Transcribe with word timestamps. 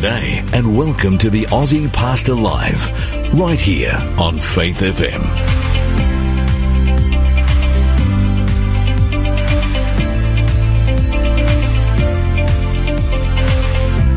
G'day 0.00 0.54
and 0.54 0.78
welcome 0.78 1.18
to 1.18 1.28
the 1.28 1.42
Aussie 1.48 1.92
Pastor 1.92 2.34
Live, 2.34 2.90
right 3.34 3.60
here 3.60 3.92
on 4.18 4.40
Faith 4.40 4.80
FM. 4.80 5.69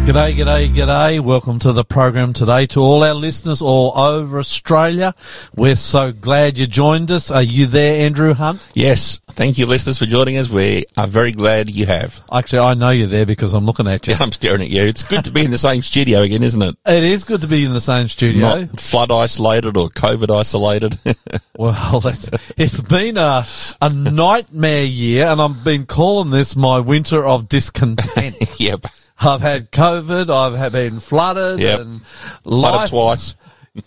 G'day, 0.04 0.36
g'day, 0.36 0.76
g'day. 0.76 1.20
Welcome 1.22 1.60
to 1.60 1.72
the 1.72 1.86
program 1.86 2.34
today. 2.34 2.66
To 2.68 2.82
all 2.82 3.06
our 3.06 3.14
listeners 3.14 3.62
all 3.62 3.98
over 3.98 4.38
Australia, 4.38 5.16
we're 5.56 5.78
so 5.78 6.12
glad 6.12 6.58
you 6.58 6.68
joined 6.68 7.10
us. 7.10 7.32
Are 7.32 7.42
you 7.42 7.68
there, 7.68 8.06
Andrew 8.06 8.34
Hunt? 8.34 8.70
Yes, 8.74 9.20
thank 9.28 9.58
you, 9.58 9.66
listeners, 9.66 9.98
for 9.98 10.06
joining 10.06 10.36
us. 10.38 10.50
We 10.50 10.84
are 10.98 11.08
very 11.08 11.32
glad 11.32 11.70
you 11.70 11.86
have. 11.86 12.20
Actually, 12.34 12.60
I 12.60 12.74
know 12.74 12.90
you're 12.90 13.08
there 13.08 13.26
because 13.26 13.54
I'm 13.54 13.66
looking 13.66 13.88
at 13.88 14.06
you. 14.06 14.16
I'm 14.20 14.34
staring 14.34 14.62
at 14.62 14.70
you. 14.70 14.82
It's 14.82 15.04
good 15.04 15.24
to 15.24 15.32
be 15.32 15.46
in 15.46 15.52
the 15.52 15.58
same 15.58 15.82
studio 15.82 16.20
again, 16.20 16.44
isn't 16.44 16.62
it? 16.62 16.76
It 16.86 17.04
is 17.04 17.24
good 17.24 17.40
to 17.40 17.48
be 17.48 17.64
in 17.64 17.72
the 17.72 17.80
same 17.80 18.10
studio. 18.10 18.66
Not 18.66 18.82
flood 18.82 19.10
isolated 19.10 19.78
or 19.78 19.90
COVID 19.90 20.38
isolated. 20.38 21.00
Well, 21.56 22.00
that's, 22.00 22.32
it's 22.58 22.82
been 22.82 23.16
a, 23.16 23.46
a 23.80 23.94
nightmare 23.94 24.86
year 24.86 25.28
and 25.28 25.40
I've 25.40 25.64
been 25.64 25.86
calling 25.86 26.32
this 26.32 26.56
my 26.56 26.80
winter 26.80 27.24
of 27.24 27.48
discontent. 27.48 28.36
yep. 28.60 28.88
I've 29.26 29.42
had 29.42 29.72
COVID, 29.72 30.30
I've 30.30 30.72
been 30.72 31.00
flooded 31.00 31.60
Yep. 31.60 31.80
and 31.80 32.06
Flooded 32.44 32.52
life. 32.74 32.90
twice. 32.90 33.36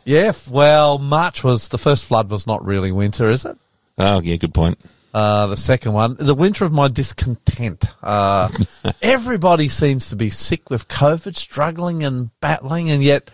Yeah, 0.05 0.33
well, 0.51 0.99
March 0.99 1.45
was, 1.45 1.69
the 1.69 1.79
first 1.79 2.05
flood 2.07 2.28
was 2.31 2.47
not 2.47 2.65
really 2.65 2.91
winter, 2.91 3.28
is 3.31 3.45
it? 3.45 3.56
Oh, 3.98 4.20
yeah, 4.20 4.37
good 4.37 4.53
point. 4.55 4.78
Uh, 5.15 5.47
the 5.47 5.56
second 5.56 5.93
one, 5.93 6.17
the 6.19 6.34
winter 6.34 6.65
of 6.65 6.73
my 6.73 6.89
discontent. 6.89 7.84
Uh, 8.03 8.48
everybody 9.03 9.69
seems 9.69 10.09
to 10.11 10.17
be 10.17 10.28
sick 10.28 10.69
with 10.70 10.89
COVID, 10.89 11.37
struggling 11.37 12.03
and 12.03 12.31
battling, 12.41 12.91
and 12.91 13.03
yet 13.03 13.31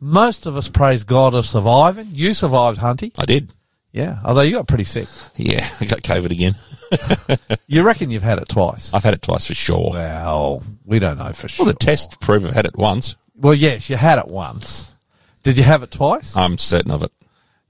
most 0.00 0.46
of 0.46 0.56
us, 0.56 0.68
praise 0.68 1.04
God, 1.04 1.34
are 1.34 1.42
surviving. 1.42 2.08
You 2.12 2.32
survived, 2.32 2.78
Hunty. 2.78 3.12
I 3.18 3.24
did. 3.26 3.52
Yeah, 3.92 4.20
although 4.24 4.42
you 4.42 4.52
got 4.52 4.68
pretty 4.68 4.84
sick. 4.84 5.08
Yeah, 5.36 5.68
I 5.80 5.84
got 5.86 5.98
COVID 6.02 6.30
again. 6.30 6.54
You 7.70 7.82
reckon 7.82 8.10
you've 8.10 8.22
had 8.22 8.38
it 8.38 8.48
twice? 8.48 8.94
I've 8.94 9.04
had 9.04 9.12
it 9.14 9.20
twice 9.22 9.46
for 9.46 9.54
sure. 9.54 9.90
Well, 9.90 10.62
we 10.86 10.98
don't 10.98 11.18
know 11.18 11.32
for 11.34 11.48
sure. 11.48 11.66
Well, 11.66 11.72
the 11.74 11.78
test 11.78 12.18
prove 12.20 12.46
I've 12.46 12.54
had 12.54 12.64
it 12.64 12.76
once. 12.76 13.14
Well, 13.36 13.52
yes, 13.54 13.90
you 13.90 13.96
had 13.96 14.18
it 14.18 14.26
once. 14.28 14.96
Did 15.42 15.58
you 15.58 15.64
have 15.64 15.82
it 15.82 15.90
twice? 15.90 16.34
I'm 16.36 16.56
certain 16.58 16.90
of 16.90 17.02
it. 17.02 17.12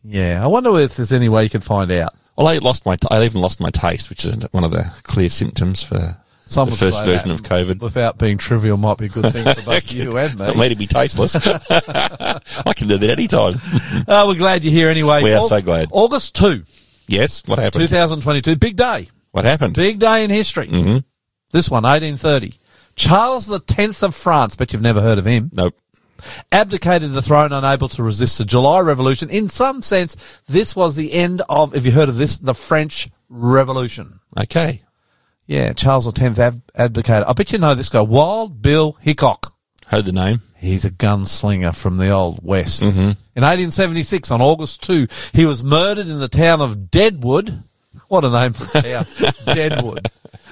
yeah, 0.05 0.43
I 0.43 0.47
wonder 0.47 0.79
if 0.79 0.97
there's 0.97 1.13
any 1.13 1.29
way 1.29 1.43
you 1.45 1.51
can 1.51 1.61
find 1.61 1.91
out. 1.91 2.15
Well, 2.37 2.47
I 2.47 2.59
lost 2.59 2.87
my, 2.87 2.95
t- 2.97 3.09
I 3.11 3.25
even 3.25 3.41
lost 3.41 3.61
my 3.61 3.71
taste, 3.71 4.09
which 4.09 4.25
is 4.25 4.37
one 4.53 4.63
of 4.63 4.71
the 4.71 4.85
clear 5.03 5.29
symptoms 5.31 5.83
for 5.83 6.17
Some 6.45 6.67
the 6.69 6.71
would 6.71 6.79
first 6.79 7.01
say 7.01 7.05
version 7.07 7.29
that 7.31 7.35
of 7.35 7.43
COVID. 7.43 7.81
Without 7.81 8.19
being 8.19 8.39
trivial, 8.39 8.77
might 8.77 8.99
be 8.99 9.07
a 9.07 9.09
good 9.09 9.33
thing 9.33 9.53
for 9.53 9.63
both 9.63 9.93
you 9.93 10.17
and 10.17 10.39
me. 10.39 10.55
me 10.55 10.69
to 10.69 10.77
be 10.77 10.87
tasteless. 10.87 11.35
I 11.45 12.73
can 12.77 12.87
do 12.87 12.97
that 12.99 13.11
anytime. 13.11 13.61
Oh, 14.07 14.29
we're 14.29 14.37
glad 14.37 14.63
you're 14.63 14.73
here 14.73 14.89
anyway. 14.89 15.23
We 15.25 15.33
are 15.35 15.39
Au- 15.43 15.47
so 15.49 15.61
glad. 15.61 15.89
August 15.91 16.37
2, 16.37 16.63
Yes, 17.09 17.43
what 17.47 17.59
happened? 17.59 17.89
2022, 17.89 18.57
big 18.57 18.77
day. 18.77 19.09
What 19.33 19.45
happened? 19.45 19.75
Big 19.75 19.99
day 19.99 20.25
in 20.25 20.31
history. 20.31 20.69
Mm-hmm. 20.69 20.99
This 21.51 21.71
one, 21.71 21.83
1830. 21.85 22.55
Charles 22.97 23.51
X 23.51 24.03
of 24.03 24.15
France, 24.15 24.57
but 24.57 24.73
you've 24.73 24.83
never 24.83 25.01
heard 25.01 25.19
of 25.19 25.25
him, 25.25 25.51
Nope. 25.55 25.75
abdicated 26.53 27.13
the 27.13 27.23
throne 27.23 27.53
unable 27.53 27.89
to 27.91 28.03
resist 28.03 28.39
the 28.39 28.45
July 28.45 28.81
Revolution. 28.81 29.31
In 29.31 29.49
some 29.49 29.83
sense, 29.83 30.17
this 30.49 30.75
was 30.75 30.97
the 30.97 31.13
end 31.13 31.43
of, 31.49 31.75
if 31.77 31.87
you 31.87 31.93
heard 31.93 32.09
of 32.09 32.17
this, 32.17 32.39
the 32.39 32.55
French 32.55 33.09
Revolution. 33.29 34.21
Okay. 34.39 34.83
Yeah, 35.47 35.73
Charles 35.73 36.07
X 36.09 36.39
ab- 36.39 36.63
abdicated. 36.75 37.25
I 37.27 37.33
bet 37.33 37.53
you 37.53 37.59
know 37.59 37.75
this 37.75 37.89
guy, 37.89 38.01
Wild 38.03 38.61
Bill 38.61 38.93
Hickok. 39.01 39.55
Heard 39.89 40.05
the 40.05 40.13
name. 40.13 40.43
He's 40.55 40.85
a 40.85 40.91
gunslinger 40.91 41.75
from 41.75 41.97
the 41.97 42.11
old 42.11 42.41
west. 42.43 42.83
Mm-hmm. 42.83 42.99
In 42.99 43.45
1876, 43.45 44.31
on 44.31 44.43
August 44.43 44.83
2, 44.83 45.07
he 45.33 45.47
was 45.47 45.65
murdered 45.65 46.09
in 46.09 46.19
the 46.19 46.29
town 46.29 46.61
of 46.61 46.91
Deadwood. 46.91 47.63
What 48.09 48.25
a 48.25 48.31
name 48.31 48.53
for 48.53 48.79
a 48.79 48.83
town. 48.83 49.07
Deadwood. 49.47 50.11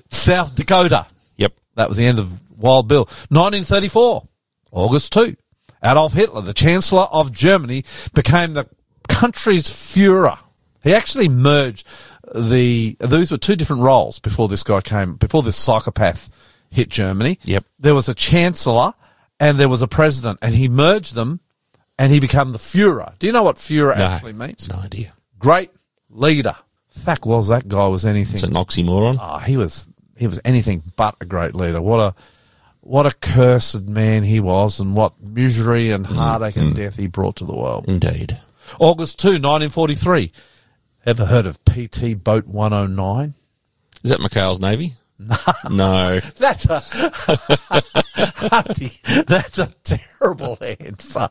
South 0.09 0.55
Dakota. 0.55 1.07
Yep. 1.37 1.53
That 1.75 1.89
was 1.89 1.99
the 1.99 2.07
end 2.07 2.19
of 2.19 2.41
Wild 2.59 2.89
Bill. 2.89 3.05
1934, 3.29 4.27
August 4.73 5.13
2. 5.13 5.37
Adolf 5.85 6.15
Hitler, 6.15 6.41
the 6.41 6.55
Chancellor 6.55 7.07
of 7.13 7.31
Germany, 7.31 7.85
became 8.15 8.55
the 8.55 8.67
country's 9.07 9.69
Führer. 9.69 10.39
He 10.83 10.95
actually 10.95 11.29
merged 11.29 11.87
the, 12.35 12.97
these 13.01 13.31
were 13.31 13.37
two 13.37 13.57
different 13.57 13.83
roles 13.83 14.19
before 14.19 14.49
this 14.49 14.63
guy 14.63 14.81
came, 14.81 15.17
before 15.17 15.43
this 15.43 15.57
psychopath 15.57 16.31
hit 16.71 16.89
Germany. 16.89 17.39
Yep. 17.45 17.65
There 17.79 17.95
was 17.95 18.09
a 18.09 18.15
Chancellor 18.15 18.95
and 19.41 19.59
there 19.59 19.69
was 19.69 19.83
a 19.83 19.89
President 19.89 20.39
and 20.43 20.55
he 20.55 20.69
merged 20.69 21.15
them 21.15 21.41
and 21.99 22.13
he 22.13 22.21
became 22.21 22.53
the 22.53 22.59
Führer. 22.59 23.19
Do 23.19 23.27
you 23.27 23.33
know 23.33 23.43
what 23.43 23.57
Führer 23.57 23.97
No. 23.97 24.05
actually 24.05 24.33
means? 24.33 24.69
No 24.69 24.77
idea. 24.77 25.15
Great 25.39 25.71
leader. 26.11 26.55
Fact 26.91 27.27
was 27.27 27.49
that 27.49 27.69
guy 27.69 27.87
was 27.89 28.07
anything 28.07 28.35
It's 28.35 28.43
an 28.43 28.55
oxymoron. 28.55 29.19
oh, 29.21 29.39
he 29.39 29.57
was 29.57 29.89
he 30.17 30.27
was 30.27 30.41
anything 30.45 30.83
but 30.97 31.17
a 31.21 31.27
great 31.27 31.55
leader. 31.55 31.83
What 31.83 32.01
a 32.01 32.15
what 32.81 33.05
a 33.05 33.11
cursed 33.13 33.89
man 33.89 34.23
he 34.23 34.39
was, 34.39 34.79
and 34.79 34.97
what 34.97 35.21
misery 35.21 35.91
and 35.91 36.07
mm, 36.07 36.15
heartache 36.15 36.57
and 36.57 36.73
mm. 36.73 36.77
death 36.77 36.97
he 36.97 37.09
brought 37.09 37.35
to 37.37 37.45
the 37.45 37.55
world. 37.57 37.85
Indeed. 37.89 38.39
August 38.79 39.19
2, 39.19 39.29
1943. 39.29 40.31
Ever 41.05 41.27
heard 41.27 41.47
of 41.47 41.65
PT 41.65 42.23
Boat 42.23 42.47
109? 42.47 43.35
Is 44.05 44.11
that 44.11 44.21
McHale's 44.21 44.61
Navy? 44.61 44.95
No. 45.71 46.21
That's 46.38 46.65
a 46.66 46.81
Hunty, 48.16 49.00
that's 49.27 49.59
a 49.59 49.72
terrible 49.84 50.59
answer. 50.60 51.28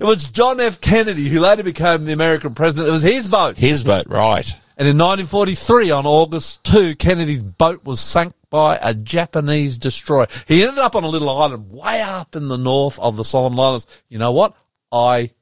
It 0.00 0.04
was 0.04 0.24
John 0.24 0.60
F. 0.60 0.80
Kennedy 0.80 1.28
who 1.28 1.40
later 1.40 1.62
became 1.62 2.04
the 2.04 2.12
American 2.12 2.54
president. 2.54 2.88
It 2.88 2.92
was 2.92 3.02
his 3.02 3.28
boat. 3.28 3.56
His 3.58 3.82
boat, 3.82 4.06
right. 4.08 4.46
And 4.76 4.88
in 4.88 4.98
1943, 4.98 5.90
on 5.90 6.06
August 6.06 6.64
2, 6.64 6.96
Kennedy's 6.96 7.42
boat 7.42 7.84
was 7.84 8.00
sunk 8.00 8.34
by 8.50 8.78
a 8.82 8.94
Japanese 8.94 9.78
destroyer. 9.78 10.26
He 10.46 10.62
ended 10.62 10.78
up 10.78 10.96
on 10.96 11.04
a 11.04 11.08
little 11.08 11.30
island 11.30 11.70
way 11.70 12.00
up 12.02 12.36
in 12.36 12.48
the 12.48 12.58
north 12.58 12.98
of 12.98 13.16
the 13.16 13.24
Solomon 13.24 13.58
Islands. 13.58 13.86
You 14.08 14.18
know 14.18 14.32
what? 14.32 14.56
I've 14.90 15.32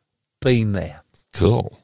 been 0.40 0.72
there. 0.72 1.02
Cool. 1.32 1.78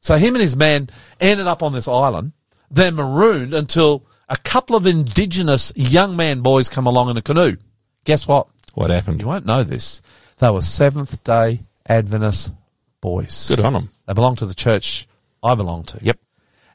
So 0.00 0.16
him 0.16 0.34
and 0.34 0.42
his 0.42 0.56
man 0.56 0.88
ended 1.20 1.46
up 1.46 1.62
on 1.62 1.72
this 1.72 1.88
island. 1.88 2.32
They're 2.70 2.92
marooned 2.92 3.54
until 3.54 4.06
a 4.28 4.36
couple 4.38 4.76
of 4.76 4.86
indigenous 4.86 5.72
young 5.76 6.16
man 6.16 6.40
boys 6.40 6.68
come 6.68 6.86
along 6.86 7.10
in 7.10 7.16
a 7.16 7.22
canoe. 7.22 7.56
Guess 8.04 8.26
what? 8.28 8.48
What 8.74 8.90
happened? 8.90 9.20
You 9.20 9.26
won't 9.28 9.46
know 9.46 9.62
this. 9.62 10.02
They 10.38 10.50
were 10.50 10.60
Seventh 10.60 11.22
Day 11.24 11.62
Adventist 11.88 12.52
boys. 13.00 13.48
Good 13.48 13.64
on 13.64 13.72
them. 13.72 13.90
They 14.06 14.12
belong 14.12 14.36
to 14.36 14.46
the 14.46 14.54
church 14.54 15.06
I 15.42 15.54
belong 15.54 15.84
to 15.84 15.98
Yep. 16.02 16.18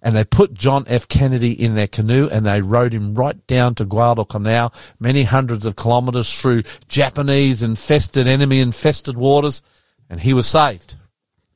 and 0.02 0.16
they 0.16 0.24
put 0.24 0.54
John 0.54 0.86
F. 0.88 1.08
Kennedy 1.08 1.52
in 1.52 1.76
their 1.76 1.88
canoe 1.88 2.28
and 2.32 2.46
they 2.46 2.62
rowed 2.62 2.94
him 2.94 3.14
right 3.16 3.46
down 3.48 3.76
to 3.76 3.86
Guadalcanal, 3.86 4.74
many 5.00 5.24
hundreds 5.24 5.66
of 5.66 5.76
kilometres 5.76 6.40
through 6.40 6.64
Japanese 6.88 7.62
infested, 7.62 8.28
enemy 8.28 8.60
infested 8.60 9.16
waters, 9.18 9.62
and 10.10 10.22
he 10.22 10.34
was 10.34 10.48
saved 10.48 10.96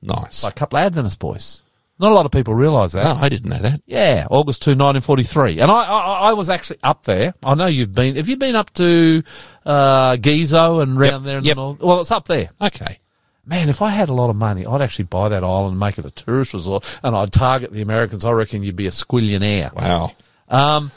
Nice. 0.01 0.44
by 0.44 0.50
a 0.50 0.53
couple 0.53 0.77
of 0.77 0.85
Adventist 0.85 1.19
boys. 1.19 1.63
Not 1.97 2.11
a 2.11 2.16
lot 2.16 2.25
of 2.25 2.31
people 2.31 2.53
realise 2.53 2.91
that. 2.91 3.06
oh, 3.06 3.17
I 3.22 3.29
didn't 3.29 3.50
know 3.50 3.57
that. 3.59 3.81
Yeah, 3.85 4.28
August 4.29 4.61
2, 4.63 4.72
1943. 4.72 5.59
And 5.59 5.72
I, 5.72 5.75
I, 5.85 6.00
I 6.29 6.33
was 6.33 6.50
actually 6.50 6.79
up 6.83 7.03
there. 7.03 7.33
I 7.41 7.56
know 7.56 7.67
you've 7.67 7.94
been. 7.94 8.17
Have 8.17 8.28
you 8.28 8.35
been 8.35 8.56
up 8.56 8.73
to 8.73 9.23
uh, 9.66 10.17
Gizo 10.17 10.83
and 10.83 11.00
round 11.00 11.23
Yep, 11.23 11.23
there 11.23 11.38
in 11.38 11.44
yep. 11.45 11.56
the 11.56 11.61
north? 11.61 11.79
Well, 11.81 12.01
it's 12.01 12.11
up 12.11 12.28
there. 12.28 12.50
Okay. 12.61 13.00
Man, 13.45 13.69
if 13.69 13.81
I 13.81 13.91
had 13.91 14.09
a 14.09 14.13
lot 14.13 14.30
of 14.30 14.36
money, 14.36 14.65
I'd 14.65 14.81
actually 14.81 15.06
buy 15.06 15.30
that 15.30 15.44
island 15.44 15.71
and 15.74 15.80
make 15.80 15.97
it 15.97 16.03
a 16.06 16.12
tourist 16.12 16.53
resort, 16.53 17.00
and 17.03 17.15
I'd 17.15 17.31
target 17.31 17.71
the 17.71 17.81
Americans. 17.83 18.25
I 18.25 18.31
reckon 18.31 18.63
you'd 18.63 18.75
be 18.75 18.88
a 18.88 18.92
squillionaire. 18.92 19.71
Wow. 19.74 20.12
Um, 20.50 20.92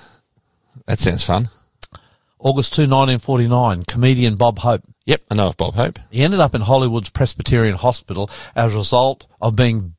That 0.86 0.98
sounds 0.98 1.22
fun. 1.22 1.50
August 2.40 2.72
2, 2.74 2.82
1949, 2.82 3.82
comedian 3.84 4.36
Bob 4.36 4.60
Hope. 4.60 4.82
Yep. 5.06 5.22
I 5.30 5.34
know 5.34 5.48
of 5.48 5.56
Bob 5.56 5.74
Hope. 5.74 5.98
He 6.10 6.22
ended 6.22 6.40
up 6.40 6.54
in 6.54 6.60
Hollywood's 6.62 7.10
Presbyterian 7.10 7.76
Hospital 7.76 8.30
as 8.56 8.74
a 8.74 8.78
result 8.78 9.26
of 9.40 9.54
being 9.56 9.94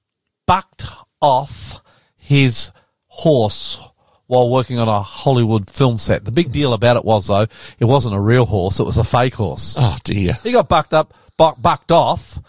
bucked 0.49 0.87
off 1.21 1.79
his 2.17 2.71
horse 3.05 3.79
while 4.25 4.49
working 4.49 4.79
on 4.79 4.87
a 4.87 4.99
Hollywood 4.99 5.69
film 5.69 5.99
set. 5.99 6.25
The 6.25 6.31
big 6.31 6.51
deal 6.51 6.73
about 6.73 6.97
it 6.97 7.05
was, 7.05 7.27
though, 7.27 7.45
it 7.77 7.85
wasn't 7.85 8.15
a 8.15 8.19
real 8.19 8.47
horse, 8.47 8.79
it 8.79 8.83
was 8.83 8.97
a 8.97 9.03
fake 9.03 9.35
horse. 9.35 9.75
Oh, 9.79 9.95
dear. 10.03 10.33
He 10.41 10.51
got 10.51 10.67
bucked 10.67 10.91
up, 10.91 11.13
buck, 11.37 11.61
bucked 11.61 11.91
off, 11.91 12.39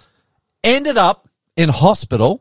ended 0.65 0.97
up 0.97 1.29
in 1.57 1.69
hospital, 1.69 2.41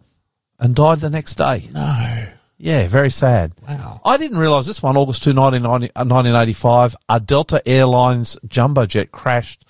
and 0.62 0.74
died 0.74 1.00
the 1.00 1.10
next 1.10 1.36
day. 1.36 1.68
No. 1.74 2.28
Yeah, 2.58 2.88
very 2.88 3.12
sad. 3.12 3.52
Wow. 3.68 4.00
I 4.06 4.16
didn't 4.16 4.38
realise 4.38 4.66
this 4.66 4.82
one, 4.82 4.96
August 4.96 5.24
2, 5.24 5.34
1990 5.34 5.94
uh, 5.94 6.06
1985, 6.06 6.96
a 7.10 7.20
Delta 7.20 7.62
Airlines 7.68 8.38
jumbo 8.48 8.86
jet 8.86 9.12
crashed 9.12 9.66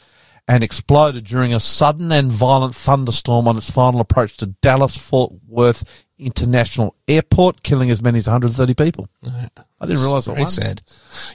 and 0.50 0.64
exploded 0.64 1.24
during 1.26 1.54
a 1.54 1.60
sudden 1.60 2.12
and 2.12 2.32
violent 2.32 2.74
thunderstorm 2.74 3.48
on 3.48 3.56
its 3.56 3.70
final 3.70 4.02
approach 4.02 4.36
to 4.38 4.48
Dallas 4.48 4.98
Fort 4.98 5.32
Worth 5.48 6.04
International 6.18 6.96
Airport, 7.08 7.62
killing 7.62 7.92
as 7.92 8.02
many 8.02 8.18
as 8.18 8.26
130 8.28 8.74
people. 8.74 9.08
I 9.24 9.86
didn't 9.86 10.02
realise 10.02 10.26
that 10.26 10.32
Very 10.32 10.42
one. 10.46 10.50
sad. 10.52 10.82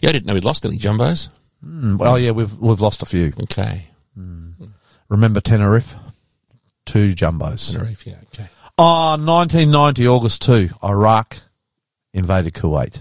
Yeah, 0.02 0.08
I 0.08 0.12
didn't 0.12 0.26
know 0.26 0.34
we'd 0.34 0.42
lost 0.44 0.66
any 0.66 0.78
jumbos. 0.78 1.28
Mm, 1.64 1.96
Well, 1.96 2.18
yeah, 2.18 2.32
we've 2.32 2.58
we've 2.58 2.80
lost 2.80 3.02
a 3.02 3.06
few. 3.06 3.32
Okay. 3.44 3.86
Hmm. 4.16 4.50
Remember 5.08 5.40
Tenerife? 5.40 5.94
Two 6.84 7.14
jumbos. 7.14 7.72
Tenerife, 7.72 8.06
yeah, 8.08 8.16
okay. 8.34 8.48
Ah, 8.76 9.14
oh, 9.14 9.24
1990, 9.24 10.08
August 10.08 10.42
2, 10.42 10.70
Iraq 10.82 11.38
invaded 12.12 12.52
Kuwait. 12.54 13.00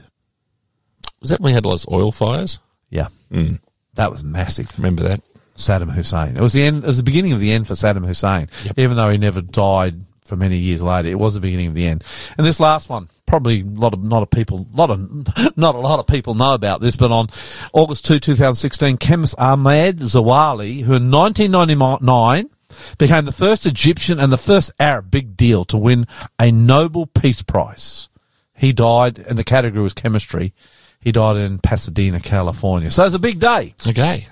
Was 1.21 1.31
that 1.31 1.39
when 1.42 1.50
we 1.50 1.54
had 1.56 1.63
those 1.63 1.88
oil 1.92 2.12
fires? 2.12 2.60
Yeah. 2.92 3.07
Hmm. 3.31 3.56
That 3.95 4.12
was 4.12 4.24
massive. 4.24 4.77
Remember 4.77 5.01
that? 5.04 5.21
Saddam 5.55 5.91
Hussein. 5.91 6.38
It 6.38 6.41
was 6.41 6.53
the 6.53 6.63
end. 6.63 6.83
It 6.83 6.88
was 6.88 6.97
the 6.97 7.03
beginning 7.03 7.33
of 7.33 7.39
the 7.39 7.51
end 7.51 7.67
for 7.67 7.73
Saddam 7.73 8.05
Hussein. 8.05 8.50
Even 8.77 8.95
though 8.95 9.09
he 9.09 9.17
never 9.17 9.41
died 9.41 10.05
for 10.25 10.35
many 10.35 10.57
years 10.57 10.81
later, 10.81 11.09
it 11.09 11.19
was 11.19 11.33
the 11.33 11.39
beginning 11.39 11.67
of 11.67 11.75
the 11.75 11.85
end. 11.85 12.03
And 12.38 12.47
this 12.47 12.59
last 12.59 12.89
one, 12.89 13.09
probably 13.25 13.61
a 13.61 13.65
lot 13.65 13.94
of 13.94 14.03
not 14.03 14.23
a 14.23 14.27
people, 14.27 14.67
lot 14.73 14.89
of 14.89 15.00
not 15.57 15.75
a 15.75 15.79
lot 15.79 16.00
of 16.00 16.07
people 16.07 16.33
know 16.33 16.53
about 16.53 16.81
this, 16.81 16.95
but 16.95 17.11
on 17.11 17.27
August 17.71 18.05
2, 18.05 18.19
2016, 18.19 18.97
chemist 18.97 19.35
Ahmed 19.38 19.97
Zewail, 20.00 20.81
who 20.81 20.94
in 20.94 21.11
1999 21.11 22.50
became 22.97 23.25
the 23.25 23.31
first 23.31 23.65
Egyptian 23.65 24.19
and 24.19 24.33
the 24.33 24.38
first 24.38 24.71
Arab 24.79 25.11
big 25.11 25.38
deal 25.38 25.63
to 25.65 25.77
win 25.77 26.07
a 26.39 26.51
Nobel 26.51 27.05
Peace 27.05 27.44
Prize. 27.44 28.09
He 28.55 28.73
died, 28.73 29.19
and 29.19 29.38
the 29.38 29.44
category 29.44 29.83
was 29.83 29.94
chemistry. 29.94 30.53
He 31.00 31.11
died 31.11 31.35
in 31.38 31.59
Pasadena, 31.59 32.19
California. 32.19 32.89
So 32.89 33.05
it's 33.05 33.15
a 33.15 33.19
big 33.19 33.39
day. 33.39 33.75
Okay. 33.85 34.27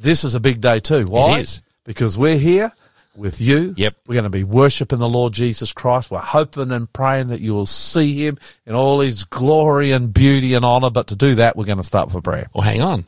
This 0.00 0.24
is 0.24 0.34
a 0.34 0.40
big 0.40 0.60
day 0.60 0.80
too. 0.80 1.04
Why? 1.04 1.40
is. 1.40 1.62
Because 1.84 2.16
we're 2.16 2.38
here 2.38 2.72
with 3.16 3.40
you. 3.40 3.74
Yep. 3.76 3.96
We're 4.06 4.14
going 4.14 4.24
to 4.24 4.30
be 4.30 4.44
worshiping 4.44 4.98
the 4.98 5.08
Lord 5.08 5.34
Jesus 5.34 5.72
Christ. 5.72 6.10
We're 6.10 6.20
hoping 6.20 6.72
and 6.72 6.90
praying 6.90 7.28
that 7.28 7.40
you 7.40 7.52
will 7.52 7.66
see 7.66 8.26
him 8.26 8.38
in 8.64 8.74
all 8.74 9.00
his 9.00 9.24
glory 9.24 9.92
and 9.92 10.12
beauty 10.12 10.54
and 10.54 10.64
honor. 10.64 10.90
But 10.90 11.08
to 11.08 11.16
do 11.16 11.34
that, 11.36 11.54
we're 11.54 11.64
going 11.64 11.78
to 11.78 11.84
start 11.84 12.08
with 12.08 12.16
a 12.16 12.22
prayer. 12.22 12.46
Well, 12.54 12.62
hang 12.62 12.80
on. 12.80 13.06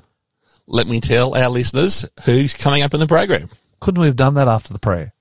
Let 0.67 0.87
me 0.87 1.01
tell 1.01 1.35
our 1.35 1.49
listeners 1.49 2.05
who's 2.25 2.55
coming 2.55 2.83
up 2.83 2.93
in 2.93 3.01
the 3.01 3.07
program. 3.07 3.49
Couldn't 3.81 4.01
we 4.01 4.07
have 4.07 4.17
done 4.17 4.35
that 4.35 4.49
after 4.49 4.73
the 4.73 4.79
prayer? 4.79 5.13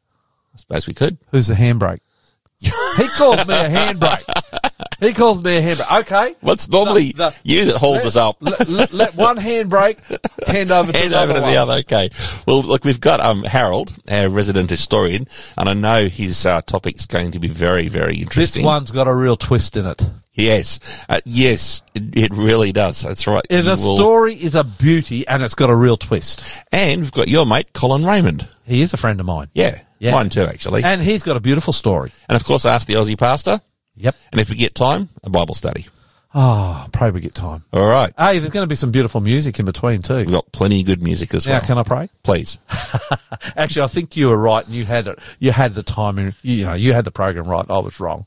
I 0.54 0.58
suppose 0.58 0.88
we 0.88 0.94
could. 0.94 1.18
Who's 1.32 1.48
the 1.48 1.56
handbrake? 1.56 2.00
he 2.60 3.08
calls 3.18 3.48
me 3.48 3.56
a 3.56 3.70
handbrake. 3.70 4.71
He 5.02 5.14
calls 5.14 5.44
me 5.44 5.58
a 5.58 5.62
handbrake. 5.62 6.00
Okay. 6.02 6.36
What's 6.40 6.70
normally 6.70 7.12
The- 7.12 7.32
the- 7.32 7.36
you 7.44 7.66
that 7.66 7.76
holds 7.76 8.06
us 8.06 8.16
up. 8.16 8.38
Let, 8.40 8.70
let, 8.70 8.94
let 8.94 9.16
one 9.16 9.38
handbrake 9.38 10.00
hand 10.48 10.72
over 10.72 10.92
to 10.94 10.98
Hand 10.98 11.14
over 11.14 11.34
to 11.34 11.40
the 11.40 11.58
other. 11.58 11.74
Okay. 11.80 12.10
Well, 12.48 12.62
look, 12.62 12.86
we've 12.86 13.02
got 13.02 13.20
um, 13.20 13.44
Harold, 13.44 13.94
our 14.10 14.30
resident 14.30 14.70
historian, 14.70 15.28
and 15.58 15.68
I 15.68 15.74
know 15.74 16.06
his 16.06 16.46
uh, 16.46 16.62
topic's 16.62 17.06
going 17.08 17.32
to 17.32 17.40
be 17.40 17.48
very, 17.48 17.88
very 17.90 18.16
interesting. 18.18 18.62
This 18.62 18.66
one's 18.66 18.92
got 18.92 19.08
a 19.08 19.14
real 19.14 19.36
twist 19.36 19.76
in 19.76 19.86
it. 19.88 20.02
Yes. 20.34 20.80
Uh, 21.10 21.20
yes, 21.26 21.82
it, 21.94 22.04
it 22.18 22.32
really 22.34 22.72
does. 22.72 23.02
That's 23.02 23.28
right. 23.28 23.46
And 23.50 23.66
the 23.66 23.72
will- 23.72 23.98
story 23.98 24.36
is 24.36 24.56
a 24.56 24.64
beauty 24.64 25.28
and 25.28 25.44
it's 25.44 25.56
got 25.56 25.70
a 25.70 25.76
real 25.76 25.98
twist. 25.98 26.44
And 26.72 27.02
we've 27.02 27.12
got 27.12 27.28
your 27.28 27.46
mate, 27.46 27.74
Colin 27.74 28.06
Raymond. 28.06 28.48
He 28.66 28.82
is 28.82 28.94
a 28.94 28.98
friend 28.98 29.20
of 29.20 29.26
mine. 29.26 29.50
Yeah. 29.54 29.80
Yeah. 30.00 30.12
Mine 30.12 30.30
too, 30.30 30.44
actually. 30.44 30.84
And, 30.84 30.94
And 31.00 31.02
he's 31.02 31.24
got 31.24 31.36
a 31.38 31.42
beautiful 31.42 31.74
story. 31.74 32.12
And 32.30 32.36
of 32.36 32.44
course, 32.46 32.66
I 32.66 32.74
asked 32.74 32.88
the 32.88 32.94
Aussie 32.96 33.18
Pastor. 33.18 33.60
Yep. 33.96 34.16
And 34.32 34.42
if 34.42 34.50
we 34.50 34.56
get 34.56 34.76
time, 34.76 35.10
a 35.24 35.30
Bible 35.30 35.54
study. 35.56 35.88
Oh, 36.34 36.88
pray 36.94 37.12
we 37.12 37.20
get 37.20 37.36
time. 37.36 37.66
All 37.74 37.86
right. 37.90 38.14
Hey, 38.18 38.40
there's 38.40 38.52
going 38.54 38.64
to 38.64 38.70
be 38.70 38.76
some 38.78 38.90
beautiful 38.92 39.20
music 39.20 39.60
in 39.60 39.66
between 39.66 40.02
too. 40.02 40.16
We've 40.16 40.32
got 40.32 40.50
plenty 40.54 40.80
of 40.80 40.86
good 40.88 41.04
music 41.04 41.34
as 41.34 41.46
Now, 41.46 41.54
well. 41.54 41.62
can 41.62 41.78
I 41.78 41.84
pray? 41.84 42.10
Please. 42.24 42.58
Actually, 43.58 43.82
I 43.84 43.88
think 43.88 44.16
you 44.16 44.30
were 44.30 44.38
right, 44.38 44.66
and 44.66 44.74
you 44.74 44.86
had 44.86 45.08
it. 45.08 45.20
You 45.40 45.52
had 45.52 45.74
the 45.74 45.84
timing. 45.84 46.34
You, 46.42 46.56
you 46.56 46.66
know, 46.66 46.74
you 46.74 46.94
had 46.94 47.04
the 47.04 47.12
program 47.12 47.48
right. 47.48 47.66
I 47.70 47.80
was 47.80 48.00
wrong. 48.00 48.26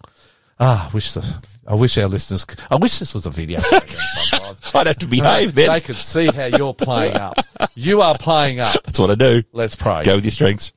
Ah, 0.61 0.88
I 0.90 0.94
wish 0.94 1.12
the. 1.12 1.34
I 1.67 1.75
wish 1.75 1.96
our 1.96 2.06
listeners. 2.06 2.46
I 2.70 2.76
wish 2.76 2.99
this 2.99 3.14
was 3.14 3.25
a 3.25 3.31
video. 3.31 3.60
sometimes. 3.60 4.60
I'd 4.75 4.87
have 4.87 4.99
to 4.99 5.08
behave 5.08 5.55
then. 5.55 5.70
They 5.70 5.81
could 5.81 5.96
see 5.96 6.26
how 6.26 6.44
you're 6.44 6.75
playing 6.75 7.17
up. 7.17 7.38
You 7.75 8.02
are 8.02 8.19
playing 8.19 8.60
up. 8.60 8.82
That's 8.84 8.99
what 8.99 9.10
I 9.10 9.14
do. 9.14 9.43
Let's 9.52 9.76
pray. 9.76 10.02
Go 10.05 10.17
with 10.17 10.25
your 10.25 10.32
strengths. 10.32 10.72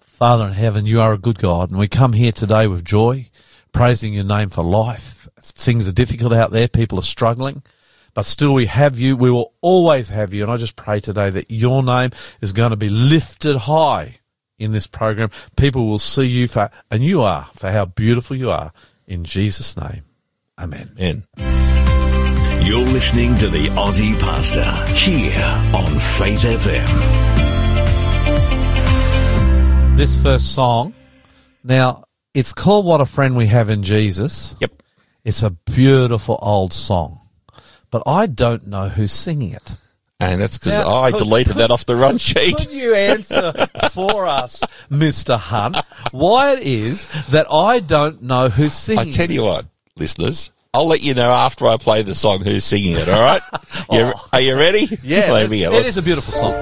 Father 0.00 0.46
in 0.46 0.52
heaven, 0.52 0.86
you 0.86 1.00
are 1.00 1.12
a 1.12 1.18
good 1.18 1.38
God, 1.38 1.70
and 1.70 1.78
we 1.78 1.88
come 1.88 2.12
here 2.14 2.32
today 2.32 2.66
with 2.66 2.84
joy, 2.84 3.28
praising 3.72 4.14
your 4.14 4.24
name 4.24 4.48
for 4.50 4.62
life. 4.62 5.28
Things 5.40 5.88
are 5.88 5.92
difficult 5.92 6.32
out 6.32 6.50
there, 6.50 6.68
people 6.68 6.98
are 6.98 7.02
struggling, 7.02 7.62
but 8.14 8.26
still 8.26 8.54
we 8.54 8.66
have 8.66 8.98
you. 8.98 9.16
We 9.16 9.30
will 9.30 9.54
always 9.60 10.10
have 10.10 10.32
you, 10.32 10.42
and 10.42 10.52
I 10.52 10.56
just 10.56 10.76
pray 10.76 11.00
today 11.00 11.30
that 11.30 11.50
your 11.50 11.82
name 11.82 12.10
is 12.40 12.52
going 12.52 12.70
to 12.70 12.76
be 12.76 12.88
lifted 12.88 13.56
high 13.56 14.20
in 14.58 14.72
this 14.72 14.86
program. 14.86 15.30
People 15.56 15.86
will 15.86 15.98
see 15.98 16.26
you 16.26 16.46
for, 16.48 16.70
and 16.90 17.02
you 17.04 17.22
are, 17.22 17.48
for 17.54 17.70
how 17.70 17.86
beautiful 17.86 18.36
you 18.36 18.50
are. 18.50 18.72
In 19.06 19.24
Jesus' 19.24 19.76
name, 19.76 20.04
Amen. 20.58 20.92
Man. 20.96 21.24
You're 22.62 22.86
listening 22.86 23.36
to 23.38 23.48
the 23.48 23.66
Aussie 23.70 24.18
Pastor 24.20 24.62
here 24.94 25.42
on 25.74 25.98
Faith 25.98 26.42
FM. 26.42 26.86
This 29.96 30.22
first 30.22 30.54
song, 30.54 30.94
now 31.64 32.04
it's 32.34 32.52
called 32.52 32.86
"What 32.86 33.00
a 33.00 33.06
Friend 33.06 33.36
We 33.36 33.46
Have 33.46 33.70
in 33.70 33.82
Jesus." 33.82 34.54
Yep. 34.60 34.82
It's 35.24 35.42
a 35.42 35.50
beautiful 35.50 36.38
old 36.42 36.72
song, 36.72 37.20
but 37.90 38.02
I 38.06 38.26
don't 38.26 38.66
know 38.66 38.88
who's 38.88 39.12
singing 39.12 39.52
it. 39.52 39.72
And 40.18 40.40
that's 40.40 40.58
because 40.58 40.86
I 40.86 41.10
could- 41.10 41.18
deleted 41.18 41.56
that 41.56 41.70
off 41.72 41.84
the 41.84 41.96
run 41.96 42.18
sheet. 42.18 42.56
Could 42.56 42.70
you 42.72 42.94
answer 42.94 43.52
for 43.90 44.26
us, 44.26 44.62
Mr. 44.90 45.36
Hunt, 45.36 45.76
why 46.12 46.52
it 46.52 46.60
is 46.66 47.08
that 47.30 47.46
I 47.50 47.80
don't 47.80 48.22
know 48.22 48.48
who's 48.48 48.72
singing? 48.72 49.08
I 49.08 49.10
tell 49.12 49.30
you 49.30 49.42
what, 49.42 49.66
listeners, 49.96 50.52
I'll 50.74 50.86
let 50.86 51.02
you 51.02 51.14
know 51.14 51.30
after 51.32 51.66
I 51.66 51.76
play 51.76 52.02
the 52.02 52.14
song 52.14 52.44
who's 52.44 52.64
singing 52.64 52.96
it, 52.96 53.08
all 53.08 53.20
right? 53.22 53.42
Oh. 53.90 53.98
You, 53.98 54.12
Are 54.32 54.40
you 54.40 54.56
ready? 54.56 54.86
Oh. 54.90 54.96
Yeah, 55.02 55.44
it 55.46 55.86
is 55.86 55.96
a 55.96 56.02
beautiful 56.02 56.32
song. 56.32 56.52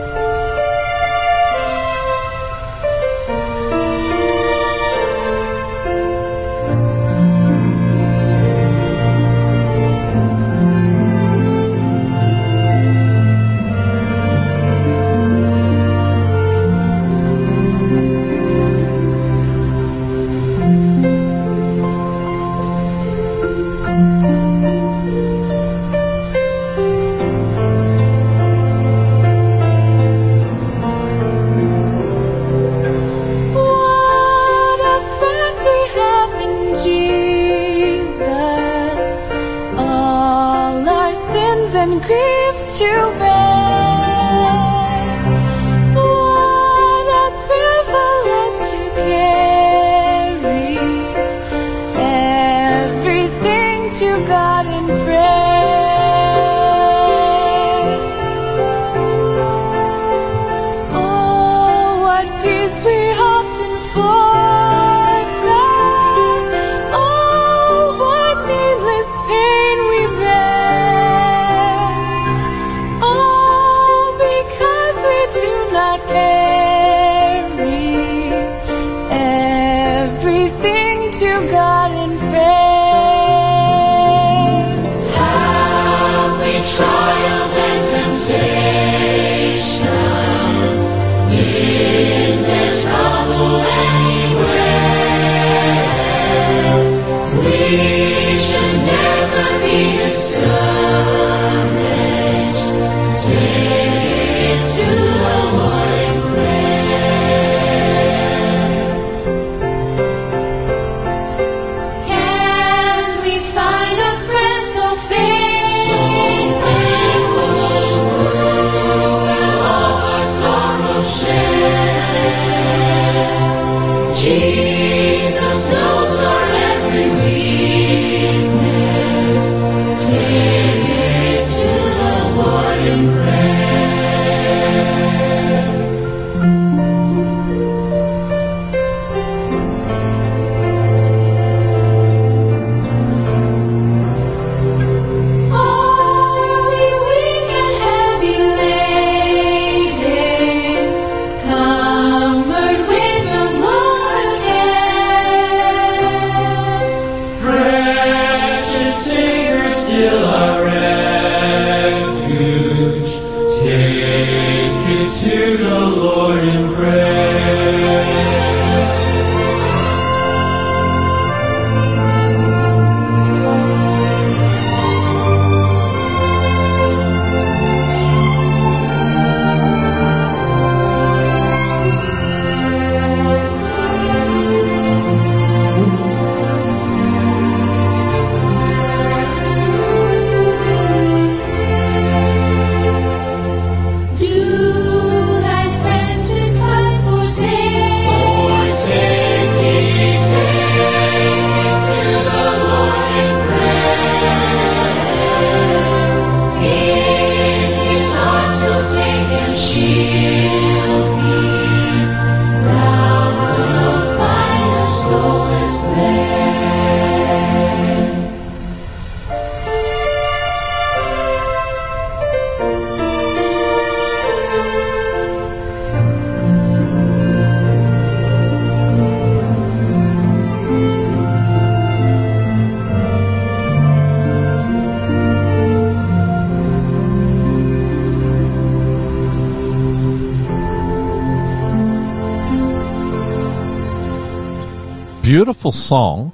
Beautiful 245.61 245.73
song 245.73 246.33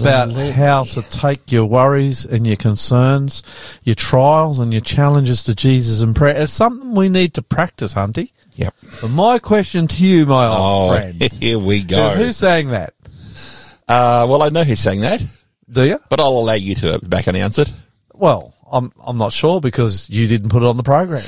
about 0.00 0.32
how 0.32 0.82
to 0.82 1.00
take 1.10 1.52
your 1.52 1.64
worries 1.64 2.24
and 2.24 2.44
your 2.44 2.56
concerns, 2.56 3.40
your 3.84 3.94
trials 3.94 4.58
and 4.58 4.72
your 4.72 4.80
challenges 4.82 5.44
to 5.44 5.54
Jesus 5.54 6.02
in 6.02 6.12
prayer. 6.12 6.34
It's 6.42 6.52
something 6.52 6.92
we 6.96 7.08
need 7.08 7.34
to 7.34 7.42
practice, 7.42 7.94
Hunty. 7.94 8.32
Yep. 8.56 8.74
But 9.00 9.10
my 9.10 9.38
question 9.38 9.86
to 9.86 10.04
you, 10.04 10.26
my 10.26 10.46
old 10.48 10.56
Oh, 10.58 10.96
friend, 10.96 11.22
here 11.34 11.56
we 11.60 11.84
go. 11.84 12.10
who's 12.16 12.36
saying 12.36 12.70
that? 12.70 12.94
Uh, 13.86 14.26
well, 14.28 14.42
I 14.42 14.48
know 14.48 14.64
who's 14.64 14.80
saying 14.80 15.02
that, 15.02 15.22
Do 15.70 15.84
you? 15.84 16.00
but 16.10 16.18
I'll 16.18 16.30
allow 16.30 16.54
you 16.54 16.74
to 16.76 16.98
back 16.98 17.28
announce 17.28 17.58
it. 17.58 17.72
Well, 18.12 18.54
I'm 18.72 18.90
I'm 19.06 19.18
not 19.18 19.32
sure 19.32 19.60
because 19.60 20.10
you 20.10 20.26
didn't 20.26 20.48
put 20.50 20.64
it 20.64 20.66
on 20.66 20.76
the 20.76 20.82
program. 20.82 21.24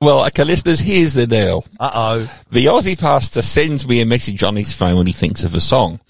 Well, 0.00 0.26
okay, 0.26 0.42
listeners, 0.42 0.80
here's 0.80 1.14
the 1.14 1.28
deal. 1.28 1.64
Uh 1.78 1.90
oh. 1.94 2.40
The 2.50 2.66
Aussie 2.66 2.98
pastor 3.00 3.42
sends 3.42 3.86
me 3.86 4.00
a 4.00 4.06
message 4.06 4.42
on 4.42 4.56
his 4.56 4.74
phone 4.74 4.96
when 4.96 5.06
he 5.06 5.12
thinks 5.12 5.44
of 5.44 5.54
a 5.54 5.60
song. 5.60 6.00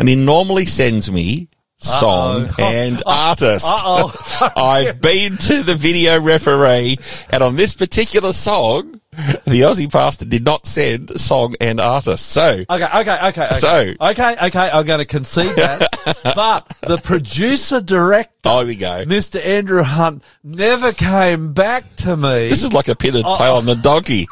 And 0.00 0.08
he 0.08 0.16
normally 0.16 0.64
sends 0.64 1.12
me 1.12 1.48
song 1.76 2.44
Uh-oh. 2.46 2.54
and 2.58 3.02
artist. 3.06 3.66
Uh-oh. 3.68 4.52
I've 4.56 5.00
been 5.00 5.36
to 5.36 5.62
the 5.62 5.74
video 5.74 6.18
referee 6.20 6.96
and 7.30 7.42
on 7.42 7.56
this 7.56 7.74
particular 7.74 8.32
song, 8.32 9.00
the 9.12 9.60
Aussie 9.62 9.90
pastor 9.92 10.24
did 10.24 10.44
not 10.44 10.66
send 10.66 11.10
song 11.20 11.54
and 11.60 11.80
artist. 11.80 12.30
So, 12.30 12.64
Okay, 12.70 12.70
okay, 12.70 12.98
okay, 13.00 13.28
okay. 13.28 13.48
So- 13.56 13.94
okay, 14.00 14.36
okay, 14.46 14.70
I'm 14.72 14.86
going 14.86 15.00
to 15.00 15.04
concede 15.04 15.54
that. 15.56 16.22
but 16.34 16.66
the 16.80 16.96
producer 16.96 17.82
director, 17.82 18.30
there 18.44 18.64
we 18.66 18.76
go. 18.76 19.04
Mr. 19.04 19.44
Andrew 19.44 19.82
Hunt, 19.82 20.22
never 20.42 20.92
came 20.92 21.52
back 21.52 21.94
to 21.96 22.16
me 22.16 22.48
This 22.48 22.62
is 22.62 22.72
like 22.72 22.88
a 22.88 22.96
pitted 22.96 23.24
Oh. 23.26 23.36
tail 23.36 23.54
on 23.56 23.66
the 23.66 23.74
donkey. 23.74 24.26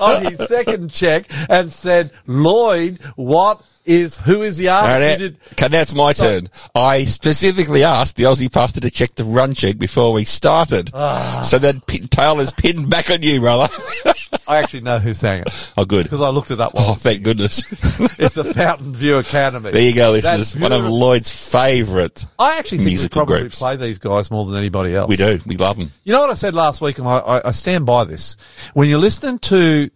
on 0.00 0.24
his 0.24 0.38
second 0.48 0.90
check 0.90 1.26
and 1.48 1.70
said, 1.72 2.10
Lloyd, 2.26 2.98
what 3.14 3.62
is, 3.90 4.16
who 4.18 4.42
is 4.42 4.56
the 4.56 4.68
All 4.68 4.84
artist? 4.84 5.00
right, 5.00 5.20
You 5.20 5.28
did- 5.30 5.36
okay, 5.52 5.68
now 5.68 5.80
it's 5.82 5.94
my 5.94 6.12
turn. 6.12 6.48
I 6.74 7.04
specifically 7.04 7.84
asked 7.84 8.16
the 8.16 8.24
Aussie 8.24 8.52
pastor 8.52 8.80
to 8.80 8.90
check 8.90 9.14
the 9.16 9.24
run 9.24 9.54
sheet 9.54 9.78
before 9.78 10.12
we 10.12 10.24
started. 10.24 10.90
Ah. 10.94 11.42
So 11.44 11.58
that 11.58 11.86
pin, 11.86 12.08
tail 12.08 12.40
is 12.40 12.50
pinned 12.50 12.88
back 12.90 13.10
on 13.10 13.22
you, 13.22 13.40
brother. 13.40 13.72
I 14.48 14.58
actually 14.58 14.80
know 14.82 14.98
who 14.98 15.14
sang 15.14 15.42
it 15.42 15.72
oh, 15.76 15.84
good. 15.84 16.04
because 16.04 16.20
I 16.20 16.28
looked 16.30 16.50
it 16.50 16.60
up. 16.60 16.74
While 16.74 16.90
Oh, 16.90 16.94
thank 16.94 17.22
goodness. 17.22 17.62
it's 18.18 18.34
the 18.34 18.42
Fountainview 18.44 19.20
Academy. 19.20 19.70
There 19.70 19.80
you 19.82 19.94
go, 19.94 20.12
That's 20.14 20.26
listeners. 20.26 20.60
One 20.62 20.72
of. 20.72 20.84
Lloyd's 20.90 21.30
favourite. 21.52 22.24
I 22.38 22.58
actually 22.58 22.78
think 22.78 22.86
we 22.86 22.90
musical 22.92 23.18
probably 23.20 23.40
groups. 23.40 23.58
play 23.58 23.76
these 23.76 23.98
guys 23.98 24.30
more 24.30 24.44
than 24.46 24.56
anybody 24.58 24.94
else. 24.94 25.08
We 25.08 25.16
do. 25.16 25.40
We 25.46 25.56
love 25.56 25.76
them. 25.78 25.92
You 26.04 26.12
know 26.12 26.20
what 26.20 26.30
I 26.30 26.34
said 26.34 26.54
last 26.54 26.80
week, 26.80 26.98
and 26.98 27.06
I, 27.06 27.18
I, 27.18 27.48
I 27.48 27.50
stand 27.52 27.86
by 27.86 28.04
this. 28.04 28.36
When 28.74 28.88
you're 28.88 28.98
listening 28.98 29.38
to 29.40 29.90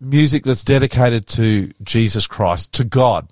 music 0.00 0.44
that's 0.44 0.64
dedicated 0.64 1.26
to 1.26 1.70
Jesus 1.82 2.26
Christ, 2.26 2.72
to 2.74 2.84
God, 2.84 3.28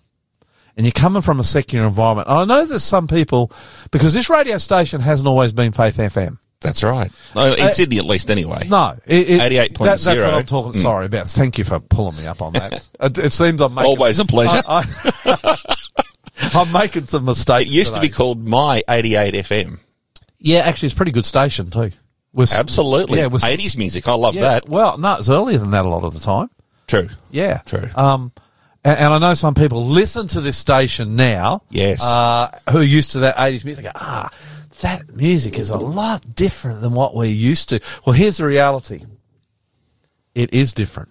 and 0.77 0.85
you're 0.85 0.93
coming 0.93 1.23
from 1.23 1.41
a 1.41 1.45
secular 1.45 1.87
environment, 1.87 2.29
and 2.29 2.39
I 2.39 2.45
know 2.45 2.67
there's 2.67 2.85
some 2.85 3.09
people, 3.09 3.51
because 3.91 4.15
this 4.15 4.29
radio 4.29 4.59
station 4.59 5.01
hasn't 5.01 5.29
always 5.29 5.53
been 5.53 5.73
Faith 5.73 5.97
FM. 5.97 6.39
That's 6.61 6.83
right. 6.83 7.11
No, 7.35 7.53
in 7.53 7.61
Uh, 7.61 7.71
Sydney, 7.71 7.99
at 7.99 8.05
least, 8.07 8.31
anyway. 8.31 8.67
No, 8.69 8.97
it, 9.07 9.31
it, 9.31 9.41
88.0. 9.41 9.79
that- 9.79 10.01
That's 10.01 10.21
what 10.21 10.35
I'm 10.35 10.47
talking. 10.47 10.73
Mm. 10.73 10.83
Sorry 10.83 11.07
about. 11.07 11.29
Thank 11.29 11.59
you 11.59 11.65
for 11.65 11.81
pulling 11.81 12.17
me 12.17 12.27
up 12.27 12.41
on 12.41 12.55
that. 12.55 12.89
it, 13.01 13.19
it 13.19 13.33
seems 13.33 13.61
I'm 13.61 13.75
making, 13.75 13.87
Always 13.91 14.19
a 14.19 14.25
pleasure. 14.25 14.63
I, 14.67 15.57
am 16.55 16.73
making 16.73 17.05
some 17.05 17.27
mistakes. 17.27 17.71
it 17.71 17.75
used 17.75 17.95
to 17.95 18.01
be 18.01 18.09
called 18.09 18.47
My 18.47 18.83
88 18.89 19.35
FM. 19.35 19.79
Yeah, 20.39 20.61
actually, 20.61 20.87
it's 20.87 20.95
a 20.95 20.97
pretty 20.97 21.13
good 21.13 21.27
station 21.27 21.71
too. 21.71 21.93
With, 22.33 22.53
Absolutely. 22.53 23.19
Yeah, 23.19 23.29
with, 23.29 23.43
80s 23.43 23.77
music. 23.77 24.09
I 24.09 24.15
love 24.15 24.35
yeah, 24.35 24.43
that. 24.43 24.69
Well, 24.69 24.99
no, 24.99 25.17
it's 25.17 25.31
earlier 25.31 25.59
than 25.59 25.71
that 25.71 25.87
a 25.87 25.89
lot 25.89 26.05
of 26.05 26.15
the 26.15 26.21
time. 26.21 26.51
True. 26.87 27.09
Yeah. 27.31 27.59
True. 27.65 27.89
Um, 27.95 28.33
and, 28.87 28.99
and 29.01 29.13
I 29.13 29.19
know 29.19 29.35
some 29.35 29.55
people 29.55 29.85
listen 29.85 30.29
to 30.29 30.41
this 30.41 30.57
station 30.57 31.17
now. 31.17 31.63
Yes. 31.71 32.01
Uh, 32.03 32.57
who 32.71 32.79
are 32.79 32.85
used 32.85 33.13
to 33.13 33.21
that 33.21 33.37
80s 33.37 33.65
music. 33.65 33.85
Go, 33.85 33.91
ah, 33.97 34.31
that 34.81 35.17
music 35.17 35.59
is 35.59 35.71
a 35.71 35.77
lot 35.77 36.35
different 36.35 36.83
than 36.83 36.93
what 36.93 37.15
we're 37.15 37.25
used 37.25 37.71
to. 37.71 37.81
Well, 38.05 38.15
here's 38.15 38.37
the 38.37 38.45
reality. 38.47 39.05
It 40.37 40.55
is 40.55 40.73
different. 40.73 41.09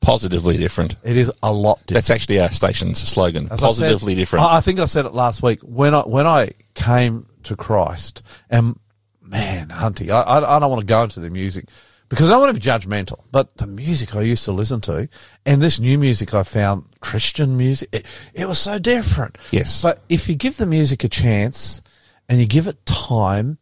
Positively 0.00 0.56
different. 0.56 0.96
It 1.04 1.16
is 1.16 1.30
a 1.42 1.52
lot 1.52 1.78
different. 1.80 1.94
That's 1.94 2.10
actually 2.10 2.40
our 2.40 2.50
station's 2.50 2.98
slogan. 2.98 3.48
As 3.50 3.62
I 3.62 3.70
said- 3.70 3.84
Positively 3.84 4.14
different. 4.14 4.44
I, 4.46 4.60
think 4.60 4.80
I 4.80 4.84
said 4.86 5.04
it 5.06 5.12
last 5.14 5.42
week 5.42 5.60
when 5.60 5.94
I 5.94 6.00
when 6.00 6.26
I 6.26 6.50
came 6.74 7.26
to 7.44 7.56
Christ, 7.56 8.22
and 8.50 8.78
man, 9.22 9.68
Hunty, 9.68 10.10
I, 10.10 10.22
I 10.38 10.58
don't 10.58 10.70
want 10.70 10.80
to 10.80 10.86
go 10.86 11.02
into 11.02 11.20
the 11.20 11.30
music 11.30 11.66
because 12.08 12.30
I 12.30 12.38
want 12.38 12.54
to 12.54 12.60
be 12.60 12.64
judgmental. 12.64 13.20
But 13.30 13.56
the 13.56 13.66
music 13.66 14.16
I 14.16 14.22
used 14.22 14.44
to 14.44 14.52
listen 14.52 14.80
to, 14.82 15.08
and 15.44 15.60
this 15.60 15.78
new 15.78 15.98
music 15.98 16.34
I 16.34 16.42
found, 16.42 16.86
Christian 17.00 17.56
music, 17.56 17.88
it, 17.92 18.06
it 18.34 18.46
was 18.48 18.58
so 18.58 18.78
different. 18.78 19.36
Yes. 19.50 19.82
But 19.82 20.02
if 20.08 20.28
you 20.28 20.34
give 20.34 20.56
the 20.56 20.66
music 20.66 21.04
a 21.04 21.08
chance 21.08 21.82
and 22.28 22.40
you 22.40 22.46
give 22.46 22.66
it 22.66 22.84
time, 22.86 23.58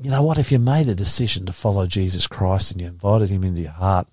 you 0.00 0.10
know 0.10 0.22
what? 0.22 0.38
If 0.38 0.50
you 0.50 0.58
made 0.58 0.88
a 0.88 0.94
decision 0.94 1.46
to 1.46 1.52
follow 1.52 1.86
Jesus 1.86 2.26
Christ 2.26 2.72
and 2.72 2.80
you 2.80 2.88
invited 2.88 3.28
Him 3.30 3.44
into 3.44 3.62
your 3.62 3.70
heart, 3.70 4.08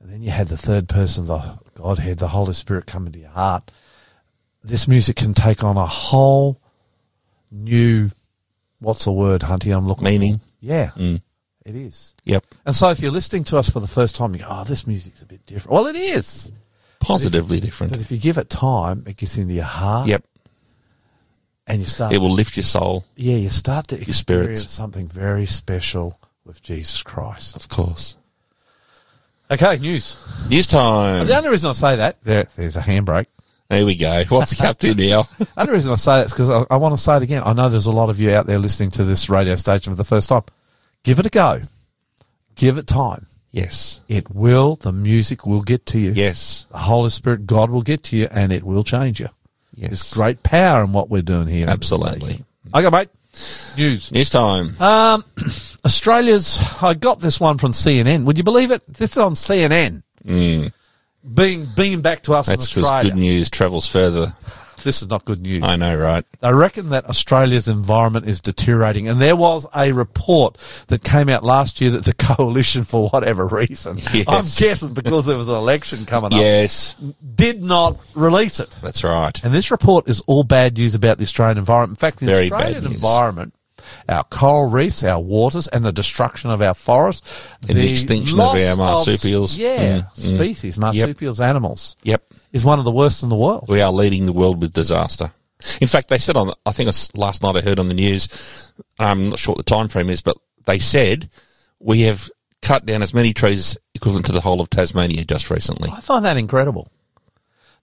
and 0.00 0.10
then 0.10 0.22
you 0.22 0.30
had 0.30 0.48
the 0.48 0.56
third 0.56 0.88
person, 0.88 1.26
the 1.26 1.58
Godhead, 1.74 2.18
the 2.18 2.28
Holy 2.28 2.54
Spirit, 2.54 2.86
come 2.86 3.06
into 3.06 3.18
your 3.18 3.30
heart, 3.30 3.70
this 4.62 4.86
music 4.86 5.16
can 5.16 5.34
take 5.34 5.64
on 5.64 5.76
a 5.76 5.86
whole 5.86 6.60
new, 7.50 8.10
what's 8.78 9.04
the 9.04 9.12
word, 9.12 9.42
Hunty? 9.42 9.76
I'm 9.76 9.88
looking 9.88 10.04
Meaning. 10.04 10.38
For? 10.38 10.44
Yeah, 10.60 10.90
Mm. 10.96 11.22
It 11.66 11.74
is. 11.74 12.14
Yep. 12.24 12.44
And 12.64 12.74
so 12.76 12.90
if 12.90 13.00
you're 13.00 13.10
listening 13.12 13.44
to 13.44 13.56
us 13.58 13.68
for 13.68 13.80
the 13.80 13.86
first 13.86 14.16
time, 14.16 14.32
you 14.34 14.40
go, 14.40 14.46
oh, 14.48 14.64
this 14.64 14.86
music's 14.86 15.20
a 15.22 15.26
bit 15.26 15.44
different. 15.46 15.72
Well, 15.72 15.86
it 15.86 15.96
is. 15.96 16.52
Positively 17.00 17.58
But 17.58 17.64
different. 17.66 17.92
But 17.92 18.00
if 18.00 18.10
you 18.10 18.18
give 18.18 18.38
it 18.38 18.48
time, 18.48 19.04
it 19.06 19.16
gets 19.16 19.36
into 19.36 19.54
your 19.54 19.64
heart. 19.64 20.08
Yep. 20.08 20.24
And 21.66 21.80
you 21.80 21.86
start, 21.86 22.12
It 22.12 22.18
will 22.18 22.30
lift 22.30 22.56
your 22.56 22.62
soul, 22.64 23.04
yeah, 23.16 23.36
you 23.36 23.50
start 23.50 23.88
to 23.88 23.96
spirits. 23.96 24.08
experience 24.08 24.70
something 24.70 25.08
very 25.08 25.46
special 25.46 26.20
with 26.44 26.62
Jesus 26.62 27.02
Christ. 27.02 27.56
of 27.56 27.68
course. 27.68 28.16
Okay, 29.50 29.76
news. 29.78 30.16
News 30.48 30.66
time. 30.68 31.26
The 31.26 31.36
only 31.36 31.50
reason 31.50 31.70
I 31.70 31.72
say 31.72 31.96
that, 31.96 32.22
there, 32.22 32.46
there's 32.56 32.76
a 32.76 32.80
handbrake. 32.80 33.26
There 33.68 33.84
we 33.84 33.96
go. 33.96 34.24
What's 34.28 34.56
to 34.58 34.64
now? 34.64 35.22
The 35.38 35.48
only 35.56 35.72
reason 35.72 35.90
I 35.92 35.96
say 35.96 36.18
that 36.18 36.26
is 36.26 36.32
because 36.32 36.50
I, 36.50 36.64
I 36.70 36.76
want 36.76 36.96
to 36.96 37.02
say 37.02 37.16
it 37.16 37.22
again. 37.24 37.42
I 37.44 37.52
know 37.52 37.68
there's 37.68 37.86
a 37.86 37.92
lot 37.92 38.10
of 38.10 38.20
you 38.20 38.30
out 38.30 38.46
there 38.46 38.58
listening 38.58 38.90
to 38.92 39.04
this 39.04 39.28
radio 39.28 39.56
station 39.56 39.92
for 39.92 39.96
the 39.96 40.04
first 40.04 40.28
time. 40.28 40.42
Give 41.06 41.20
it 41.20 41.26
a 41.26 41.30
go. 41.30 41.62
Give 42.56 42.78
it 42.78 42.88
time. 42.88 43.26
Yes. 43.52 44.00
It 44.08 44.28
will. 44.34 44.74
The 44.74 44.90
music 44.92 45.46
will 45.46 45.62
get 45.62 45.86
to 45.86 46.00
you. 46.00 46.10
Yes. 46.10 46.66
The 46.72 46.78
Holy 46.78 47.10
Spirit, 47.10 47.46
God 47.46 47.70
will 47.70 47.82
get 47.82 48.02
to 48.04 48.16
you, 48.16 48.26
and 48.32 48.52
it 48.52 48.64
will 48.64 48.82
change 48.82 49.20
you. 49.20 49.28
Yes. 49.72 49.90
There's 49.90 50.12
great 50.14 50.42
power 50.42 50.82
in 50.82 50.92
what 50.92 51.08
we're 51.08 51.22
doing 51.22 51.46
here. 51.46 51.68
Absolutely. 51.68 52.44
Okay, 52.74 52.90
mate. 52.90 53.08
News. 53.76 54.10
News 54.10 54.30
time. 54.30 54.74
Um, 54.82 55.24
Australia's. 55.84 56.58
I 56.82 56.94
got 56.94 57.20
this 57.20 57.38
one 57.38 57.58
from 57.58 57.70
CNN. 57.70 58.24
Would 58.24 58.36
you 58.36 58.44
believe 58.44 58.72
it? 58.72 58.82
This 58.88 59.12
is 59.12 59.18
on 59.18 59.34
CNN. 59.34 60.02
Being 60.24 61.66
being 61.76 62.00
back 62.00 62.24
to 62.24 62.34
us 62.34 62.48
Mm. 62.48 62.50
That's 62.50 62.76
in 62.76 62.82
because 62.82 63.02
good 63.04 63.14
news 63.14 63.48
travels 63.48 63.88
further. 63.88 64.34
This 64.86 65.02
is 65.02 65.08
not 65.08 65.24
good 65.24 65.40
news. 65.42 65.64
I 65.64 65.74
know, 65.74 65.96
right? 65.96 66.24
They 66.38 66.52
reckon 66.54 66.90
that 66.90 67.06
Australia's 67.06 67.66
environment 67.66 68.28
is 68.28 68.40
deteriorating, 68.40 69.08
and 69.08 69.20
there 69.20 69.34
was 69.34 69.66
a 69.74 69.90
report 69.90 70.56
that 70.86 71.02
came 71.02 71.28
out 71.28 71.42
last 71.42 71.80
year 71.80 71.90
that 71.90 72.04
the 72.04 72.12
coalition, 72.36 72.84
for 72.84 73.08
whatever 73.08 73.48
reason, 73.48 73.98
Yes. 74.14 74.24
I'm 74.28 74.44
guessing 74.64 74.94
because 74.94 75.26
there 75.26 75.36
was 75.36 75.48
an 75.48 75.56
election 75.56 76.04
coming 76.06 76.32
up, 76.32 76.38
Yes. 76.40 76.94
did 77.34 77.64
not 77.64 77.98
release 78.14 78.60
it. 78.60 78.78
That's 78.80 79.02
right. 79.02 79.42
And 79.44 79.52
this 79.52 79.72
report 79.72 80.08
is 80.08 80.20
all 80.28 80.44
bad 80.44 80.76
news 80.78 80.94
about 80.94 81.18
the 81.18 81.24
Australian 81.24 81.58
environment. 81.58 81.98
In 81.98 82.00
fact, 82.00 82.20
the 82.20 82.26
Very 82.26 82.52
Australian 82.52 82.86
environment, 82.86 83.54
our 84.08 84.22
coral 84.22 84.68
reefs, 84.70 85.02
our 85.02 85.20
waters, 85.20 85.66
and 85.66 85.84
the 85.84 85.90
destruction 85.92 86.50
of 86.50 86.62
our 86.62 86.74
forests, 86.74 87.22
And 87.68 87.76
the 87.76 87.90
extinction 87.90 88.38
of 88.38 88.54
our 88.54 88.76
marsupials. 88.76 89.56
yeah, 89.58 89.78
Mm, 89.98 90.10
mm. 90.14 90.36
species, 90.36 90.78
marsupials, 90.78 91.40
animals, 91.40 91.96
Yep. 92.04 92.22
Is 92.56 92.64
one 92.64 92.78
of 92.78 92.84
the 92.84 92.90
worst 92.90 93.22
in 93.22 93.28
the 93.28 93.36
world. 93.36 93.66
We 93.68 93.80
are 93.80 93.92
leading 93.92 94.26
the 94.26 94.32
world 94.32 94.60
with 94.60 94.72
disaster. 94.72 95.30
In 95.80 95.88
fact, 95.88 96.08
they 96.08 96.18
said 96.18 96.36
on, 96.36 96.52
I 96.64 96.72
think 96.72 96.90
last 97.14 97.42
night 97.42 97.56
I 97.56 97.60
heard 97.60 97.78
on 97.78 97.88
the 97.88 97.94
news, 97.94 98.28
I'm 98.98 99.30
not 99.30 99.38
sure 99.38 99.54
what 99.54 99.64
the 99.64 99.74
time 99.74 99.88
frame 99.88 100.10
is, 100.10 100.20
but 100.22 100.36
they 100.64 100.78
said 100.78 101.30
we 101.78 102.02
have 102.02 102.28
cut 102.62 102.84
down 102.84 103.02
as 103.02 103.14
many 103.14 103.32
trees 103.32 103.78
equivalent 103.94 104.26
to 104.26 104.32
the 104.32 104.40
whole 104.40 104.60
of 104.60 104.70
Tasmania 104.70 105.24
just 105.24 105.50
recently. 105.50 105.90
I 105.90 106.00
find 106.00 106.24
that 106.24 106.36
incredible. 106.36 106.90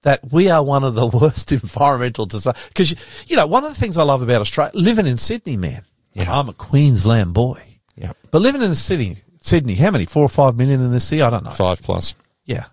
That 0.02 0.20
we 0.32 0.50
are 0.50 0.62
one 0.62 0.84
of 0.84 0.96
the 0.96 1.08
worst 1.22 1.52
environmental 1.52 2.26
disasters. 2.26 2.68
Because, 2.68 2.92
you, 2.92 2.98
you 3.28 3.36
know, 3.38 3.48
one 3.48 3.64
of 3.64 3.74
the 3.74 3.80
things 3.80 3.98
I 3.98 4.04
love 4.04 4.22
about 4.22 4.42
Australia, 4.42 4.72
living 4.74 5.08
in 5.08 5.18
Sydney, 5.18 5.56
man. 5.56 5.86
Yeah. 6.12 6.32
I'm 6.32 6.50
a 6.50 6.54
Queensland 6.54 7.34
boy. 7.34 7.64
Yeah. 7.96 8.14
But 8.30 8.42
living 8.42 8.62
in 8.62 8.70
the 8.70 8.76
city, 8.76 9.18
Sydney, 9.40 9.76
how 9.76 9.92
many? 9.92 10.06
Four 10.06 10.24
or 10.24 10.30
five 10.30 10.56
million 10.56 10.82
in 10.82 10.92
the 10.92 11.00
city? 11.00 11.22
I 11.22 11.30
don't 11.30 11.44
know. 11.44 11.52
Five 11.52 11.82
plus. 11.82 12.14
Yeah. 12.46 12.66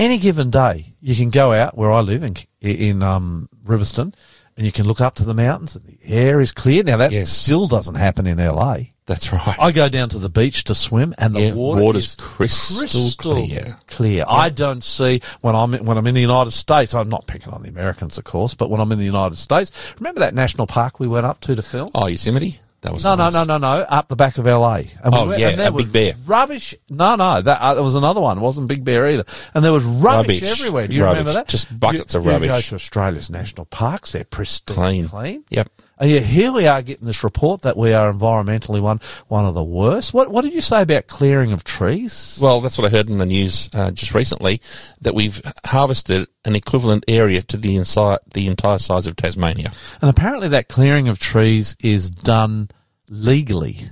Any 0.00 0.16
given 0.18 0.50
day, 0.50 0.94
you 1.02 1.14
can 1.14 1.28
go 1.30 1.52
out 1.52 1.76
where 1.76 1.92
I 1.92 2.00
live 2.00 2.22
in, 2.22 2.34
in 2.62 3.02
um, 3.02 3.48
Riverstone 3.64 4.14
and 4.56 4.64
you 4.64 4.72
can 4.72 4.86
look 4.86 5.00
up 5.00 5.14
to 5.16 5.24
the 5.24 5.34
mountains 5.34 5.76
and 5.76 5.84
the 5.84 5.98
air 6.06 6.40
is 6.40 6.52
clear. 6.52 6.82
Now 6.82 6.96
that 6.96 7.12
Yes. 7.12 7.28
still 7.30 7.66
doesn't 7.66 7.96
happen 7.96 8.26
in 8.26 8.38
LA. 8.38 8.76
That's 9.04 9.30
right. 9.32 9.56
I 9.58 9.72
go 9.72 9.88
down 9.88 10.08
to 10.10 10.18
the 10.18 10.30
beach 10.30 10.64
to 10.64 10.74
swim, 10.74 11.14
and 11.18 11.34
the 11.34 11.40
Yeah, 11.40 11.52
water 11.54 11.82
water's 11.82 12.06
is 12.10 12.14
crystal 12.16 13.10
clear. 13.18 13.76
clear. 13.88 14.24
I 14.28 14.50
don't 14.50 14.84
see 14.84 15.20
when 15.40 15.56
I'm 15.56 15.72
when 15.84 15.98
I'm 15.98 16.06
in 16.06 16.14
the 16.14 16.20
United 16.20 16.52
States. 16.52 16.94
I'm 16.94 17.08
not 17.08 17.26
picking 17.26 17.52
on 17.52 17.62
the 17.62 17.68
Americans, 17.70 18.18
of 18.18 18.24
course, 18.24 18.54
but 18.54 18.70
when 18.70 18.80
I'm 18.80 18.92
in 18.92 19.00
the 19.00 19.04
United 19.04 19.36
States, 19.36 19.72
remember 19.98 20.20
that 20.20 20.32
national 20.32 20.68
park 20.68 21.00
we 21.00 21.08
went 21.08 21.26
up 21.26 21.40
to 21.40 21.56
to 21.56 21.62
film? 21.62 21.90
oh, 21.92 22.06
Yosemite. 22.06 22.60
That 22.82 22.94
was 22.94 23.04
No, 23.04 23.14
nice. 23.14 23.32
no, 23.34 23.44
no, 23.44 23.58
no, 23.58 23.76
no. 23.76 23.82
Up 23.82 24.08
the 24.08 24.16
back 24.16 24.38
of 24.38 24.46
LA. 24.46 24.76
And 25.04 25.14
Oh, 25.14 25.26
went- 25.28 25.38
yeah, 25.40 25.48
and 25.50 25.60
there 25.60 25.70
was 25.70 25.84
Big 25.84 26.14
Bear. 26.14 26.22
Rubbish. 26.26 26.74
No, 26.88 27.14
no. 27.16 27.42
That 27.42 27.60
uh, 27.60 27.74
there 27.74 27.82
was 27.82 27.94
another 27.94 28.20
one. 28.22 28.38
It 28.38 28.40
wasn't 28.40 28.68
Big 28.68 28.84
Bear 28.84 29.06
either. 29.10 29.24
And 29.52 29.62
there 29.64 29.72
was 29.72 29.84
rubbish, 29.84 30.40
Rubbish. 30.42 30.60
everywhere. 30.60 30.88
Do 30.88 30.94
you 30.94 31.04
Rubbish. 31.04 31.18
remember 31.18 31.32
that? 31.34 31.48
Just 31.48 31.78
buckets 31.78 32.14
You- 32.14 32.20
of 32.20 32.26
rubbish. 32.26 32.46
You 32.48 32.54
go 32.54 32.60
to 32.60 32.74
Australia's 32.76 33.28
national 33.28 33.66
parks. 33.66 34.12
They're 34.12 34.24
pristine, 34.24 34.76
Clean. 34.76 35.08
clean. 35.08 35.44
Yep. 35.50 35.68
Here 36.00 36.50
we 36.50 36.66
are 36.66 36.80
getting 36.80 37.06
this 37.06 37.22
report 37.22 37.62
that 37.62 37.76
we 37.76 37.92
are 37.92 38.10
environmentally 38.12 38.80
one 38.80 39.00
one 39.28 39.44
of 39.44 39.54
the 39.54 39.62
worst. 39.62 40.14
What 40.14 40.30
what 40.30 40.42
did 40.42 40.54
you 40.54 40.60
say 40.62 40.82
about 40.82 41.06
clearing 41.08 41.52
of 41.52 41.62
trees? 41.62 42.38
Well, 42.40 42.60
that's 42.62 42.78
what 42.78 42.86
I 42.86 42.96
heard 42.96 43.10
in 43.10 43.18
the 43.18 43.26
news 43.26 43.68
uh, 43.74 43.90
just 43.90 44.14
recently 44.14 44.60
that 45.02 45.14
we've 45.14 45.42
harvested 45.66 46.26
an 46.46 46.56
equivalent 46.56 47.04
area 47.06 47.42
to 47.42 47.56
the 47.58 47.76
inside 47.76 48.20
the 48.32 48.46
entire 48.46 48.78
size 48.78 49.06
of 49.06 49.16
Tasmania. 49.16 49.72
And 50.00 50.08
apparently 50.08 50.48
that 50.48 50.68
clearing 50.68 51.08
of 51.08 51.18
trees 51.18 51.76
is 51.82 52.10
done 52.10 52.70
legally 53.10 53.90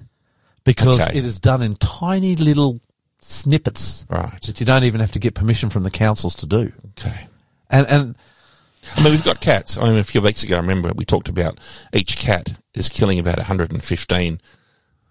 because 0.64 1.00
Okay. 1.00 1.18
it 1.18 1.24
is 1.26 1.38
done 1.38 1.60
in 1.62 1.74
tiny 1.76 2.36
little 2.36 2.80
snippets 3.20 4.06
Right. 4.08 4.40
that 4.42 4.60
you 4.60 4.64
don't 4.66 4.84
even 4.84 5.00
have 5.00 5.12
to 5.12 5.18
get 5.18 5.34
permission 5.34 5.68
from 5.70 5.82
the 5.82 5.90
councils 5.90 6.34
to 6.36 6.46
do. 6.46 6.72
Okay. 6.98 7.26
And 7.68 7.86
and 7.86 8.16
I 8.96 9.02
mean, 9.02 9.12
we've 9.12 9.24
got 9.24 9.40
cats. 9.40 9.76
I 9.76 9.84
mean, 9.84 9.98
a 9.98 10.04
few 10.04 10.20
weeks 10.20 10.42
ago, 10.42 10.56
I 10.56 10.60
remember 10.60 10.92
we 10.94 11.04
talked 11.04 11.28
about 11.28 11.58
each 11.92 12.16
cat 12.18 12.52
is 12.74 12.88
killing 12.88 13.18
about 13.18 13.36
115 13.36 14.40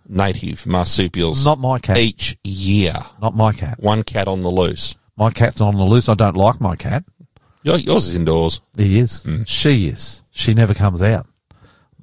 native 0.10 0.65
marsupials 0.65 1.45
not 1.45 1.60
my 1.60 1.80
cat. 1.80 1.97
each 1.97 2.38
year. 2.43 2.93
Not 3.21 3.36
my 3.36 3.51
cat. 3.51 3.80
One 3.80 4.03
cat 4.03 4.27
on 4.27 4.41
the 4.41 4.49
loose. 4.49 4.95
My 5.17 5.30
cat's 5.32 5.60
not 5.60 5.69
on 5.73 5.77
the 5.77 5.84
loose. 5.86 6.08
I 6.10 6.13
don't 6.13 6.38
like 6.38 6.62
my 6.62 6.75
cat. 6.75 7.03
Your- 7.63 7.77
Yours 7.77 8.08
is 8.08 8.15
indoors. 8.15 8.62
He 8.77 8.99
is. 8.99 9.23
Mm. 9.25 9.47
She 9.47 9.88
is. 9.88 10.23
She 10.32 10.53
never 10.53 10.73
comes 10.73 11.01
out. 11.01 11.27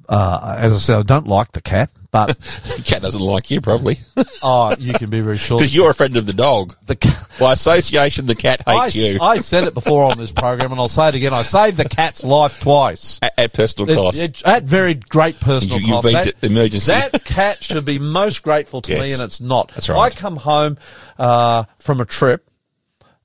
Uh, 0.07 0.55
as 0.59 0.73
I 0.73 0.77
said, 0.77 0.99
I 0.99 1.03
don't 1.03 1.27
like 1.27 1.51
the 1.53 1.61
cat, 1.61 1.89
but 2.11 2.37
The 2.77 2.83
cat 2.85 3.01
doesn't 3.01 3.19
like 3.21 3.49
you, 3.51 3.59
probably. 3.61 3.97
oh, 4.43 4.75
you 4.77 4.93
can 4.93 5.09
be 5.09 5.21
very 5.21 5.37
sure. 5.37 5.57
Because 5.59 5.73
you're 5.75 5.89
a 5.89 5.93
friend 5.95 6.15
of 6.17 6.25
the 6.27 6.33
dog. 6.33 6.75
the 6.85 6.95
ca- 6.95 7.27
By 7.39 7.53
association, 7.53 8.25
the 8.27 8.35
cat 8.35 8.63
I, 8.67 8.83
hates 8.85 8.95
you 8.95 9.19
I 9.21 9.39
said 9.39 9.65
it 9.67 9.73
before 9.73 10.09
on 10.11 10.17
this 10.17 10.31
program, 10.31 10.71
and 10.71 10.79
I'll 10.79 10.87
say 10.87 11.09
it 11.09 11.15
again. 11.15 11.33
I 11.33 11.41
saved 11.41 11.77
the 11.77 11.89
cat's 11.89 12.23
life 12.23 12.59
twice. 12.61 13.19
at, 13.21 13.33
at 13.37 13.53
personal 13.53 13.89
It- 13.89 13.95
cost. 13.95 14.21
it- 14.21 14.43
at 14.45 14.63
very 14.63 14.93
great 14.93 15.39
personal 15.39 15.79
You- 15.79 15.87
you've 15.87 15.93
cost. 16.03 16.05
been 16.05 16.13
That, 16.13 16.33
emergency. 16.43 16.91
that 16.91 17.25
cat 17.25 17.63
should 17.63 17.85
be 17.85 17.97
most 17.99 18.43
grateful 18.43 18.81
to 18.83 18.99
me, 18.99 19.11
and 19.11 19.21
it's 19.21 19.41
not. 19.41 19.69
That's 19.69 19.89
right. 19.89 19.97
I 19.99 20.09
come 20.15 20.37
home 20.37 20.77
uh, 21.17 21.63
from 21.79 21.99
a 21.99 22.05
trip, 22.05 22.47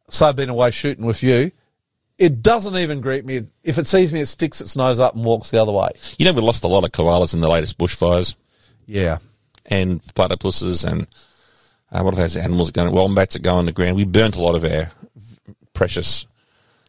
so 0.09 0.27
I've 0.27 0.37
been 0.37 0.49
away 0.49 0.71
shooting 0.71 1.05
with 1.05 1.23
you. 1.23 1.53
It 2.20 2.42
doesn't 2.42 2.76
even 2.76 3.00
greet 3.00 3.24
me. 3.24 3.42
If 3.64 3.78
it 3.78 3.87
sees 3.87 4.12
me, 4.12 4.20
it 4.20 4.26
sticks 4.26 4.61
its 4.61 4.76
nose 4.76 5.00
up 5.00 5.14
and 5.16 5.24
walks 5.24 5.50
the 5.50 5.61
other 5.61 5.72
way. 5.72 5.88
you 6.18 6.24
know, 6.26 6.33
we 6.33 6.42
lost 6.42 6.62
a 6.62 6.68
lot 6.68 6.85
of 6.85 6.92
koalas 6.92 7.35
in 7.35 7.40
the 7.40 7.48
latest 7.48 7.78
bushfires 7.78 8.35
Yeah. 8.87 9.18
and 9.66 10.02
platypuses 10.14 10.85
and 10.88 11.06
uh, 11.90 12.02
what 12.02 12.12
are 12.14 12.18
those 12.18 12.37
animals 12.37 12.70
going? 12.70 12.92
Wombats 12.92 13.33
that 13.33 13.42
go 13.42 13.56
on 13.56 13.64
the 13.66 13.72
ground. 13.72 13.96
We 13.96 14.04
burnt 14.04 14.37
a 14.37 14.40
lot 14.40 14.54
of 14.54 14.64
our 14.64 14.92
precious. 15.74 16.26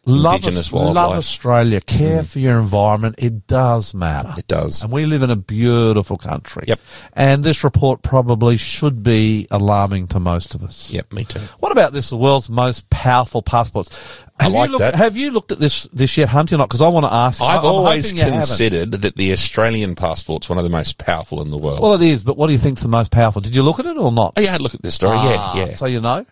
Love, 0.04 0.34
Indigenous 0.34 0.66
Aus- 0.66 0.72
wildlife. 0.72 0.94
love 0.94 1.16
Australia. 1.18 1.80
Care 1.80 2.24
for 2.24 2.40
your 2.40 2.58
environment. 2.58 3.14
It 3.18 3.46
does 3.46 3.94
matter. 3.94 4.34
It 4.36 4.48
does. 4.48 4.82
And 4.82 4.90
we 4.90 5.06
live 5.06 5.22
in 5.22 5.30
a 5.30 5.36
beautiful 5.36 6.16
country. 6.16 6.64
Yep. 6.66 6.80
And 7.12 7.44
this 7.44 7.62
report 7.62 8.02
probably 8.02 8.56
should 8.56 9.04
be 9.04 9.46
alarming 9.52 10.08
to 10.08 10.18
most 10.18 10.56
of 10.56 10.64
us. 10.64 10.90
Yep, 10.90 11.12
me 11.12 11.22
too. 11.24 11.38
What 11.60 11.70
about 11.70 11.92
this? 11.92 12.10
The 12.10 12.16
world's 12.16 12.48
most 12.50 12.90
powerful 12.90 13.42
passports. 13.42 13.96
Have 14.40 14.50
like 14.50 14.70
you 14.70 14.78
looked. 14.78 14.96
Have 14.96 15.16
you 15.16 15.30
looked 15.30 15.52
at 15.52 15.60
this 15.60 15.84
this 15.92 16.16
yet, 16.16 16.30
Hunty, 16.30 16.54
or 16.54 16.56
not? 16.58 16.68
Because 16.68 16.82
I 16.82 16.88
want 16.88 17.06
to 17.06 17.12
ask. 17.12 17.40
I've 17.40 17.60
I'm 17.60 17.66
always 17.66 18.12
considered 18.12 18.90
that 19.02 19.14
the 19.14 19.30
Australian 19.32 19.94
passport's 19.94 20.48
one 20.48 20.58
of 20.58 20.64
the 20.64 20.70
most 20.70 20.98
powerful 20.98 21.40
in 21.42 21.52
the 21.52 21.58
world. 21.58 21.78
Well, 21.80 21.94
it 21.94 22.02
is, 22.02 22.24
but 22.24 22.36
what 22.36 22.48
do 22.48 22.52
you 22.54 22.58
think's 22.58 22.82
the 22.82 22.88
most 22.88 23.12
powerful? 23.12 23.40
Did 23.40 23.54
you 23.54 23.62
look 23.62 23.78
at 23.78 23.86
it 23.86 23.96
or 23.96 24.10
not? 24.10 24.32
oh, 24.36 24.40
yeah, 24.40 24.48
I 24.48 24.52
had 24.52 24.60
a 24.60 24.64
look 24.64 24.74
at 24.74 24.82
this 24.82 24.96
story. 24.96 25.16
Ah, 25.16 25.54
yeah, 25.54 25.66
yeah. 25.66 25.74
So 25.74 25.86
you 25.86 26.00
know. 26.00 26.26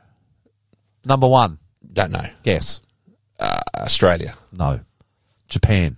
Number 1.04 1.28
one, 1.28 1.58
Don't 1.92 2.10
know. 2.10 2.26
guess. 2.42 2.82
Australia. 3.74 4.34
No. 4.52 4.80
Japan. 5.48 5.96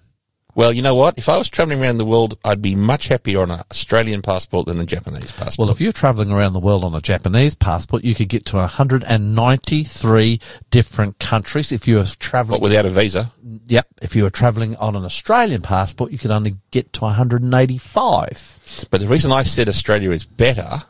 Well, 0.55 0.73
you 0.73 0.83
know 0.83 0.95
what? 0.95 1.17
If 1.17 1.31
I 1.31 1.39
was 1.39 1.49
travelling 1.49 1.81
around 1.81 1.97
the 1.97 2.05
world, 2.05 2.39
I'd 2.45 2.61
be 2.61 2.75
much 2.75 3.09
happier 3.09 3.41
on 3.41 3.51
an 3.51 3.63
Australian 3.71 4.21
passport 4.21 4.67
than 4.67 4.79
a 4.81 4.85
Japanese 4.85 5.33
passport. 5.33 5.59
Well, 5.59 5.71
if 5.71 5.81
you're 5.81 5.93
travelling 5.93 6.31
around 6.31 6.53
the 6.53 6.61
world 6.61 6.85
on 6.85 6.95
a 6.95 7.01
Japanese 7.01 7.55
passport, 7.55 8.05
you 8.05 8.15
could 8.15 8.29
get 8.29 8.45
to 8.47 8.57
193 8.57 10.41
different 10.69 11.19
countries. 11.19 11.73
If 11.73 11.89
you 11.89 11.97
were 11.97 12.05
travelling, 12.05 12.61
but 12.61 12.65
without 12.65 12.85
a 12.85 12.91
visa, 12.91 13.33
yep. 13.67 13.87
If 14.03 14.15
you 14.15 14.25
were 14.25 14.31
travelling 14.31 14.77
on 14.77 14.95
an 14.95 15.07
Australian 15.07 15.63
passport, 15.63 16.13
you 16.13 16.19
could 16.19 16.31
only 16.31 16.57
get 16.71 16.93
to 16.95 17.05
185. 17.05 18.89
But 18.91 19.01
the 19.01 19.09
reason 19.09 19.33
I 19.33 19.45
said 19.45 19.71
Australia 19.71 20.11
is 20.11 20.27
better 20.27 20.83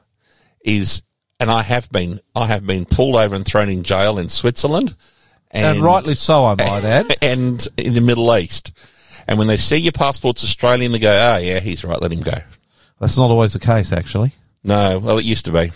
is, 0.64 1.04
and 1.38 1.52
I 1.52 1.62
have 1.62 1.88
been, 1.90 2.18
I 2.34 2.46
have 2.46 2.66
been 2.66 2.84
pulled 2.84 3.14
over 3.14 3.36
and 3.36 3.46
thrown 3.46 3.68
in 3.68 3.84
jail 3.84 4.18
in 4.18 4.28
Switzerland, 4.28 4.96
And, 5.52 5.80
rightly 5.80 6.14
so, 6.14 6.46
I 6.46 6.54
might 6.54 6.84
add. 6.84 7.16
and 7.20 7.66
in 7.76 7.92
the 7.94 8.00
Middle 8.00 8.34
East. 8.36 8.72
And 9.28 9.38
when 9.38 9.48
they 9.48 9.56
see 9.58 9.76
your 9.76 9.92
passport's 9.92 10.42
Australian, 10.44 10.92
they 10.92 10.98
go, 10.98 11.12
"Oh 11.12 11.38
yeah, 11.38 11.60
he's 11.60 11.84
right. 11.84 12.00
Let 12.00 12.12
him 12.12 12.22
go." 12.22 12.38
That's 12.98 13.16
not 13.16 13.30
always 13.30 13.52
the 13.52 13.58
case, 13.58 13.92
actually. 13.92 14.32
No, 14.64 14.98
well, 14.98 15.18
it 15.18 15.24
used 15.24 15.44
to 15.44 15.52
be. 15.52 15.72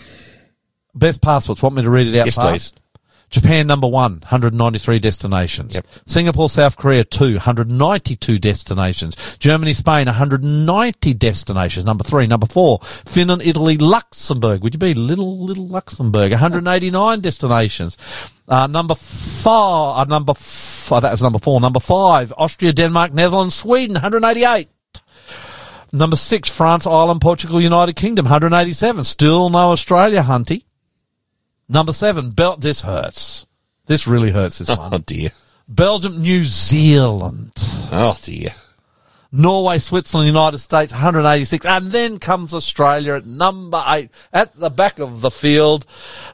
Best 0.95 1.21
passports. 1.21 1.61
Want 1.61 1.75
me 1.75 1.83
to 1.83 1.89
read 1.89 2.07
it 2.07 2.19
out 2.19 2.25
Yes, 2.25 2.35
fast? 2.35 2.73
please. 2.75 2.81
Japan 3.29 3.67
number 3.67 3.87
one, 3.87 4.13
193 4.21 4.99
destinations. 4.99 5.75
Yep. 5.75 5.85
Singapore, 6.05 6.47
South 6.49 6.77
Korea 6.77 7.03
two, 7.03 7.33
192 7.33 8.39
destinations. 8.39 9.37
Germany, 9.37 9.73
Spain, 9.73 10.05
190 10.05 11.13
destinations. 11.13 11.85
Number 11.85 12.03
three. 12.05 12.25
Number 12.25 12.47
four, 12.47 12.79
Finland, 12.81 13.41
Italy, 13.41 13.77
Luxembourg. 13.77 14.63
Would 14.63 14.73
you 14.75 14.79
be 14.79 14.93
little, 14.93 15.43
little 15.43 15.67
Luxembourg? 15.67 16.31
189 16.31 17.19
destinations. 17.21 17.97
Uh, 18.47 18.65
number 18.67 18.95
four, 18.95 19.97
uh, 19.97 20.05
number 20.05 20.31
f- 20.31 20.89
oh, 20.91 20.99
that 21.01 21.11
was 21.11 21.21
number 21.21 21.39
four. 21.39 21.59
Number 21.59 21.81
five, 21.81 22.31
Austria, 22.37 22.71
Denmark, 22.71 23.13
Netherlands, 23.13 23.55
Sweden, 23.55 23.95
188. 23.95 24.69
Number 25.91 26.15
six, 26.15 26.49
France, 26.49 26.87
Ireland, 26.87 27.19
Portugal, 27.21 27.59
United 27.61 27.95
Kingdom, 27.97 28.25
187. 28.25 29.03
Still 29.03 29.49
no 29.49 29.71
Australia, 29.71 30.23
Hunty. 30.23 30.63
Number 31.69 31.93
seven, 31.93 32.31
Bel- 32.31 32.57
this 32.57 32.81
hurts. 32.81 33.45
This 33.85 34.07
really 34.07 34.31
hurts, 34.31 34.59
this 34.59 34.69
Oh 34.71 34.89
one. 34.89 35.01
dear. 35.01 35.29
Belgium, 35.67 36.21
New 36.21 36.43
Zealand, 36.43 37.51
Oh 37.91 38.17
dear. 38.21 38.51
Norway, 39.29 39.77
Switzerland, 39.79 40.27
United 40.27 40.59
States, 40.59 40.93
186. 40.93 41.65
And 41.65 41.91
then 41.91 42.17
comes 42.17 42.53
Australia 42.53 43.15
at 43.15 43.25
number 43.25 43.83
eight, 43.87 44.09
at 44.31 44.53
the 44.55 44.69
back 44.69 44.99
of 44.99 45.19
the 45.19 45.29
field 45.29 45.85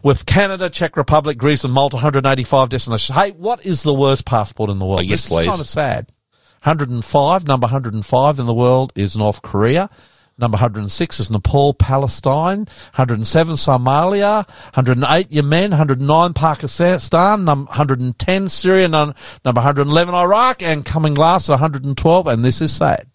with 0.03 0.27
Canada, 0.27 0.69
Czech 0.69 0.95
Republic, 0.95 1.39
Greece 1.39 1.63
and 1.63 1.73
Malta, 1.73 1.95
185 1.95 2.69
destinations. 2.69 3.17
Hey, 3.17 3.31
what 3.31 3.65
is 3.65 3.81
the 3.81 3.93
worst 3.95 4.25
passport 4.25 4.69
in 4.69 4.77
the 4.77 4.85
world? 4.85 4.99
Oh, 4.99 5.03
yes, 5.03 5.23
this 5.23 5.27
please. 5.29 5.45
is 5.45 5.49
kind 5.49 5.61
of 5.61 5.67
sad. 5.67 6.11
105, 6.63 7.47
number 7.47 7.65
105 7.65 8.39
in 8.39 8.45
the 8.45 8.53
world 8.53 8.93
is 8.95 9.17
North 9.17 9.41
Korea. 9.41 9.89
Number 10.37 10.55
106 10.55 11.19
is 11.19 11.29
Nepal, 11.29 11.73
Palestine. 11.73 12.65
107 12.95 13.55
Somalia. 13.55 14.47
108 14.73 15.31
Yemen. 15.31 15.71
109 15.71 16.33
Pakistan. 16.33 17.45
Num- 17.45 17.65
110 17.67 18.49
Syria. 18.49 18.87
Number 18.87 19.13
111 19.45 20.15
Iraq. 20.15 20.63
And 20.63 20.83
coming 20.83 21.13
last 21.13 21.49
112, 21.49 22.27
and 22.27 22.43
this 22.43 22.61
is 22.61 22.75
sad, 22.75 23.07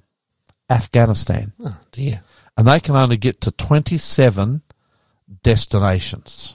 Afghanistan. 0.71 1.53
Oh 1.65 1.79
dear. 1.91 2.23
And 2.57 2.67
they 2.67 2.81
can 2.81 2.97
only 2.97 3.17
get 3.17 3.41
to 3.43 3.51
27 3.51 4.63
destinations. 5.43 6.55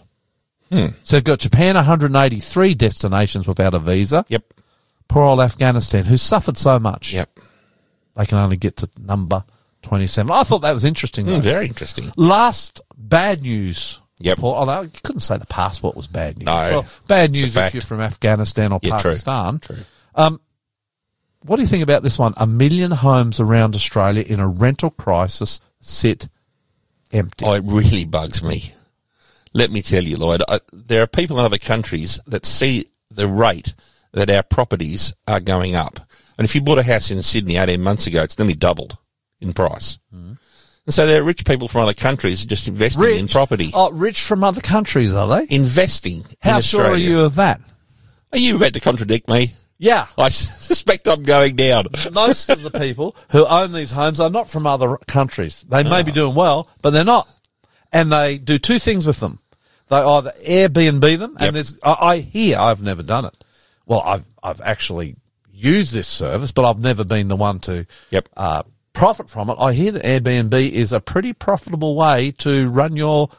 Hmm. 0.69 0.87
So 1.03 1.15
they've 1.15 1.23
got 1.23 1.39
Japan 1.39 1.75
183 1.75 2.73
destinations 2.73 3.47
without 3.47 3.73
a 3.73 3.79
visa. 3.79 4.25
Yep. 4.27 4.53
Poor 5.07 5.23
old 5.23 5.39
Afghanistan, 5.39 6.05
who 6.05 6.17
suffered 6.17 6.57
so 6.57 6.79
much. 6.79 7.13
Yep. 7.13 7.39
They 8.15 8.25
can 8.25 8.37
only 8.37 8.57
get 8.57 8.77
to 8.77 8.89
number 8.97 9.43
27. 9.83 10.31
I 10.31 10.43
thought 10.43 10.59
that 10.59 10.73
was 10.73 10.83
interesting. 10.85 11.25
Mm, 11.27 11.41
very 11.41 11.67
interesting. 11.67 12.11
Last 12.17 12.81
bad 12.97 13.41
news. 13.41 14.01
Yep. 14.19 14.37
Paul, 14.39 14.53
although 14.55 14.81
you 14.81 14.91
couldn't 15.03 15.19
say 15.21 15.37
the 15.37 15.45
passport 15.45 15.95
was 15.95 16.07
bad 16.07 16.37
news. 16.37 16.45
No, 16.45 16.53
Well, 16.53 16.85
bad 17.07 17.31
news 17.31 17.55
if 17.57 17.73
you're 17.73 17.81
from 17.81 17.99
Afghanistan 18.01 18.71
or 18.71 18.79
Yeah, 18.81 18.97
true. 18.97 19.11
Pakistan. 19.11 19.59
True. 19.59 19.77
What 21.45 21.57
do 21.57 21.61
you 21.61 21.67
think 21.67 21.83
about 21.83 22.03
this 22.03 22.17
one? 22.17 22.33
A 22.37 22.47
million 22.47 22.91
homes 22.91 23.39
around 23.39 23.75
Australia 23.75 24.23
in 24.25 24.39
a 24.39 24.47
rental 24.47 24.89
crisis 24.89 25.59
sit 25.81 26.29
empty. 27.11 27.45
Oh, 27.45 27.53
it 27.53 27.63
really 27.65 28.05
bugs 28.05 28.41
me. 28.41 28.73
Let 29.53 29.69
me 29.69 29.81
tell 29.81 30.03
you, 30.03 30.15
Lloyd, 30.17 30.41
I, 30.47 30.61
there 30.71 31.03
are 31.03 31.07
people 31.07 31.37
in 31.39 31.45
other 31.45 31.57
countries 31.57 32.19
that 32.25 32.45
see 32.45 32.89
the 33.11 33.27
rate 33.27 33.75
that 34.13 34.29
our 34.29 34.41
properties 34.41 35.13
are 35.27 35.41
going 35.41 35.75
up. 35.75 35.99
And 36.37 36.45
if 36.45 36.55
you 36.55 36.61
bought 36.61 36.79
a 36.79 36.83
house 36.83 37.11
in 37.11 37.21
Sydney 37.21 37.57
18 37.57 37.81
months 37.81 38.07
ago, 38.07 38.23
it's 38.23 38.39
nearly 38.39 38.55
doubled 38.55 38.97
in 39.43 39.53
price. 39.53 39.99
And 40.11 40.93
so 40.93 41.05
they're 41.05 41.23
rich 41.23 41.45
people 41.45 41.67
from 41.67 41.81
other 41.81 41.93
countries 41.93 42.45
just 42.45 42.67
investing 42.67 43.03
in 43.17 43.27
property. 43.27 43.71
Oh, 43.73 43.91
rich 43.91 44.21
from 44.21 44.43
other 44.43 44.59
countries, 44.61 45.13
are 45.13 45.27
they? 45.45 45.55
Investing. 45.55 46.25
How 46.41 46.57
in 46.57 46.61
sure 46.61 46.85
are 46.85 46.97
you 46.97 47.21
of 47.21 47.35
that? 47.35 47.61
Are 48.33 48.37
you 48.37 48.57
about 48.57 48.73
to 48.73 48.79
contradict 48.81 49.29
me? 49.29 49.53
Yeah. 49.77 50.07
I 50.17 50.27
suspect 50.29 51.07
I'm 51.07 51.23
going 51.23 51.55
down. 51.55 51.85
Most 52.11 52.49
of 52.49 52.61
the 52.63 52.71
people 52.71 53.15
who 53.29 53.45
own 53.45 53.71
these 53.71 53.91
homes 53.91 54.19
are 54.19 54.29
not 54.29 54.49
from 54.49 54.67
other 54.67 54.97
countries. 55.07 55.63
They 55.69 55.83
may 55.83 56.03
be 56.03 56.11
doing 56.11 56.35
well, 56.35 56.67
but 56.81 56.89
they're 56.89 57.05
not. 57.05 57.29
And 57.93 58.11
they 58.11 58.37
do 58.37 58.57
two 58.59 58.79
things 58.79 59.05
with 59.07 59.19
them. 59.21 59.39
They 59.89 59.97
either 59.97 60.31
Airbnb 60.45 61.19
them, 61.19 61.37
Yep. 61.39 61.47
and 61.47 61.55
there's, 61.55 61.79
I, 61.83 61.97
I 62.01 62.17
hear, 62.17 62.57
I've 62.57 62.81
never 62.81 63.03
done 63.03 63.25
it. 63.25 63.43
Well, 63.85 64.01
I've, 64.03 64.23
I've 64.41 64.61
actually 64.61 65.15
used 65.51 65.93
this 65.93 66.07
service, 66.07 66.51
but 66.51 66.67
I've 66.67 66.79
never 66.79 67.03
been 67.05 67.27
the 67.27 67.35
one 67.35 67.59
to, 67.61 67.85
Yep. 68.09 68.29
uh, 68.35 68.63
profit 68.93 69.29
from 69.29 69.49
it. 69.49 69.57
I 69.59 69.73
hear 69.73 69.91
that 69.91 70.03
Airbnb 70.03 70.53
is 70.71 70.93
a 70.93 70.99
pretty 70.99 71.33
profitable 71.33 71.95
way 71.95 72.31
to 72.39 72.67
run 72.69 72.95
your 72.95 73.29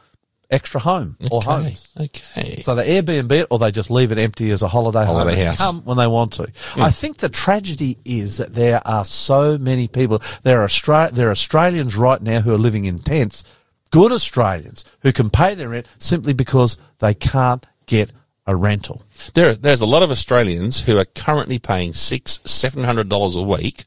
extra 0.50 0.78
home 0.80 1.16
or 1.30 1.38
Okay. 1.38 1.46
homes. 1.50 1.88
Okay. 1.98 2.62
So 2.62 2.74
they 2.74 3.00
Airbnb 3.00 3.32
it 3.32 3.46
or 3.50 3.58
they 3.58 3.70
just 3.70 3.90
leave 3.90 4.12
it 4.12 4.18
empty 4.18 4.50
as 4.50 4.62
a 4.62 4.68
holiday, 4.68 5.04
home 5.04 5.16
Holiday 5.16 5.40
and 5.40 5.48
house. 5.48 5.58
come 5.58 5.82
when 5.84 5.96
they 5.96 6.06
want 6.06 6.32
to. 6.34 6.46
Hmm. 6.74 6.82
I 6.82 6.90
think 6.90 7.16
the 7.18 7.28
tragedy 7.28 7.98
is 8.04 8.36
that 8.36 8.54
there 8.54 8.80
are 8.86 9.04
so 9.04 9.56
many 9.58 9.88
people. 9.88 10.20
There 10.42 10.60
are 10.62 10.66
Austra- 10.68 11.10
there 11.10 11.28
are 11.28 11.32
Australians 11.32 11.96
right 11.96 12.20
now 12.20 12.40
who 12.40 12.52
are 12.54 12.58
living 12.58 12.84
in 12.84 12.98
tents, 12.98 13.42
good 13.90 14.12
Australians 14.12 14.84
who 15.00 15.12
can 15.12 15.30
pay 15.30 15.54
their 15.54 15.70
rent 15.70 15.86
simply 15.98 16.34
because 16.34 16.76
they 16.98 17.14
can't 17.14 17.64
get 17.86 18.10
a 18.46 18.54
rental. 18.54 19.02
There, 19.32 19.54
there's 19.54 19.80
a 19.80 19.86
lot 19.86 20.02
of 20.02 20.10
Australians 20.10 20.82
who 20.82 20.98
are 20.98 21.06
currently 21.06 21.58
paying 21.58 21.92
six, 21.94 22.40
seven 22.44 22.84
hundred 22.84 23.08
dollars 23.08 23.34
a 23.34 23.42
week 23.42 23.86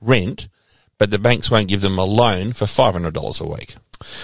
rent, 0.00 0.48
but 0.98 1.10
the 1.10 1.18
banks 1.18 1.50
won't 1.50 1.68
give 1.68 1.80
them 1.80 1.98
a 1.98 2.04
loan 2.04 2.52
for 2.52 2.66
five 2.66 2.92
hundred 2.92 3.14
dollars 3.14 3.40
a 3.40 3.46
week. 3.46 3.76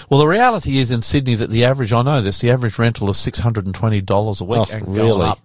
Well, 0.09 0.21
the 0.21 0.27
reality 0.29 0.79
is 0.79 0.91
in 0.93 1.03
Sydney 1.03 1.35
that 1.37 1.51
the 1.51 1.65
average, 1.65 1.93
I 1.93 2.03
know 2.03 2.21
this, 2.21 2.41
the 2.41 2.51
average 2.53 2.79
rental 2.79 3.11
is 3.11 3.17
$620 3.17 4.41
a 4.41 4.45
week 4.45 4.59
Oh, 4.61 4.67
and 4.71 4.87
really? 4.89 5.09
going 5.09 5.23
up. 5.23 5.39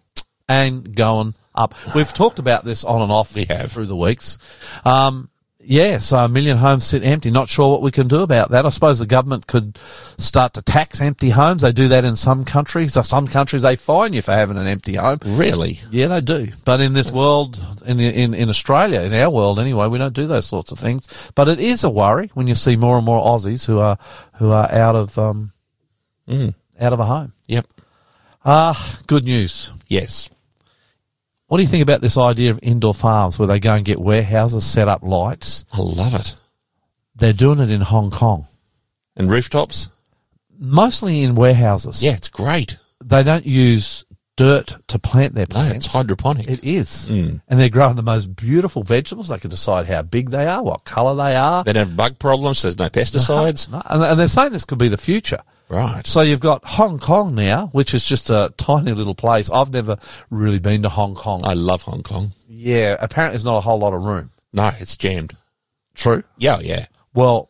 And 0.47 0.95
going 0.95 1.33
up. 1.55 1.73
We've 1.95 2.13
talked 2.13 2.37
about 2.37 2.63
this 2.63 2.83
on 2.83 3.01
and 3.01 3.11
off 3.11 3.33
We 3.35 3.45
have. 3.45 3.71
through 3.71 3.87
the 3.87 3.95
weeks. 3.95 4.37
Um, 4.85 5.29
yeah, 5.61 5.97
so 5.99 6.17
a 6.17 6.29
million 6.29 6.57
homes 6.57 6.85
sit 6.85 7.03
empty. 7.03 7.29
Not 7.31 7.49
sure 7.49 7.69
what 7.69 7.81
we 7.81 7.91
can 7.91 8.07
do 8.07 8.21
about 8.21 8.51
that. 8.51 8.65
I 8.65 8.69
suppose 8.69 8.99
the 8.99 9.05
government 9.05 9.45
could 9.45 9.77
start 10.17 10.53
to 10.53 10.61
tax 10.61 11.01
empty 11.01 11.29
homes. 11.29 11.61
They 11.61 11.71
do 11.71 11.89
that 11.89 12.05
in 12.05 12.15
some 12.15 12.45
countries. 12.45 12.95
Uh, 12.95 13.03
Some 13.03 13.27
countries 13.27 13.61
they 13.61 13.75
fine 13.75 14.13
you 14.13 14.21
for 14.21 14.31
having 14.31 14.57
an 14.57 14.67
empty 14.67 14.95
home. 14.95 15.19
Really? 15.25 15.79
Yeah, 15.91 16.07
they 16.07 16.21
do. 16.21 16.47
But 16.63 16.79
in 16.79 16.93
this 16.93 17.11
world, 17.11 17.59
in 17.85 17.99
in 17.99 18.33
in 18.33 18.49
Australia, 18.49 19.01
in 19.01 19.13
our 19.13 19.29
world 19.29 19.59
anyway, 19.59 19.87
we 19.87 19.97
don't 19.97 20.13
do 20.13 20.27
those 20.27 20.45
sorts 20.47 20.71
of 20.71 20.79
things. 20.79 21.31
But 21.35 21.47
it 21.49 21.59
is 21.59 21.83
a 21.83 21.89
worry 21.89 22.31
when 22.33 22.47
you 22.47 22.55
see 22.55 22.75
more 22.77 22.95
and 22.97 23.05
more 23.05 23.21
Aussies 23.21 23.65
who 23.65 23.79
are 23.79 23.97
who 24.35 24.51
are 24.51 24.71
out 24.71 24.95
of 24.95 25.17
um 25.17 25.51
out 26.29 26.93
of 26.93 26.99
a 26.99 27.05
home. 27.05 27.33
Yep. 27.47 27.67
Ah, 28.45 28.99
good 29.07 29.25
news. 29.25 29.73
Yes. 29.87 30.29
What 31.49 31.57
do 31.57 31.63
you 31.63 31.69
think 31.69 31.83
about 31.83 31.99
this 32.01 32.15
idea 32.17 32.51
of 32.51 32.59
indoor 32.63 32.93
farms 32.93 33.37
where 33.37 33.47
they 33.47 33.59
go 33.59 33.73
and 33.73 33.83
get 33.83 33.99
warehouses, 33.99 34.63
set 34.65 34.87
up 34.87 35.03
lights? 35.03 35.65
I 35.73 35.79
love 35.81 36.13
it. 36.15 36.35
They're 37.15 37.33
doing 37.33 37.59
it 37.59 37.69
in 37.71 37.81
Hong 37.81 38.11
Kong, 38.11 38.45
And 39.17 39.29
rooftops? 39.29 39.89
mostly 40.57 41.23
in 41.23 41.35
warehouses. 41.35 42.03
Yeah, 42.03 42.13
it's 42.13 42.29
great. 42.29 42.77
they 43.03 43.23
don't 43.23 43.45
use 43.45 44.05
dirt 44.37 44.77
to 44.87 44.99
plant 44.99 45.33
their 45.33 45.45
No, 45.49 45.55
plants. 45.55 45.85
it's 45.85 45.93
hydroponic. 45.93 46.47
It 46.49 46.63
is. 46.63 47.09
Mm. 47.09 47.41
And 47.49 47.59
they're 47.59 47.69
growing 47.69 47.95
the 47.97 48.03
most 48.03 48.35
beautiful 48.35 48.83
vegetables. 48.83 49.27
They 49.29 49.37
can 49.39 49.49
decide 49.49 49.87
how 49.87 50.01
big 50.03 50.29
they 50.29 50.45
are, 50.47 50.63
what 50.63 50.85
colour 50.85 51.15
they 51.15 51.35
are. 51.35 51.63
They 51.65 51.73
don't 51.73 51.87
have 51.87 51.97
bug 51.97 52.19
problems. 52.19 52.61
There's 52.61 52.77
no 52.77 52.89
pesticides. 52.89 53.69
No, 53.69 53.81
And, 53.89 54.01
and 54.03 54.19
they're 54.19 54.27
saying 54.29 54.51
this 54.53 54.65
could 54.65 54.77
be 54.77 54.87
the 54.87 54.97
future. 54.97 55.39
Right. 55.69 56.05
So 56.07 56.21
you've 56.21 56.39
got 56.39 56.65
Hong 56.65 56.97
Kong 56.97 57.35
now, 57.35 57.67
which 57.67 57.93
is 57.93 58.03
just 58.05 58.29
a 58.31 58.51
tiny 58.57 58.91
little 58.91 59.13
place. 59.15 59.51
I've 59.51 59.71
never 59.71 59.97
really 60.31 60.57
been 60.59 60.81
to 60.83 60.89
Hong 60.89 61.13
Kong. 61.15 61.41
I 61.45 61.53
love 61.53 61.83
Hong 61.83 62.01
Kong. 62.03 62.33
yeah, 62.47 62.97
apparently 62.99 63.33
there's 63.35 63.45
not 63.45 63.57
a 63.57 63.61
whole 63.61 63.77
lot 63.79 63.93
of 63.93 64.01
room. 64.01 64.31
No, 64.51 64.71
it's 64.79 64.97
jammed. 64.97 65.35
True. 65.93 66.23
Yeah, 66.37 66.59
yeah. 66.59 66.87
Well, 67.13 67.49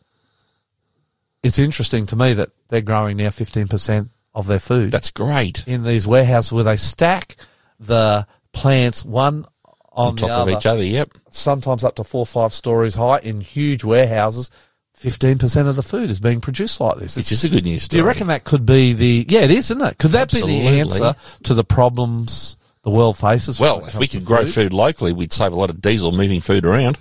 it's 1.43 1.59
interesting 1.59 2.05
to 2.07 2.15
me 2.15 2.33
that 2.33 2.49
they're 2.67 2.81
growing 2.81 3.17
now 3.17 3.29
15% 3.29 4.09
of 4.35 4.47
their 4.47 4.59
food 4.59 4.91
That's 4.91 5.11
great. 5.11 5.63
in 5.67 5.83
these 5.83 6.05
warehouses 6.05 6.51
where 6.51 6.63
they 6.63 6.75
stack 6.77 7.35
the 7.79 8.27
plants 8.51 9.05
one 9.05 9.45
on, 9.91 10.09
On 10.09 10.15
top 10.17 10.29
of 10.29 10.37
other, 10.41 10.51
each 10.51 10.65
other. 10.65 10.83
Yep. 10.83 11.11
sometimes 11.29 11.83
up 11.83 11.95
to 11.95 12.03
four 12.03 12.21
or 12.21 12.25
five 12.25 12.53
stories 12.53 12.95
high 12.95 13.19
in 13.19 13.41
huge 13.41 13.83
warehouses. 13.83 14.51
15% 14.99 15.67
of 15.67 15.77
the 15.77 15.81
food 15.81 16.09
is 16.09 16.19
being 16.19 16.41
produced 16.41 16.81
like 16.81 16.97
this. 16.97 17.15
It's 17.15 17.29
just 17.29 17.45
a 17.45 17.49
good 17.49 17.63
news 17.63 17.83
story. 17.83 17.97
Do 17.99 18.03
you 18.03 18.07
reckon 18.07 18.27
that 18.27 18.43
could 18.43 18.65
be 18.65 18.91
the, 18.91 19.25
yeah, 19.29 19.41
it 19.41 19.51
is, 19.51 19.71
isn't 19.71 19.81
it? 19.81 19.97
Could 19.97 20.11
that 20.11 20.29
be 20.29 20.41
the 20.41 20.67
answer 20.67 21.15
to 21.43 21.53
the 21.53 21.63
problems 21.63 22.57
the 22.83 22.91
world 22.91 23.17
faces? 23.17 23.61
Well, 23.61 23.85
if 23.85 23.95
we 23.95 24.07
could 24.07 24.25
grow 24.25 24.39
food? 24.39 24.53
food 24.53 24.73
locally, 24.73 25.13
we'd 25.13 25.31
save 25.31 25.53
a 25.53 25.55
lot 25.55 25.69
of 25.69 25.81
diesel 25.81 26.11
moving 26.11 26.41
food 26.41 26.65
around. 26.65 26.97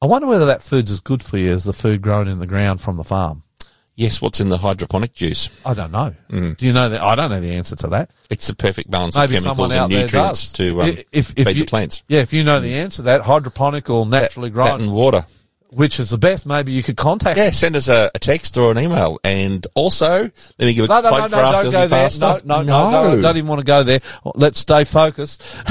I 0.00 0.06
wonder 0.06 0.26
whether 0.26 0.46
that 0.46 0.62
food's 0.62 0.90
as 0.90 1.00
good 1.00 1.22
for 1.22 1.36
you 1.36 1.50
as 1.50 1.64
the 1.64 1.74
food 1.74 2.00
grown 2.00 2.28
in 2.28 2.38
the 2.38 2.46
ground 2.46 2.80
from 2.80 2.96
the 2.96 3.04
farm. 3.04 3.42
Yes, 3.94 4.22
what's 4.22 4.40
in 4.40 4.48
the 4.48 4.58
hydroponic 4.58 5.12
juice? 5.12 5.48
I 5.66 5.74
don't 5.74 5.90
know. 5.90 6.14
Mm. 6.30 6.56
Do 6.56 6.66
you 6.66 6.72
know 6.72 6.88
that? 6.88 7.02
I 7.02 7.16
don't 7.16 7.30
know 7.30 7.40
the 7.40 7.54
answer 7.54 7.74
to 7.76 7.88
that. 7.88 8.10
It's 8.30 8.46
the 8.46 8.54
perfect 8.54 8.90
balance 8.90 9.16
Maybe 9.16 9.36
of 9.36 9.42
chemicals 9.42 9.74
and 9.74 9.92
nutrients 9.92 10.52
to 10.52 10.82
um, 10.82 10.88
if, 11.10 11.36
if 11.36 11.46
feed 11.46 11.56
you, 11.56 11.64
the 11.64 11.66
plants. 11.66 12.04
Yeah, 12.06 12.20
if 12.20 12.32
you 12.32 12.44
know 12.44 12.60
the 12.60 12.74
answer 12.74 12.98
to 12.98 13.02
that, 13.02 13.22
hydroponic 13.22 13.90
or 13.90 14.06
naturally 14.06 14.50
That 14.50 14.54
grown, 14.54 14.82
and 14.82 14.92
water. 14.92 15.26
Which 15.70 16.00
is 16.00 16.10
the 16.10 16.18
best, 16.18 16.46
maybe 16.46 16.72
you 16.72 16.82
could 16.82 16.96
contact 16.96 17.36
Yeah, 17.36 17.50
send 17.50 17.76
us 17.76 17.88
a, 17.88 18.10
a 18.14 18.18
text 18.18 18.56
or 18.56 18.70
an 18.70 18.78
email. 18.78 19.18
And 19.22 19.66
also, 19.74 20.22
let 20.22 20.32
me 20.58 20.74
give 20.74 20.86
a 20.86 20.88
No, 20.88 21.00
no, 21.00 21.10
no, 21.10 21.16
plug 21.16 21.30
no, 21.30 21.36
for 21.36 21.42
us 21.42 21.62
don't 21.62 21.72
go 21.72 21.86
there. 21.88 22.10
No, 22.20 22.40
no, 22.44 22.62
no, 22.62 23.14
no, 23.14 23.22
don't 23.22 23.36
even 23.36 23.48
want 23.48 23.60
to 23.60 23.66
go 23.66 23.82
there. 23.82 24.00
Let's 24.34 24.60
stay 24.60 24.84
focused. 24.84 25.42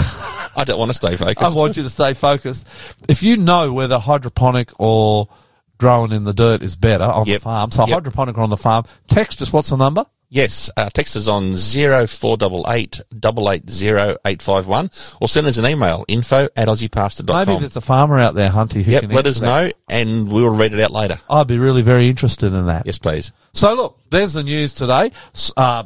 I 0.56 0.64
don't 0.66 0.80
want 0.80 0.92
to 0.92 0.96
stay 0.96 1.16
focused. 1.18 1.42
I 1.42 1.50
want 1.50 1.78
you 1.78 1.84
to 1.84 1.90
stay 1.90 2.14
focused. 2.14 2.68
If 3.08 3.24
you 3.24 3.38
know 3.38 3.74
whether 3.74 3.98
hydroponic 4.00 4.72
or 4.80 5.30
growing 5.78 6.12
in 6.12 6.24
the 6.24 6.34
dirt 6.34 6.64
is 6.64 6.76
better 6.76 7.04
on 7.04 7.26
the 7.26 7.40
farm, 7.40 7.72
so 7.72 7.86
hydroponic 7.86 8.38
or 8.38 8.42
on 8.42 8.50
the 8.50 8.58
farm, 8.58 8.86
text 9.08 9.42
us. 9.42 9.52
What's 9.52 9.70
the 9.70 9.78
number? 9.78 10.06
Yes, 10.30 10.70
uh, 10.76 10.90
text 10.90 11.16
us 11.16 11.28
on 11.30 11.56
0488 11.56 13.00
880 13.16 14.90
or 15.22 15.28
send 15.28 15.48
us 15.48 15.58
an 15.58 15.66
email, 15.66 16.04
info 16.10 16.50
at 16.56 16.68
aussiepastor.com. 16.68 17.48
Maybe 17.48 17.60
there's 17.62 17.78
a 17.78 17.82
farmer 17.82 18.18
out 18.20 18.36
there, 18.36 18.50
Hunty, 18.50 18.84
who 18.84 18.92
Yep, 18.92 19.02
can 19.04 19.12
let 19.12 19.26
us 19.26 19.40
that. 19.40 19.46
know 19.46 19.72
and 19.88 20.30
we'll 20.30 20.50
read 20.54 20.74
it 20.74 20.82
out 20.82 20.92
later. 20.92 21.20
I'd 21.30 21.48
be 21.48 21.58
really 21.58 21.82
very 21.82 22.10
interested 22.10 22.54
in 22.54 22.66
that. 22.66 22.86
Yes, 22.86 22.98
please. 23.00 23.32
So 23.54 23.74
look, 23.74 24.00
there's 24.10 24.34
the 24.34 24.44
news 24.44 24.74
today. 24.74 25.12
Uh, 25.56 25.84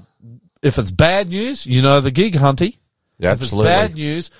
if 0.64 0.80
it's 0.80 0.92
bad 0.92 1.30
news, 1.30 1.68
you 1.68 1.84
know 1.84 2.02
the 2.02 2.12
gig, 2.12 2.34
Hunty. 2.34 2.78
Yeah, 3.20 3.34
If 3.34 3.42
it's 3.44 3.54
absolutely. 3.54 3.70
bad 3.72 3.94
news, 3.94 4.32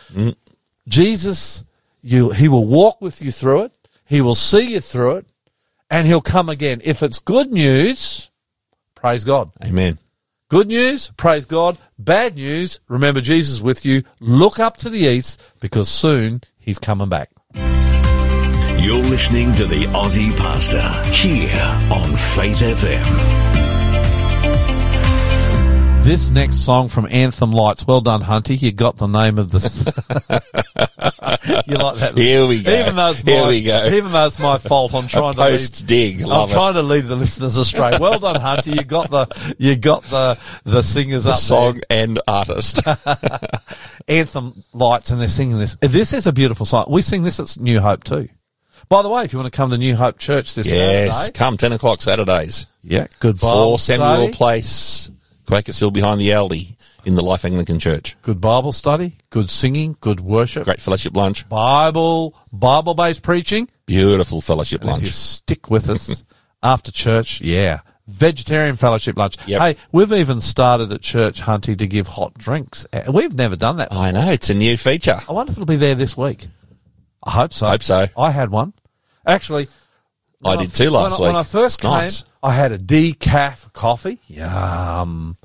Jesus, 0.88 1.64
you, 2.02 2.32
he 2.32 2.48
will 2.48 2.66
walk 2.66 3.02
with 3.02 3.22
you 3.22 3.32
through 3.32 3.66
it. 3.66 3.78
He 4.06 4.20
will 4.22 4.34
see 4.36 4.74
you 4.74 4.80
through 4.80 5.18
it 5.18 5.26
and 5.92 6.08
he'll 6.08 6.22
come 6.22 6.50
again. 6.50 6.82
If 6.84 7.04
it's 7.04 7.20
good 7.20 7.52
news, 7.52 8.31
praise 9.02 9.24
God. 9.24 9.50
Amen. 9.66 9.98
Good 10.50 10.68
news, 10.68 11.12
praise 11.18 11.46
God. 11.46 11.78
Bad 11.98 12.36
news, 12.36 12.82
remember 12.88 13.20
Jesus 13.20 13.62
with 13.62 13.86
you. 13.86 14.04
Look 14.20 14.60
up 14.60 14.78
to 14.78 14.90
the 14.90 15.00
east 15.00 15.42
because 15.60 15.90
soon 15.90 16.42
he's 16.60 16.78
coming 16.78 17.10
back. 17.10 17.32
You're 18.78 19.04
listening 19.04 19.54
to 19.56 19.66
the 19.66 19.86
Aussie 19.88 20.36
Pastor 20.38 20.82
here 21.12 21.62
on 21.92 22.16
Faith 22.16 22.58
FM. 22.58 23.61
This 26.04 26.32
next 26.32 26.66
song 26.66 26.88
from 26.90 27.08
Anthem 27.10 27.52
Lights. 27.52 27.86
Well 27.86 28.02
done, 28.02 28.22
Hunty. 28.22 28.60
You 28.60 28.72
got 28.72 28.98
the 28.98 29.08
name 29.08 29.38
of 29.38 29.52
this. 29.52 29.78
you 29.86 31.76
like 31.78 31.98
that? 32.00 32.14
Here 32.18 32.46
we 32.48 32.64
go. 32.64 32.72
Even 32.72 32.96
though 32.96 33.12
it's 33.12 33.24
my, 33.24 33.32
Here 33.32 33.48
we 33.48 33.62
go. 33.64 33.86
Even 33.86 34.12
though 34.12 34.26
it's 34.26 34.40
my 34.40 34.58
fault, 34.58 34.96
I'm 34.96 35.08
trying 35.08 35.36
to 35.36 35.40
lead. 35.42 35.72
Dig. 35.86 36.24
I'm 36.24 36.50
it. 36.50 36.52
trying 36.52 36.74
to 36.74 36.82
lead 36.82 37.06
the 37.06 37.16
listeners 37.16 37.56
astray. 37.56 37.92
Well 38.00 38.20
done, 38.20 38.36
Hunty. 38.36 38.76
You 38.76 38.84
got 38.84 39.12
the 39.12 39.56
you 39.60 39.76
got 39.76 40.04
the 40.06 40.40
the 40.64 40.82
singers 40.82 41.26
The 41.26 41.32
up 41.32 41.38
song 41.38 41.82
and 41.90 42.20
artist. 42.28 42.80
Anthem 44.08 44.64
Lights, 44.74 45.12
and 45.12 45.22
they're 45.22 45.28
singing 45.28 45.60
this. 45.60 45.78
This 45.82 46.14
is 46.14 46.26
a 46.26 46.34
beautiful 46.34 46.66
song. 46.66 46.88
We 46.90 47.04
sing 47.04 47.22
this 47.22 47.40
at 47.40 47.62
New 47.62 47.80
Hope 47.80 48.04
too. 48.04 48.28
By 48.90 49.04
the 49.04 49.10
way, 49.10 49.24
if 49.24 49.34
you 49.34 49.40
want 49.40 49.54
to 49.54 49.56
come 49.56 49.70
to 49.70 49.78
New 49.78 49.96
Hope 49.96 50.18
Church 50.18 50.56
this 50.56 50.68
yes. 50.68 51.16
Saturday, 51.16 51.38
Come 51.38 51.58
10 51.58 51.74
o'clock 51.74 52.02
Saturdays. 52.02 52.66
yeah, 52.84 53.06
good 53.20 53.40
Bible 53.40 53.78
For 53.78 53.80
Samuel. 53.80 54.30
Place, 54.34 55.11
Quakers 55.52 55.80
Hill 55.80 55.92
behind 55.92 56.22
the 56.22 56.30
Aldi 56.30 56.78
in 57.04 57.16
the 57.16 57.22
Life 57.22 57.44
Anglican 57.44 57.78
Church. 57.78 58.16
good 58.22 58.40
Bible 58.40 58.72
study, 58.72 59.18
good 59.32 59.50
singing, 59.50 59.98
good 60.00 60.22
worship, 60.22 60.64
Great 60.64 60.80
fellowship 60.80 61.14
lunch. 61.14 61.50
Bible 61.50 62.34
Bible 62.54 62.94
based 62.94 63.22
preaching. 63.22 63.68
Beautiful 63.86 64.40
fellowship 64.40 64.80
And 64.80 64.92
if 64.92 64.96
you 65.00 65.02
lunch. 65.08 65.12
stick 65.14 65.70
with 65.70 65.90
us 65.90 66.24
after 66.64 66.90
church, 66.90 67.42
yeah. 67.42 67.82
Vegetarian 68.08 68.78
fellowship 68.78 69.18
lunch. 69.18 69.36
Yep. 69.46 69.62
Hey, 69.62 69.76
we've 69.92 70.14
even 70.14 70.40
started 70.40 70.90
at 70.94 71.02
church, 71.02 71.42
Hunty, 71.42 71.78
to 71.78 71.86
give 71.86 72.08
hot 72.08 72.34
drinks. 72.38 72.88
Uh, 72.94 73.12
We've 73.12 73.36
never 73.36 73.58
done 73.58 73.76
that. 73.76 73.92
I 73.92 74.12
know, 74.12 74.32
it's 74.32 74.50
a 74.50 74.54
new 74.54 74.78
feature. 74.78 75.18
I 75.28 75.34
wonder 75.34 75.52
if 75.52 75.58
it'll 75.58 75.66
be 75.66 75.76
there 75.76 75.96
this 75.96 76.16
week. 76.16 76.48
I 77.22 77.32
hope 77.32 77.52
so. 77.52 77.68
Hope 77.68 77.84
so. 77.84 78.08
I 78.18 78.32
had 78.32 78.52
one. 78.52 78.72
Actually, 79.26 79.68
I 80.46 80.56
did 80.56 80.74
too 80.74 80.90
last 80.92 81.20
when 81.20 81.28
I, 81.30 81.32
week. 81.32 81.36
When 81.36 81.36
I 81.36 81.44
first 81.44 81.82
came, 81.82 81.92
Nice. 81.92 82.24
I 82.42 82.54
had 82.54 82.72
a 82.72 82.78
decaf 82.80 83.74
coffee. 83.74 84.20
Yum. 84.28 85.36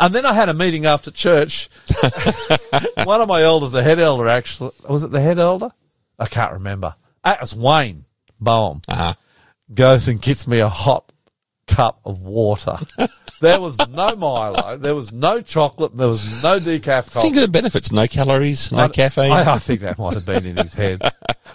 And 0.00 0.14
then 0.14 0.24
I 0.24 0.32
had 0.32 0.48
a 0.48 0.54
meeting 0.54 0.86
after 0.86 1.10
church. 1.10 1.68
One 3.04 3.20
of 3.20 3.28
my 3.28 3.42
elders, 3.42 3.70
the 3.70 3.82
head 3.82 3.98
elder, 3.98 4.28
actually, 4.28 4.72
was 4.88 5.04
it 5.04 5.10
the 5.10 5.20
head 5.20 5.38
elder? 5.38 5.68
I 6.18 6.26
can't 6.26 6.54
remember. 6.54 6.94
That 7.22 7.40
was 7.42 7.54
Wayne 7.54 8.06
Boehm. 8.40 8.80
Uh-huh. 8.88 9.14
Goes 9.72 10.08
and 10.08 10.20
gets 10.20 10.46
me 10.46 10.60
a 10.60 10.68
hot 10.68 11.09
cup 11.74 12.00
of 12.04 12.20
water. 12.20 12.76
there 13.40 13.60
was 13.60 13.78
no 13.88 14.14
Milo. 14.16 14.76
There 14.76 14.94
was 14.94 15.12
no 15.12 15.40
chocolate. 15.40 15.96
There 15.96 16.08
was 16.08 16.42
no 16.42 16.58
decaf 16.58 17.12
coffee. 17.12 17.20
Think 17.28 17.36
of 17.36 17.42
the 17.42 17.48
benefits. 17.48 17.90
No 17.92 18.06
calories, 18.06 18.70
no 18.72 18.78
I- 18.78 18.88
caffeine. 18.88 19.32
I, 19.32 19.54
I 19.54 19.58
think 19.58 19.80
that 19.80 19.98
might 19.98 20.14
have 20.14 20.26
been 20.26 20.44
in 20.46 20.56
his 20.56 20.74
head. 20.74 21.00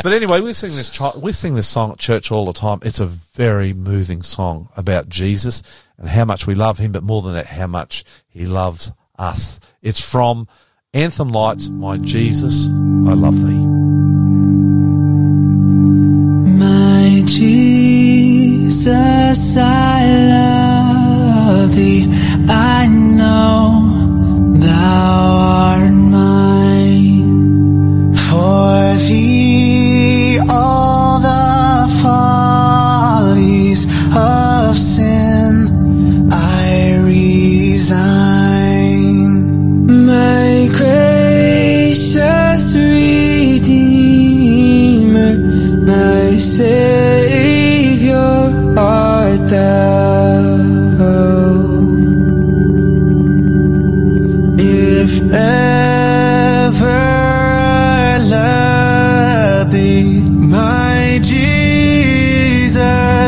But 0.04 0.12
anyway, 0.14 0.42
we 0.42 0.54
sing 0.54 0.76
this 0.76 0.96
chi- 0.96 1.18
we 1.18 1.32
sing 1.32 1.56
this 1.56 1.68
song 1.68 1.92
at 1.92 1.98
church 2.00 2.32
all 2.32 2.46
the 2.46 2.54
time. 2.54 2.80
It's 2.84 3.00
a 3.00 3.06
very 3.06 3.74
moving 3.74 4.22
song 4.24 4.68
about 4.76 5.08
Jesus 5.10 5.64
and 5.98 6.10
how 6.10 6.26
much 6.26 6.46
we 6.46 6.54
love 6.56 6.78
him, 6.80 6.92
but 6.92 7.02
more 7.04 7.22
than 7.22 7.34
that, 7.34 7.46
how 7.48 7.68
much 7.68 8.04
he 8.28 8.46
loves 8.46 8.92
us. 9.18 9.60
It's 9.82 10.02
from 10.02 10.48
Anthem 10.94 11.30
Lights, 11.30 11.70
My 11.70 11.98
Jesus, 11.98 12.68
I 12.68 13.14
Love 13.14 13.42
Thee. 13.42 13.66
My 16.58 17.24
Jesus, 17.26 17.85
I 18.88 20.06
love 20.30 21.76
thee. 21.76 22.08
I 22.48 22.86
know 22.88 24.54
thou 24.60 25.38
art 25.38 25.92
mine. 25.92 27.24
For 28.14 28.96
thee, 29.08 30.40
all 30.48 30.95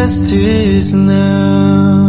Jesus, 0.07 0.29
'tis 0.29 0.93
now. 0.93 2.06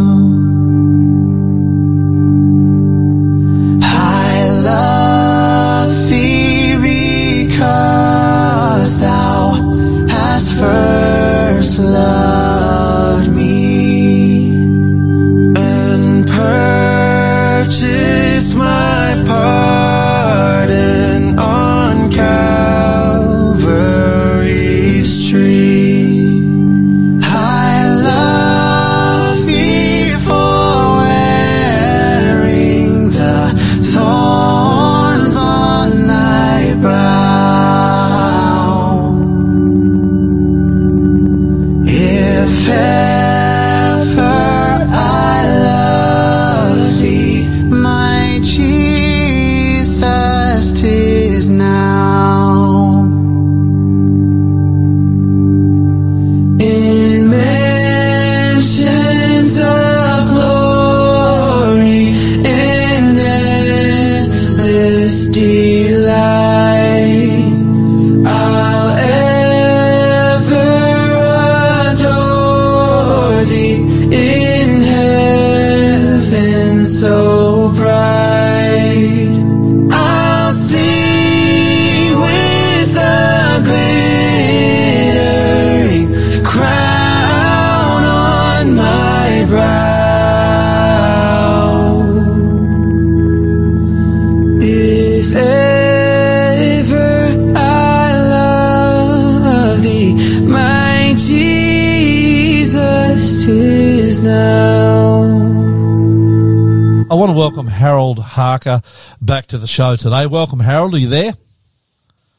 To 109.49 109.57
the 109.57 109.67
show 109.67 109.95
today. 109.95 110.27
Welcome, 110.27 110.59
Harold. 110.59 110.93
Are 110.93 110.97
you 110.99 111.09
there? 111.09 111.33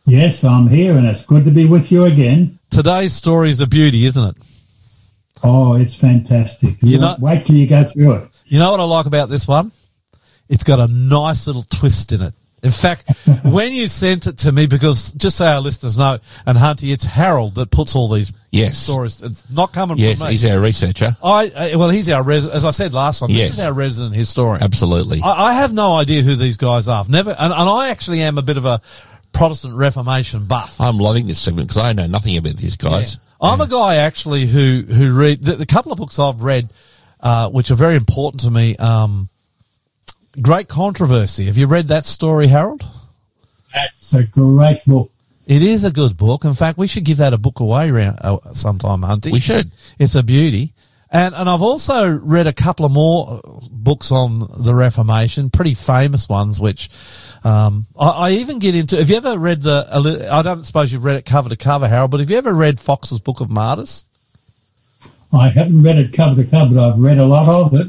Yes, 0.06 0.44
I'm 0.44 0.68
here, 0.68 0.96
and 0.96 1.06
it's 1.06 1.24
good 1.24 1.44
to 1.44 1.50
be 1.50 1.66
with 1.66 1.90
you 1.90 2.04
again. 2.04 2.58
Today's 2.70 3.12
story 3.12 3.50
is 3.50 3.60
a 3.60 3.66
beauty, 3.66 4.06
isn't 4.06 4.24
it? 4.24 4.36
Oh, 5.42 5.74
it's 5.74 5.96
fantastic. 5.96 6.80
You 6.82 6.90
You 6.90 6.98
know- 6.98 7.16
wait 7.18 7.46
till 7.46 7.56
you 7.56 7.66
go 7.66 7.84
through 7.84 8.12
it. 8.12 8.28
You 8.46 8.58
know 8.60 8.70
what 8.70 8.80
I 8.80 8.84
like 8.84 9.06
about 9.06 9.28
this 9.28 9.48
one? 9.48 9.72
It's 10.48 10.62
got 10.62 10.78
a 10.78 10.86
nice 10.88 11.46
little 11.46 11.64
twist 11.68 12.12
in 12.12 12.22
it. 12.22 12.34
In 12.62 12.70
fact, 12.70 13.10
when 13.44 13.72
you 13.72 13.86
sent 13.86 14.26
it 14.26 14.38
to 14.38 14.52
me, 14.52 14.66
because 14.66 15.12
just 15.12 15.36
so 15.36 15.46
our 15.46 15.60
listeners 15.60 15.96
know, 15.96 16.18
and 16.46 16.58
Hunty, 16.58 16.92
it's 16.92 17.04
Harold 17.04 17.54
that 17.56 17.70
puts 17.70 17.94
all 17.96 18.08
these 18.08 18.32
Yes. 18.50 18.76
stories. 18.78 19.22
It's 19.22 19.48
not 19.48 19.72
coming 19.72 19.96
yes, 19.96 20.18
from 20.18 20.26
me. 20.26 20.32
Yes, 20.32 20.42
he's 20.42 20.50
our 20.50 20.60
researcher. 20.60 21.16
I, 21.22 21.46
uh, 21.48 21.78
well, 21.78 21.88
he's 21.88 22.08
our 22.10 22.22
res- 22.24 22.48
as 22.48 22.64
I 22.64 22.72
said 22.72 22.92
last 22.92 23.20
time. 23.20 23.30
Yes. 23.30 23.50
This 23.50 23.58
is 23.60 23.64
our 23.64 23.72
resident 23.72 24.14
historian. 24.14 24.62
Absolutely. 24.62 25.20
I, 25.24 25.50
I 25.50 25.52
have 25.54 25.72
no 25.72 25.94
idea 25.94 26.22
who 26.22 26.34
these 26.34 26.56
guys 26.56 26.88
are. 26.88 27.00
I've 27.00 27.08
never, 27.08 27.30
and, 27.30 27.52
and 27.52 27.68
I 27.68 27.90
actually 27.90 28.20
am 28.22 28.38
a 28.38 28.42
bit 28.42 28.56
of 28.56 28.64
a 28.64 28.80
Protestant 29.32 29.74
Reformation 29.74 30.46
buff. 30.46 30.80
I'm 30.80 30.98
loving 30.98 31.26
this 31.26 31.38
segment 31.38 31.68
because 31.68 31.82
I 31.82 31.92
know 31.92 32.06
nothing 32.06 32.36
about 32.36 32.56
these 32.56 32.76
guys. 32.76 33.18
I'm 33.40 33.60
a 33.60 33.66
guy 33.66 33.96
actually 33.96 34.46
who 34.46 34.82
who 34.82 35.18
read 35.18 35.42
the, 35.42 35.52
the 35.52 35.64
couple 35.64 35.92
of 35.92 35.98
books 35.98 36.18
I've 36.18 36.42
read, 36.42 36.68
uh, 37.20 37.48
which 37.48 37.70
are 37.70 37.74
very 37.74 37.94
important 37.94 38.42
to 38.42 38.50
me. 38.50 38.76
Um, 38.76 39.29
Great 40.40 40.68
controversy. 40.68 41.46
Have 41.46 41.58
you 41.58 41.66
read 41.66 41.88
that 41.88 42.04
story, 42.04 42.46
Harold? 42.46 42.86
That's 43.74 44.14
a 44.14 44.24
great 44.24 44.84
book. 44.84 45.10
It 45.46 45.62
is 45.62 45.82
a 45.84 45.90
good 45.90 46.16
book. 46.16 46.44
In 46.44 46.54
fact, 46.54 46.78
we 46.78 46.86
should 46.86 47.04
give 47.04 47.18
that 47.18 47.32
a 47.32 47.38
book 47.38 47.58
away 47.58 47.90
around 47.90 48.18
uh, 48.22 48.38
sometime, 48.52 49.00
Hunty. 49.00 49.32
We 49.32 49.40
should. 49.40 49.72
It's 49.98 50.14
a 50.14 50.22
beauty. 50.22 50.72
And 51.10 51.34
and 51.34 51.48
I've 51.48 51.62
also 51.62 52.08
read 52.08 52.46
a 52.46 52.52
couple 52.52 52.86
of 52.86 52.92
more 52.92 53.40
uh, 53.44 53.58
books 53.72 54.12
on 54.12 54.38
the 54.38 54.72
Reformation, 54.72 55.50
pretty 55.50 55.74
famous 55.74 56.28
ones, 56.28 56.60
which 56.60 56.88
um, 57.42 57.86
I, 57.98 58.08
I 58.10 58.30
even 58.34 58.60
get 58.60 58.76
into. 58.76 58.96
Have 58.96 59.10
you 59.10 59.16
ever 59.16 59.36
read 59.36 59.62
the? 59.62 60.28
I 60.30 60.42
don't 60.42 60.62
suppose 60.62 60.92
you've 60.92 61.02
read 61.02 61.16
it 61.16 61.24
cover 61.24 61.48
to 61.48 61.56
cover, 61.56 61.88
Harold, 61.88 62.12
but 62.12 62.20
have 62.20 62.30
you 62.30 62.38
ever 62.38 62.54
read 62.54 62.78
Foxe's 62.78 63.18
Book 63.18 63.40
of 63.40 63.50
Martyrs? 63.50 64.04
I 65.32 65.48
haven't 65.48 65.82
read 65.82 65.98
it 65.98 66.12
cover 66.12 66.40
to 66.40 66.48
cover, 66.48 66.76
but 66.76 66.92
I've 66.92 66.98
read 67.00 67.18
a 67.18 67.26
lot 67.26 67.48
of 67.48 67.74
it. 67.74 67.88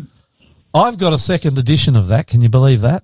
I've 0.74 0.98
got 0.98 1.14
a 1.14 1.18
second 1.18 1.58
edition 1.58 1.96
of 1.96 2.08
that. 2.08 2.28
Can 2.28 2.42
you 2.42 2.50
believe 2.50 2.82
that? 2.82 3.04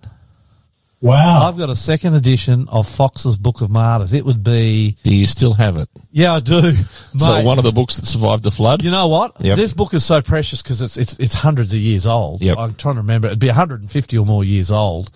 Wow. 0.99 1.47
I've 1.47 1.57
got 1.57 1.69
a 1.69 1.75
second 1.75 2.15
edition 2.15 2.67
of 2.71 2.87
Foxe's 2.87 3.37
Book 3.37 3.61
of 3.61 3.69
Martyrs. 3.69 4.13
It 4.13 4.25
would 4.25 4.43
be, 4.43 4.97
Do 5.03 5.13
you 5.13 5.27
still 5.27 5.53
have 5.53 5.77
it? 5.77 5.87
yeah, 6.11 6.33
I 6.33 6.39
do. 6.39 6.71
So 6.71 7.41
one 7.43 7.59
of 7.59 7.63
the 7.63 7.71
books 7.71 7.97
that 7.97 8.07
survived 8.07 8.43
the 8.43 8.49
flood. 8.51 8.83
You 8.83 8.89
know 8.89 9.07
what? 9.07 9.33
Yep. 9.39 9.57
This 9.57 9.73
book 9.73 9.93
is 9.93 10.03
so 10.03 10.21
precious 10.23 10.63
because 10.63 10.81
it's 10.81 10.97
it's 10.97 11.19
it's 11.19 11.33
hundreds 11.35 11.71
of 11.73 11.79
years 11.79 12.07
old. 12.07 12.41
Yep. 12.41 12.57
I'm 12.57 12.73
trying 12.73 12.95
to 12.95 13.01
remember. 13.01 13.27
It'd 13.27 13.37
be 13.37 13.47
150 13.47 14.17
or 14.17 14.25
more 14.25 14.43
years 14.43 14.71
old. 14.71 15.11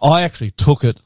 I 0.00 0.22
actually 0.22 0.52
took 0.52 0.84
it 0.84 0.98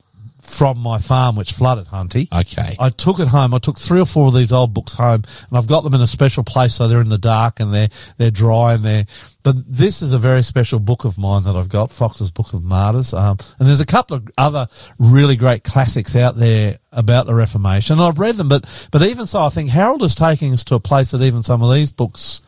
from 0.48 0.78
my 0.78 0.98
farm, 0.98 1.36
which 1.36 1.52
flooded, 1.52 1.86
Hunty. 1.86 2.32
Okay. 2.32 2.74
I 2.80 2.90
took 2.90 3.20
it 3.20 3.28
home. 3.28 3.52
I 3.54 3.58
took 3.58 3.78
three 3.78 4.00
or 4.00 4.06
four 4.06 4.28
of 4.28 4.34
these 4.34 4.52
old 4.52 4.72
books 4.72 4.94
home, 4.94 5.22
and 5.48 5.58
I've 5.58 5.66
got 5.66 5.84
them 5.84 5.94
in 5.94 6.00
a 6.00 6.06
special 6.06 6.42
place 6.42 6.74
so 6.74 6.88
they're 6.88 7.00
in 7.00 7.10
the 7.10 7.18
dark 7.18 7.60
and 7.60 7.72
they're 7.72 7.88
they're 8.16 8.30
dry 8.30 8.74
and 8.74 8.84
they're. 8.84 9.06
But 9.42 9.56
this 9.66 10.02
is 10.02 10.12
a 10.12 10.18
very 10.18 10.42
special 10.42 10.78
book 10.78 11.04
of 11.04 11.16
mine 11.16 11.44
that 11.44 11.54
I've 11.54 11.68
got, 11.68 11.90
Foxe's 11.90 12.30
Book 12.30 12.52
of 12.52 12.64
Martyrs. 12.64 13.14
Um, 13.14 13.38
and 13.58 13.68
there's 13.68 13.80
a 13.80 13.86
couple 13.86 14.16
of 14.16 14.28
other 14.36 14.68
really 14.98 15.36
great 15.36 15.64
classics 15.64 16.16
out 16.16 16.36
there 16.36 16.78
about 16.92 17.26
the 17.26 17.34
Reformation. 17.34 17.94
And 17.94 18.02
I've 18.02 18.18
read 18.18 18.36
them, 18.36 18.48
but 18.48 18.88
but 18.90 19.02
even 19.02 19.26
so, 19.26 19.42
I 19.42 19.50
think 19.50 19.70
Harold 19.70 20.02
is 20.02 20.14
taking 20.14 20.52
us 20.52 20.64
to 20.64 20.74
a 20.74 20.80
place 20.80 21.12
that 21.12 21.22
even 21.22 21.42
some 21.42 21.62
of 21.62 21.72
these 21.72 21.92
books 21.92 22.42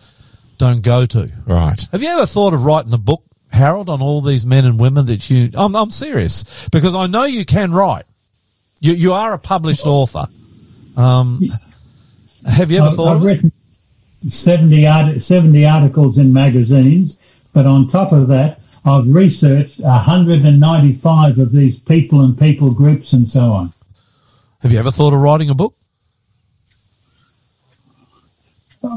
don't 0.59 0.83
go 0.83 1.07
to. 1.07 1.31
Right. 1.47 1.87
Have 1.93 2.03
you 2.03 2.09
ever 2.09 2.27
thought 2.27 2.53
of 2.53 2.65
writing 2.65 2.93
a 2.93 2.99
book, 2.99 3.25
Harold, 3.53 3.89
on 3.89 4.01
all 4.01 4.21
these 4.21 4.47
men 4.47 4.65
and 4.65 4.79
women 4.79 5.07
that 5.07 5.29
you? 5.29 5.51
I'm, 5.55 5.75
I'm 5.75 5.91
serious 5.91 6.69
because 6.71 6.95
I 6.95 7.07
know 7.07 7.25
you 7.25 7.45
can 7.45 7.73
write. 7.73 8.05
You 8.81 8.95
you 8.95 9.13
are 9.13 9.35
a 9.35 9.39
published 9.39 9.87
author. 9.87 10.27
Um, 10.97 11.41
have 12.47 12.71
you 12.71 12.79
ever 12.79 12.89
I've, 12.89 12.95
thought 12.95 13.17
I've 13.17 13.23
written 13.23 13.53
70, 14.29 14.87
art- 14.87 15.23
70 15.23 15.65
articles 15.65 16.19
in 16.19 16.33
magazines, 16.33 17.17
but 17.53 17.67
on 17.67 17.89
top 17.89 18.13
of 18.13 18.29
that, 18.29 18.61
I've 18.85 19.07
researched 19.07 19.81
195 19.81 21.39
of 21.39 21.53
these 21.53 21.79
people 21.79 22.23
and 22.23 22.39
people 22.39 22.73
groups 22.73 23.13
and 23.13 23.29
so 23.29 23.53
on. 23.53 23.73
Have 24.63 24.73
you 24.73 24.79
ever 24.79 24.91
thought 24.91 25.13
of 25.13 25.21
writing 25.21 25.51
a 25.51 25.55
book? 25.55 25.75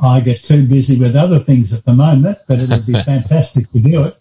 I 0.01 0.21
get 0.21 0.43
too 0.43 0.65
busy 0.65 0.97
with 0.97 1.15
other 1.15 1.39
things 1.39 1.73
at 1.73 1.83
the 1.83 1.93
moment, 1.93 2.37
but 2.47 2.59
it 2.59 2.69
would 2.69 2.85
be 2.85 2.93
fantastic 3.05 3.69
to 3.71 3.79
do 3.79 4.03
it. 4.05 4.17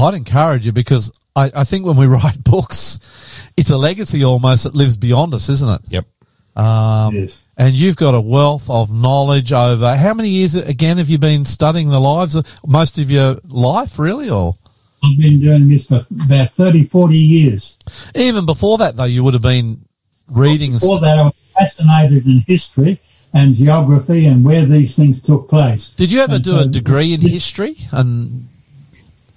I'd 0.00 0.14
encourage 0.14 0.66
you 0.66 0.72
because 0.72 1.12
I, 1.36 1.50
I 1.54 1.64
think 1.64 1.86
when 1.86 1.96
we 1.96 2.06
write 2.18 2.42
books, 2.42 2.98
it's 3.56 3.70
a 3.70 3.76
legacy 3.76 4.24
almost 4.24 4.64
that 4.64 4.74
lives 4.74 4.96
beyond 4.96 5.34
us, 5.34 5.48
isn't 5.48 5.68
it? 5.68 5.80
Yep. 5.88 6.06
Um, 6.56 7.14
Yes. 7.14 7.42
And 7.56 7.74
you've 7.74 7.96
got 7.96 8.14
a 8.14 8.20
wealth 8.20 8.70
of 8.70 8.90
knowledge 8.90 9.52
over 9.52 9.94
how 9.94 10.14
many 10.14 10.30
years 10.30 10.54
again 10.54 10.96
have 10.96 11.10
you 11.10 11.18
been 11.18 11.44
studying 11.44 11.90
the 11.90 12.00
lives 12.00 12.34
of 12.34 12.46
most 12.66 12.96
of 12.96 13.10
your 13.10 13.38
life, 13.48 13.98
really, 13.98 14.30
or 14.30 14.56
I've 15.04 15.18
been 15.18 15.40
doing 15.42 15.68
this 15.68 15.86
for 15.86 16.06
about 16.24 16.52
30, 16.54 16.86
40 16.86 17.16
years. 17.18 17.76
even 18.14 18.46
before 18.46 18.78
that 18.78 18.96
though? 18.96 19.04
You 19.04 19.24
would 19.24 19.34
have 19.34 19.42
been 19.42 19.84
reading. 20.30 20.72
and 20.72 20.80
Before 20.80 21.00
that, 21.00 21.18
I 21.18 21.24
was 21.24 21.34
fascinated 21.58 22.24
in 22.24 22.44
history 22.46 22.98
and 23.34 23.54
geography 23.54 24.24
and 24.26 24.44
where 24.44 24.64
these 24.64 24.96
things 24.96 25.20
took 25.20 25.48
place. 25.50 25.90
Did 25.90 26.10
you 26.10 26.20
ever 26.20 26.36
And 26.36 26.44
do 26.44 26.58
a 26.58 26.66
degree 26.66 27.12
in 27.12 27.20
history? 27.20 27.76
And 27.92 28.48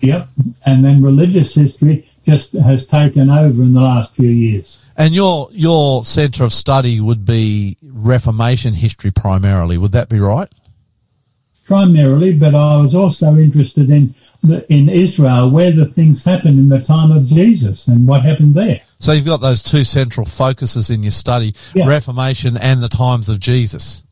Yep. 0.03 0.27
And 0.65 0.83
then 0.85 1.01
religious 1.01 1.55
history 1.55 2.09
just 2.25 2.53
has 2.53 2.85
taken 2.85 3.29
over 3.29 3.61
in 3.63 3.73
the 3.73 3.81
last 3.81 4.15
few 4.15 4.29
years. 4.29 4.79
and 4.95 5.13
your 5.13 5.49
your 5.51 6.03
centre 6.03 6.43
of 6.43 6.53
study 6.53 6.99
would 6.99 7.25
be 7.25 7.77
Reformation 7.81 8.73
history 8.75 9.11
primarily. 9.11 9.77
Would 9.77 9.91
that 9.93 10.09
be 10.09 10.19
right? 10.19 10.49
primarily, 11.65 12.33
but 12.33 12.53
I 12.53 12.77
was 12.81 12.93
also 12.93 13.35
interested 13.37 13.89
in 13.89 14.13
the, 14.43 14.65
in 14.71 14.89
Israel, 14.89 15.49
where 15.49 15.71
the 15.71 15.85
things 15.85 16.23
happened 16.23 16.59
in 16.59 16.67
the 16.69 16.81
time 16.81 17.11
of 17.11 17.25
Jesus 17.25 17.87
and 17.87 18.05
what 18.05 18.21
happened 18.23 18.53
there. 18.53 18.81
So 18.99 19.13
you've 19.13 19.25
got 19.25 19.37
those 19.37 19.63
two 19.63 19.83
central 19.83 20.25
focuses 20.25 20.89
in 20.89 21.03
your 21.03 21.11
study: 21.11 21.55
Yeah. 21.73 21.87
Reformation 21.87 22.57
and 22.57 22.83
the 22.83 22.89
times 22.89 23.29
of 23.29 23.39
Jesus. 23.39 24.03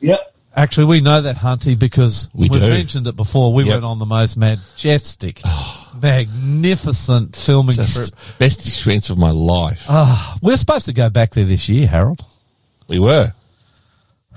Yep. 0.00 0.31
Actually, 0.54 0.84
we 0.84 1.00
know 1.00 1.20
that, 1.22 1.36
Hunty, 1.36 1.78
because 1.78 2.28
We 2.34 2.48
we've 2.50 2.60
do. 2.60 2.68
mentioned 2.68 3.06
it 3.06 3.16
before. 3.16 3.52
We 3.54 3.64
Yep. 3.64 3.72
went 3.74 3.84
on 3.84 3.98
the 3.98 4.06
most 4.06 4.36
majestic, 4.36 5.40
magnificent 6.02 7.34
filming 7.36 7.76
Just 7.76 8.12
trip. 8.14 8.38
best 8.38 8.66
experience 8.66 9.08
of 9.10 9.16
my 9.18 9.30
life. 9.30 9.86
Ah, 9.88 10.36
we're 10.42 10.56
supposed 10.58 10.86
to 10.86 10.92
go 10.92 11.08
back 11.08 11.30
there 11.30 11.44
this 11.44 11.68
year, 11.68 11.86
Harold. 11.86 12.22
we 12.88 12.98
were. 12.98 13.32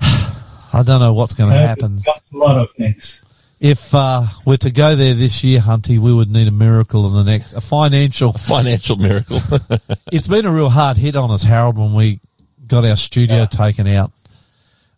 I 0.00 0.82
don't 0.84 1.00
know 1.00 1.12
what's 1.12 1.34
going 1.34 1.50
to 1.52 1.58
happen. 1.58 2.00
Got 2.04 2.22
a 2.32 2.36
lot 2.36 2.58
of 2.58 2.70
things. 2.76 3.22
If 3.60 3.94
uh, 3.94 4.24
we're 4.44 4.58
to 4.58 4.70
go 4.70 4.94
there 4.96 5.14
this 5.14 5.42
year, 5.42 5.60
Hunty, 5.60 5.98
we 5.98 6.12
would 6.12 6.28
need 6.28 6.46
a 6.48 6.50
miracle 6.50 7.06
in 7.08 7.14
the 7.14 7.24
next, 7.30 7.54
a 7.54 7.60
financial. 7.60 8.32
Financial 8.32 8.96
miracle. 8.96 9.40
It's 10.12 10.28
been 10.28 10.46
a 10.46 10.52
real 10.52 10.68
hard 10.70 10.96
hit 10.96 11.16
on 11.16 11.30
us, 11.30 11.42
Harold, 11.42 11.76
when 11.78 11.92
we 11.94 12.20
got 12.66 12.84
our 12.84 12.96
studio 12.96 13.44
taken 13.46 13.86
out. 13.86 14.12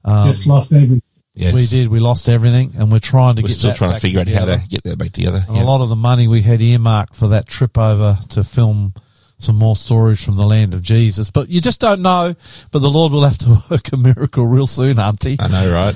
Just 0.06 0.46
lost 0.46 0.72
everything. 0.72 1.02
Yes. 1.38 1.54
We 1.54 1.66
did. 1.66 1.88
We 1.88 2.00
lost 2.00 2.28
everything, 2.28 2.72
and 2.76 2.90
we're 2.90 2.98
trying 2.98 3.36
to 3.36 3.42
We're 3.42 3.48
get 3.48 3.56
still 3.58 3.70
that 3.70 3.76
trying 3.76 3.90
to 3.90 3.94
back 3.94 4.02
figure 4.02 4.20
out 4.20 4.26
how 4.26 4.40
together. 4.40 4.58
to 4.60 4.68
get 4.68 4.82
that 4.82 4.98
back 4.98 5.12
together. 5.12 5.44
And 5.46 5.56
Yeah. 5.56 5.62
a 5.62 5.66
lot 5.66 5.80
of 5.82 5.88
the 5.88 5.94
money 5.96 6.26
we 6.26 6.42
had 6.42 6.60
earmarked 6.60 7.14
for 7.14 7.28
that 7.28 7.46
trip 7.46 7.78
over 7.78 8.18
to 8.30 8.42
film 8.42 8.92
some 9.38 9.54
more 9.54 9.76
stories 9.76 10.20
from 10.24 10.34
the 10.34 10.44
land 10.44 10.74
of 10.74 10.82
Jesus. 10.82 11.30
But 11.30 11.48
you 11.48 11.60
just 11.60 11.80
don't 11.80 12.02
know. 12.02 12.34
But 12.72 12.80
the 12.80 12.90
Lord 12.90 13.12
will 13.12 13.22
have 13.24 13.38
to 13.38 13.62
work 13.70 13.92
a 13.92 13.96
miracle 13.96 14.46
real 14.48 14.66
soon, 14.66 14.96
Hunty. 14.96 15.36
I 15.38 15.46
know, 15.46 15.72
right? 15.72 15.94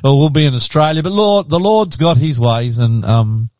or 0.04 0.18
we'll 0.18 0.30
be 0.30 0.46
in 0.46 0.54
Australia. 0.54 1.00
But 1.00 1.12
Lord, 1.12 1.48
the 1.48 1.60
Lord's 1.60 1.96
got 1.96 2.16
his 2.16 2.40
ways 2.40 2.78
and, 2.78 3.04
um, 3.04 3.50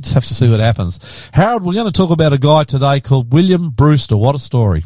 just 0.00 0.14
have 0.14 0.24
to 0.24 0.34
see 0.34 0.50
what 0.50 0.58
happens. 0.58 0.98
Harold, 1.32 1.62
we're 1.62 1.74
going 1.74 1.86
to 1.86 1.96
talk 1.96 2.10
about 2.10 2.32
a 2.32 2.38
guy 2.38 2.64
today 2.64 2.98
called 3.00 3.32
William 3.32 3.70
Brewster. 3.70 4.16
What 4.16 4.34
a 4.34 4.40
story. 4.40 4.84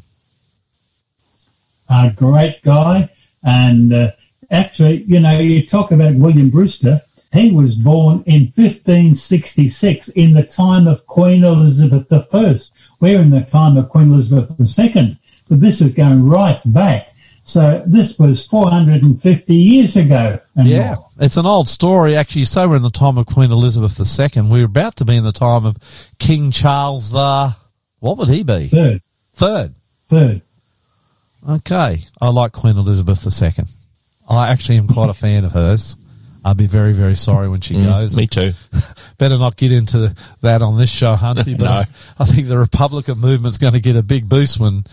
A 1.89 2.11
great 2.15 2.63
guy. 2.63 3.11
And 3.43 3.93
uh, 3.93 4.11
actually, 4.53 5.03
you 5.05 5.19
know, 5.21 5.39
you 5.39 5.67
talk 5.67 5.91
about 5.91 6.15
William 6.15 6.51
Brewster. 6.51 7.01
He 7.33 7.51
was 7.51 7.75
born 7.75 8.23
in 8.27 8.53
1566 8.57 10.09
in 10.09 10.35
the 10.35 10.43
time 10.43 10.87
of 10.87 11.07
Queen 11.07 11.43
Elizabeth 11.45 12.07
I. 12.13 12.61
We're 13.01 13.21
in 13.21 13.31
the 13.31 13.41
time 13.43 13.77
of 13.79 13.89
Queen 13.89 14.13
Elizabeth 14.13 14.51
II. 14.79 15.19
But 15.49 15.61
this 15.61 15.81
is 15.81 15.93
going 15.95 16.29
right 16.29 16.61
back. 16.67 17.09
So 17.45 17.83
this 17.87 18.19
was 18.19 18.47
450 18.47 19.55
years 19.55 19.97
ago. 19.97 20.39
Yeah, 20.55 20.95
more. 20.95 21.09
it's 21.19 21.37
an 21.37 21.47
old 21.47 21.69
story. 21.69 22.15
Actually, 22.15 22.45
so 22.45 22.69
we're 22.69 22.77
in 22.77 22.83
the 22.83 22.91
time 22.91 23.19
of 23.19 23.27
Queen 23.27 23.51
Elizabeth 23.51 23.99
II. 23.99 24.43
We're 24.43 24.67
about 24.67 24.97
to 24.97 25.05
be 25.05 25.17
in 25.17 25.25
the 25.25 25.33
time 25.33 25.67
of 25.67 25.77
King 26.19 26.51
Charles 26.53 27.11
the, 27.11 27.57
what 27.99 28.19
would 28.19 28.29
he 28.29 28.43
be? 28.45 28.69
Third, 28.69 29.03
Third. 29.35 29.75
third. 30.09 30.43
Okay. 31.49 32.03
I 32.21 32.29
like 32.29 32.53
Queen 32.53 32.77
Elizabeth 32.77 33.27
II. 33.43 33.65
I 34.29 34.49
actually 34.49 34.79
am 34.79 34.89
quite 34.89 35.11
a 35.11 35.15
fan 35.15 35.45
of 35.45 35.53
hers. 35.53 35.97
I'll 36.45 36.55
be 36.55 36.67
very, 36.67 36.93
very 36.93 37.15
sorry 37.15 37.49
when 37.49 37.61
she 37.61 37.75
goes. 37.75 38.15
Mm, 38.15 38.17
Me 38.17 38.27
too. 38.27 38.53
Better 39.19 39.39
not 39.39 39.57
get 39.57 39.71
into 39.71 40.13
that 40.41 40.61
on 40.61 40.77
this 40.77 40.91
show, 40.91 41.15
Hunty, 41.15 41.57
but 41.59 41.65
No. 41.65 41.71
I, 41.71 41.85
I 42.19 42.25
think 42.25 42.49
the 42.49 42.59
Republican 42.59 43.19
movement's 43.19 43.59
going 43.59 43.75
to 43.75 43.81
get 43.81 43.95
a 43.95 44.03
big 44.03 44.29
boost 44.29 44.59
when 44.59 44.85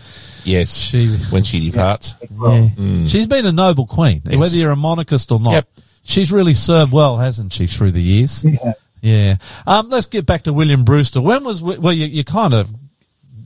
Yes. 0.44 0.76
she. 0.76 1.08
when 1.30 1.42
she 1.42 1.70
departs. 1.70 2.14
Yeah. 2.30 2.68
She's 3.06 3.26
been 3.26 3.46
a 3.46 3.52
noble 3.52 3.86
queen, 3.86 4.22
Yes. 4.24 4.38
whether 4.38 4.54
you're 4.56 4.70
a 4.70 4.76
monarchist 4.76 5.32
or 5.32 5.40
not. 5.40 5.52
Yep. 5.54 5.68
She's 6.04 6.30
really 6.30 6.54
served 6.54 6.92
well, 6.92 7.16
hasn't 7.18 7.52
she, 7.52 7.66
through 7.66 7.90
the 7.92 8.02
years? 8.02 8.44
Yeah. 8.44 8.72
Yeah. 9.02 9.36
Um, 9.66 9.88
let's 9.88 10.06
get 10.06 10.26
back 10.26 10.44
to 10.44 10.52
William 10.52 10.84
Brewster. 10.84 11.20
When 11.20 11.42
was 11.42 11.62
well? 11.62 11.92
You, 11.92 12.06
you 12.06 12.22
kind 12.22 12.54
of 12.54 12.72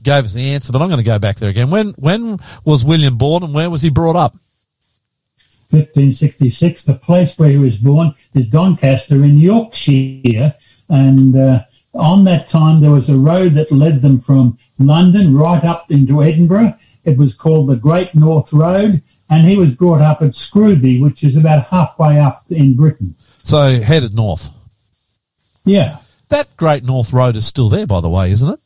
gave 0.03 0.25
us 0.25 0.33
the 0.33 0.51
answer, 0.51 0.71
but 0.71 0.81
I'm 0.81 0.89
going 0.89 0.99
to 0.99 1.03
go 1.03 1.17
back 1.17 1.37
there 1.37 1.49
again. 1.49 1.69
When 1.71 1.89
when 1.91 2.39
was 2.65 2.83
William 2.85 3.17
born, 3.17 3.41
and 3.43 3.53
where 3.53 3.69
was 3.69 3.81
he 3.81 3.89
brought 3.89 4.15
up? 4.15 4.35
1566. 5.69 6.83
The 6.83 6.93
place 6.95 7.37
where 7.37 7.49
he 7.49 7.57
was 7.57 7.77
born 7.77 8.13
is 8.33 8.47
Doncaster 8.47 9.15
in 9.23 9.37
Yorkshire. 9.37 10.55
And 10.89 11.35
uh, 11.35 11.63
on 11.93 12.23
that 12.25 12.49
time, 12.49 12.81
there 12.81 12.91
was 12.91 13.09
a 13.09 13.17
road 13.17 13.53
that 13.53 13.71
led 13.71 14.01
them 14.01 14.21
from 14.21 14.57
London 14.79 15.35
right 15.35 15.63
up 15.63 15.89
into 15.91 16.23
Edinburgh. 16.23 16.75
It 17.03 17.17
was 17.17 17.33
called 17.33 17.69
the 17.69 17.75
Great 17.75 18.13
North 18.15 18.51
Road. 18.53 19.01
And 19.29 19.47
he 19.47 19.57
was 19.57 19.71
brought 19.71 20.01
up 20.01 20.21
at 20.21 20.31
Scrooby, 20.35 21.01
which 21.01 21.23
is 21.23 21.35
about 21.35 21.65
halfway 21.67 22.19
up 22.19 22.45
in 22.49 22.75
Britain. 22.75 23.15
So 23.41 23.81
headed 23.81 24.13
north. 24.13 24.51
Yeah, 25.65 25.97
That 26.29 26.55
Great 26.57 26.83
North 26.83 27.11
Road 27.11 27.35
is 27.35 27.45
still 27.47 27.69
there, 27.69 27.87
by 27.87 28.01
the 28.01 28.09
way, 28.09 28.29
isn't 28.31 28.49
it? 28.49 28.59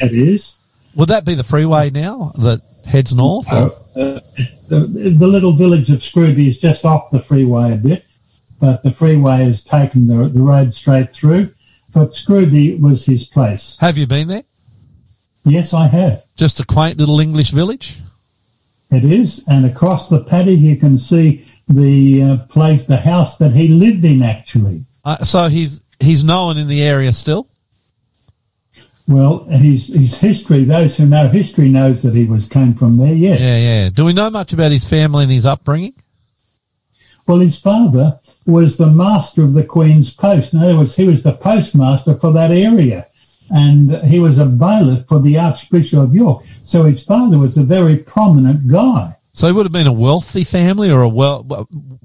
it 0.00 0.12
is. 0.12 0.54
Would 0.96 1.08
that 1.10 1.24
be 1.24 1.34
the 1.34 1.44
freeway 1.44 1.90
now 1.90 2.32
that 2.38 2.60
heads 2.88 3.14
north? 3.14 3.50
or- 3.52 3.72
Uh, 3.96 4.20
the, 4.68 4.80
the 5.18 5.26
little 5.26 5.52
village 5.56 5.90
of 5.90 6.00
Scrooby 6.04 6.48
is 6.48 6.60
just 6.60 6.84
off 6.84 7.10
the 7.10 7.20
freeway 7.20 7.72
a 7.72 7.76
bit, 7.76 8.04
but 8.60 8.82
the 8.84 8.92
freeway 8.92 9.38
has 9.38 9.62
taken 9.64 10.06
the, 10.06 10.28
the 10.28 10.40
road 10.40 10.74
straight 10.74 11.12
through. 11.12 11.50
But 11.92 12.14
Scrooby 12.14 12.78
was 12.78 13.06
his 13.06 13.24
place. 13.26 13.76
Have 13.80 13.96
you 13.98 14.06
been 14.06 14.28
there? 14.28 14.44
Yes, 15.44 15.72
I 15.72 15.86
have. 15.88 16.22
Just 16.36 16.60
a 16.60 16.66
quaint 16.66 16.98
little 16.98 17.18
English 17.18 17.50
village. 17.50 17.98
It 18.90 19.04
is, 19.04 19.42
and 19.48 19.64
across 19.66 20.08
the 20.08 20.22
paddock 20.22 20.58
you 20.58 20.76
can 20.76 20.98
see 20.98 21.44
the 21.68 22.22
uh, 22.22 22.36
place, 22.48 22.86
the 22.86 22.98
house 22.98 23.36
that 23.38 23.52
he 23.54 23.68
lived 23.68 24.04
in. 24.04 24.22
Actually, 24.22 24.84
Uh, 25.04 25.18
so 25.24 25.48
he's 25.48 25.82
he's 26.00 26.22
known 26.22 26.56
in 26.58 26.68
the 26.68 26.82
area 26.82 27.12
still. 27.12 27.48
Well, 29.08 29.44
his 29.44 29.88
his 29.88 30.18
history. 30.18 30.64
Those 30.64 30.96
who 30.96 31.06
know 31.06 31.28
history 31.28 31.68
knows 31.68 32.02
that 32.02 32.14
he 32.14 32.24
was 32.24 32.46
came 32.48 32.74
from 32.74 32.96
there. 32.98 33.12
Yes. 33.14 33.40
Yeah, 33.40 33.56
yeah. 33.58 33.90
Do 33.90 34.04
we 34.04 34.12
know 34.12 34.30
much 34.30 34.52
about 34.52 34.70
his 34.70 34.84
family 34.84 35.24
and 35.24 35.32
his 35.32 35.46
upbringing? 35.46 35.94
Well, 37.26 37.38
his 37.38 37.58
father 37.58 38.20
was 38.46 38.76
the 38.78 38.86
master 38.86 39.42
of 39.42 39.52
the 39.54 39.64
Queen's 39.64 40.14
Post. 40.14 40.54
In 40.54 40.60
other 40.62 40.78
words, 40.78 40.96
he 40.96 41.04
was 41.04 41.22
the 41.22 41.32
postmaster 41.32 42.14
for 42.14 42.32
that 42.32 42.50
area. 42.50 43.06
and 43.50 43.96
he 44.06 44.20
was 44.20 44.38
a 44.38 44.44
bailiff 44.44 45.06
for 45.08 45.20
the 45.20 45.38
Archbishop 45.38 45.98
of 45.98 46.14
York. 46.14 46.44
So 46.64 46.84
his 46.84 47.02
father 47.02 47.38
was 47.38 47.56
a 47.56 47.62
very 47.62 47.96
prominent 47.96 48.68
guy. 48.68 49.16
So 49.32 49.46
he 49.46 49.52
would 49.54 49.64
have 49.64 49.72
been 49.72 49.86
a 49.86 49.92
wealthy 49.92 50.44
family 50.44 50.90
or 50.90 51.00
a 51.02 51.08
well. 51.08 51.46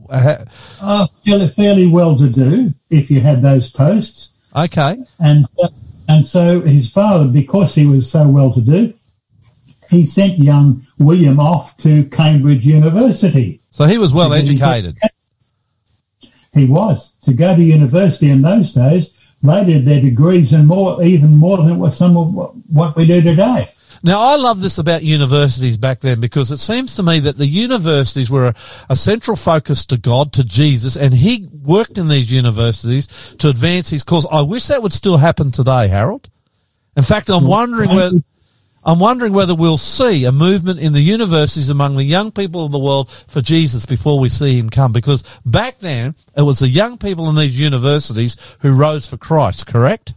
uh, 0.10 0.46
Uh, 0.82 1.08
fairly, 1.26 1.48
fairly 1.50 1.88
well 1.88 2.18
to 2.18 2.30
do 2.30 2.74
if 2.90 3.10
you 3.12 3.20
had 3.22 3.42
those 3.42 3.70
posts. 3.72 4.30
Okay. 4.56 4.98
And 5.20 5.48
and 6.08 6.26
so 6.26 6.62
his 6.62 6.90
father, 6.90 7.28
because 7.28 7.76
he 7.76 7.86
was 7.86 8.10
so 8.10 8.28
well 8.28 8.54
to 8.54 8.62
do, 8.62 8.94
he 9.90 10.06
sent 10.06 10.40
young 10.40 10.86
William 10.98 11.40
off 11.40 11.78
to 11.78 12.04
Cambridge 12.06 12.66
University. 12.66 13.62
So 13.72 13.86
he 13.86 13.98
was 13.98 14.14
well 14.14 14.30
Because 14.30 14.50
he 14.50 14.58
said- 14.58 14.68
educated. 14.86 14.98
He 16.54 16.66
was 16.66 17.14
to 17.24 17.34
go 17.34 17.56
to 17.56 17.64
university 17.64 18.30
in 18.30 18.44
those 18.44 18.74
days. 18.74 19.10
They 19.42 19.66
did 19.66 19.86
their 19.86 20.00
degrees 20.02 20.54
and 20.54 20.68
more, 20.68 21.04
even 21.04 21.36
more 21.36 21.58
than 21.58 21.80
what 21.80 21.94
some 21.94 22.16
of 22.16 22.34
what 22.68 22.96
we 22.96 23.08
do 23.08 23.22
today. 23.22 23.70
Now, 24.06 24.20
I 24.20 24.36
love 24.36 24.60
this 24.60 24.78
about 24.78 25.04
universities 25.04 25.78
back 25.78 26.02
then 26.02 26.20
because 26.20 26.52
it 26.52 26.58
seems 26.58 26.98
to 26.98 27.04
me 27.04 27.22
that 27.22 27.38
the 27.38 27.48
universities 27.48 28.30
were 28.30 28.48
a, 28.48 28.56
a 28.90 28.98
central 28.98 29.38
focus 29.38 29.86
to 29.86 29.98
God, 29.98 30.34
to 30.34 30.44
Jesus, 30.44 30.98
and 30.98 31.14
he 31.14 31.48
worked 31.64 31.98
in 31.98 32.10
these 32.10 32.30
universities 32.30 33.08
to 33.40 33.48
advance 33.48 33.90
his 33.90 34.04
cause. 34.04 34.28
I 34.30 34.42
wish 34.42 34.68
that 34.68 34.84
would 34.84 34.92
still 34.92 35.18
happen 35.18 35.52
today, 35.52 35.88
Harold. 35.88 36.30
In 36.98 37.04
fact, 37.04 37.30
I'm 37.30 37.48
wondering 37.48 37.96
whether, 37.96 38.18
I'm 38.84 39.00
wondering 39.00 39.32
whether 39.32 39.56
we'll 39.56 39.78
see 39.78 40.26
a 40.26 40.34
movement 40.34 40.82
in 40.82 40.92
the 40.92 41.02
universities 41.02 41.70
among 41.70 41.96
the 41.96 42.04
young 42.04 42.30
people 42.34 42.66
of 42.66 42.74
the 42.74 42.80
world 42.80 43.10
for 43.10 43.40
Jesus 43.40 43.86
before 43.86 44.20
we 44.20 44.28
see 44.28 44.58
him 44.60 44.70
come. 44.70 44.92
Because 44.92 45.24
back 45.46 45.80
then, 45.80 46.16
it 46.36 46.42
was 46.42 46.60
the 46.60 46.68
young 46.68 46.98
people 46.98 47.30
in 47.30 47.38
these 47.38 47.58
universities 47.58 48.58
who 48.60 48.74
rose 48.74 49.08
for 49.08 49.16
Christ, 49.16 49.66
correct? 49.66 50.14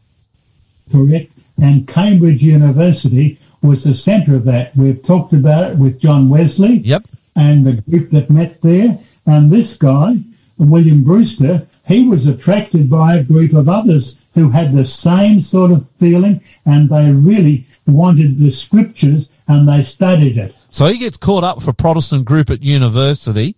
correct? 0.91 1.31
And 1.63 1.87
Cambridge 1.87 2.43
University 2.43 3.39
was 3.63 3.85
the 3.85 3.95
centre 3.95 4.35
of 4.37 4.45
that. 4.45 4.77
We've 4.77 5.03
talked 5.03 5.33
about 5.33 5.73
it 5.73 5.79
with 5.79 5.99
John 6.01 6.29
Wesley 6.29 6.79
Yep. 6.79 7.07
and 7.35 7.67
the 7.67 7.81
group 7.83 8.11
that 8.11 8.31
met 8.31 8.61
there. 8.63 8.99
And 9.27 9.51
this 9.51 9.77
guy, 9.77 10.17
William 10.59 11.03
Brewster, 11.03 11.67
he 11.87 12.07
was 12.07 12.27
attracted 12.27 12.89
by 12.91 13.17
a 13.17 13.25
group 13.25 13.53
of 13.53 13.69
others 13.69 14.17
who 14.35 14.51
had 14.51 14.73
the 14.75 14.87
same 14.87 15.41
sort 15.43 15.71
of 15.71 15.87
feeling 15.99 16.41
and 16.65 16.89
they 16.91 17.11
really 17.11 17.65
wanted 17.87 18.39
the 18.39 18.51
scriptures 18.51 19.29
and 19.49 19.69
they 19.69 19.83
studied 19.83 20.37
it. 20.37 20.55
So 20.71 20.87
he 20.87 20.99
gets 20.99 21.17
caught 21.17 21.45
up 21.45 21.63
for 21.63 21.73
Protestant 21.73 22.25
group 22.25 22.51
at 22.51 22.63
university. 22.63 23.57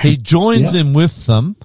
He 0.00 0.16
joins 0.34 0.74
Yeah. 0.74 0.82
in 0.82 0.92
with 0.92 1.26
them. 1.26 1.56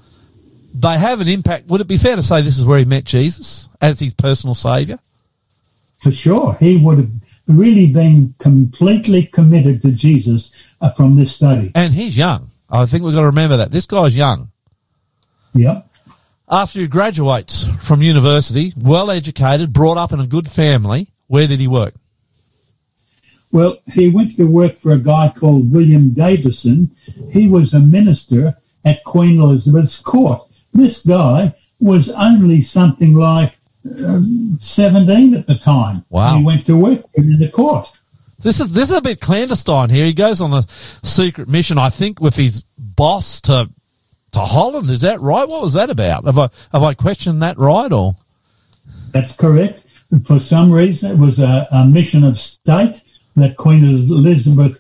They 0.74 0.98
have 0.98 1.22
an 1.22 1.28
impact. 1.28 1.68
Would 1.70 1.82
it 1.82 1.88
be 1.88 1.98
fair 1.98 2.16
to 2.16 2.24
say 2.24 2.42
this 2.42 2.58
is 2.58 2.66
where 2.66 2.80
he 2.80 2.86
met 2.86 3.04
Jesus 3.04 3.68
as 3.82 4.00
his 4.00 4.14
personal 4.14 4.54
saviour? 4.56 5.00
For 6.00 6.12
sure, 6.12 6.56
he 6.60 6.78
would 6.78 6.98
have 7.00 7.10
really 7.48 7.88
been 7.88 8.36
completely 8.40 9.26
committed 9.26 9.82
to 9.82 9.92
Jesus 9.92 10.52
uh, 10.82 10.92
from 10.92 11.16
this 11.16 11.36
study. 11.36 11.72
And 11.76 11.94
he's 11.94 12.18
young. 12.18 12.52
I 12.70 12.86
think 12.86 13.04
we've 13.04 13.14
got 13.14 13.22
to 13.22 13.28
remember 13.28 13.58
that. 13.58 13.72
This 13.72 13.86
guy's 13.86 14.16
young. 14.16 14.52
Yep. 15.54 15.88
After 16.50 16.80
he 16.80 16.88
graduates 16.88 17.66
from 17.82 18.02
university, 18.02 18.74
well 18.78 19.12
educated, 19.12 19.74
brought 19.74 19.98
up 19.98 20.14
in 20.14 20.20
a 20.20 20.28
good 20.28 20.48
family, 20.48 21.10
where 21.28 21.48
did 21.48 21.60
he 21.60 21.68
work? 21.68 21.94
Well, 23.52 23.78
he 23.94 24.10
went 24.10 24.36
to 24.36 24.46
work 24.46 24.80
for 24.80 24.92
a 24.92 25.00
guy 25.00 25.34
called 25.38 25.72
William 25.72 26.14
Davison. 26.14 26.92
He 27.32 27.48
was 27.48 27.74
a 27.74 27.80
minister 27.80 28.58
at 28.84 29.04
Queen 29.04 29.40
Elizabeth's 29.40 30.00
court. 30.00 30.42
This 30.74 31.02
guy 31.02 31.56
was 31.80 32.10
only 32.10 32.62
something 32.62 33.16
like 33.16 33.57
17 34.60 35.36
at 35.36 35.48
the 35.48 35.56
time. 35.56 36.06
Wow. 36.10 36.38
He 36.38 36.44
went 36.44 36.66
to 36.66 36.78
work 36.78 37.04
in 37.16 37.38
the 37.40 37.50
court. 37.50 37.92
This 38.40 38.60
is 38.60 38.72
this 38.72 38.92
is 38.92 38.98
a 38.98 39.02
bit 39.02 39.20
clandestine 39.20 39.90
here. 39.90 40.06
He 40.06 40.14
goes 40.14 40.42
on 40.42 40.54
a 40.54 40.64
secret 41.02 41.50
mission, 41.50 41.80
I 41.80 41.90
think, 41.90 42.22
with 42.22 42.36
his 42.36 42.64
boss 42.78 43.42
to 43.42 43.70
to 44.34 44.40
Holland. 44.40 44.90
Is 44.90 45.02
that 45.02 45.20
right? 45.22 45.48
What 45.48 45.64
was 45.64 45.74
that 45.74 45.90
about? 45.90 46.26
Have 46.26 46.38
I 46.38 46.50
have 46.72 46.84
I 46.84 46.94
questioned 46.94 47.42
that 47.42 47.58
right 47.58 47.92
or? 47.92 48.16
That's 49.12 49.36
correct. 49.36 49.84
For 50.26 50.40
some 50.40 50.72
reason, 50.72 51.12
it 51.12 51.18
was 51.18 51.40
a, 51.40 51.68
a 51.72 51.86
mission 51.86 52.24
of 52.24 52.40
state 52.40 53.02
that 53.38 53.56
Queen 53.56 53.84
Elizabeth 53.86 54.80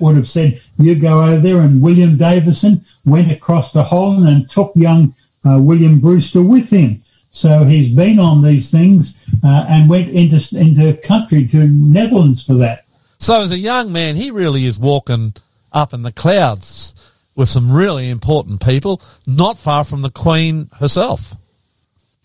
would 0.00 0.16
have 0.16 0.28
said, 0.28 0.60
you 0.78 0.94
go 0.94 1.22
over 1.22 1.38
there. 1.38 1.60
And 1.60 1.82
William 1.82 2.16
Davison 2.16 2.84
went 3.04 3.32
across 3.32 3.72
to 3.72 3.82
Holland 3.82 4.28
and 4.28 4.48
took 4.48 4.72
young 4.76 5.14
uh, 5.44 5.58
William 5.60 5.98
Brewster 5.98 6.42
with 6.42 6.70
him. 6.70 7.02
So 7.30 7.64
he's 7.64 7.94
been 7.94 8.18
on 8.18 8.42
these 8.42 8.70
things 8.70 9.16
uh, 9.44 9.66
and 9.68 9.88
went 9.88 10.10
into, 10.10 10.56
into 10.56 10.94
country 10.94 11.46
to 11.48 11.68
Netherlands 11.68 12.42
for 12.42 12.54
that. 12.54 12.84
So 13.18 13.42
as 13.42 13.52
a 13.52 13.58
young 13.58 13.92
man, 13.92 14.16
he 14.16 14.30
really 14.30 14.64
is 14.64 14.78
walking 14.78 15.34
up 15.72 15.92
in 15.92 16.02
the 16.02 16.12
clouds 16.12 16.94
with 17.34 17.48
some 17.48 17.70
really 17.70 18.08
important 18.08 18.64
people, 18.64 19.00
not 19.26 19.58
far 19.58 19.84
from 19.84 20.02
the 20.02 20.10
Queen 20.10 20.70
herself. 20.78 21.36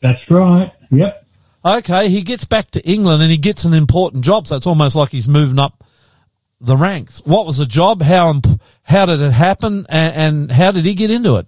That's 0.02 0.30
right. 0.30 0.72
Yep. 0.92 1.26
Okay, 1.66 2.10
he 2.10 2.22
gets 2.24 2.46
back 2.46 2.72
to 2.72 2.82
England 2.82 3.22
and 3.22 3.32
he 3.32 3.38
gets 3.38 3.64
an 3.64 3.74
important 3.74 4.26
job, 4.26 4.48
so 4.48 4.56
it's 4.56 4.68
almost 4.68 4.96
like 4.96 5.12
he's 5.12 5.30
moving 5.30 5.60
up 5.60 5.84
the 6.60 6.76
ranks. 6.76 7.22
What 7.26 7.46
was 7.46 7.58
the 7.58 7.66
job? 7.66 8.02
How 8.02 8.42
how 8.84 9.06
did 9.06 9.22
it 9.22 9.32
happen? 9.32 9.86
And, 9.90 10.16
and 10.16 10.52
how 10.52 10.72
did 10.72 10.86
he 10.86 10.94
get 10.94 11.12
into 11.12 11.36
it? 11.36 11.48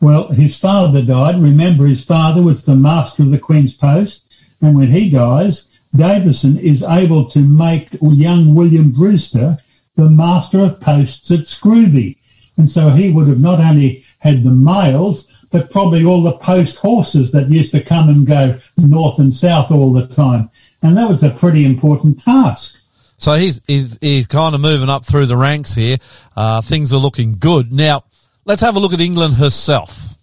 Well, 0.00 0.28
his 0.28 0.56
father 0.56 1.02
died. 1.02 1.40
Remember, 1.40 1.86
his 1.86 2.04
father 2.04 2.42
was 2.42 2.62
the 2.62 2.74
master 2.74 3.22
of 3.22 3.30
the 3.30 3.38
Queen's 3.38 3.76
Post. 3.76 4.24
And 4.62 4.76
when 4.76 4.90
he 4.90 5.10
dies, 5.10 5.66
Davison 5.94 6.58
is 6.58 6.82
able 6.82 7.28
to 7.30 7.40
make 7.40 7.88
young 8.00 8.54
William 8.54 8.92
Brewster 8.92 9.58
the 9.96 10.08
master 10.08 10.60
of 10.60 10.80
posts 10.80 11.30
at 11.30 11.46
Scrooby. 11.46 12.16
And 12.56 12.70
so 12.70 12.90
he 12.90 13.10
would 13.10 13.28
have 13.28 13.40
not 13.40 13.60
only 13.60 14.04
had 14.18 14.44
the 14.44 14.50
mails, 14.50 15.28
but 15.50 15.70
probably 15.70 16.04
all 16.04 16.22
the 16.22 16.38
post 16.38 16.76
horses 16.76 17.32
that 17.32 17.50
used 17.50 17.72
to 17.72 17.82
come 17.82 18.08
and 18.08 18.26
go 18.26 18.58
north 18.76 19.18
and 19.18 19.34
south 19.34 19.70
all 19.70 19.92
the 19.92 20.06
time. 20.06 20.50
And 20.82 20.96
that 20.96 21.08
was 21.08 21.22
a 21.22 21.30
pretty 21.30 21.64
important 21.64 22.22
task. 22.22 22.76
So 23.18 23.34
he's 23.34 23.60
he's, 23.66 23.98
he's 24.00 24.26
kind 24.26 24.54
of 24.54 24.62
moving 24.62 24.88
up 24.88 25.04
through 25.04 25.26
the 25.26 25.36
ranks 25.36 25.74
here. 25.74 25.98
Uh, 26.34 26.62
things 26.62 26.94
are 26.94 26.98
looking 26.98 27.36
good. 27.38 27.70
Now, 27.70 28.04
let's 28.50 28.62
have 28.62 28.74
a 28.74 28.80
look 28.80 28.92
at 28.92 29.00
England 29.00 29.34
herself. 29.34 30.16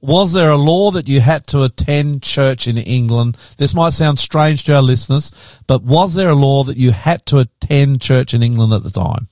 Was 0.00 0.32
there 0.32 0.48
a 0.48 0.56
law 0.56 0.92
that 0.92 1.08
you 1.08 1.20
had 1.20 1.46
to 1.48 1.62
attend 1.62 2.22
church 2.22 2.66
in 2.66 2.78
England? 2.78 3.36
This 3.58 3.74
might 3.74 3.92
sound 3.92 4.18
strange 4.18 4.64
to 4.64 4.74
our 4.74 4.80
listeners, 4.80 5.30
but 5.66 5.82
was 5.82 6.14
there 6.14 6.30
a 6.30 6.34
law 6.34 6.64
that 6.64 6.78
you 6.78 6.92
had 6.92 7.26
to 7.26 7.36
attend 7.36 8.00
church 8.00 8.32
in 8.32 8.42
England 8.42 8.72
at 8.72 8.82
the 8.82 8.90
time? 8.90 9.28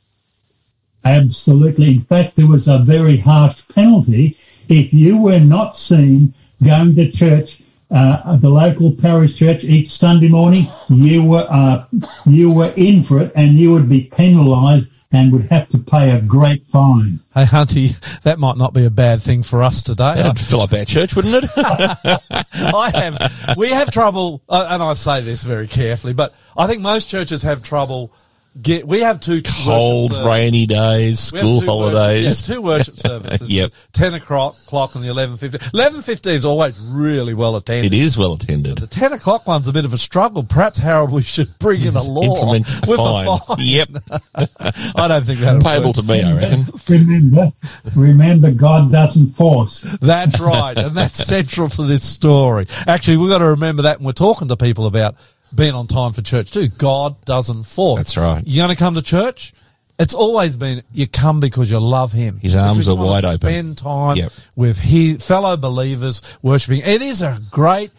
Absolutely. 1.07 1.93
In 1.93 2.03
fact, 2.03 2.37
there 2.37 2.47
was 2.47 2.69
a 2.69 2.81
very 2.81 3.17
harsh 3.17 3.63
penalty 3.69 4.37
if 4.69 4.93
you 4.93 5.17
were 5.17 5.41
not 5.41 5.79
seen 5.79 6.35
going 6.63 6.97
to 6.97 7.11
church, 7.11 7.63
uh, 7.91 8.21
at 8.27 8.43
the 8.43 8.51
local 8.51 8.93
parish 8.93 9.37
church 9.37 9.65
each 9.65 9.89
Sunday 9.91 10.29
morning. 10.29 10.67
You 10.91 11.25
were 11.25 11.47
uh, 11.49 11.87
you 12.27 12.51
were 12.51 12.75
in 12.77 13.05
for 13.05 13.23
it, 13.23 13.33
and 13.35 13.55
you 13.55 13.73
would 13.73 13.89
be 13.89 14.03
penalised 14.03 14.89
and 15.11 15.33
would 15.33 15.47
have 15.47 15.69
to 15.71 15.79
pay 15.79 16.11
a 16.11 16.21
great 16.21 16.65
fine. 16.67 17.21
Hey, 17.33 17.45
Hunty, 17.45 17.99
that 18.21 18.39
might 18.39 18.57
not 18.57 18.75
be 18.75 18.85
a 18.85 18.91
bad 18.91 19.23
thing 19.23 19.43
for 19.43 19.63
us 19.63 19.83
today. 19.83 20.15
That'd 20.15 20.39
fill 20.39 20.61
up 20.61 20.73
our 20.73 20.85
church, 20.85 21.17
wouldn't 21.17 21.45
it? 21.45 21.51
I 21.57 22.91
have, 22.95 23.57
we 23.57 23.71
have 23.71 23.91
trouble, 23.91 24.43
uh, 24.49 24.69
and 24.71 24.83
I 24.83 24.93
say 24.95 25.23
this 25.23 25.45
very 25.45 25.67
carefully, 25.67 26.13
but 26.13 26.35
I 26.57 26.67
think 26.67 26.83
most 26.83 27.09
churches 27.09 27.43
have 27.43 27.63
trouble 27.63 28.13
get, 28.61 28.87
we 28.87 29.01
have 29.01 29.21
two 29.21 29.43
Cold, 29.65 30.13
rainy 30.25 30.67
days, 30.67 31.21
school 31.21 31.61
holidays. 31.61 32.27
Worship, 32.27 32.49
yeah, 32.49 32.55
two 32.55 32.63
worship 32.63 32.97
services. 32.99 33.51
Yep. 33.51 33.73
10 33.93 34.15
o'clock 34.15 34.57
clock 34.67 34.95
and 34.95 35.05
the 35.05 35.09
11.15. 35.09 35.51
11.15 35.73 36.27
is 36.33 36.45
always 36.45 36.79
really 36.93 37.35
well 37.35 37.57
attended. 37.57 37.93
It 37.93 37.97
is 37.99 38.17
well 38.19 38.35
attended. 38.35 38.79
The 38.79 38.87
10 38.87 39.13
o'clock 39.15 39.47
one's 39.47 39.69
a 39.69 39.73
bit 39.73 39.85
of 39.85 39.93
a 39.93 39.99
struggle. 39.99 40.43
Perhaps, 40.43 40.79
Harold, 40.79 41.13
we 41.13 41.23
should 41.23 41.59
bring 41.59 41.83
in 41.83 41.97
a 41.97 42.03
law 42.09 42.37
Implement 42.37 42.69
a 42.69 42.81
with 42.89 42.97
fine. 42.97 43.29
a 43.29 43.37
fine. 43.39 43.57
Yep. 43.61 43.89
I 44.97 45.09
don't 45.09 45.25
think 45.25 45.41
that'll 45.41 45.61
Payable 45.63 45.89
work. 45.89 45.97
to 45.97 46.03
me, 46.03 46.23
I 46.23 46.35
reckon. 46.35 46.65
Remember, 46.89 47.53
remember, 47.95 48.51
God 48.53 48.93
doesn't 48.93 49.35
force. 49.37 49.81
That's 50.01 50.39
right, 50.41 50.77
and 50.77 50.93
that's 50.93 51.25
central 51.25 51.69
to 51.71 51.83
this 51.85 52.03
story. 52.03 52.67
Actually, 52.87 53.19
we've 53.19 53.31
got 53.31 53.39
to 53.39 53.47
remember 53.47 53.83
that 53.83 53.99
when 53.99 54.07
we're 54.07 54.13
talking 54.13 54.49
to 54.49 54.57
people 54.57 54.87
about 54.87 55.15
being 55.55 55.75
on 55.75 55.87
time 55.87 56.13
for 56.13 56.23
church 56.23 56.51
too. 56.53 56.69
God 56.69 57.25
doesn't 57.25 57.65
force. 57.65 57.99
That's 58.01 58.17
right. 58.17 58.43
You're 58.47 58.65
going 58.67 58.77
to 58.77 58.79
come 58.83 58.95
to 58.95 59.03
church. 59.03 59.53
It's 59.99 60.15
always 60.15 60.55
been 60.57 60.83
you 60.93 61.09
come 61.09 61.41
because 61.41 61.71
you 61.71 61.81
love 61.81 62.13
Him. 62.13 62.39
His 62.39 62.55
arms 62.55 62.89
are 62.89 62.95
wide 62.95 63.25
open. 63.25 63.41
Spend 63.41 63.79
time 63.79 64.17
Yep. 64.17 64.33
with 64.55 64.79
his 64.79 65.27
fellow 65.27 65.57
believers 65.57 66.23
worshiping. 66.41 66.83
It 66.85 67.03
is 67.03 67.21
a 67.23 67.41
great, 67.51 67.91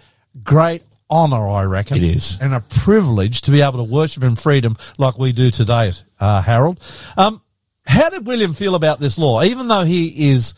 great 0.42 0.84
honor, 1.10 1.50
I 1.50 1.64
reckon. 1.66 1.98
It 1.98 2.04
is. 2.04 2.38
and 2.40 2.54
a 2.54 2.62
privilege 2.62 3.42
to 3.42 3.52
be 3.52 3.62
able 3.62 3.78
to 3.80 3.84
worship 3.84 4.24
in 4.24 4.36
freedom 4.38 4.78
like 4.98 5.18
we 5.18 5.34
do 5.34 5.52
today, 5.52 5.92
uh, 6.22 6.42
Harold. 6.42 6.80
Um, 7.18 7.42
how 7.86 8.10
did 8.10 8.26
William 8.26 8.54
feel 8.54 8.76
about 8.76 9.00
this 9.02 9.18
law? 9.18 9.42
Even 9.44 9.68
though 9.68 9.84
he 9.84 10.30
is 10.32 10.54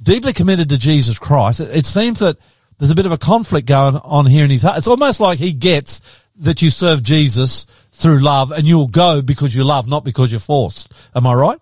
deeply 0.00 0.32
committed 0.32 0.68
to 0.68 0.78
Jesus 0.78 1.18
Christ, 1.18 1.58
it, 1.60 1.74
it 1.76 1.86
seems 1.86 2.20
that 2.20 2.36
there's 2.78 2.90
a 2.90 2.94
bit 2.94 3.06
of 3.06 3.12
a 3.12 3.18
conflict 3.18 3.66
going 3.66 3.96
on 3.96 4.26
here 4.26 4.44
in 4.44 4.50
his 4.50 4.62
heart. 4.62 4.78
It's 4.78 4.86
almost 4.86 5.18
like 5.20 5.38
he 5.40 5.52
gets 5.52 6.02
that 6.36 6.62
you 6.62 6.70
serve 6.70 7.02
Jesus 7.02 7.66
through 7.92 8.18
love 8.20 8.50
and 8.50 8.64
you'll 8.64 8.88
go 8.88 9.22
because 9.22 9.54
you 9.54 9.64
love, 9.64 9.86
not 9.86 10.04
because 10.04 10.30
you're 10.30 10.40
forced. 10.40 10.92
Am 11.14 11.26
I 11.26 11.34
right? 11.34 11.58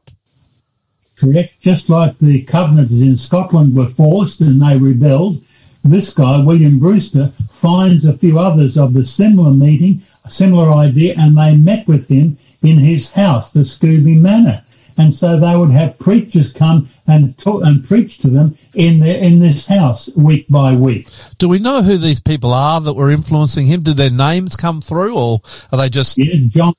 correct? 1.22 1.60
Just 1.60 1.88
like 1.88 2.18
the 2.18 2.42
Covenanters 2.42 3.00
in 3.00 3.16
Scotland 3.16 3.76
were 3.76 3.90
forced 3.90 4.40
and 4.40 4.60
they 4.60 4.76
rebelled, 4.76 5.42
this 5.84 6.12
guy, 6.12 6.42
William 6.42 6.78
Brewster, 6.78 7.32
finds 7.60 8.04
a 8.04 8.18
few 8.18 8.38
others 8.38 8.76
of 8.76 8.92
the 8.92 9.06
similar 9.06 9.52
meeting, 9.52 10.02
a 10.24 10.30
similar 10.30 10.72
idea, 10.72 11.14
and 11.16 11.36
they 11.36 11.56
met 11.56 11.86
with 11.86 12.08
him 12.08 12.38
in 12.62 12.78
his 12.78 13.10
house, 13.10 13.52
the 13.52 13.64
Scrooby 13.64 14.16
Manor. 14.16 14.64
And 14.96 15.14
so 15.14 15.38
they 15.38 15.56
would 15.56 15.70
have 15.70 15.98
preachers 15.98 16.52
come 16.52 16.88
and 17.06 17.36
talk, 17.38 17.64
and 17.64 17.84
preach 17.84 18.18
to 18.18 18.28
them 18.28 18.56
in 18.74 19.00
their, 19.00 19.18
in 19.18 19.40
this 19.40 19.66
house 19.66 20.08
week 20.16 20.46
by 20.48 20.74
week. 20.74 21.08
Do 21.38 21.48
we 21.48 21.58
know 21.58 21.82
who 21.82 21.96
these 21.96 22.20
people 22.20 22.52
are 22.52 22.80
that 22.80 22.92
were 22.92 23.10
influencing 23.10 23.66
him? 23.66 23.82
Did 23.82 23.96
their 23.96 24.10
names 24.10 24.56
come 24.56 24.80
through 24.80 25.16
or 25.16 25.40
are 25.70 25.78
they 25.78 25.88
just, 25.88 26.18
Yeah, 26.18 26.34
John 26.48 26.74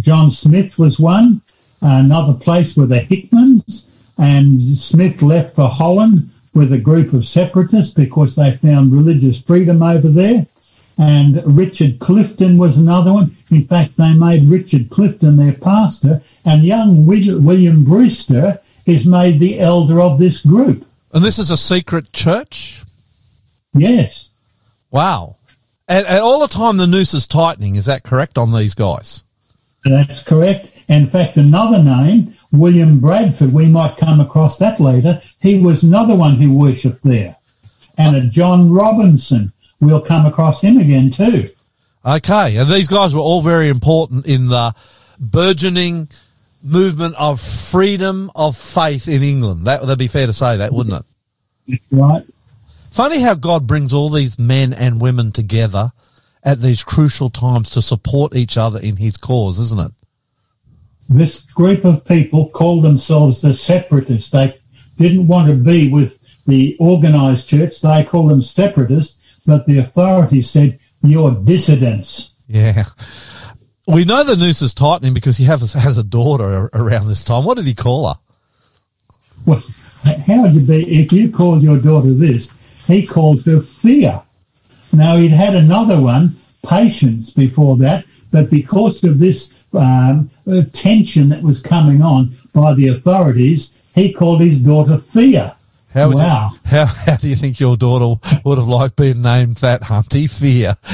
John 0.00 0.30
Smith 0.30 0.78
was 0.78 0.98
one. 0.98 1.42
Another 1.80 2.34
place 2.34 2.76
were 2.76 2.86
the 2.86 3.00
Hickmans, 3.00 3.84
and 4.18 4.78
Smith 4.78 5.22
left 5.22 5.54
for 5.54 5.68
Holland 5.68 6.30
with 6.54 6.72
a 6.72 6.78
group 6.78 7.12
of 7.12 7.26
separatists 7.26 7.92
because 7.92 8.34
they 8.34 8.56
found 8.56 8.92
religious 8.92 9.40
freedom 9.40 9.82
over 9.82 10.08
there. 10.08 10.46
And 10.98 11.42
Richard 11.44 11.98
Clifton 11.98 12.56
was 12.56 12.76
another 12.78 13.12
one. 13.12 13.36
In 13.50 13.66
fact, 13.66 13.96
they 13.96 14.14
made 14.14 14.44
Richard 14.44 14.88
Clifton 14.90 15.36
their 15.36 15.52
pastor, 15.52 16.22
and 16.44 16.62
young 16.64 17.04
William 17.04 17.84
Brewster 17.84 18.60
is 18.86 19.04
made 19.04 19.38
the 19.38 19.60
elder 19.60 20.00
of 20.00 20.18
this 20.18 20.40
group. 20.40 20.86
and 21.12 21.24
this 21.24 21.38
is 21.38 21.50
a 21.50 21.56
secret 21.56 22.12
church? 22.12 22.84
Yes, 23.74 24.30
Wow. 24.90 25.36
And, 25.88 26.06
and 26.06 26.20
all 26.20 26.40
the 26.40 26.48
time 26.48 26.78
the 26.78 26.86
noose 26.86 27.14
is 27.14 27.26
tightening. 27.26 27.76
Is 27.76 27.86
that 27.86 28.02
correct 28.02 28.38
on 28.38 28.52
these 28.52 28.74
guys? 28.74 29.24
that's 29.84 30.22
correct. 30.22 30.72
In 30.88 31.08
fact, 31.08 31.36
another 31.36 31.82
name, 31.82 32.34
William 32.50 32.98
Bradford, 32.98 33.52
we 33.52 33.66
might 33.66 33.98
come 33.98 34.20
across 34.20 34.58
that 34.58 34.80
later. 34.80 35.20
He 35.40 35.60
was 35.60 35.82
another 35.82 36.16
one 36.16 36.36
who 36.36 36.58
worshipped 36.58 37.04
there. 37.04 37.36
And 37.98 38.16
a 38.16 38.26
John 38.26 38.70
Robinson, 38.72 39.52
we'll 39.80 40.00
come 40.00 40.26
across 40.26 40.60
him 40.60 40.78
again 40.78 41.10
too. 41.10 41.50
Okay. 42.04 42.56
And 42.56 42.70
these 42.70 42.88
guys 42.88 43.14
were 43.14 43.20
all 43.20 43.42
very 43.42 43.68
important 43.68 44.26
in 44.26 44.48
the 44.48 44.74
burgeoning 45.18 46.08
movement 46.62 47.14
of 47.18 47.40
freedom 47.40 48.30
of 48.34 48.56
faith 48.56 49.08
in 49.08 49.22
England. 49.22 49.66
That 49.66 49.82
would 49.82 49.98
be 49.98 50.08
fair 50.08 50.26
to 50.26 50.32
say 50.32 50.56
that, 50.56 50.72
wouldn't 50.72 51.04
it? 51.68 51.80
Right? 51.90 52.24
Funny 52.90 53.20
how 53.20 53.34
God 53.34 53.66
brings 53.66 53.92
all 53.92 54.08
these 54.08 54.38
men 54.38 54.72
and 54.72 55.00
women 55.00 55.32
together 55.32 55.92
at 56.42 56.60
these 56.60 56.82
crucial 56.82 57.28
times 57.28 57.70
to 57.70 57.82
support 57.82 58.34
each 58.36 58.56
other 58.56 58.78
in 58.78 58.96
his 58.96 59.16
cause, 59.16 59.58
isn't 59.58 59.80
it? 59.80 59.92
This 61.08 61.42
group 61.42 61.84
of 61.84 62.04
people 62.04 62.48
called 62.48 62.84
themselves 62.84 63.40
the 63.40 63.54
separatists. 63.54 64.30
They 64.30 64.58
didn't 64.96 65.28
want 65.28 65.48
to 65.48 65.54
be 65.54 65.88
with 65.90 66.18
the 66.46 66.76
organized 66.80 67.48
church. 67.48 67.80
They 67.80 68.04
called 68.04 68.30
them 68.30 68.42
separatists, 68.42 69.15
but 69.46 69.66
the 69.66 69.78
authorities 69.78 70.50
said, 70.50 70.78
you're 71.02 71.32
dissidents. 71.32 72.32
Yeah. 72.48 72.84
We 73.86 74.04
know 74.04 74.24
the 74.24 74.36
noose 74.36 74.62
is 74.62 74.74
tightening 74.74 75.14
because 75.14 75.36
he 75.36 75.44
has, 75.44 75.72
has 75.72 75.96
a 75.96 76.04
daughter 76.04 76.68
around 76.74 77.06
this 77.06 77.24
time. 77.24 77.44
What 77.44 77.56
did 77.56 77.66
he 77.66 77.74
call 77.74 78.08
her? 78.08 78.18
Well, 79.46 79.62
how 80.26 80.42
would 80.42 80.54
you 80.54 80.60
be 80.60 81.00
if 81.00 81.12
you 81.12 81.30
called 81.30 81.62
your 81.62 81.78
daughter 81.78 82.12
this? 82.12 82.50
He 82.86 83.06
called 83.06 83.44
her 83.44 83.60
fear. 83.60 84.22
Now 84.92 85.16
he'd 85.16 85.30
had 85.30 85.54
another 85.54 86.00
one, 86.00 86.36
patience, 86.66 87.30
before 87.30 87.76
that, 87.78 88.04
but 88.30 88.50
because 88.50 89.02
of 89.04 89.18
this 89.18 89.50
um, 89.72 90.30
uh, 90.50 90.62
tension 90.72 91.28
that 91.28 91.42
was 91.42 91.60
coming 91.60 92.02
on 92.02 92.36
by 92.52 92.74
the 92.74 92.88
authorities, 92.88 93.70
he 93.94 94.12
called 94.12 94.40
his 94.40 94.58
daughter 94.58 94.98
fear. 94.98 95.54
How 95.96 96.08
would 96.08 96.18
wow. 96.18 96.50
You, 96.52 96.58
how, 96.70 96.84
how 97.06 97.16
do 97.16 97.26
you 97.26 97.36
think 97.36 97.58
your 97.58 97.76
daughter 97.78 98.20
would 98.44 98.58
have 98.58 98.68
liked 98.68 98.96
being 98.96 99.22
named 99.22 99.56
that, 99.56 99.80
Hunty? 99.80 100.28
Fear. 100.28 100.76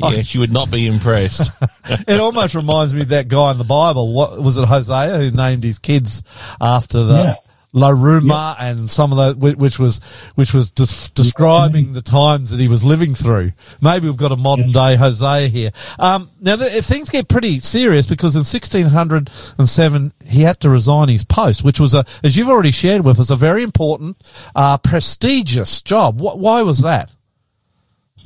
Yeah, 0.00 0.22
she 0.22 0.38
would 0.38 0.52
not 0.52 0.70
be 0.70 0.86
impressed. 0.88 1.50
it 2.08 2.20
almost 2.20 2.54
reminds 2.54 2.92
me 2.92 3.02
of 3.02 3.08
that 3.08 3.28
guy 3.28 3.52
in 3.52 3.58
the 3.58 3.64
Bible. 3.64 4.12
What 4.12 4.42
was 4.42 4.58
it, 4.58 4.64
Hosea, 4.66 5.16
who 5.16 5.30
named 5.30 5.64
his 5.64 5.78
kids 5.78 6.22
after 6.60 7.04
the 7.04 7.14
Yeah. 7.14 7.34
Lo-Ruhamah 7.74 8.56
and 8.58 8.90
some 8.90 9.12
of 9.12 9.40
the 9.40 9.54
which 9.56 9.78
was 9.78 10.02
which 10.34 10.52
was 10.52 10.70
des- 10.70 11.10
describing 11.14 11.94
the 11.94 12.02
times 12.02 12.50
that 12.50 12.60
he 12.60 12.68
was 12.68 12.84
living 12.84 13.14
through. 13.14 13.52
Maybe 13.80 14.06
we've 14.06 14.16
got 14.16 14.30
a 14.30 14.36
modern 14.36 14.72
day 14.72 14.96
Hosea 14.96 15.48
here. 15.48 15.70
Um, 15.98 16.30
now 16.40 16.56
the, 16.56 16.82
things 16.82 17.08
get 17.08 17.28
pretty 17.28 17.58
serious 17.60 18.06
because 18.06 18.36
in 18.36 18.40
1607 18.40 20.12
he 20.26 20.42
had 20.42 20.60
to 20.60 20.68
resign 20.68 21.08
his 21.08 21.24
post, 21.24 21.64
which 21.64 21.80
was 21.80 21.94
a, 21.94 22.04
as 22.22 22.36
you've 22.36 22.50
already 22.50 22.72
shared 22.72 23.04
with 23.04 23.18
us, 23.18 23.30
a 23.30 23.36
very 23.36 23.62
important, 23.62 24.22
uh, 24.54 24.76
prestigious 24.76 25.80
job. 25.80 26.18
Wh- 26.18 26.36
why 26.36 26.60
was 26.60 26.82
that? 26.82 27.14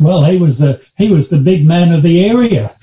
Well, 0.00 0.24
he 0.24 0.38
was 0.38 0.58
the 0.58 0.82
he 0.98 1.08
was 1.08 1.28
the 1.28 1.38
big 1.38 1.64
man 1.64 1.92
of 1.92 2.02
the 2.02 2.24
area, 2.24 2.76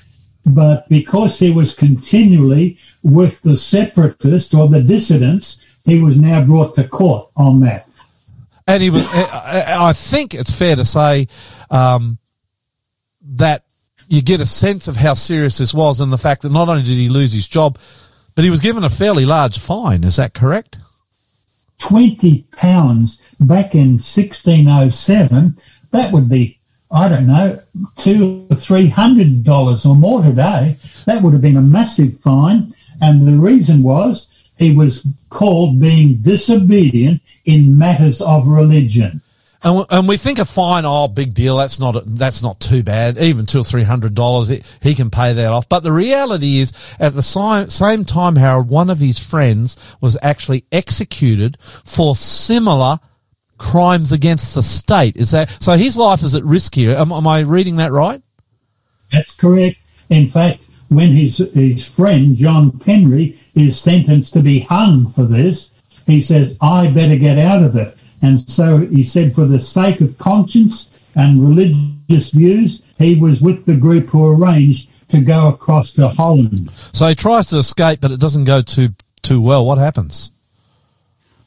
but 0.46 0.88
because 0.88 1.38
he 1.38 1.50
was 1.50 1.74
continually 1.74 2.78
with 3.02 3.42
the 3.42 3.56
separatists 3.56 4.54
or 4.54 4.68
the 4.68 4.82
dissidents, 4.82 5.58
he 5.84 6.00
was 6.00 6.16
now 6.16 6.44
brought 6.44 6.74
to 6.76 6.88
court 6.88 7.30
on 7.36 7.60
that. 7.60 7.86
and 8.66 8.82
he 8.82 8.90
was. 8.90 9.06
I 9.12 9.92
think 9.92 10.34
it's 10.34 10.52
fair 10.52 10.76
to 10.76 10.84
say 10.84 11.28
um, 11.70 12.18
that 13.22 13.64
you 14.08 14.22
get 14.22 14.40
a 14.40 14.46
sense 14.46 14.88
of 14.88 14.96
how 14.96 15.14
serious 15.14 15.58
this 15.58 15.74
was, 15.74 16.00
and 16.00 16.12
the 16.12 16.18
fact 16.18 16.42
that 16.42 16.52
not 16.52 16.68
only 16.68 16.82
did 16.82 16.90
he 16.90 17.08
lose 17.08 17.32
his 17.32 17.46
job, 17.46 17.78
but 18.34 18.44
he 18.44 18.50
was 18.50 18.60
given 18.60 18.84
a 18.84 18.90
fairly 18.90 19.24
large 19.24 19.58
fine. 19.58 20.04
Is 20.04 20.16
that 20.16 20.34
correct? 20.34 20.78
Twenty 21.78 22.46
pounds 22.56 23.20
back 23.40 23.74
in 23.74 23.98
sixteen 23.98 24.68
oh 24.68 24.90
seven, 24.90 25.58
that 25.90 26.12
would 26.12 26.28
be 26.28 26.58
I 26.90 27.08
don't 27.08 27.26
know 27.26 27.60
two 27.98 28.46
or 28.50 28.56
three 28.56 28.88
hundred 28.88 29.44
dollars 29.44 29.84
or 29.84 29.94
more 29.94 30.22
today. 30.22 30.76
That 31.06 31.22
would 31.22 31.32
have 31.34 31.42
been 31.42 31.56
a 31.56 31.62
massive 31.62 32.20
fine, 32.20 32.74
and 33.02 33.26
the 33.26 33.32
reason 33.38 33.82
was 33.82 34.28
he 34.64 34.74
was 34.74 35.06
called 35.30 35.80
being 35.80 36.16
disobedient 36.16 37.20
in 37.44 37.76
matters 37.78 38.20
of 38.20 38.46
religion. 38.46 39.20
And, 39.62 39.76
we- 39.78 39.84
and 39.90 40.08
we 40.08 40.16
think 40.18 40.38
a 40.38 40.44
fine, 40.44 40.84
oh, 40.84 41.08
big 41.08 41.32
deal. 41.32 41.56
That's 41.56 41.78
not 41.80 41.94
that's 42.04 42.42
not 42.42 42.60
too 42.60 42.82
bad. 42.82 43.16
Even 43.18 43.46
two 43.46 43.60
or 43.60 43.64
three 43.64 43.82
hundred 43.84 44.14
dollars, 44.14 44.48
he, 44.48 44.62
he 44.82 44.94
can 44.94 45.10
pay 45.10 45.32
that 45.32 45.52
off. 45.52 45.68
But 45.68 45.80
the 45.82 45.92
reality 45.92 46.58
is, 46.58 46.72
at 47.00 47.14
the 47.14 47.22
si- 47.22 47.70
same 47.70 48.04
time, 48.04 48.36
Harold, 48.36 48.68
one 48.68 48.90
of 48.90 48.98
his 49.00 49.18
friends 49.18 49.76
was 50.02 50.18
actually 50.22 50.64
executed 50.70 51.56
for 51.84 52.14
similar 52.14 52.98
crimes 53.56 54.12
against 54.12 54.54
the 54.54 54.62
state. 54.62 55.16
Is 55.16 55.30
that 55.30 55.62
so? 55.62 55.76
His 55.76 55.96
life 55.96 56.22
is 56.22 56.34
at 56.34 56.44
risk 56.44 56.74
here. 56.74 56.94
Am, 56.96 57.10
am 57.10 57.26
I 57.26 57.40
reading 57.40 57.76
that 57.76 57.92
right? 57.92 58.20
That's 59.12 59.34
correct. 59.34 59.78
In 60.10 60.30
fact, 60.30 60.60
when 60.94 61.12
his 61.12 61.38
his 61.54 61.86
friend 61.86 62.36
John 62.36 62.72
Penry 62.72 63.36
is 63.54 63.80
sentenced 63.80 64.32
to 64.34 64.40
be 64.40 64.60
hung 64.60 65.12
for 65.12 65.24
this, 65.24 65.70
he 66.06 66.20
says, 66.20 66.56
"I 66.60 66.88
better 66.88 67.16
get 67.16 67.38
out 67.38 67.62
of 67.62 67.76
it." 67.76 67.96
And 68.24 68.48
so 68.48 68.78
he 68.78 69.04
said, 69.04 69.34
for 69.34 69.44
the 69.44 69.60
sake 69.60 70.00
of 70.00 70.16
conscience 70.16 70.86
and 71.14 71.46
religious 71.46 72.30
views, 72.30 72.80
he 72.96 73.16
was 73.16 73.42
with 73.42 73.66
the 73.66 73.74
group 73.74 74.08
who 74.08 74.26
arranged 74.26 74.88
to 75.10 75.20
go 75.20 75.48
across 75.48 75.92
to 75.92 76.08
Holland. 76.08 76.70
So 76.92 77.06
he 77.08 77.14
tries 77.14 77.48
to 77.48 77.58
escape, 77.58 78.00
but 78.00 78.10
it 78.10 78.20
doesn't 78.20 78.44
go 78.44 78.62
too 78.62 78.94
too 79.22 79.42
well. 79.42 79.66
What 79.66 79.76
happens? 79.76 80.32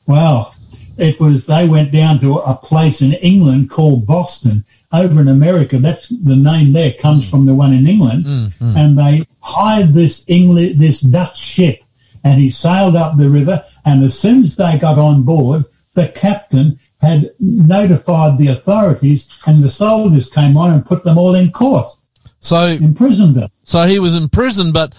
Well, 0.06 0.54
it 0.98 1.20
was 1.20 1.48
they 1.48 1.68
went 1.68 1.92
down 1.92 2.20
to 2.20 2.38
a 2.38 2.56
place 2.56 3.02
in 3.02 3.14
England 3.14 3.72
called 3.72 4.06
Boston. 4.06 4.64
Over 4.92 5.20
in 5.20 5.28
America, 5.28 5.80
that's 5.80 6.08
the 6.08 6.36
name 6.36 6.72
there 6.72 6.94
comes 6.94 7.26
hmm. 7.26 7.30
from 7.30 7.46
the 7.46 7.54
one 7.54 7.74
in 7.74 7.88
England, 7.88 8.26
hmm, 8.26 8.46
hmm. 8.46 8.78
and 8.78 8.98
they 8.98 9.28
hired 9.40 9.94
this 9.94 10.24
English 10.28 10.78
this 10.78 11.02
Dutch 11.02 11.38
ship, 11.38 11.82
and 12.24 12.40
he 12.40 12.50
sailed 12.50 12.96
up 12.96 13.18
the 13.18 13.30
river. 13.30 13.64
And 13.86 14.04
as 14.04 14.18
soon 14.18 14.44
as 14.44 14.56
they 14.56 14.78
got 14.78 14.98
on 14.98 15.24
board, 15.24 15.66
the 15.94 16.08
captain 16.10 16.80
had 17.00 17.32
notified 17.40 18.38
the 18.38 18.48
authorities, 18.48 19.28
and 19.46 19.64
the 19.64 19.70
soldiers 19.70 20.30
came 20.30 20.58
on 20.58 20.72
and 20.72 20.86
put 20.86 21.04
them 21.04 21.18
all 21.18 21.36
in 21.36 21.52
court, 21.52 21.92
So 22.40 22.66
imprisoned 22.68 23.36
them. 23.36 23.50
So 23.64 23.86
he 23.88 24.00
was 24.00 24.16
in 24.16 24.30
prison, 24.30 24.72
but 24.72 24.94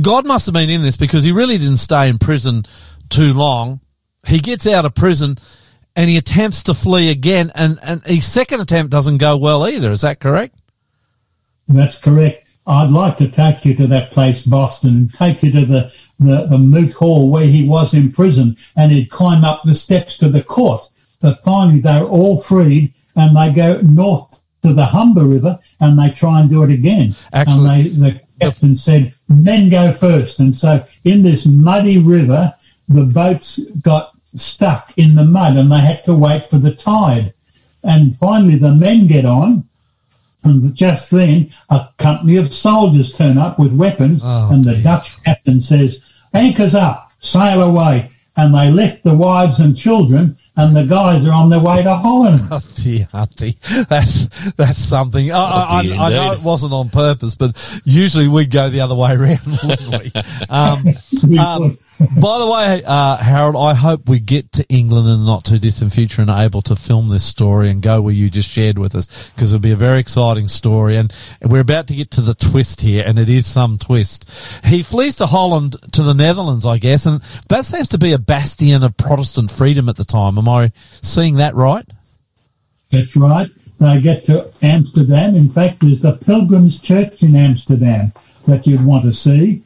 God 0.00 0.26
must 0.26 0.46
have 0.46 0.54
been 0.54 0.70
in 0.70 0.82
this 0.82 0.96
because 0.96 1.22
he 1.22 1.32
really 1.32 1.58
didn't 1.58 1.76
stay 1.78 2.08
in 2.08 2.18
prison 2.18 2.64
too 3.08 3.32
long. 3.32 3.80
He 4.26 4.38
gets 4.38 4.66
out 4.66 4.84
of 4.84 4.94
prison 4.94 5.36
and 5.96 6.10
he 6.10 6.16
attempts 6.16 6.62
to 6.64 6.74
flee 6.74 7.10
again, 7.10 7.52
and, 7.54 7.78
and 7.82 8.04
his 8.04 8.30
second 8.30 8.60
attempt 8.60 8.90
doesn't 8.90 9.18
go 9.18 9.36
well 9.36 9.66
either. 9.66 9.92
Is 9.92 10.00
that 10.02 10.20
correct? 10.20 10.56
That's 11.68 11.98
correct. 11.98 12.48
I'd 12.66 12.90
like 12.90 13.18
to 13.18 13.28
take 13.28 13.64
you 13.64 13.74
to 13.76 13.86
that 13.88 14.10
place, 14.10 14.42
Boston, 14.42 14.90
and 14.90 15.14
take 15.14 15.42
you 15.42 15.52
to 15.52 15.66
the, 15.66 15.92
the, 16.18 16.46
the 16.46 16.58
moot 16.58 16.92
hall 16.94 17.30
where 17.30 17.46
he 17.46 17.68
was 17.68 17.92
in 17.92 18.10
prison 18.10 18.56
and 18.76 18.90
he'd 18.90 19.10
climb 19.10 19.44
up 19.44 19.62
the 19.64 19.74
steps 19.74 20.16
to 20.18 20.28
the 20.28 20.42
court. 20.42 20.88
But 21.20 21.44
finally 21.44 21.80
they're 21.80 22.04
all 22.04 22.40
freed 22.40 22.94
and 23.16 23.36
they 23.36 23.52
go 23.52 23.80
north 23.82 24.40
to 24.62 24.72
the 24.72 24.86
Humber 24.86 25.24
River 25.24 25.58
and 25.80 25.98
they 25.98 26.10
try 26.10 26.40
and 26.40 26.48
do 26.48 26.62
it 26.62 26.70
again. 26.70 27.14
Actually- 27.32 27.90
and 27.90 28.02
they, 28.02 28.10
the 28.12 28.20
captain 28.40 28.76
said, 28.76 29.14
men 29.28 29.68
go 29.68 29.92
first. 29.92 30.38
And 30.40 30.54
so 30.54 30.84
in 31.04 31.22
this 31.22 31.46
muddy 31.46 31.98
river, 31.98 32.54
the 32.88 33.04
boats 33.04 33.58
got 33.82 34.12
stuck 34.34 34.92
in 34.96 35.14
the 35.14 35.24
mud 35.24 35.56
and 35.56 35.70
they 35.70 35.80
had 35.80 36.04
to 36.04 36.14
wait 36.14 36.48
for 36.50 36.58
the 36.58 36.74
tide. 36.74 37.34
And 37.82 38.16
finally 38.18 38.56
the 38.56 38.74
men 38.74 39.06
get 39.06 39.24
on 39.24 39.68
and 40.42 40.74
just 40.74 41.10
then 41.10 41.52
a 41.70 41.88
company 41.98 42.36
of 42.36 42.52
soldiers 42.52 43.12
turn 43.12 43.38
up 43.38 43.58
with 43.58 43.72
weapons 43.74 44.22
Oh, 44.24 44.50
and 44.52 44.64
the 44.64 44.74
dear. 44.74 44.82
Dutch 44.82 45.22
captain 45.24 45.60
says, 45.60 46.02
anchors 46.32 46.74
up, 46.74 47.12
sail 47.18 47.62
away. 47.62 48.10
And 48.36 48.52
they 48.52 48.68
left 48.68 49.04
the 49.04 49.14
wives 49.14 49.60
and 49.60 49.76
children 49.76 50.36
and 50.56 50.74
the 50.74 50.84
guys 50.84 51.24
are 51.26 51.32
on 51.32 51.50
their 51.50 51.60
way 51.60 51.82
to 51.82 51.94
Holland. 51.94 52.40
Oh 52.50 52.60
dear, 52.74 53.06
Hunty. 53.12 53.56
That's 53.88 54.52
that's 54.52 54.78
something. 54.78 55.30
I, 55.32 55.36
I, 55.70 55.82
dear, 55.82 55.94
I, 55.94 56.06
I 56.06 56.10
know 56.10 56.32
it 56.32 56.42
wasn't 56.42 56.72
on 56.72 56.90
purpose, 56.90 57.34
but 57.34 57.80
usually 57.84 58.28
we'd 58.28 58.50
go 58.50 58.68
the 58.68 58.80
other 58.80 58.94
way 58.94 59.12
around, 59.16 59.38
wouldn't 59.46 60.14
we? 60.14 60.20
Um, 60.50 60.84
We 61.28 61.38
um, 61.38 61.62
would. 61.62 61.78
By 62.20 62.38
the 62.38 62.46
way, 62.50 62.82
uh, 62.86 63.16
Harold, 63.18 63.56
I 63.56 63.74
hope 63.74 64.08
we 64.08 64.18
get 64.18 64.52
to 64.52 64.66
England 64.68 65.08
in 65.08 65.20
the 65.20 65.26
not 65.26 65.44
too 65.44 65.58
distant 65.58 65.92
future 65.92 66.22
and 66.22 66.30
are 66.30 66.44
able 66.44 66.62
to 66.62 66.76
film 66.76 67.08
this 67.08 67.24
story 67.24 67.70
and 67.70 67.82
go 67.82 68.00
where 68.02 68.14
you 68.14 68.30
just 68.30 68.50
shared 68.50 68.78
with 68.78 68.94
us 68.94 69.30
because 69.30 69.52
it'll 69.52 69.62
be 69.62 69.72
a 69.72 69.76
very 69.76 69.98
exciting 69.98 70.48
story. 70.48 70.96
And 70.96 71.12
we're 71.42 71.60
about 71.60 71.88
to 71.88 71.94
get 71.94 72.10
to 72.12 72.20
the 72.20 72.34
twist 72.34 72.80
here, 72.80 73.04
and 73.06 73.18
it 73.18 73.28
is 73.28 73.46
some 73.46 73.78
twist. 73.78 74.30
He 74.64 74.82
flees 74.82 75.16
to 75.16 75.26
Holland 75.26 75.76
to 75.92 76.02
the 76.02 76.14
Netherlands, 76.14 76.66
I 76.66 76.78
guess, 76.78 77.06
and 77.06 77.20
that 77.48 77.64
seems 77.64 77.88
to 77.88 77.98
be 77.98 78.12
a 78.12 78.18
bastion 78.18 78.82
of 78.82 78.96
Protestant 78.96 79.50
freedom 79.50 79.88
at 79.88 79.96
the 79.96 80.04
time. 80.04 80.38
Am 80.38 80.48
I 80.48 80.72
seeing 81.02 81.36
that 81.36 81.54
right? 81.54 81.86
That's 82.90 83.16
right. 83.16 83.50
They 83.80 84.00
get 84.00 84.24
to 84.26 84.50
Amsterdam. 84.62 85.34
In 85.34 85.50
fact, 85.50 85.80
there's 85.80 86.00
the 86.00 86.16
Pilgrims 86.16 86.78
Church 86.80 87.22
in 87.22 87.34
Amsterdam 87.34 88.12
that 88.46 88.66
you'd 88.66 88.84
want 88.84 89.04
to 89.04 89.12
see. 89.12 89.62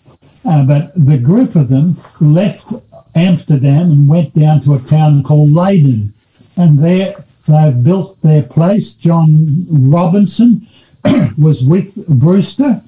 Uh, 0.49 0.65
but 0.65 0.93
the 0.95 1.19
group 1.19 1.55
of 1.57 1.69
them 1.69 1.97
left 2.21 2.73
Amsterdam 3.15 3.91
and 3.93 4.09
went 4.09 4.35
down 4.35 4.63
to 4.63 4.75
a 4.75 4.81
town 4.81 5.23
called 5.23 5.51
Leyden. 5.51 6.15
And 6.57 6.79
there 6.79 7.23
they 7.47 7.71
built 7.71 8.21
their 8.23 8.43
place. 8.43 8.95
John 8.95 9.67
Robinson 9.71 10.67
was 11.39 11.63
with 11.63 11.95
Brewster 12.07 12.81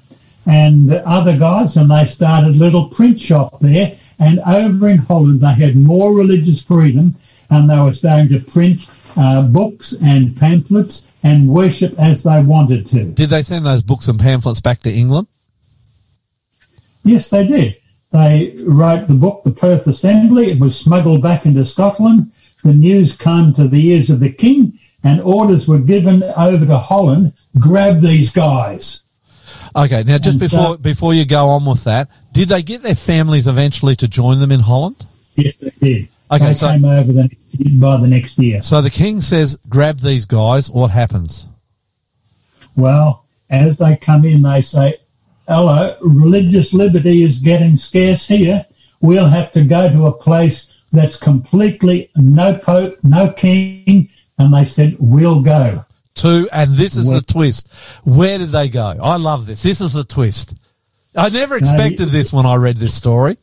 and 0.47 0.89
the 0.89 1.07
other 1.07 1.37
guys, 1.37 1.77
and 1.77 1.91
they 1.91 2.05
started 2.05 2.55
a 2.55 2.57
little 2.57 2.89
print 2.89 3.21
shop 3.21 3.59
there. 3.59 3.95
And 4.17 4.39
over 4.39 4.89
in 4.89 4.97
Holland, 4.97 5.41
they 5.41 5.53
had 5.53 5.75
more 5.75 6.15
religious 6.15 6.63
freedom, 6.63 7.15
and 7.51 7.69
they 7.69 7.77
were 7.77 7.93
starting 7.93 8.29
to 8.29 8.39
print 8.39 8.87
uh, 9.15 9.43
books 9.43 9.93
and 10.01 10.35
pamphlets 10.35 11.03
and 11.21 11.47
worship 11.47 11.93
as 11.99 12.23
they 12.23 12.41
wanted 12.41 12.87
to. 12.87 13.05
Did 13.05 13.29
they 13.29 13.43
send 13.43 13.67
those 13.67 13.83
books 13.83 14.07
and 14.07 14.19
pamphlets 14.19 14.61
back 14.61 14.79
to 14.79 14.91
England? 14.91 15.27
Yes, 17.03 17.29
they 17.29 17.47
did. 17.47 17.77
They 18.11 18.55
wrote 18.65 19.07
the 19.07 19.13
book, 19.13 19.43
The 19.43 19.51
Perth 19.51 19.87
Assembly. 19.87 20.51
It 20.51 20.59
was 20.59 20.77
smuggled 20.77 21.21
back 21.23 21.45
into 21.45 21.65
Scotland. 21.65 22.31
The 22.63 22.73
news 22.73 23.15
came 23.15 23.53
to 23.53 23.67
the 23.67 23.87
ears 23.87 24.09
of 24.09 24.19
the 24.19 24.31
king, 24.31 24.77
and 25.03 25.21
orders 25.21 25.67
were 25.67 25.79
given 25.79 26.21
over 26.35 26.65
to 26.65 26.77
Holland. 26.77 27.33
Grab 27.57 28.01
these 28.01 28.31
guys. 28.31 29.01
Okay, 29.75 30.03
now 30.03 30.17
just 30.17 30.35
And 30.35 30.39
before 30.41 30.63
so- 30.63 30.77
before 30.77 31.13
you 31.13 31.25
go 31.25 31.49
on 31.49 31.65
with 31.65 31.83
that, 31.85 32.09
did 32.33 32.49
they 32.49 32.61
get 32.61 32.83
their 32.83 32.95
families 32.95 33.47
eventually 33.47 33.95
to 33.97 34.07
join 34.07 34.39
them 34.39 34.51
in 34.51 34.59
Holland? 34.59 34.97
Yes, 35.35 35.55
they 35.57 35.71
did. 35.81 36.07
Okay, 36.29 36.45
they 36.47 36.53
so- 36.53 36.67
came 36.71 36.85
over 36.85 37.11
the, 37.13 37.29
by 37.79 37.97
the 37.97 38.07
next 38.07 38.37
year. 38.37 38.61
So 38.61 38.81
the 38.81 38.89
king 38.89 39.21
says, 39.21 39.57
"Grab 39.69 39.99
these 39.99 40.25
guys." 40.25 40.69
What 40.69 40.91
happens? 40.91 41.47
Well, 42.75 43.25
as 43.49 43.77
they 43.77 43.95
come 43.97 44.25
in, 44.25 44.41
they 44.41 44.61
say, 44.61 44.95
hello, 45.47 45.97
religious 46.01 46.73
liberty 46.73 47.23
is 47.23 47.39
getting 47.39 47.77
scarce 47.77 48.27
here. 48.27 48.65
We'll 49.01 49.27
have 49.27 49.51
to 49.53 49.63
go 49.63 49.91
to 49.91 50.07
a 50.07 50.13
place 50.13 50.67
that's 50.91 51.17
completely 51.17 52.11
no 52.15 52.57
pope, 52.57 52.99
no 53.03 53.31
king. 53.31 54.09
And 54.37 54.53
they 54.53 54.65
said, 54.65 54.97
we'll 54.99 55.41
go. 55.41 55.85
To, 56.15 56.49
and 56.51 56.75
this 56.75 56.97
is 56.97 57.09
the 57.09 57.21
twist. 57.21 57.71
Where 58.03 58.37
did 58.37 58.49
they 58.49 58.69
go? 58.69 58.95
I 59.01 59.17
love 59.17 59.45
this. 59.45 59.63
This 59.63 59.81
is 59.81 59.93
the 59.93 60.03
twist. 60.03 60.55
I 61.15 61.29
never 61.29 61.57
expected 61.57 62.09
this 62.09 62.31
when 62.31 62.45
I 62.45 62.55
read 62.55 62.77
this 62.77 62.93
story. 62.93 63.37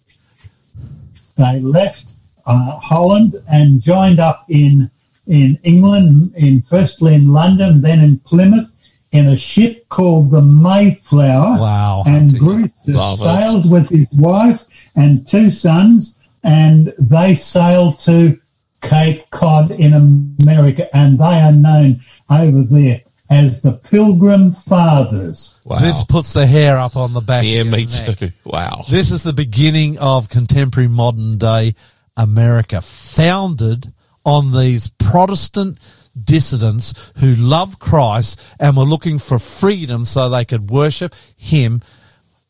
They 1.37 1.61
left 1.61 2.15
uh, 2.47 2.79
Holland 2.79 3.41
and 3.49 3.81
joined 3.81 4.21
up 4.21 4.45
in 4.49 4.91
in 5.27 5.59
England, 5.63 6.33
in 6.37 6.63
firstly 6.63 7.15
in 7.15 7.29
London, 7.29 7.83
then 7.83 8.01
in 8.01 8.19
Plymouth, 8.21 8.73
in 9.19 9.27
a 9.29 9.37
ship 9.37 9.89
called 9.89 10.31
the 10.31 10.43
Mayflower. 10.43 11.59
Wow, 11.61 12.03
And 12.07 12.31
Hunty. 12.31 12.39
Bruce 12.39 12.71
Love 12.87 13.21
it. 13.21 13.25
sails 13.25 13.67
with 13.67 13.89
his 13.89 14.09
wife 14.13 14.65
and 14.95 15.27
two 15.29 15.51
sons, 15.51 16.17
and 16.43 16.95
they 16.99 17.35
sailed 17.37 18.01
to 18.01 18.39
Cape 18.81 19.29
Cod 19.31 19.71
in 19.71 19.93
America, 19.93 20.89
and 20.97 21.19
they 21.19 21.41
are 21.41 21.53
known 21.53 22.01
over 22.31 22.63
there 22.63 23.03
as 23.31 23.61
the 23.61 23.73
Pilgrim 23.73 24.55
Fathers. 24.55 25.57
Wow. 25.65 25.81
This 25.81 26.03
puts 26.05 26.33
the 26.33 26.47
hair 26.47 26.79
up 26.79 26.97
on 26.97 27.13
the 27.13 27.21
back. 27.21 27.45
yeah, 27.45 27.61
of 27.61 27.67
me 27.67 27.85
neck. 27.87 28.19
too. 28.19 28.31
Wow. 28.45 28.85
This 28.89 29.11
is 29.11 29.23
the 29.23 29.35
beginning 29.35 29.99
of 29.99 30.29
contemporary 30.31 30.89
modern 30.89 31.37
day 31.37 31.75
America, 32.17 32.81
founded 32.81 33.93
on 34.25 34.53
these 34.53 34.89
Protestant 34.89 35.79
dissidents 36.25 37.13
who 37.19 37.35
love 37.35 37.79
Christ 37.79 38.41
and 38.59 38.77
were 38.77 38.85
looking 38.85 39.19
for 39.19 39.39
freedom 39.39 40.05
so 40.05 40.29
they 40.29 40.45
could 40.45 40.71
worship 40.71 41.15
Him 41.37 41.83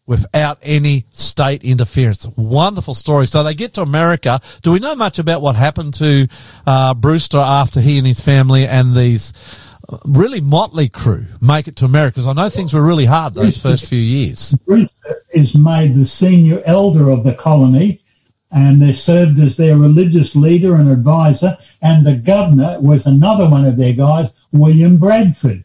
without 0.08 0.58
any 0.62 1.04
state 1.12 1.62
interference. 1.62 2.26
Wonderful 2.34 2.94
story. 2.94 3.26
So 3.26 3.42
they 3.42 3.54
get 3.54 3.74
to 3.74 3.82
America. 3.82 4.40
Do 4.62 4.72
we 4.72 4.80
know 4.80 4.96
much 4.96 5.18
about 5.18 5.42
what 5.42 5.54
happened 5.54 5.94
to 5.94 6.26
uh, 6.66 6.94
Brewster 6.94 7.38
after 7.38 7.80
he 7.80 7.98
and 7.98 8.06
his 8.06 8.18
family 8.18 8.66
and 8.66 8.96
these 8.96 9.34
uh, 9.86 9.98
really 10.06 10.40
motley 10.40 10.88
crew 10.88 11.26
make 11.42 11.68
it 11.68 11.76
to 11.76 11.84
America? 11.84 12.14
Because 12.14 12.26
I 12.26 12.32
know 12.32 12.48
things 12.48 12.72
were 12.72 12.82
really 12.82 13.04
hard 13.04 13.34
those 13.34 13.58
first 13.62 13.86
few 13.86 14.00
years. 14.00 14.56
Brewster 14.66 15.22
is 15.34 15.54
made 15.54 15.94
the 15.94 16.06
senior 16.06 16.62
elder 16.64 17.10
of 17.10 17.22
the 17.22 17.34
colony 17.34 18.00
and 18.50 18.80
they 18.80 18.92
served 18.92 19.38
as 19.38 19.56
their 19.56 19.76
religious 19.76 20.34
leader 20.34 20.74
and 20.74 20.90
advisor 20.90 21.58
and 21.82 22.06
the 22.06 22.16
governor 22.16 22.78
was 22.80 23.06
another 23.06 23.48
one 23.48 23.64
of 23.64 23.76
their 23.76 23.92
guys, 23.92 24.30
William 24.52 24.96
Bradford. 24.96 25.64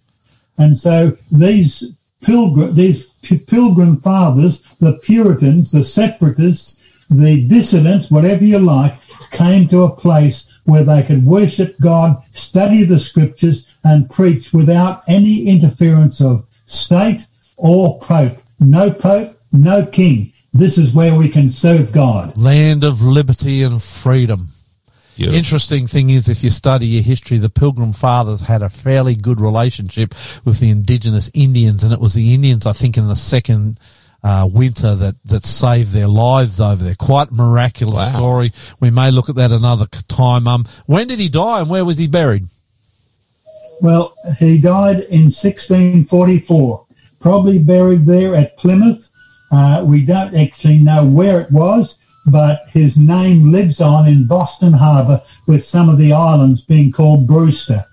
And 0.57 0.77
so 0.77 1.17
these 1.31 1.93
pilgrim, 2.21 2.75
these 2.75 3.05
pilgrim 3.47 4.01
fathers, 4.01 4.61
the 4.79 4.93
Puritans, 4.99 5.71
the 5.71 5.83
separatists, 5.83 6.79
the 7.09 7.47
dissidents, 7.47 8.11
whatever 8.11 8.43
you 8.43 8.59
like, 8.59 8.95
came 9.31 9.67
to 9.69 9.83
a 9.83 9.95
place 9.95 10.47
where 10.65 10.83
they 10.83 11.03
could 11.03 11.25
worship 11.25 11.79
God, 11.79 12.21
study 12.33 12.83
the 12.83 12.99
scriptures, 12.99 13.65
and 13.83 14.09
preach 14.09 14.53
without 14.53 15.03
any 15.07 15.47
interference 15.47 16.21
of 16.21 16.45
state 16.65 17.27
or 17.57 17.99
pope. 17.99 18.37
No 18.59 18.91
pope, 18.91 19.39
no 19.51 19.85
king. 19.85 20.32
This 20.53 20.77
is 20.77 20.93
where 20.93 21.15
we 21.15 21.29
can 21.29 21.49
serve 21.51 21.91
God. 21.91 22.37
Land 22.37 22.83
of 22.83 23.01
liberty 23.01 23.63
and 23.63 23.81
freedom. 23.81 24.49
Beautiful. 25.15 25.37
Interesting 25.37 25.87
thing 25.87 26.09
is, 26.09 26.27
if 26.27 26.43
you 26.43 26.49
study 26.49 26.87
your 26.87 27.03
history, 27.03 27.37
the 27.37 27.49
Pilgrim 27.49 27.93
Fathers 27.93 28.41
had 28.41 28.61
a 28.61 28.69
fairly 28.69 29.15
good 29.15 29.39
relationship 29.39 30.13
with 30.43 30.59
the 30.59 30.69
indigenous 30.69 31.29
Indians, 31.33 31.83
and 31.83 31.93
it 31.93 31.99
was 31.99 32.13
the 32.15 32.33
Indians, 32.33 32.65
I 32.65 32.73
think, 32.73 32.97
in 32.97 33.07
the 33.07 33.15
second 33.15 33.79
uh, 34.23 34.47
winter 34.51 34.95
that, 34.95 35.15
that 35.25 35.45
saved 35.45 35.91
their 35.91 36.07
lives 36.07 36.59
over 36.59 36.83
there. 36.83 36.95
Quite 36.95 37.31
miraculous 37.31 37.95
Wow. 38.11 38.15
story. 38.15 38.53
We 38.79 38.89
may 38.89 39.11
look 39.11 39.29
at 39.29 39.35
that 39.35 39.51
another 39.51 39.85
time. 39.85 40.47
Um, 40.47 40.65
when 40.87 41.07
did 41.07 41.19
he 41.19 41.29
die, 41.29 41.59
and 41.61 41.69
where 41.69 41.85
was 41.85 41.97
he 41.99 42.07
buried? 42.07 42.47
Well, 43.81 44.15
he 44.39 44.59
died 44.59 45.01
in 45.01 45.23
1644, 45.31 46.85
probably 47.19 47.59
buried 47.59 48.05
there 48.05 48.35
at 48.35 48.57
Plymouth. 48.57 49.09
Uh, 49.53 49.83
we 49.85 50.03
don't 50.03 50.33
actually 50.35 50.79
know 50.79 51.05
where 51.05 51.39
it 51.39 51.51
was, 51.51 51.97
but 52.25 52.67
his 52.69 52.97
name 52.97 53.51
lives 53.51 53.79
on 53.79 54.07
in 54.07 54.25
Boston 54.25 54.73
Harbour 54.73 55.21
with 55.45 55.63
some 55.63 55.89
of 55.89 55.99
the 55.99 56.11
islands 56.11 56.61
being 56.61 56.91
called 56.91 57.27
Brewster. 57.27 57.85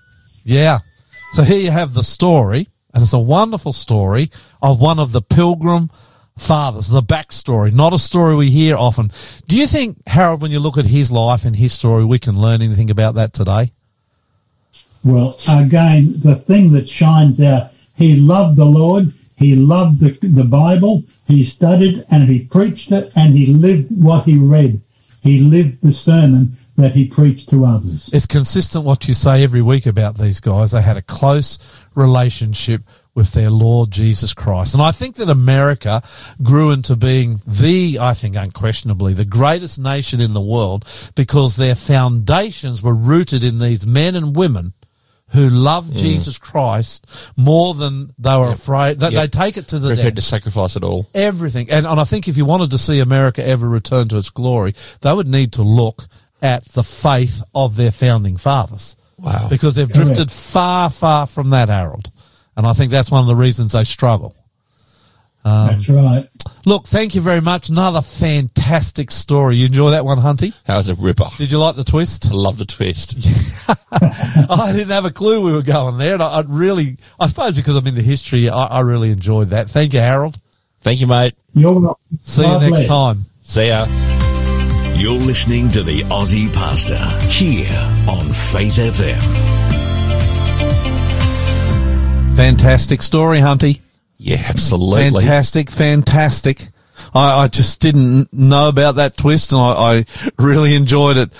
Yeah. 0.43 0.79
So 1.33 1.43
here 1.43 1.59
you 1.59 1.69
have 1.69 1.93
the 1.93 2.01
story, 2.01 2.67
and 2.95 3.03
it's 3.03 3.13
a 3.13 3.19
wonderful 3.19 3.73
story 3.73 4.31
of 4.59 4.81
one 4.81 4.97
of 4.97 5.11
the 5.11 5.21
Pilgrim 5.21 5.91
Fathers, 6.35 6.89
the 6.89 7.03
backstory, 7.03 7.71
not 7.71 7.93
a 7.93 7.99
story 7.99 8.35
we 8.35 8.49
hear 8.49 8.75
often. 8.75 9.11
Do 9.47 9.55
you 9.55 9.67
think, 9.67 10.01
Harold, 10.07 10.41
when 10.41 10.49
you 10.49 10.59
look 10.59 10.79
at 10.79 10.87
his 10.87 11.11
life 11.11 11.45
and 11.45 11.55
his 11.55 11.73
story, 11.73 12.03
we 12.03 12.17
can 12.17 12.39
learn 12.39 12.63
anything 12.63 12.89
about 12.89 13.13
that 13.15 13.33
today? 13.33 13.71
Well, 15.03 15.37
again, 15.47 16.15
the 16.23 16.37
thing 16.37 16.71
that 16.71 16.89
shines 16.89 17.39
out, 17.39 17.71
he 17.95 18.15
loved 18.15 18.57
the 18.57 18.65
Lord, 18.65 19.13
he 19.41 19.55
loved 19.55 19.99
the, 19.99 20.17
the 20.21 20.43
Bible, 20.43 21.03
he 21.25 21.43
studied 21.43 22.05
and 22.09 22.29
he 22.29 22.45
preached 22.45 22.91
it, 22.91 23.11
and 23.15 23.35
he 23.35 23.47
lived 23.47 23.87
what 23.91 24.25
he 24.25 24.37
read. 24.37 24.81
He 25.21 25.39
lived 25.39 25.81
the 25.81 25.93
sermon 25.93 26.57
that 26.77 26.93
he 26.93 27.05
preached 27.05 27.49
to 27.49 27.65
others. 27.65 28.09
It's 28.11 28.25
consistent 28.25 28.85
what 28.85 29.07
you 29.07 29.13
say 29.13 29.43
every 29.43 29.61
week 29.61 29.85
about 29.85 30.17
these 30.17 30.39
guys. 30.39 30.71
They 30.71 30.81
had 30.81 30.97
a 30.97 31.01
close 31.01 31.59
relationship 31.95 32.81
with 33.13 33.33
their 33.33 33.49
Lord 33.49 33.91
Jesus 33.91 34.33
Christ. 34.33 34.73
And 34.73 34.81
I 34.81 34.91
think 34.91 35.15
that 35.15 35.29
America 35.29 36.01
grew 36.41 36.71
into 36.71 36.95
being 36.95 37.41
the, 37.45 37.99
I 37.99 38.13
think 38.13 38.35
unquestionably, 38.35 39.13
the 39.13 39.25
greatest 39.25 39.79
nation 39.79 40.21
in 40.21 40.33
the 40.33 40.41
world 40.41 40.85
because 41.15 41.55
their 41.55 41.75
foundations 41.75 42.81
were 42.81 42.95
rooted 42.95 43.43
in 43.43 43.59
these 43.59 43.85
men 43.85 44.15
and 44.15 44.35
women 44.35 44.73
who 45.31 45.49
loved 45.49 45.93
mm. 45.93 45.97
Jesus 45.97 46.37
Christ 46.37 47.05
more 47.37 47.73
than 47.73 48.13
they 48.19 48.35
were 48.35 48.51
afraid 48.51 48.99
that 48.99 49.11
Yep. 49.13 49.21
they 49.21 49.39
take 49.39 49.57
it 49.57 49.67
to 49.69 49.79
the 49.79 49.89
Prepared 49.89 50.15
to 50.15 50.21
sacrifice 50.21 50.75
it 50.75 50.83
all. 50.83 51.07
Everything. 51.13 51.69
And, 51.69 51.85
and 51.85 51.99
I 51.99 52.03
think 52.03 52.27
if 52.27 52.37
you 52.37 52.45
wanted 52.45 52.71
to 52.71 52.77
see 52.77 52.99
America 52.99 53.45
ever 53.45 53.67
return 53.67 54.07
to 54.09 54.17
its 54.17 54.29
glory, 54.29 54.73
they 55.01 55.13
would 55.13 55.27
need 55.27 55.53
to 55.53 55.63
look 55.63 56.03
at 56.41 56.65
the 56.65 56.83
faith 56.83 57.41
of 57.53 57.75
their 57.75 57.91
founding 57.91 58.37
fathers. 58.37 58.97
Wow. 59.17 59.47
Because 59.49 59.75
they've 59.75 59.89
drifted 59.91 60.31
far, 60.31 60.89
far 60.89 61.27
from 61.27 61.51
that, 61.51 61.69
Harold. 61.69 62.09
And 62.57 62.65
I 62.65 62.73
think 62.73 62.91
that's 62.91 63.11
one 63.11 63.21
of 63.21 63.27
the 63.27 63.35
reasons 63.35 63.73
they 63.73 63.83
struggle. 63.83 64.35
Um, 65.43 65.67
That's 65.67 65.89
right. 65.89 66.29
Look, 66.65 66.85
thank 66.85 67.15
you 67.15 67.21
very 67.21 67.41
much. 67.41 67.69
Another 67.69 68.01
fantastic 68.01 69.09
story. 69.09 69.55
You 69.55 69.65
enjoy 69.65 69.91
that 69.91 70.05
one, 70.05 70.19
Hunty? 70.19 70.53
That 70.65 70.77
was 70.77 70.89
a 70.89 70.95
ripper. 70.95 71.25
Did 71.37 71.51
you 71.51 71.57
like 71.57 71.75
the 71.75 71.83
twist? 71.83 72.27
I 72.27 72.33
love 72.33 72.59
the 72.59 72.65
twist. 72.65 73.17
I 73.91 74.71
didn't 74.71 74.91
have 74.91 75.05
a 75.05 75.11
clue 75.11 75.41
we 75.41 75.51
were 75.51 75.63
going 75.63 75.97
there. 75.97 76.13
And 76.13 76.21
I, 76.21 76.27
I 76.27 76.43
really, 76.47 76.97
I 77.19 77.27
suppose 77.27 77.55
because 77.55 77.75
I'm 77.75 77.87
into 77.87 78.03
history, 78.03 78.49
I, 78.49 78.65
I 78.65 78.79
really 78.81 79.09
enjoyed 79.09 79.49
that. 79.49 79.69
Thank 79.69 79.93
you, 79.93 79.99
Harold. 79.99 80.39
Thank 80.81 81.01
you, 81.01 81.07
mate. 81.07 81.33
You're 81.53 81.79
welcome. 81.79 82.19
See 82.19 82.43
God 82.43 82.61
you 82.61 82.69
next 82.69 82.87
time. 82.87 83.25
See 83.41 83.67
ya. 83.69 83.87
You're 84.95 85.13
listening 85.13 85.71
to 85.71 85.81
the 85.81 86.01
Aussie 86.03 86.53
Pastor 86.53 86.97
here 87.27 87.75
on 88.07 88.31
Faith 88.31 88.75
FM. 88.75 89.19
Fantastic 92.35 93.01
story, 93.01 93.39
Hunty. 93.39 93.79
Yeah, 94.23 94.43
absolutely. 94.49 95.21
Fantastic, 95.21 95.71
fantastic. 95.71 96.67
I, 97.11 97.43
I 97.43 97.47
just 97.47 97.81
didn't 97.81 98.31
know 98.31 98.69
about 98.69 98.95
that 98.95 99.17
twist, 99.17 99.51
and 99.51 99.59
I, 99.59 99.71
I 99.71 100.05
really 100.37 100.75
enjoyed 100.75 101.17
it. 101.17 101.31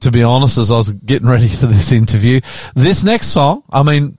To 0.00 0.10
be 0.10 0.22
honest, 0.22 0.56
as 0.56 0.70
I 0.70 0.78
was 0.78 0.90
getting 0.90 1.28
ready 1.28 1.48
for 1.48 1.66
this 1.66 1.92
interview, 1.92 2.40
this 2.74 3.04
next 3.04 3.28
song, 3.28 3.62
I 3.70 3.82
mean, 3.82 4.16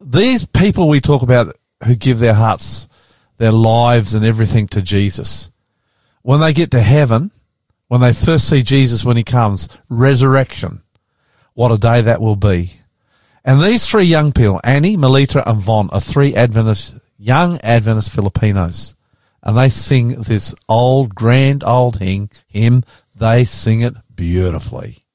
these 0.00 0.46
people 0.46 0.88
we 0.88 1.00
talk 1.00 1.22
about 1.22 1.54
who 1.84 1.96
give 1.96 2.20
their 2.20 2.34
hearts, 2.34 2.88
their 3.38 3.52
lives, 3.52 4.14
and 4.14 4.24
everything 4.24 4.68
to 4.68 4.80
Jesus, 4.80 5.50
when 6.22 6.38
they 6.38 6.52
get 6.52 6.70
to 6.70 6.80
heaven, 6.80 7.32
when 7.88 8.00
they 8.00 8.12
first 8.12 8.48
see 8.48 8.62
Jesus 8.62 9.04
when 9.04 9.16
he 9.16 9.24
comes, 9.24 9.68
resurrection, 9.88 10.82
what 11.54 11.72
a 11.72 11.78
day 11.78 12.00
that 12.00 12.20
will 12.20 12.36
be. 12.36 12.74
And 13.44 13.60
these 13.60 13.86
three 13.86 14.04
young 14.04 14.30
people, 14.30 14.60
Annie, 14.62 14.96
Melita, 14.96 15.48
and 15.50 15.60
Von, 15.60 15.90
are 15.90 16.00
three 16.00 16.34
Adventist, 16.34 16.94
young 17.18 17.58
Adventist 17.60 18.12
Filipinos. 18.12 18.96
And 19.42 19.56
they 19.56 19.68
sing 19.68 20.22
this 20.22 20.54
old, 20.68 21.14
grand 21.14 21.62
old 21.62 21.98
hymn. 21.98 22.84
They 23.14 23.44
sing 23.44 23.80
it 23.80 23.94
beautifully. 24.14 25.05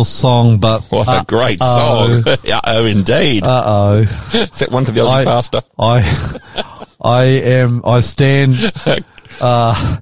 Beautiful 0.00 0.30
song, 0.30 0.58
but 0.58 0.80
What 0.84 1.08
a 1.08 1.26
great 1.26 1.60
uh-oh. 1.60 2.22
song. 2.22 2.36
yeah, 2.44 2.60
oh, 2.66 2.86
indeed. 2.86 3.42
Uh 3.42 3.62
oh. 3.66 4.02
Set 4.50 4.70
one 4.72 4.86
to 4.86 4.92
the 4.92 5.00
Aussie 5.02 5.24
pastor. 5.24 5.60
I, 5.78 6.86
I 7.02 7.24
am. 7.24 7.82
I 7.84 8.00
stand 8.00 8.56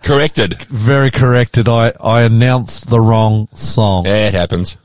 Corrected. 0.04 0.56
very 0.68 1.10
corrected. 1.10 1.68
I 1.68 1.92
I 2.00 2.22
announced 2.22 2.88
the 2.88 3.00
wrong 3.00 3.48
song. 3.52 4.06
Yeah, 4.06 4.28
it 4.28 4.34
happens. 4.34 4.76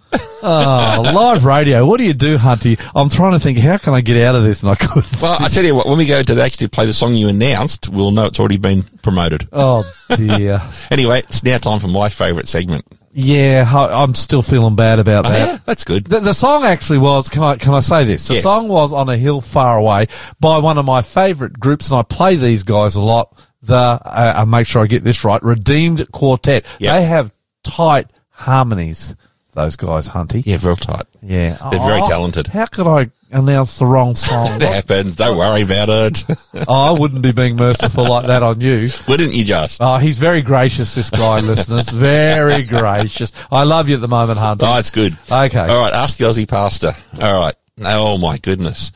Oh, 0.41 1.11
live 1.14 1.45
radio. 1.45 1.86
What 1.86 1.99
do 1.99 2.05
you 2.05 2.14
do, 2.14 2.38
Hunty? 2.38 2.80
I'm 2.95 3.09
trying 3.09 3.34
to 3.34 3.39
think, 3.39 3.59
how 3.59 3.78
can 3.78 3.93
I 3.93 4.01
get 4.01 4.18
out 4.26 4.36
of 4.36 4.43
this? 4.43 4.64
And 4.64 4.72
I 4.72 4.76
couldn't. 4.76 5.22
Well, 5.22 5.38
I 5.39 5.47
tell 5.47 5.64
you 5.64 5.76
what, 5.76 5.88
when 5.88 5.97
we 5.99 6.05
go 6.07 6.22
to 6.24 6.41
actually 6.41 6.68
play 6.70 6.86
the 6.88 6.93
song 6.93 7.14
you 7.14 7.30
announced, 7.30 7.88
we'll 7.88 8.11
know 8.11 8.26
it's 8.26 8.39
already 8.39 8.57
been 8.57 8.84
promoted. 9.03 9.47
Oh, 9.53 9.84
dear. 10.16 10.59
Anyway, 10.91 11.20
it's 11.20 11.43
now 11.43 11.57
time 11.59 11.80
for 11.80 11.88
my 11.88 12.09
favourite 12.09 12.47
segment. 12.47 12.86
Yeah, 13.14 13.64
I'm 13.72 14.16
still 14.16 14.41
feeling 14.41 14.76
bad 14.76 14.99
about 14.99 15.26
Oh, 15.26 15.30
that. 15.30 15.47
yeah, 15.47 15.57
that's 15.66 15.84
good. 15.84 16.05
The, 16.05 16.20
the 16.20 16.34
song 16.34 16.64
actually 16.64 16.97
was. 16.99 17.30
Can 17.30 17.43
I 17.43 17.55
can 17.57 17.74
I 17.74 17.80
say 17.80 18.03
this? 18.05 18.28
The 18.28 18.34
Yes. 18.36 18.43
song 18.43 18.68
was 18.68 18.91
"On 18.91 19.07
a 19.07 19.16
Hill 19.18 19.39
Far 19.41 19.78
Away" 19.78 20.07
by 20.39 20.57
one 20.57 20.78
of 20.78 20.86
my 20.86 21.01
favourite 21.01 21.53
groups, 21.59 21.91
and 21.91 21.99
I 21.99 22.03
play 22.03 22.36
these 22.36 22.64
guys 22.64 22.95
a 22.95 23.01
lot. 23.01 23.38
The 23.61 23.76
uh, 23.76 24.34
I 24.38 24.45
make 24.45 24.68
sure 24.68 24.84
I 24.84 24.88
get 24.88 25.03
this 25.03 25.24
right. 25.24 25.41
Redeemed 25.43 26.11
Quartet. 26.11 26.66
Yep. 26.80 26.93
They 26.93 27.03
have 27.05 27.32
tight 27.64 28.07
harmonies. 28.32 29.16
Those 29.56 29.76
guys, 29.76 30.10
Hunty. 30.10 30.41
Yeah, 30.45 30.58
real 30.64 30.76
tight. 30.76 31.06
Yeah, 31.22 31.58
They're 31.70 31.80
very 31.80 32.01
Oh, 32.01 32.08
talented. 32.08 32.47
How 32.47 32.66
could 32.66 32.88
I 32.88 33.12
announce 33.32 33.78
the 33.78 33.86
wrong 33.86 34.16
song? 34.16 34.47
It 34.62 34.64
happens. 34.64 35.16
Don't 35.16 35.38
worry 35.38 35.62
about 35.62 35.89
it. 35.89 36.24
oh, 36.68 36.95
I 36.95 36.99
wouldn't 36.99 37.22
be 37.22 37.32
being 37.34 37.56
merciful 37.56 38.04
like 38.10 38.26
that 38.28 38.41
on 38.41 38.62
you. 38.62 38.89
Wouldn't 39.08 39.34
you 39.34 39.43
just? 39.45 39.78
Oh, 39.80 39.97
he's 39.97 40.18
very 40.18 40.41
gracious, 40.41 40.95
this 40.95 41.12
guy, 41.12 41.39
listeners. 41.41 41.89
Very 41.89 42.64
gracious. 42.64 43.32
I 43.51 43.64
love 43.64 43.89
you 43.89 43.95
at 43.95 44.01
the 44.01 44.08
moment, 44.08 44.39
Hunter. 44.39 44.66
Oh, 44.68 44.80
it's 44.80 44.89
good. 44.91 45.16
Okay. 45.32 45.60
All 45.60 45.78
right. 45.82 45.93
Ask 45.93 46.18
the 46.18 46.26
Aussie 46.26 46.47
pastor. 46.49 46.93
All 47.22 47.39
right. 47.39 47.56
Oh 47.82 48.18
my 48.18 48.39
goodness. 48.39 48.91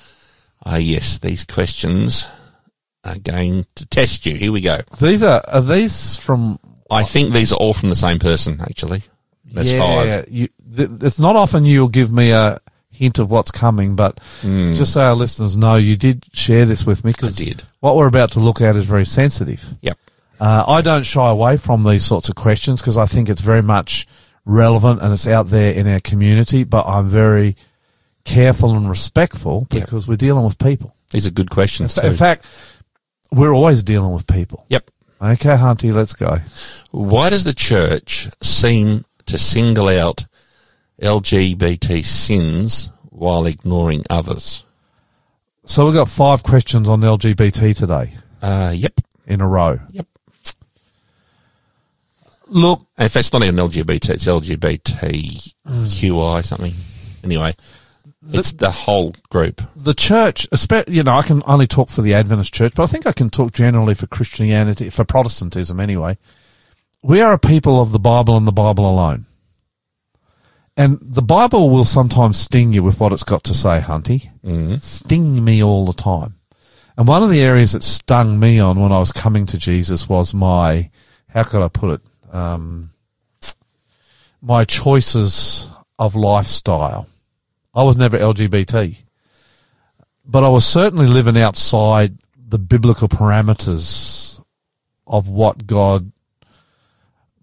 Ah, 0.65 0.77
yes. 0.77 1.19
These 1.19 1.45
questions 1.45 2.27
are 3.03 3.19
going 3.19 3.65
to 3.75 3.85
test 3.85 4.25
you. 4.25 4.33
Here 4.33 4.51
we 4.51 4.61
go. 4.61 4.81
These 4.99 5.21
are, 5.21 5.43
are 5.47 5.61
these 5.61 6.17
from 6.17 6.59
I 6.89 7.03
think 7.03 7.31
these 7.33 7.53
are 7.53 7.57
all 7.57 7.73
from 7.73 7.89
the 7.89 7.95
same 7.95 8.17
person, 8.17 8.59
actually. 8.61 9.03
That's 9.51 9.71
yeah, 9.71 9.79
five. 9.79 10.29
You, 10.29 10.47
th- 10.75 10.89
it's 11.01 11.19
not 11.19 11.35
often 11.35 11.65
you'll 11.65 11.87
give 11.89 12.11
me 12.11 12.31
a 12.31 12.59
hint 12.89 13.19
of 13.19 13.29
what's 13.29 13.51
coming, 13.51 13.95
but 13.95 14.19
just 14.41 14.93
so 14.93 15.01
our 15.01 15.13
listeners 15.15 15.55
know, 15.57 15.75
you 15.75 15.95
did 15.95 16.25
share 16.33 16.65
this 16.65 16.85
with 16.85 17.03
me 17.05 17.11
because. 17.11 17.39
I 17.39 17.43
did. 17.45 17.63
what 17.79 17.95
we're 17.95 18.07
about 18.07 18.31
to 18.31 18.39
look 18.39 18.59
at 18.61 18.75
is 18.75 18.85
very 18.85 19.05
sensitive. 19.05 19.65
Yep. 19.81 19.97
Uh, 20.39 20.65
I 20.67 20.81
don't 20.81 21.03
shy 21.03 21.29
away 21.29 21.57
from 21.57 21.83
these 21.83 22.05
sorts 22.05 22.29
of 22.29 22.35
questions 22.35 22.81
because 22.81 22.97
I 22.97 23.05
think 23.05 23.29
it's 23.29 23.41
very 23.41 23.63
much 23.63 24.05
relevant 24.45 25.01
and 25.01 25.11
it's 25.13 25.27
out 25.27 25.47
there 25.47 25.73
in 25.73 25.87
our 25.87 25.99
community, 25.99 26.63
but 26.63 26.85
I'm 26.85 27.07
very 27.07 27.55
careful 28.23 28.75
and 28.75 28.87
respectful 28.89 29.67
Yep. 29.71 29.83
because 29.85 30.07
we're 30.07 30.15
dealing 30.17 30.43
with 30.45 30.57
people. 30.59 30.93
These 31.11 31.25
are 31.25 31.31
good 31.31 31.49
questions, 31.49 31.97
In 31.97 32.11
too. 32.11 32.17
fact, 32.17 32.45
we're 33.31 33.53
always 33.53 33.83
dealing 33.83 34.11
with 34.13 34.27
people. 34.27 34.65
Yep. 34.69 34.91
Okay, 35.19 35.55
Hunty, 35.55 35.91
let's 35.93 36.13
go. 36.13 36.37
Why 36.91 37.29
does 37.31 37.43
the 37.43 37.53
church 37.53 38.27
seem 38.41 39.05
to 39.27 39.37
single 39.37 39.87
out 39.89 40.25
LGBT 41.01 42.03
sins 42.03 42.91
while 43.09 43.45
ignoring 43.45 44.03
others? 44.09 44.63
So 45.65 45.85
we've 45.85 45.93
got 45.93 46.09
five 46.09 46.41
questions 46.43 46.87
on 46.89 47.01
LGBT 47.01 47.75
today 47.75 48.15
Uh, 48.41 48.73
yep. 48.75 48.99
in 49.25 49.41
a 49.41 49.47
row. 49.47 49.79
Yep. 49.91 50.07
Look, 52.49 52.85
And 52.97 53.05
if 53.05 53.15
it's 53.17 53.33
not 53.33 53.43
even 53.43 53.55
LGBT, 53.57 54.09
it's 54.11 54.25
LGBTQI 54.25 56.45
something. 56.45 56.73
Anyway, 57.23 57.51
it's 58.31 58.53
the 58.53 58.71
whole 58.71 59.13
group. 59.29 59.61
the 59.75 59.93
church, 59.93 60.49
espe- 60.51 60.87
you 60.87 61.03
know, 61.03 61.17
I 61.17 61.23
can 61.23 61.43
only 61.45 61.67
talk 61.67 61.89
for 61.89 62.01
the 62.01 62.13
Adventist 62.13 62.53
church, 62.53 62.71
but 62.75 62.83
I 62.83 62.87
think 62.87 63.05
I 63.05 63.11
can 63.11 63.29
talk 63.29 63.51
generally 63.51 63.93
for 63.95 64.07
Christianity, 64.07 64.89
for 64.89 65.03
Protestantism 65.03 65.79
anyway. 65.81 66.17
We 67.03 67.21
are 67.21 67.33
a 67.33 67.39
people 67.39 67.81
of 67.81 67.91
the 67.91 67.99
Bible 67.99 68.37
and 68.37 68.47
the 68.47 68.51
Bible 68.51 68.89
alone. 68.89 69.25
And 70.75 70.99
the 71.01 71.21
Bible 71.21 71.69
will 71.69 71.85
sometimes 71.85 72.37
sting 72.37 72.73
you 72.73 72.83
with 72.83 72.99
what 72.99 73.11
it's 73.11 73.23
got 73.23 73.43
to 73.45 73.53
say, 73.53 73.79
Hunty. 73.79 74.29
Mm. 74.43 74.79
Sting 74.79 75.43
me 75.43 75.63
all 75.63 75.85
the 75.85 75.93
time. 75.93 76.35
And 76.97 77.07
one 77.07 77.23
of 77.23 77.29
the 77.29 77.41
areas 77.41 77.73
that 77.73 77.83
stung 77.83 78.39
me 78.39 78.59
on 78.59 78.79
when 78.79 78.91
I 78.91 78.99
was 78.99 79.11
coming 79.11 79.45
to 79.47 79.57
Jesus 79.57 80.09
was 80.09 80.33
my, 80.33 80.89
how 81.29 81.43
could 81.43 81.63
I 81.63 81.67
put 81.67 81.99
it? 81.99 82.33
Um, 82.33 82.91
my 84.41 84.65
choices 84.65 85.69
of 85.99 86.15
lifestyle. 86.15 87.07
I 87.73 87.83
was 87.83 87.97
never 87.97 88.17
LGBT, 88.17 88.97
but 90.25 90.43
I 90.43 90.49
was 90.49 90.65
certainly 90.65 91.07
living 91.07 91.37
outside 91.37 92.17
the 92.35 92.59
biblical 92.59 93.07
parameters 93.07 94.41
of 95.05 95.27
what 95.27 95.67
God 95.67 96.11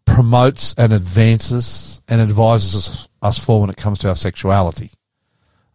promotes 0.04 0.74
and 0.74 0.92
advances 0.92 2.02
and 2.08 2.20
advises 2.20 2.74
us, 2.74 3.08
us 3.22 3.44
for 3.44 3.60
when 3.60 3.70
it 3.70 3.76
comes 3.76 3.98
to 4.00 4.08
our 4.08 4.14
sexuality. 4.14 4.90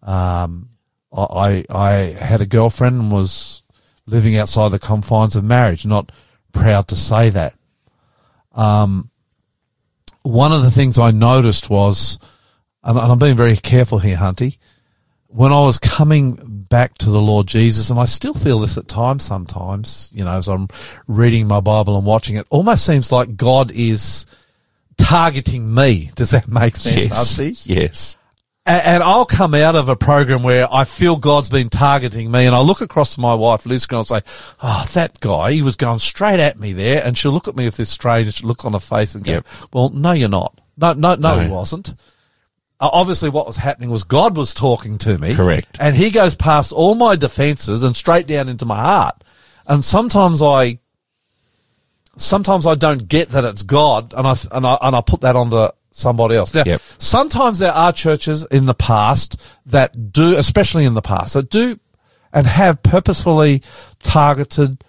Um, 0.01 0.69
I, 1.11 1.65
I 1.69 1.91
had 1.91 2.41
a 2.41 2.45
girlfriend 2.45 2.99
and 2.99 3.11
was 3.11 3.63
living 4.05 4.37
outside 4.37 4.69
the 4.69 4.79
confines 4.79 5.35
of 5.35 5.43
marriage, 5.43 5.85
not 5.85 6.11
proud 6.51 6.87
to 6.89 6.95
say 6.95 7.29
that. 7.29 7.55
Um, 8.53 9.09
one 10.23 10.51
of 10.51 10.63
the 10.63 10.71
things 10.71 10.99
I 10.99 11.11
noticed 11.11 11.69
was, 11.69 12.19
and 12.83 12.97
and 12.97 13.11
I'm 13.11 13.19
being 13.19 13.35
very 13.35 13.55
careful 13.55 13.99
here, 13.99 14.17
Hunty, 14.17 14.57
when 15.27 15.51
I 15.53 15.61
was 15.61 15.77
coming 15.77 16.58
back 16.69 16.97
to 16.99 17.09
the 17.09 17.21
Lord 17.21 17.47
Jesus, 17.47 17.89
and 17.89 17.99
I 17.99 18.05
still 18.05 18.33
feel 18.33 18.59
this 18.59 18.77
at 18.77 18.87
times 18.87 19.23
sometimes, 19.23 20.11
you 20.13 20.23
know, 20.23 20.37
as 20.37 20.47
I'm 20.47 20.67
reading 21.07 21.47
my 21.47 21.59
Bible 21.59 21.97
and 21.97 22.05
watching 22.05 22.35
it, 22.35 22.47
almost 22.49 22.85
seems 22.85 23.11
like 23.11 23.35
God 23.35 23.71
is 23.71 24.25
targeting 24.97 25.73
me. 25.73 26.11
Does 26.15 26.31
that 26.31 26.47
make 26.47 26.75
sense, 26.75 26.95
Yes. 26.97 27.37
Hunty? 27.37 27.65
Yes. 27.67 28.17
And, 28.65 28.85
and 28.85 29.03
I'll 29.03 29.25
come 29.25 29.55
out 29.55 29.75
of 29.75 29.89
a 29.89 29.95
program 29.95 30.43
where 30.43 30.67
I 30.71 30.83
feel 30.83 31.15
God's 31.15 31.49
been 31.49 31.69
targeting 31.69 32.29
me, 32.29 32.45
and 32.45 32.55
I 32.55 32.59
look 32.61 32.81
across 32.81 33.15
to 33.15 33.21
my 33.21 33.33
wife, 33.33 33.65
Liz, 33.65 33.87
and 33.89 33.97
I'll 33.97 34.03
say, 34.03 34.21
"Oh, 34.61 34.85
that 34.93 35.19
guy, 35.21 35.53
he 35.53 35.61
was 35.61 35.75
going 35.75 35.99
straight 35.99 36.39
at 36.39 36.59
me 36.59 36.73
there," 36.73 37.03
and 37.03 37.17
she'll 37.17 37.31
look 37.31 37.47
at 37.47 37.55
me 37.55 37.65
with 37.65 37.77
this 37.77 37.89
strange 37.89 38.43
look 38.43 38.65
on 38.65 38.73
her 38.73 38.79
face 38.79 39.15
and 39.15 39.23
go, 39.23 39.31
Yep. 39.31 39.47
"Well, 39.73 39.89
no, 39.89 40.11
you're 40.11 40.29
not. 40.29 40.59
No, 40.77 40.93
no, 40.93 41.15
no, 41.15 41.39
he 41.39 41.47
wasn't." 41.47 41.95
Uh, 42.81 42.89
obviously, 42.93 43.29
what 43.29 43.45
was 43.45 43.57
happening 43.57 43.89
was 43.89 44.03
God 44.05 44.37
was 44.37 44.53
talking 44.53 44.97
to 44.99 45.17
me, 45.17 45.35
Correct. 45.35 45.77
and 45.79 45.95
He 45.95 46.11
goes 46.11 46.35
past 46.35 46.71
all 46.71 46.95
my 46.95 47.15
defences 47.15 47.83
and 47.83 47.95
straight 47.95 48.25
down 48.27 48.47
into 48.47 48.65
my 48.65 48.77
heart. 48.81 49.21
And 49.67 49.83
sometimes 49.83 50.41
I, 50.41 50.79
sometimes 52.17 52.65
I 52.65 52.75
don't 52.75 53.07
get 53.07 53.29
that 53.29 53.43
it's 53.45 53.63
God, 53.63 54.13
and 54.15 54.25
I 54.27 54.35
and 54.51 54.65
I 54.65 54.77
and 54.81 54.95
I 54.95 55.01
put 55.01 55.21
that 55.21 55.35
onto 55.35 55.67
somebody 55.91 56.35
else. 56.35 56.53
Now, 56.53 56.63
Yep. 56.65 56.81
sometimes 56.97 57.59
there 57.59 57.73
are 57.73 57.91
churches 57.91 58.45
in 58.45 58.65
the 58.65 58.73
past 58.73 59.41
that 59.65 60.13
do, 60.13 60.35
especially 60.37 60.85
in 60.85 60.93
the 60.93 61.01
past, 61.01 61.33
that 61.33 61.49
do 61.49 61.79
and 62.31 62.45
have 62.45 62.81
purposefully 62.83 63.61
targeted 64.03 64.83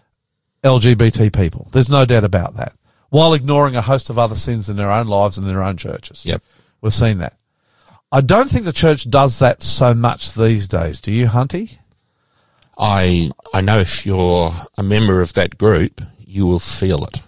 LGBT 0.63 1.33
people. 1.33 1.69
There's 1.73 1.89
no 1.89 2.05
doubt 2.05 2.25
about 2.25 2.55
that. 2.57 2.75
While 3.09 3.33
ignoring 3.33 3.75
a 3.77 3.81
host 3.81 4.11
of 4.11 4.19
other 4.19 4.35
sins 4.35 4.69
in 4.69 4.77
their 4.77 4.91
own 4.91 5.07
lives 5.09 5.39
and 5.39 5.47
their 5.47 5.63
own 5.63 5.77
churches. 5.79 6.25
Yep. 6.27 6.43
We've 6.83 6.95
seen 6.95 7.19
that. 7.19 7.35
I 8.13 8.21
don't 8.21 8.51
think 8.51 8.65
the 8.65 8.73
church 8.73 9.09
does 9.09 9.39
that 9.39 9.63
so 9.63 9.95
much 9.95 10.35
these 10.35 10.67
days. 10.67 11.01
Do 11.01 11.13
you, 11.13 11.27
Hunty? 11.27 11.79
I 12.77 13.31
I 13.53 13.61
know 13.61 13.79
if 13.79 14.05
you're 14.07 14.53
a 14.77 14.83
member 14.83 15.21
of 15.21 15.35
that 15.35 15.59
group, 15.59 16.01
you 16.19 16.47
will 16.47 16.61
feel 16.61 17.05
it. 17.05 17.21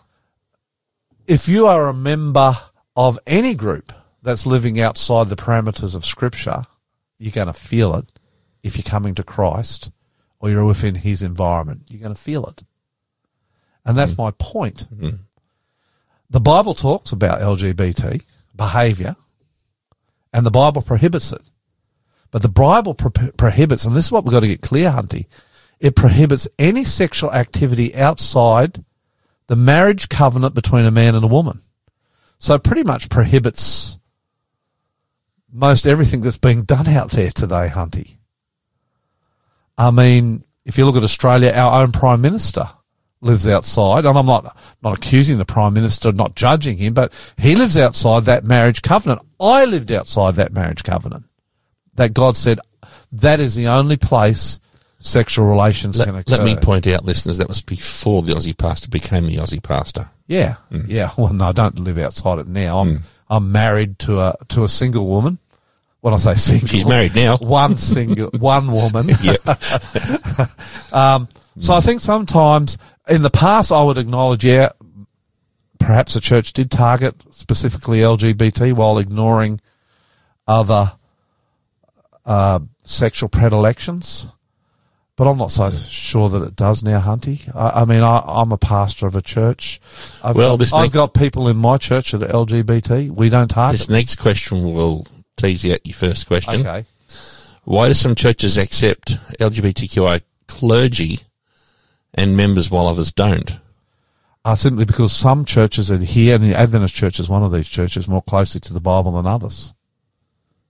If 1.27 1.49
you 1.49 1.67
are 1.67 1.89
a 1.89 1.95
member 1.95 2.57
of 2.97 3.19
any 3.27 3.55
group 3.55 3.93
that's 4.23 4.47
living 4.47 4.81
outside 4.81 5.29
the 5.29 5.37
parameters 5.37 5.95
of 5.95 6.05
Scripture, 6.05 6.63
you're 7.19 7.33
going 7.33 7.47
to 7.47 7.53
feel 7.53 7.95
it. 7.95 8.07
If 8.63 8.77
you're 8.77 8.83
coming 8.83 9.15
to 9.17 9.23
Christ 9.23 9.91
or 10.41 10.51
you're 10.51 10.65
within 10.65 10.97
His 10.97 11.23
environment, 11.23 11.83
you're 11.89 12.01
going 12.01 12.15
to 12.15 12.21
feel 12.21 12.47
it. 12.47 12.63
And 13.85 13.97
that's 13.97 14.13
mm-hmm. 14.13 14.23
my 14.23 14.31
point. 14.33 14.89
Mm-hmm. 14.93 15.17
The 16.31 16.41
Bible 16.41 16.75
talks 16.75 17.13
about 17.13 17.41
LGBT 17.41 18.23
behavior, 18.57 19.17
and 20.33 20.47
the 20.47 20.51
Bible 20.51 20.83
prohibits 20.83 21.33
it. 21.33 21.43
But 22.31 22.43
the 22.43 22.49
Bible 22.49 22.95
pro- 22.95 23.31
prohibits, 23.33 23.85
and 23.85 23.95
this 23.95 24.07
is 24.07 24.13
what 24.13 24.25
we've 24.25 24.33
got 24.33 24.41
to 24.41 24.49
get 24.49 24.63
clear, 24.63 24.91
Hunty, 24.91 25.27
it 25.79 25.97
prohibits 25.97 26.49
any 26.59 26.85
sexual 26.85 27.33
activity 27.33 27.95
outside 27.95 28.85
the 29.49 29.57
marriage 29.57 30.09
covenant 30.09 30.55
between 30.55 30.87
a 30.87 30.91
man 30.91 31.15
and 31.15 31.25
a 31.25 31.29
woman. 31.29 31.63
So 32.39 32.55
it 32.55 32.65
pretty 32.65 32.85
much 32.85 33.11
prohibits 33.11 33.99
most 35.53 35.87
everything 35.87 36.23
that's 36.23 36.39
being 36.39 36.63
done 36.63 36.89
out 36.89 37.11
there 37.11 37.31
today, 37.31 37.69
Hunty. 37.69 38.17
I 39.77 39.91
mean, 39.91 40.45
if 40.65 40.79
you 40.79 40.87
look 40.87 40.97
at 40.97 41.03
Australia, 41.03 41.53
our 41.53 41.83
own 41.83 41.93
Prime 41.93 42.21
Minister 42.21 42.65
lives 43.23 43.47
outside, 43.47 44.05
and 44.05 44.19
I'm 44.19 44.27
not 44.27 44.55
not 44.83 44.99
accusing 44.99 45.39
the 45.39 45.47
Prime 45.47 45.73
Minister, 45.73 46.13
not 46.13 46.35
judging 46.35 46.77
him, 46.77 46.93
but 46.93 47.13
he 47.39 47.55
lives 47.55 47.77
outside 47.77 48.25
that 48.25 48.45
marriage 48.45 48.83
covenant. 48.83 49.23
I 49.41 49.65
lived 49.65 49.91
outside 49.91 50.35
that 50.35 50.53
marriage 50.53 50.85
covenant. 50.85 51.25
That 51.95 52.13
God 52.13 52.37
said 52.37 52.59
that 53.13 53.41
is 53.41 53.55
the 53.55 53.69
only 53.69 53.97
place 53.97 54.59
sexual 54.99 55.47
relations 55.47 55.97
can 55.97 56.15
Let, 56.15 56.29
occur. 56.29 56.37
let 56.37 56.45
me 56.45 56.57
point 56.57 56.87
out, 56.87 57.05
listeners, 57.05 57.39
that 57.39 57.49
was 57.49 57.61
before 57.61 58.23
the 58.23 58.33
Aussie 58.33 58.57
pastor 58.57 58.89
became 58.89 59.27
the 59.27 59.37
Aussie 59.37 59.63
pastor. 59.63 60.09
Yeah, 60.27 60.57
mm. 60.71 60.85
yeah. 60.89 61.11
Well, 61.19 61.33
no, 61.33 61.47
I 61.47 61.53
don't 61.53 61.79
live 61.79 61.99
outside 61.99 62.39
it 62.39 62.49
now. 62.49 62.79
I'm 62.81 62.99
mm. 62.99 63.03
I'm 63.31 63.53
married 63.53 63.99
to 64.01 64.21
a 64.21 64.35
to 64.49 64.65
a 64.65 64.69
single 64.69 65.07
woman. 65.07 65.39
when 66.01 66.13
I 66.13 66.17
say 66.17 66.35
single, 66.37 66.69
She's 66.69 66.87
married 66.87 67.15
now. 67.15 67.37
One 67.41 67.77
single, 67.77 68.31
one 68.39 68.73
woman. 68.73 69.09
Yep. 69.23 69.41
Um, 70.93 71.29
so 71.57 71.75
I 71.75 71.81
think 71.81 72.01
sometimes 72.01 72.79
in 73.09 73.23
the 73.23 73.31
past 73.31 73.73
I 73.73 73.83
would 73.83 73.99
acknowledge, 73.99 74.45
yeah, 74.45 74.71
perhaps 75.79 76.15
the 76.15 76.21
church 76.21 76.53
did 76.53 76.71
target 76.71 77.17
specifically 77.33 77.99
LGBT 78.01 78.73
while 78.73 78.99
ignoring 78.99 79.61
other 80.47 80.93
uh, 82.25 82.61
sexual 82.83 83.29
predilections. 83.29 84.27
But 85.15 85.27
I'm 85.29 85.37
not 85.37 85.51
so 85.51 85.71
sure 85.71 86.29
that 86.31 86.43
it 86.43 86.57
does 86.57 86.83
now, 86.83 86.99
Hunty. 86.99 87.55
I, 87.55 87.83
I 87.83 87.85
mean, 87.85 88.03
I, 88.03 88.23
I'm 88.27 88.51
a 88.51 88.57
pastor 88.57 89.07
of 89.07 89.15
a 89.15 89.21
church. 89.21 89.79
I've, 90.25 90.35
Well, 90.37 90.53
got, 90.55 90.59
this 90.61 90.73
I've 90.73 90.85
next- 90.85 90.95
got 90.95 91.15
people 91.15 91.49
in 91.49 91.57
my 91.59 91.77
church 91.77 92.13
that 92.13 92.23
are 92.23 92.29
LGBT. 92.47 93.11
We 93.11 93.29
don't 93.29 93.49
target. 93.49 93.79
This 93.79 93.89
next 93.91 94.17
question 94.17 94.63
will 94.73 95.07
tease 95.37 95.65
you 95.65 95.75
out 95.75 95.87
your 95.87 95.95
first 95.95 96.27
question. 96.27 96.61
okay. 96.67 96.87
Why 97.65 97.89
do 97.89 97.95
some 97.95 98.15
churches 98.15 98.57
accept 98.59 99.19
LGBTQI 99.39 100.23
clergy 100.49 101.21
and 102.15 102.37
members 102.37 102.71
while 102.71 102.87
others 102.87 103.13
don't? 103.13 103.59
Uh, 104.45 104.55
simply 104.57 104.85
because 104.85 105.13
some 105.13 105.45
churches 105.45 105.91
adhere, 105.91 106.35
and 106.35 106.45
the 106.45 106.55
Adventist 106.55 106.95
Church 106.95 107.21
is 107.21 107.29
one 107.29 107.45
of 107.45 107.53
these 107.53 107.69
churches, 107.69 108.09
more 108.09 108.23
closely 108.23 108.61
to 108.61 108.73
the 108.73 108.81
Bible 108.81 109.13
than 109.13 109.27
others. 109.27 109.73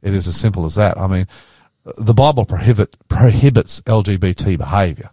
It 0.03 0.13
is 0.13 0.27
as 0.27 0.37
simple 0.37 0.67
as 0.67 0.75
that. 0.75 0.99
I 0.99 1.07
mean, 1.07 1.27
the 1.97 2.15
Bible 2.15 2.45
prohibit, 2.45 2.97
prohibits 3.09 3.81
LGBT 3.83 4.59
behaviour. 4.59 5.11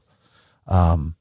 Um, 0.68 1.16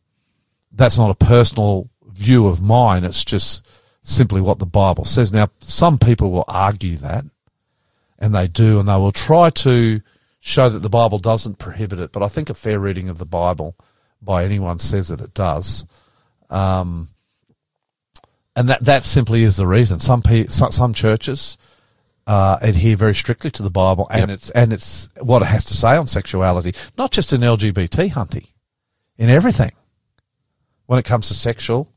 that's 0.72 0.98
not 0.98 1.10
a 1.10 1.24
personal 1.24 1.88
view 2.06 2.48
of 2.48 2.60
mine. 2.60 3.04
It's 3.04 3.24
just 3.24 3.66
simply 4.02 4.40
what 4.40 4.58
the 4.58 4.66
Bible 4.66 5.04
says. 5.04 5.32
Now, 5.32 5.48
some 5.60 5.98
people 5.98 6.30
will 6.30 6.44
argue 6.48 6.96
that, 6.96 7.24
and 8.18 8.34
they 8.34 8.48
do, 8.48 8.80
and 8.80 8.88
they 8.88 8.96
will 8.96 9.12
try 9.12 9.50
to 9.50 10.00
show 10.40 10.68
that 10.68 10.80
the 10.80 10.90
Bible 10.90 11.18
doesn't 11.18 11.58
prohibit 11.58 12.00
it. 12.00 12.12
But 12.12 12.22
I 12.22 12.28
think 12.28 12.50
a 12.50 12.54
fair 12.54 12.80
reading 12.80 13.08
of 13.08 13.18
the 13.18 13.26
Bible 13.26 13.76
by 14.20 14.44
anyone 14.44 14.78
says 14.78 15.08
that 15.08 15.20
it 15.20 15.34
does 15.34 15.86
and 18.58 18.68
that 18.68 18.84
that 18.84 19.04
simply 19.04 19.44
is 19.44 19.56
the 19.56 19.66
reason. 19.66 20.00
Some 20.00 20.20
pe- 20.22 20.46
some, 20.46 20.72
some 20.72 20.92
churches 20.92 21.56
uh, 22.26 22.58
adhere 22.60 22.96
very 22.96 23.14
strictly 23.14 23.50
to 23.52 23.62
the 23.62 23.70
Bible, 23.70 24.08
and 24.10 24.22
Yep. 24.22 24.30
it's 24.30 24.50
and 24.50 24.72
it's 24.72 25.08
what 25.20 25.42
it 25.42 25.46
has 25.46 25.64
to 25.66 25.74
say 25.74 25.96
on 25.96 26.08
sexuality, 26.08 26.74
not 26.96 27.12
just 27.12 27.32
in 27.32 27.42
LGBT 27.42 28.10
Hunty, 28.10 28.48
in 29.16 29.30
everything 29.30 29.70
when 30.86 30.98
it 30.98 31.04
comes 31.04 31.28
to 31.28 31.34
sexual 31.34 31.88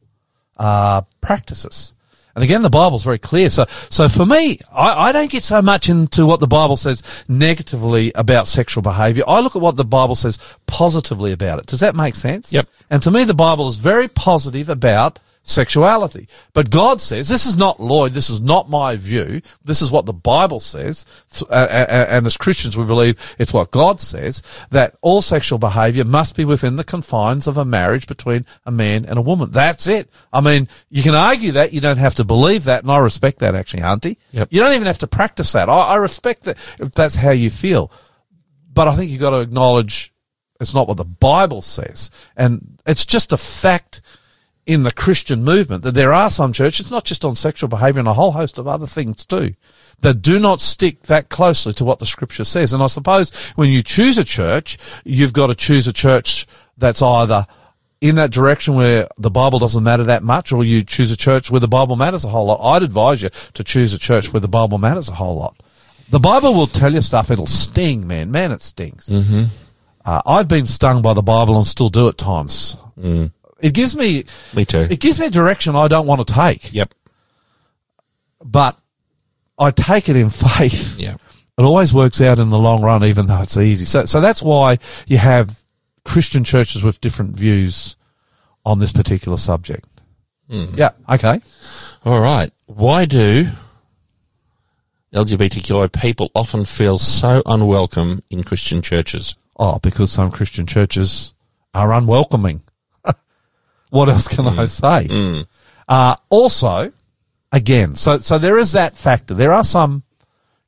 uh, 0.58 1.02
practices. 1.20 1.96
And 2.36 2.44
again, 2.44 2.62
the 2.62 2.70
Bible's 2.70 3.04
very 3.04 3.18
clear. 3.18 3.50
So, 3.50 3.66
so 3.90 4.08
for 4.08 4.26
me, 4.26 4.60
I, 4.72 5.10
I 5.10 5.12
don't 5.12 5.30
get 5.30 5.44
so 5.44 5.62
much 5.62 5.90
into 5.90 6.26
what 6.26 6.40
the 6.40 6.48
Bible 6.48 6.78
says 6.78 7.04
negatively 7.28 8.12
about 8.16 8.48
sexual 8.48 8.82
behavior. 8.82 9.24
I 9.28 9.40
look 9.42 9.56
at 9.56 9.62
what 9.62 9.76
the 9.76 9.86
Bible 9.86 10.16
says 10.16 10.40
positively 10.68 11.32
about 11.32 11.60
it. 11.60 11.66
Does 11.66 11.82
that 11.82 11.96
make 11.96 12.16
sense? 12.16 12.54
Yep. 12.54 12.68
And 12.90 13.02
to 13.04 13.12
me, 13.12 13.24
the 13.24 13.34
Bible 13.34 13.68
is 13.68 13.78
very 13.78 14.08
positive 14.08 14.70
about 14.70 15.20
sexuality. 15.44 16.28
But 16.54 16.70
God 16.70 17.02
says, 17.02 17.28
this 17.28 17.46
is 17.46 17.58
not 17.58 17.80
Lloyd, 17.80 18.12
this 18.12 18.30
is 18.30 18.40
not 18.40 18.70
my 18.70 18.96
view, 18.96 19.42
this 19.64 19.82
is 19.82 19.92
what 19.92 20.06
the 20.06 20.14
Bible 20.14 20.60
says, 20.60 21.06
Th- 21.32 21.50
uh, 21.50 21.68
uh, 21.70 22.06
and 22.10 22.26
as 22.26 22.38
Christians 22.38 22.78
we 22.78 22.86
believe 22.86 23.36
it's 23.40 23.54
what 23.54 23.72
God 23.72 24.00
says, 24.00 24.44
that 24.70 24.96
all 25.02 25.22
sexual 25.22 25.58
behaviour 25.58 26.06
must 26.06 26.36
be 26.36 26.46
within 26.46 26.76
the 26.76 26.84
confines 26.84 27.48
of 27.48 27.58
a 27.58 27.66
marriage 27.66 28.08
between 28.08 28.46
a 28.66 28.72
man 28.72 29.06
and 29.06 29.18
a 29.18 29.22
woman. 29.22 29.52
That's 29.52 29.88
it. 29.88 30.10
I 30.32 30.42
mean, 30.42 30.68
you 30.90 31.02
can 31.04 31.16
argue 31.16 31.54
that, 31.54 31.74
you 31.74 31.82
don't 31.82 31.98
have 31.98 32.16
to 32.16 32.24
believe 32.24 32.66
that, 32.66 32.84
and 32.84 32.92
I 32.92 33.00
respect 33.00 33.40
that 33.40 33.56
actually, 33.56 33.84
Hunty. 33.84 34.18
Yep. 34.32 34.50
You 34.52 34.62
don't 34.62 34.74
even 34.74 34.88
have 34.88 35.00
to 35.00 35.08
practice 35.08 35.52
that. 35.54 35.70
I, 35.70 35.74
I 35.74 35.96
respect 35.96 36.44
that 36.44 36.58
if 36.80 36.92
that's 36.92 37.16
how 37.16 37.32
you 37.32 37.50
feel. 37.50 37.92
But 38.74 38.88
I 38.88 38.96
think 38.96 39.12
you've 39.12 39.20
got 39.20 39.32
to 39.32 39.42
acknowledge 39.42 40.14
it's 40.62 40.76
not 40.76 40.88
what 40.88 40.98
the 40.98 41.04
Bible 41.04 41.62
says. 41.62 42.12
And 42.38 42.78
it's 42.86 43.06
just 43.06 43.34
a 43.34 43.38
fact 43.38 44.02
in 44.66 44.84
the 44.84 44.92
Christian 44.92 45.44
movement 45.44 45.84
that 45.84 45.96
there 45.96 46.14
are 46.14 46.30
some 46.30 46.54
churches, 46.54 46.92
not 46.92 47.04
just 47.04 47.26
on 47.26 47.36
sexual 47.36 47.68
behavior 47.68 48.00
and 48.00 48.08
a 48.08 48.14
whole 48.14 48.32
host 48.32 48.58
of 48.58 48.68
other 48.68 48.86
things 48.86 49.26
too, 49.26 49.56
that 50.02 50.22
do 50.22 50.40
not 50.40 50.62
stick 50.62 51.04
that 51.04 51.30
closely 51.30 51.74
to 51.74 51.86
what 51.86 52.00
the 52.00 52.06
scripture 52.06 52.44
says. 52.44 52.74
And 52.74 52.84
I 52.84 52.88
suppose 52.88 53.34
when 53.56 53.70
you 53.70 53.84
choose 53.84 54.18
a 54.18 54.24
church, 54.24 54.78
you've 55.04 55.34
got 55.34 55.48
to 55.48 55.56
choose 55.56 55.88
a 55.88 55.94
church 55.94 56.46
that's 56.78 57.02
either 57.02 57.46
in 58.02 58.16
that 58.16 58.32
direction 58.32 58.76
where 58.76 59.08
the 59.18 59.30
Bible 59.30 59.60
doesn't 59.60 59.84
matter 59.84 60.04
that 60.06 60.24
much, 60.24 60.52
or 60.52 60.64
you 60.64 60.84
choose 60.84 61.12
a 61.12 61.18
church 61.18 61.52
where 61.52 61.60
the 61.60 61.68
Bible 61.68 61.96
matters 61.96 62.26
a 62.26 62.30
whole 62.30 62.48
lot. 62.48 62.60
I'd 62.76 62.84
advise 62.84 63.22
you 63.22 63.30
to 63.54 63.64
choose 63.64 63.94
a 63.94 64.00
church 64.00 64.34
where 64.34 64.40
the 64.40 64.48
Bible 64.48 64.80
matters 64.80 65.08
a 65.08 65.14
whole 65.14 65.36
lot. 65.36 65.56
The 66.10 66.20
Bible 66.20 66.54
will 66.54 66.68
tell 66.68 66.94
you 66.94 67.02
stuff, 67.02 67.30
it'll 67.30 67.46
sting, 67.46 68.08
man. 68.08 68.32
Man, 68.32 68.52
it 68.52 68.62
stings. 68.62 69.08
Mm-hmm. 69.08 69.44
Uh, 70.04 70.22
I've 70.26 70.48
been 70.48 70.66
stung 70.66 71.02
by 71.02 71.14
the 71.14 71.22
Bible 71.22 71.56
and 71.56 71.66
still 71.66 71.90
do 71.90 72.08
at 72.10 72.18
times. 72.18 72.76
It 73.62 73.74
gives 73.74 73.96
me, 73.96 74.26
Me 74.56 74.66
too. 74.66 74.88
it 74.90 75.00
gives 75.00 75.20
me 75.20 75.28
a 75.28 75.30
direction 75.30 75.76
I 75.76 75.88
don't 75.88 76.08
want 76.08 76.26
to 76.28 76.34
take, 76.34 76.74
Yep. 76.74 76.94
but 78.44 78.78
I 79.60 79.72
take 79.72 80.10
it 80.10 80.16
in 80.16 80.30
faith. 80.32 81.00
Yeah. 81.00 81.16
It 81.58 81.64
always 81.64 81.94
works 81.94 82.22
out 82.22 82.40
in 82.40 82.50
the 82.50 82.58
long 82.58 82.82
run, 82.82 83.04
even 83.04 83.28
though 83.28 83.42
it's 83.42 83.58
easy. 83.58 83.86
So, 83.86 84.06
so 84.06 84.20
that's 84.22 84.42
why 84.42 84.78
you 85.06 85.18
have 85.18 85.60
Christian 86.06 86.44
churches 86.44 86.82
with 86.82 87.02
different 87.02 87.36
views 87.36 87.98
on 88.66 88.80
this 88.80 88.92
particular 88.92 89.38
subject. 89.38 89.86
Hmm. 90.50 90.66
Yeah. 90.74 90.92
Okay. 91.08 91.40
All 92.04 92.20
right. 92.20 92.52
Why 92.66 93.06
do 93.06 93.50
LGBTQI 95.14 95.92
people 96.02 96.32
often 96.34 96.66
feel 96.66 96.98
so 96.98 97.42
unwelcome 97.46 98.24
in 98.30 98.44
Christian 98.44 98.82
churches? 98.82 99.36
Oh, 99.58 99.78
because 99.80 100.12
some 100.12 100.32
Christian 100.32 100.66
churches 100.66 101.34
are 101.74 101.94
unwelcoming. 101.94 102.62
What 103.92 104.10
else 104.10 104.28
can 104.28 104.48
I 104.48 104.66
say? 104.66 105.08
Uh, 105.88 106.16
also, 106.30 106.92
again, 107.52 107.96
so, 107.96 108.18
so 108.20 108.38
there 108.38 108.58
is 108.58 108.72
that 108.72 108.96
factor. 108.96 109.34
There 109.34 109.54
are 109.54 109.64
some 109.64 110.04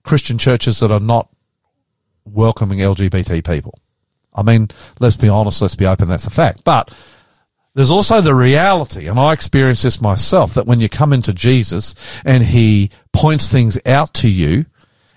Christian 0.03 0.37
churches 0.37 0.79
that 0.81 0.91
are 0.91 0.99
not 0.99 1.29
welcoming 2.25 2.79
LGBT 2.79 3.45
people. 3.45 3.79
I 4.35 4.43
mean, 4.43 4.69
let's 4.99 5.17
be 5.17 5.29
honest, 5.29 5.61
let's 5.61 5.75
be 5.75 5.85
open, 5.85 6.09
that's 6.09 6.27
a 6.27 6.31
fact. 6.31 6.63
But 6.63 6.91
there's 7.75 7.91
also 7.91 8.21
the 8.21 8.35
reality, 8.35 9.07
and 9.07 9.19
I 9.19 9.33
experienced 9.33 9.83
this 9.83 10.01
myself, 10.01 10.53
that 10.53 10.67
when 10.67 10.79
you 10.79 10.89
come 10.89 11.13
into 11.13 11.33
Jesus 11.33 11.95
and 12.23 12.43
he 12.43 12.91
points 13.13 13.51
things 13.51 13.79
out 13.85 14.13
to 14.15 14.29
you, 14.29 14.65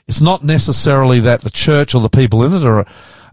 it's 0.07 0.21
not 0.21 0.45
necessarily 0.45 1.21
that 1.21 1.41
the 1.41 1.51
church 1.51 1.95
or 1.95 2.01
the 2.01 2.09
people 2.09 2.45
in 2.45 2.53
it 2.53 2.63
are, 2.63 2.87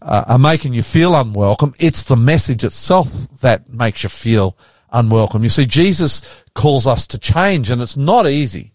uh, 0.04 0.26
are 0.28 0.40
making 0.40 0.74
you 0.74 0.84
feel 0.84 1.16
unwelcome. 1.16 1.74
It's 1.80 2.04
the 2.04 2.18
message 2.18 2.64
itself 2.64 3.12
that 3.40 3.70
makes 3.70 4.04
you 4.04 4.10
feel 4.10 4.58
unwelcome. 4.92 5.44
You 5.44 5.50
see, 5.50 5.66
Jesus 5.66 6.44
calls 6.54 6.86
us 6.86 7.08
to 7.08 7.18
change 7.18 7.70
and 7.70 7.82
it's 7.82 7.98
not 7.98 8.28
easy. 8.28 8.74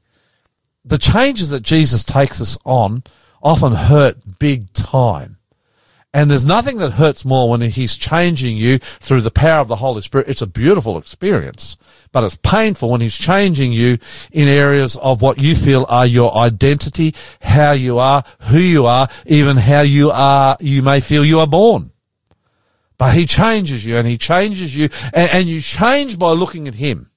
The 0.84 0.98
changes 0.98 1.50
that 1.50 1.62
Jesus 1.62 2.02
takes 2.02 2.40
us 2.40 2.58
on 2.64 3.04
often 3.42 3.72
hurt 3.72 4.38
big 4.38 4.72
time. 4.72 5.36
And 6.14 6.30
there's 6.30 6.46
nothing 6.46 6.78
that 6.78 6.92
hurts 6.92 7.24
more 7.24 7.50
when 7.50 7.60
he's 7.60 7.96
changing 7.96 8.56
you 8.56 8.78
through 8.78 9.20
the 9.20 9.30
power 9.30 9.60
of 9.60 9.68
the 9.68 9.76
Holy 9.76 10.00
Spirit. 10.00 10.28
It's 10.28 10.42
a 10.42 10.46
beautiful 10.46 10.96
experience, 10.96 11.76
but 12.12 12.24
it's 12.24 12.36
painful 12.36 12.90
when 12.90 13.00
he's 13.00 13.16
changing 13.16 13.72
you 13.72 13.98
in 14.32 14.48
areas 14.48 14.96
of 14.96 15.22
what 15.22 15.38
you 15.38 15.54
feel 15.54 15.86
are 15.88 16.06
your 16.06 16.34
identity, 16.36 17.14
how 17.40 17.72
you 17.72 17.98
are, 17.98 18.24
who 18.42 18.58
you 18.58 18.86
are, 18.86 19.08
even 19.26 19.56
how 19.56 19.80
you 19.80 20.10
are, 20.10 20.56
you 20.60 20.82
may 20.82 21.00
feel 21.00 21.24
you 21.24 21.40
are 21.40 21.46
born. 21.46 21.90
But 22.96 23.14
he 23.14 23.26
changes 23.26 23.84
you 23.84 23.96
and 23.96 24.08
he 24.08 24.18
changes 24.18 24.74
you 24.74 24.88
and, 25.14 25.30
and 25.30 25.48
you 25.48 25.60
change 25.60 26.18
by 26.18 26.32
looking 26.32 26.66
at 26.66 26.74
him. 26.74 27.10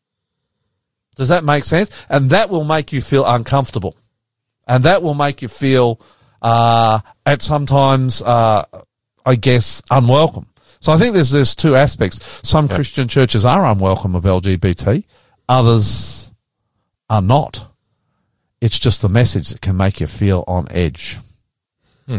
Does 1.15 1.29
that 1.29 1.43
make 1.43 1.63
sense? 1.63 1.91
And 2.09 2.29
that 2.29 2.49
will 2.49 2.63
make 2.63 2.93
you 2.93 3.01
feel 3.01 3.25
uncomfortable. 3.25 3.95
And 4.67 4.83
that 4.85 5.01
will 5.01 5.15
make 5.15 5.41
you 5.41 5.47
feel, 5.47 5.99
uh, 6.41 6.99
at 7.25 7.41
sometimes, 7.41 8.21
uh, 8.21 8.65
I 9.25 9.35
guess, 9.35 9.81
unwelcome. 9.89 10.47
So 10.81 10.91
I 10.91 10.97
think 10.97 11.13
there's, 11.13 11.29
there's 11.29 11.55
two 11.55 11.75
aspects. 11.75 12.41
Some 12.47 12.67
Christian 12.67 13.07
churches 13.07 13.45
are 13.45 13.65
unwelcome 13.65 14.15
of 14.15 14.23
LGBT. 14.23 15.03
Others 15.47 16.33
are 17.07 17.21
not. 17.21 17.67
It's 18.59 18.79
just 18.79 19.03
the 19.03 19.09
message 19.09 19.49
that 19.49 19.61
can 19.61 19.77
make 19.77 20.01
you 20.01 20.07
feel 20.07 20.43
on 20.47 20.67
edge. 20.71 21.19
Hmm. 22.07 22.17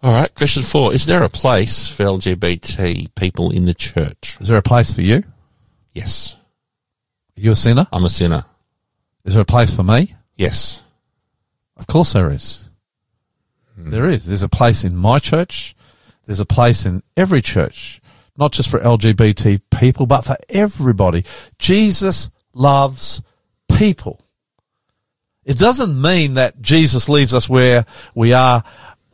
All 0.00 0.12
right. 0.12 0.32
Question 0.32 0.62
four. 0.62 0.94
Is 0.94 1.06
there 1.06 1.24
a 1.24 1.28
place 1.28 1.90
for 1.90 2.04
LGBT 2.04 3.12
people 3.16 3.50
in 3.50 3.64
the 3.64 3.74
church? 3.74 4.36
Is 4.40 4.46
there 4.46 4.58
a 4.58 4.62
place 4.62 4.92
for 4.92 5.02
you? 5.02 5.24
Yes. 5.92 6.36
Are 7.36 7.40
you 7.40 7.50
a 7.50 7.56
sinner? 7.56 7.88
I'm 7.92 8.04
a 8.04 8.10
sinner. 8.10 8.44
Is 9.24 9.34
there 9.34 9.42
a 9.42 9.46
place 9.46 9.74
for 9.74 9.82
me? 9.82 10.14
Yes. 10.36 10.82
Of 11.76 11.88
course 11.88 12.12
there 12.12 12.30
is. 12.30 12.68
Hmm. 13.74 13.90
There 13.90 14.08
is. 14.08 14.26
There's 14.26 14.44
a 14.44 14.48
place 14.48 14.84
in 14.84 14.94
my 14.94 15.18
church. 15.18 15.74
There's 16.26 16.40
a 16.40 16.46
place 16.46 16.86
in 16.86 17.02
every 17.16 17.42
church, 17.42 18.00
not 18.36 18.52
just 18.52 18.70
for 18.70 18.80
LGBT 18.80 19.60
people, 19.70 20.06
but 20.06 20.22
for 20.22 20.36
everybody. 20.48 21.24
Jesus 21.58 22.30
loves 22.52 23.22
people. 23.68 24.20
It 25.44 25.58
doesn't 25.58 26.00
mean 26.00 26.34
that 26.34 26.60
Jesus 26.62 27.08
leaves 27.08 27.34
us 27.34 27.48
where 27.48 27.84
we 28.14 28.32
are 28.32 28.62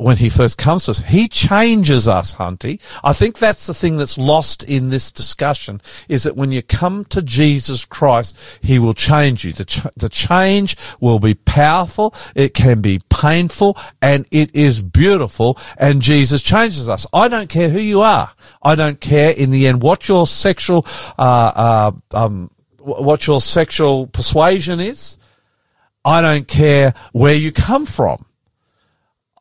when 0.00 0.16
he 0.16 0.30
first 0.30 0.56
comes 0.56 0.86
to 0.86 0.92
us. 0.92 1.00
He 1.00 1.28
changes 1.28 2.08
us, 2.08 2.36
Hunty. 2.36 2.80
I 3.04 3.12
think 3.12 3.38
that's 3.38 3.66
the 3.66 3.74
thing 3.74 3.98
that's 3.98 4.16
lost 4.16 4.62
in 4.62 4.88
this 4.88 5.12
discussion 5.12 5.82
is 6.08 6.22
that 6.22 6.36
when 6.36 6.52
you 6.52 6.62
come 6.62 7.04
to 7.06 7.20
Jesus 7.20 7.84
Christ, 7.84 8.34
he 8.62 8.78
will 8.78 8.94
change 8.94 9.44
you. 9.44 9.52
The, 9.52 9.66
ch- 9.66 9.82
the 9.96 10.08
change 10.08 10.78
will 11.00 11.18
be 11.18 11.34
powerful. 11.34 12.14
It 12.34 12.54
can 12.54 12.80
be 12.80 13.02
painful 13.10 13.76
and 14.00 14.26
it 14.30 14.56
is 14.56 14.80
beautiful 14.80 15.58
and 15.76 16.00
Jesus 16.00 16.40
changes 16.40 16.88
us. 16.88 17.06
I 17.12 17.28
don't 17.28 17.50
care 17.50 17.68
who 17.68 17.80
you 17.80 18.00
are. 18.00 18.32
I 18.62 18.76
don't 18.76 19.00
care 19.02 19.32
in 19.32 19.50
the 19.50 19.66
end 19.66 19.82
what 19.82 20.08
your 20.08 20.26
sexual, 20.26 20.86
uh, 21.18 21.92
uh, 22.12 22.16
um, 22.16 22.50
what 22.78 23.26
your 23.26 23.42
sexual 23.42 24.06
persuasion 24.06 24.80
is. 24.80 25.18
I 26.06 26.22
don't 26.22 26.48
care 26.48 26.94
where 27.12 27.34
you 27.34 27.52
come 27.52 27.84
from. 27.84 28.24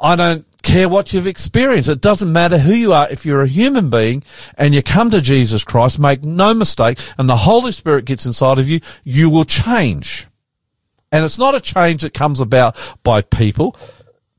I 0.02 0.16
don't 0.18 0.46
care 0.70 0.88
what 0.88 1.14
you've 1.14 1.26
experienced. 1.26 1.90
It 1.90 2.00
doesn't 2.00 2.32
matter 2.32 2.60
who 2.60 2.74
you 2.74 2.94
are. 2.94 3.10
If 3.10 3.26
you're 3.26 3.42
a 3.42 3.48
human 3.48 3.90
being 3.90 4.24
and 4.58 4.76
you 4.76 4.84
come 4.84 5.10
to 5.10 5.20
Jesus 5.20 5.64
Christ, 5.64 6.00
make 6.00 6.24
no 6.24 6.54
mistake, 6.54 7.00
and 7.18 7.28
the 7.28 7.38
Holy 7.38 7.72
Spirit 7.72 8.06
gets 8.06 8.26
inside 8.26 8.60
of 8.60 8.70
you, 8.70 8.80
you 9.04 9.30
will 9.30 9.46
change. 9.46 10.28
And 11.12 11.26
it's 11.26 11.40
not 11.40 11.56
a 11.56 11.60
change 11.60 12.04
that 12.04 12.14
comes 12.14 12.40
about 12.40 12.78
by 13.04 13.24
people. 13.24 13.76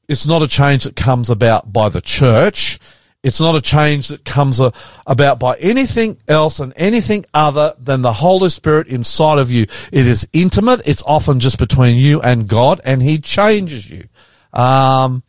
It's 0.09 0.25
not 0.25 0.43
a 0.43 0.49
change 0.49 0.85
that 0.85 0.95
comes 0.95 1.31
about 1.31 1.73
by 1.73 1.89
the 1.89 2.01
church. 2.01 2.79
It's 3.25 3.41
not 3.41 3.57
a 3.57 3.61
change 3.61 4.09
that 4.09 4.25
comes 4.25 4.61
uh, 4.61 4.71
about 5.07 5.41
by 5.41 5.57
anything 5.57 6.17
else 6.29 6.61
and 6.61 6.73
anything 6.77 7.27
other 7.35 7.75
than 7.79 8.03
the 8.03 8.13
Holy 8.13 8.49
Spirit 8.49 8.87
inside 8.87 9.39
of 9.39 9.51
you. 9.51 9.65
It 9.93 10.07
is 10.07 10.29
intimate. 10.33 10.87
It's 10.87 11.03
often 11.03 11.41
just 11.41 11.59
between 11.59 11.97
you 11.97 12.23
and 12.23 12.49
God 12.49 12.81
and 12.85 13.03
He 13.03 13.19
changes 13.19 13.91
you. 13.91 14.05
Um, 14.53 15.23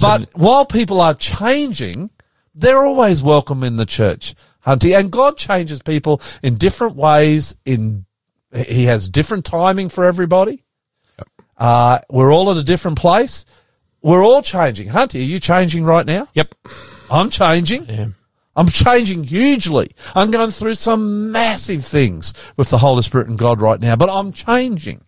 but 0.00 0.28
while 0.34 0.66
people 0.66 1.00
are 1.00 1.14
changing, 1.14 2.10
they're 2.54 2.84
always 2.84 3.22
welcome 3.22 3.64
in 3.64 3.76
the 3.76 3.86
church, 3.86 4.34
Hunty. 4.66 4.98
And 4.98 5.10
God 5.10 5.36
changes 5.36 5.82
people 5.82 6.20
in 6.42 6.56
different 6.56 6.96
ways. 6.96 7.56
In 7.64 8.06
He 8.54 8.84
has 8.84 9.08
different 9.08 9.44
timing 9.44 9.88
for 9.88 10.04
everybody. 10.04 10.64
Uh, 11.56 11.98
we're 12.08 12.32
all 12.32 12.50
at 12.50 12.56
a 12.56 12.64
different 12.64 12.98
place. 12.98 13.44
We're 14.02 14.24
all 14.24 14.42
changing. 14.42 14.88
Hunty, 14.88 15.20
are 15.20 15.24
you 15.24 15.40
changing 15.40 15.84
right 15.84 16.06
now? 16.06 16.28
Yep. 16.34 16.54
I'm 17.10 17.28
changing. 17.28 17.86
I'm 18.56 18.68
changing 18.68 19.24
hugely. 19.24 19.88
I'm 20.14 20.30
going 20.30 20.50
through 20.50 20.74
some 20.74 21.30
massive 21.30 21.84
things 21.84 22.34
with 22.56 22.70
the 22.70 22.78
Holy 22.78 23.02
Spirit 23.02 23.28
and 23.28 23.38
God 23.38 23.60
right 23.60 23.80
now, 23.80 23.96
but 23.96 24.10
I'm 24.10 24.32
changing. 24.32 25.04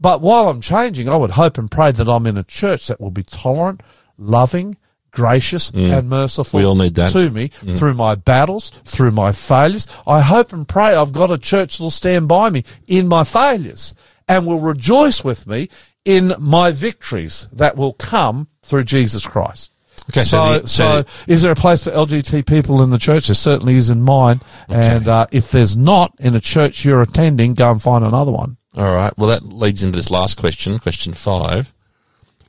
But 0.00 0.20
while 0.20 0.48
I'm 0.48 0.60
changing, 0.60 1.08
I 1.08 1.16
would 1.16 1.32
hope 1.32 1.58
and 1.58 1.70
pray 1.70 1.92
that 1.92 2.08
I'm 2.08 2.26
in 2.26 2.36
a 2.36 2.44
church 2.44 2.86
that 2.86 3.00
will 3.00 3.10
be 3.10 3.22
tolerant, 3.22 3.82
loving, 4.18 4.76
gracious, 5.10 5.70
and 5.70 6.08
merciful 6.10 6.58
We 6.58 6.66
all 6.66 6.74
need 6.74 6.94
that. 6.96 7.12
to 7.12 7.30
me 7.30 7.48
through 7.48 7.94
my 7.94 8.14
battles, 8.14 8.70
through 8.84 9.12
my 9.12 9.32
failures. 9.32 9.86
I 10.06 10.20
hope 10.20 10.52
and 10.52 10.66
pray 10.68 10.94
I've 10.94 11.12
got 11.12 11.30
a 11.30 11.38
church 11.38 11.78
that'll 11.78 11.90
stand 11.90 12.28
by 12.28 12.50
me 12.50 12.64
in 12.86 13.08
my 13.08 13.24
failures 13.24 13.94
and 14.28 14.46
will 14.46 14.60
rejoice 14.60 15.24
with 15.24 15.46
me 15.46 15.68
in 16.04 16.34
my 16.38 16.70
victories 16.72 17.48
that 17.52 17.76
will 17.76 17.94
come 17.94 18.48
through 18.62 18.84
Jesus 18.84 19.26
Christ. 19.26 19.72
Okay, 20.10 20.22
so 20.22 20.46
so, 20.54 20.58
the- 20.60 20.68
so, 20.68 21.02
so- 21.02 21.04
is 21.26 21.42
there 21.42 21.52
a 21.52 21.56
place 21.56 21.84
for 21.84 21.90
LGBT 21.90 22.46
people 22.46 22.82
in 22.82 22.90
the 22.90 22.98
church? 22.98 23.26
There 23.28 23.34
certainly 23.34 23.76
is 23.76 23.90
in 23.90 24.00
mine. 24.02 24.40
And 24.68 25.06
uh, 25.06 25.26
if 25.32 25.50
there's 25.50 25.76
not 25.76 26.14
in 26.18 26.34
a 26.34 26.40
church 26.40 26.84
you're 26.84 27.02
attending, 27.02 27.52
go 27.54 27.70
and 27.70 27.82
find 27.82 28.04
another 28.04 28.30
one. 28.32 28.56
All 28.74 28.94
right. 28.94 29.12
Well, 29.18 29.28
that 29.28 29.42
leads 29.42 29.82
into 29.82 29.96
this 29.98 30.10
last 30.10 30.38
question, 30.38 30.78
question 30.78 31.12
five. 31.12 31.74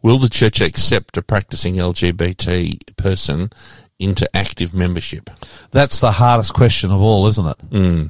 Will 0.01 0.17
the 0.17 0.29
church 0.29 0.61
accept 0.61 1.17
a 1.17 1.21
practicing 1.21 1.75
LGBT 1.75 2.95
person 2.95 3.51
into 3.99 4.29
active 4.35 4.73
membership? 4.73 5.29
That's 5.71 5.99
the 5.99 6.11
hardest 6.13 6.53
question 6.53 6.89
of 6.91 7.01
all, 7.01 7.27
isn't 7.27 7.45
it? 7.45 8.09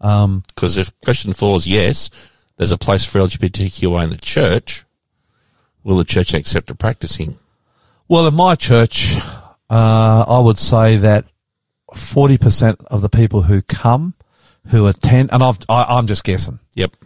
Because 0.00 0.76
if 0.78 0.92
question 1.04 1.32
four 1.32 1.56
is 1.56 1.66
yes, 1.66 2.10
there's 2.56 2.72
a 2.72 2.78
place 2.78 3.04
for 3.04 3.18
LGBTQI 3.20 4.04
in 4.04 4.10
the 4.10 4.16
church. 4.16 4.84
Will 5.84 5.96
the 5.98 6.04
church 6.04 6.32
accept 6.34 6.70
a 6.70 6.74
practicing? 6.74 7.38
Well, 8.08 8.26
in 8.26 8.34
my 8.34 8.54
church, 8.54 9.16
uh, 9.70 10.24
I 10.26 10.38
would 10.40 10.58
say 10.58 10.96
that 10.96 11.26
40% 11.94 12.84
of 12.86 13.02
the 13.02 13.08
people 13.08 13.42
who 13.42 13.62
come, 13.62 14.14
who 14.70 14.86
attend, 14.86 15.30
and 15.32 15.42
I've, 15.42 15.58
I, 15.68 15.84
I'm 15.96 16.06
just 16.06 16.24
guessing, 16.24 16.58
Yep. 16.74 16.96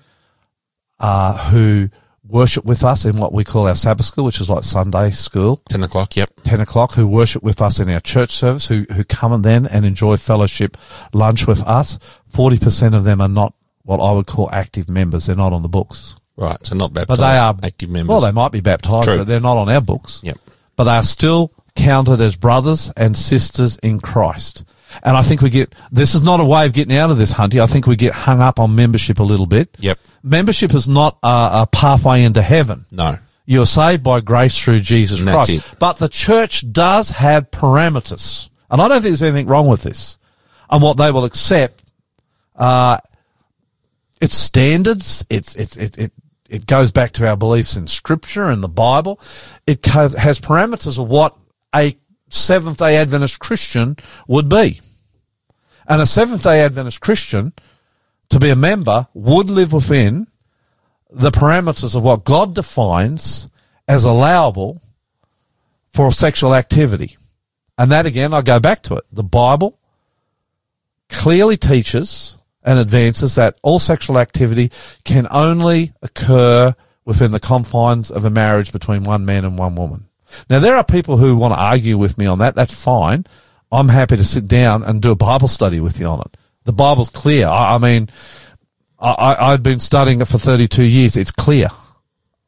uh, 1.01 1.51
who 1.51 1.89
worship 2.27 2.65
with 2.65 2.83
us 2.83 3.05
in 3.05 3.17
what 3.17 3.33
we 3.33 3.45
call 3.45 3.69
our 3.69 3.75
Sabbath 3.75 4.07
school, 4.07 4.25
which 4.25 4.41
is 4.41 4.49
like 4.51 4.65
Sunday 4.65 5.11
school, 5.11 5.63
10 5.69 5.83
o'clock. 5.83 6.17
Yep. 6.17 6.31
10 6.45 6.61
o'clock, 6.61 6.95
who 6.95 7.07
worship 7.07 7.43
with 7.43 7.61
us 7.61 7.79
in 7.81 7.91
our 7.91 8.01
church 8.01 8.31
service, 8.31 8.69
who, 8.69 8.87
who 8.95 9.05
come 9.05 9.33
and 9.33 9.45
then 9.45 9.67
and 9.67 9.85
enjoy 9.85 10.17
fellowship 10.17 10.77
lunch 11.13 11.47
with 11.47 11.63
us. 11.63 11.99
40% 12.33 12.97
of 12.97 13.05
them 13.05 13.21
are 13.21 13.29
not 13.29 13.55
what 13.83 14.01
I 14.01 14.13
would 14.13 14.27
call 14.27 14.51
active 14.51 14.89
members. 14.89 15.27
They're 15.27 15.37
not 15.37 15.53
on 15.53 15.63
the 15.63 15.69
books. 15.69 16.17
Right. 16.37 16.65
So 16.67 16.75
not 16.75 16.93
baptized. 16.93 17.21
But 17.21 17.31
they 17.31 17.39
are 17.39 17.55
active 17.63 17.91
members. 17.91 18.09
Well, 18.09 18.21
they 18.23 18.33
might 18.33 18.53
be 18.53 18.61
baptized, 18.61 19.05
True. 19.05 19.19
but 19.19 19.27
they're 19.27 19.41
not 19.41 19.57
on 19.57 19.69
our 19.69 19.81
books. 19.81 20.21
Yep. 20.25 20.39
But 20.77 20.85
they 20.85 20.91
are 20.91 21.03
still 21.03 21.53
counted 21.77 22.21
as 22.21 22.37
brothers 22.37 22.91
and 22.97 23.17
sisters 23.17 23.79
in 23.79 24.01
Christ. 24.01 24.65
And 25.03 25.17
I 25.17 25.23
think 25.23 25.41
we 25.41 25.51
get, 25.51 25.75
this 25.91 26.15
is 26.15 26.23
not 26.23 26.41
a 26.41 26.45
way 26.45 26.67
of 26.67 26.73
getting 26.73 26.97
out 26.97 27.11
of 27.11 27.19
this, 27.19 27.33
Hunty. 27.33 27.61
I 27.61 27.67
think 27.67 27.87
we 27.87 27.97
get 27.97 28.13
hung 28.13 28.41
up 28.41 28.59
on 28.59 28.75
membership 28.75 29.19
a 29.19 29.23
little 29.23 29.47
bit. 29.47 29.77
Yep. 29.81 29.99
Membership 30.23 30.75
is 30.75 30.89
not 30.89 31.19
a, 31.23 31.63
a 31.63 31.69
pathway 31.71 32.23
into 32.23 32.43
heaven. 32.43 32.87
No. 32.91 33.19
You're 33.47 33.67
saved 33.67 34.03
by 34.03 34.21
grace 34.21 34.59
through 34.59 34.81
Jesus 34.81 35.21
And 35.21 35.29
Christ. 35.29 35.79
But 35.79 35.99
the 35.99 36.09
church 36.09 36.71
does 36.73 37.11
have 37.11 37.51
parameters. 37.51 38.49
And 38.71 38.81
I 38.81 38.89
don't 38.89 39.03
think 39.03 39.11
there's 39.11 39.23
anything 39.23 39.47
wrong 39.47 39.69
with 39.69 39.83
this. 39.83 40.19
And 40.71 40.83
what 40.83 40.97
they 40.97 41.11
will 41.11 41.25
accept, 41.25 41.83
uh, 42.57 42.99
its 44.21 44.37
standards, 44.37 45.27
it's, 45.29 45.55
it's, 45.57 45.77
it, 45.77 45.99
it, 45.99 46.13
it 46.49 46.67
goes 46.67 46.91
back 46.91 47.13
to 47.13 47.29
our 47.29 47.37
beliefs 47.37 47.77
in 47.77 47.87
scripture 47.87 48.45
and 48.45 48.63
the 48.63 48.69
Bible. 48.69 49.21
It 49.67 49.85
has 49.85 50.41
parameters 50.41 50.99
of 50.99 51.09
what 51.09 51.37
a 51.75 51.97
Seventh 52.35 52.79
day 52.79 52.97
Adventist 52.97 53.39
Christian 53.39 53.97
would 54.27 54.49
be. 54.49 54.81
And 55.89 56.01
a 56.01 56.07
Seventh 56.07 56.43
day 56.43 56.61
Adventist 56.61 57.01
Christian, 57.01 57.53
to 58.31 58.39
be 58.39 58.51
a 58.51 58.57
member, 58.57 59.09
would 59.15 59.51
live 59.51 59.73
within 59.73 60.27
the 61.11 61.31
parameters 61.31 61.95
of 61.95 62.03
what 62.03 62.25
God 62.25 62.55
defines 62.55 63.49
as 63.87 64.05
allowable 64.05 64.83
for 65.91 66.11
sexual 66.11 66.55
activity. 66.55 67.17
And 67.79 67.93
that 67.93 68.07
again, 68.07 68.35
I 68.35 68.43
go 68.43 68.59
back 68.59 68.83
to 68.85 68.97
it. 68.97 69.05
The 69.13 69.23
Bible 69.23 69.79
clearly 71.09 71.57
teaches 71.57 72.39
and 72.65 72.79
advances 72.79 73.35
that 73.35 73.59
all 73.63 73.79
sexual 73.79 74.19
activity 74.19 74.71
can 75.05 75.29
only 75.31 75.93
occur 76.03 76.75
within 77.05 77.31
the 77.31 77.41
confines 77.41 78.11
of 78.11 78.25
a 78.25 78.31
marriage 78.31 78.73
between 78.73 79.05
one 79.05 79.25
man 79.25 79.45
and 79.45 79.59
one 79.59 79.77
woman. 79.77 80.09
Now, 80.49 80.59
there 80.59 80.77
are 80.77 80.85
people 80.85 81.17
who 81.17 81.37
want 81.37 81.55
to 81.55 81.61
argue 81.61 81.99
with 81.99 82.19
me 82.19 82.27
on 82.27 82.39
that. 82.39 82.55
That's 82.55 82.83
fine. 82.83 83.25
I'm 83.71 83.89
happy 83.89 84.17
to 84.17 84.25
sit 84.25 84.47
down 84.47 84.83
and 84.83 85.03
do 85.03 85.11
a 85.11 85.17
Bible 85.17 85.49
study 85.49 85.81
with 85.81 85.99
you 85.99 86.07
on 86.07 86.21
it. 86.21 86.37
The 86.65 86.73
Bible's 86.73 87.11
clear. 87.11 87.47
I, 87.47 87.75
I 87.75 87.79
mean, 87.79 88.09
I, 88.99 89.37
I've 89.39 89.63
been 89.63 89.81
studying 89.81 90.21
it 90.21 90.29
for 90.29 90.39
32 90.39 90.83
years. 90.83 91.17
It's 91.17 91.31
clear 91.31 91.69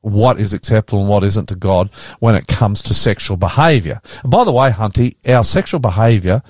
what 0.01 0.39
is 0.39 0.55
acceptable 0.55 1.01
and 1.01 1.09
what 1.09 1.25
isn't 1.25 1.49
to 1.49 1.57
God 1.57 1.91
when 2.21 2.37
it 2.37 2.47
comes 2.47 2.81
to 2.83 2.95
sexual 2.95 3.37
behavior. 3.37 4.01
And 4.23 4.31
by 4.31 4.45
the 4.45 4.53
way, 4.53 4.71
Hunty, 4.71 5.17
our 5.29 5.43
sexual 5.43 5.81
behavior, 5.81 6.43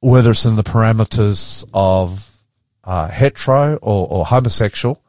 whether 0.00 0.30
it's 0.30 0.44
in 0.44 0.56
the 0.56 0.62
parameters 0.62 1.64
of 1.72 2.36
uh, 2.84 3.08
hetero 3.08 3.76
or, 3.76 4.06
or 4.08 4.26
homosexual, 4.26 5.02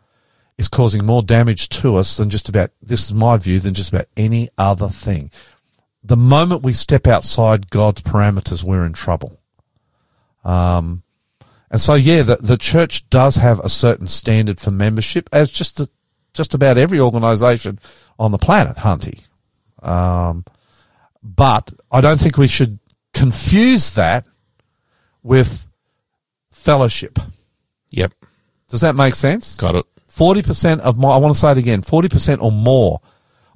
is 0.58 0.68
causing 0.68 1.06
more 1.06 1.22
damage 1.22 1.70
to 1.70 1.96
us 1.96 2.18
than 2.18 2.30
just 2.30 2.48
about, 2.50 2.72
this 2.82 3.06
is 3.06 3.14
my 3.14 3.38
view, 3.38 3.60
than 3.60 3.74
just 3.74 3.92
about 3.92 4.08
any 4.16 4.50
other 4.58 4.88
thing. 4.88 5.30
The 6.04 6.18
moment 6.18 6.64
we 6.64 6.74
step 6.74 7.08
outside 7.08 7.70
God's 7.70 8.02
parameters, 8.02 8.64
we're 8.64 8.86
in 8.86 8.94
trouble. 8.94 9.40
Um, 10.44 11.04
and 11.72 11.82
so, 11.82 11.96
yeah, 11.96 12.22
the, 12.22 12.38
the 12.38 12.58
church 12.58 13.10
does 13.10 13.36
have 13.38 13.60
a 13.60 13.70
certain 13.70 14.08
standard 14.08 14.60
for 14.60 14.72
membership, 14.72 15.28
as 15.34 15.52
just 15.52 15.82
just 16.34 16.54
about 16.54 16.78
every 16.78 17.00
organisation 17.00 17.80
on 18.20 18.32
the 18.32 18.38
planet, 18.38 18.78
Hunty. 18.78 19.26
Um, 19.82 20.46
but 21.24 21.72
I 21.92 22.02
don't 22.02 22.20
think 22.20 22.38
we 22.38 22.48
should 22.48 22.78
confuse 23.14 23.96
that 23.96 24.28
with 25.24 25.68
fellowship. 26.52 27.18
Yep. 27.92 28.14
Does 28.68 28.82
that 28.82 28.96
make 28.96 29.16
sense? 29.16 29.56
Got 29.56 29.76
it. 29.76 29.86
Forty 30.08 30.42
percent 30.42 30.82
of 30.82 30.98
my, 30.98 31.10
I 31.10 31.18
want 31.18 31.34
to 31.34 31.40
say 31.40 31.52
it 31.52 31.58
again, 31.58 31.82
forty 31.82 32.08
percent 32.10 32.42
or 32.42 32.52
more 32.52 33.02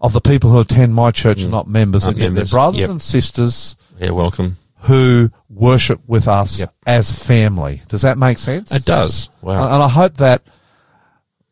of 0.01 0.13
the 0.13 0.21
people 0.21 0.49
who 0.49 0.59
attend 0.59 0.93
my 0.95 1.11
church 1.11 1.43
are 1.43 1.49
not 1.49 1.67
members. 1.67 2.05
Aren't 2.05 2.17
Again, 2.17 2.33
members. 2.33 2.51
they're 2.51 2.57
brothers 2.57 2.79
Yep. 2.81 2.89
and 2.89 3.01
sisters 3.01 3.77
Yeah. 3.99 4.11
Welcome. 4.11 4.57
who 4.83 5.29
worship 5.49 5.99
with 6.07 6.27
us 6.27 6.59
Yep. 6.59 6.73
as 6.87 7.11
family. 7.11 7.81
Does 7.89 8.01
that 8.03 8.17
make 8.17 8.37
sense? 8.37 8.71
It 8.71 8.85
does. 8.85 9.29
Wow. 9.41 9.65
And 9.73 9.83
I 9.83 9.87
hope 9.89 10.15
that 10.17 10.41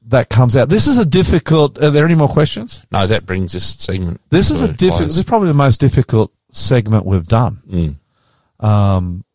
that 0.09 0.29
comes 0.29 0.55
out. 0.55 0.69
This 0.69 0.87
is 0.87 0.97
a 0.97 1.05
difficult. 1.05 1.81
Are 1.83 1.89
there 1.89 2.05
any 2.05 2.15
more 2.15 2.29
questions? 2.29 2.85
No, 2.91 3.05
that 3.07 3.25
brings 3.25 3.51
this 3.51 3.65
segment. 3.65 4.21
This 4.29 4.49
is 4.49 4.59
to 4.59 4.65
a 4.65 4.67
difficult. 4.73 5.07
This 5.09 5.17
is 5.17 5.23
probably 5.25 5.49
the 5.49 5.53
most 5.53 5.79
difficult 5.81 6.31
segment 6.51 7.05
we've 7.05 7.27
done. 7.27 7.61
Mm. 7.69 8.65
Um, 8.65 9.25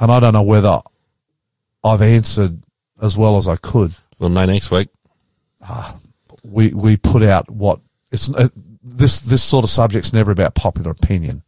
and 0.00 0.10
I 0.12 0.20
don't 0.20 0.32
know 0.32 0.42
whether 0.42 0.80
I've 1.84 2.02
answered 2.02 2.62
as 3.00 3.16
well 3.16 3.36
as 3.36 3.48
I 3.48 3.56
could. 3.56 3.94
We'll 4.20 4.30
know 4.30 4.46
next 4.46 4.70
week. 4.70 4.88
We 6.44 6.72
we 6.72 6.96
put 6.96 7.22
out 7.22 7.50
what 7.50 7.80
it's 8.10 8.30
uh, 8.30 8.48
this 8.82 9.20
this 9.20 9.42
sort 9.42 9.64
of 9.64 9.70
subject's 9.70 10.12
never 10.12 10.30
about 10.30 10.54
popular 10.54 10.90
opinion. 10.90 11.42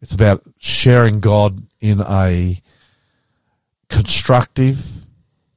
It's 0.00 0.14
about 0.14 0.42
sharing 0.58 1.20
God 1.20 1.66
in 1.80 2.02
a 2.02 2.60
constructive, 3.88 5.06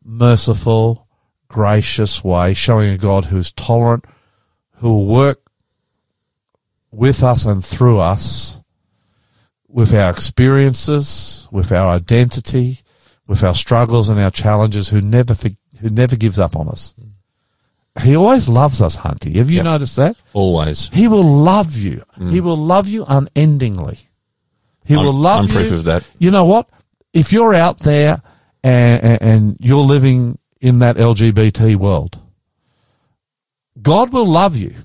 merciful, 0.03 1.07
gracious 1.49 2.23
way, 2.23 2.53
showing 2.53 2.91
a 2.91 2.97
God 2.97 3.25
who 3.25 3.37
is 3.37 3.51
tolerant, 3.51 4.05
who 4.75 4.93
will 4.93 5.05
work 5.07 5.51
with 6.91 7.23
us 7.23 7.45
and 7.45 7.63
through 7.63 7.99
us 7.99 8.59
with 9.67 9.93
our 9.93 10.09
experiences, 10.09 11.47
with 11.51 11.71
our 11.71 11.93
identity, 11.93 12.79
with 13.27 13.43
our 13.43 13.53
struggles 13.53 14.07
and 14.09 14.19
our 14.19 14.31
challenges, 14.31 14.89
who 14.89 15.01
never 15.01 15.35
who 15.81 15.89
never 15.89 16.15
gives 16.15 16.39
up 16.39 16.55
on 16.55 16.69
us. 16.69 16.95
He 18.01 18.15
always 18.15 18.47
loves 18.47 18.81
us, 18.81 18.97
Hunty. 18.97 19.35
Have 19.35 19.49
you 19.49 19.57
Yep. 19.57 19.65
noticed 19.65 19.95
that? 19.95 20.15
Always. 20.33 20.89
He 20.93 21.07
will 21.07 21.23
love 21.23 21.75
you. 21.77 22.03
Mm. 22.19 22.31
He 22.31 22.39
will 22.41 22.57
love 22.57 22.87
you 22.87 23.05
unendingly. 23.07 23.99
He 24.85 24.95
I'm- 24.95 25.03
will 25.05 25.13
love 25.13 25.39
I'm 25.39 25.45
you. 25.47 25.53
proof 25.53 25.71
of 25.71 25.83
that. 25.85 26.03
You 26.19 26.31
know 26.31 26.45
what? 26.45 26.69
If 27.13 27.33
you're 27.33 27.55
out 27.55 27.79
there 27.79 28.21
and, 28.63 29.03
and, 29.03 29.21
and 29.21 29.57
you're 29.59 29.83
living 29.83 30.37
in 30.61 30.79
that 30.79 30.97
LGBT 30.97 31.75
world, 31.75 32.19
God 33.81 34.11
will 34.13 34.25
love 34.27 34.55
you. 34.55 34.75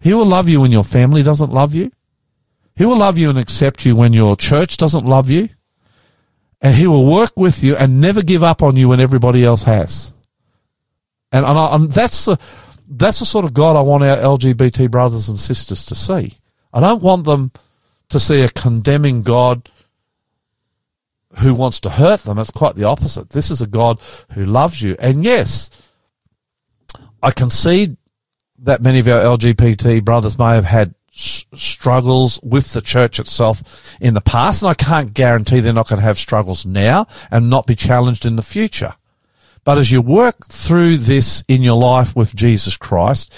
He 0.00 0.14
will 0.14 0.26
love 0.26 0.48
you 0.48 0.60
when 0.60 0.72
your 0.72 0.84
family 0.84 1.22
doesn't 1.22 1.52
love 1.52 1.74
you. 1.74 1.90
He 2.76 2.84
will 2.84 2.96
love 2.98 3.18
you 3.18 3.28
and 3.30 3.38
accept 3.38 3.84
you 3.84 3.96
when 3.96 4.12
your 4.12 4.36
church 4.36 4.76
doesn't 4.76 5.04
love 5.04 5.28
you. 5.28 5.48
And 6.60 6.76
he 6.76 6.86
will 6.86 7.06
work 7.06 7.32
with 7.36 7.62
you 7.62 7.74
and 7.76 8.00
never 8.00 8.22
give 8.22 8.42
up 8.42 8.62
on 8.62 8.76
you 8.76 8.88
when 8.88 9.00
everybody 9.00 9.44
else 9.44 9.64
has. 9.64 10.12
And, 11.32 11.44
and, 11.44 11.58
I, 11.58 11.74
and 11.74 11.90
that's 11.90 12.24
the 12.24 12.38
that's 12.90 13.18
the 13.18 13.26
sort 13.26 13.44
of 13.44 13.52
God 13.52 13.76
I 13.76 13.82
want 13.82 14.02
our 14.02 14.16
LGBT 14.16 14.90
brothers 14.90 15.28
and 15.28 15.38
sisters 15.38 15.84
to 15.86 15.94
see. 15.94 16.38
I 16.72 16.80
don't 16.80 17.02
want 17.02 17.24
them 17.24 17.52
to 18.08 18.18
see 18.18 18.42
a 18.42 18.48
condemning 18.48 19.22
God 19.22 19.68
who 21.38 21.54
wants 21.54 21.80
to 21.80 21.90
hurt 21.90 22.20
them. 22.20 22.38
It's 22.38 22.50
quite 22.50 22.74
the 22.74 22.84
opposite. 22.84 23.30
This 23.30 23.50
is 23.50 23.60
a 23.60 23.66
God 23.66 24.00
who 24.32 24.44
loves 24.44 24.80
you. 24.80 24.96
And 24.98 25.24
yes, 25.24 25.70
I 27.22 27.30
concede 27.30 27.96
that 28.60 28.82
many 28.82 28.98
of 28.98 29.08
our 29.08 29.36
LGBT 29.36 30.04
brothers 30.04 30.38
may 30.38 30.54
have 30.54 30.64
had 30.64 30.94
struggles 31.10 32.40
with 32.42 32.72
the 32.72 32.80
church 32.80 33.18
itself 33.18 33.96
in 34.00 34.14
the 34.14 34.20
past, 34.20 34.62
and 34.62 34.70
I 34.70 34.74
can't 34.74 35.14
guarantee 35.14 35.60
they're 35.60 35.72
not 35.72 35.88
going 35.88 36.00
to 36.00 36.06
have 36.06 36.18
struggles 36.18 36.64
now 36.64 37.06
and 37.30 37.50
not 37.50 37.66
be 37.66 37.74
challenged 37.74 38.24
in 38.24 38.36
the 38.36 38.42
future. 38.42 38.94
But 39.68 39.76
as 39.76 39.92
you 39.92 40.00
work 40.00 40.46
through 40.46 40.96
this 40.96 41.44
in 41.46 41.62
your 41.62 41.78
life 41.78 42.16
with 42.16 42.34
Jesus 42.34 42.78
Christ, 42.78 43.30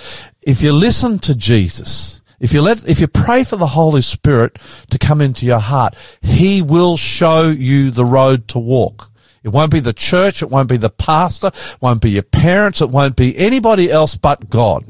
if 0.42 0.62
you 0.62 0.70
listen 0.70 1.18
to 1.18 1.34
Jesus, 1.34 2.22
if 2.38 2.52
you 2.52 2.62
let, 2.62 2.88
if 2.88 3.00
you 3.00 3.08
pray 3.08 3.42
for 3.42 3.56
the 3.56 3.66
Holy 3.66 4.00
Spirit 4.00 4.56
to 4.90 4.96
come 4.96 5.20
into 5.20 5.44
your 5.44 5.58
heart, 5.58 5.96
He 6.22 6.62
will 6.62 6.96
show 6.96 7.48
you 7.48 7.90
the 7.90 8.04
road 8.04 8.46
to 8.46 8.60
walk. 8.60 9.10
It 9.42 9.48
won't 9.48 9.72
be 9.72 9.80
the 9.80 9.92
church. 9.92 10.40
It 10.40 10.50
won't 10.50 10.68
be 10.68 10.76
the 10.76 10.88
pastor. 10.88 11.48
It 11.48 11.78
won't 11.80 12.00
be 12.00 12.10
your 12.10 12.22
parents. 12.22 12.80
It 12.80 12.90
won't 12.90 13.16
be 13.16 13.36
anybody 13.36 13.90
else 13.90 14.14
but 14.14 14.48
God. 14.48 14.84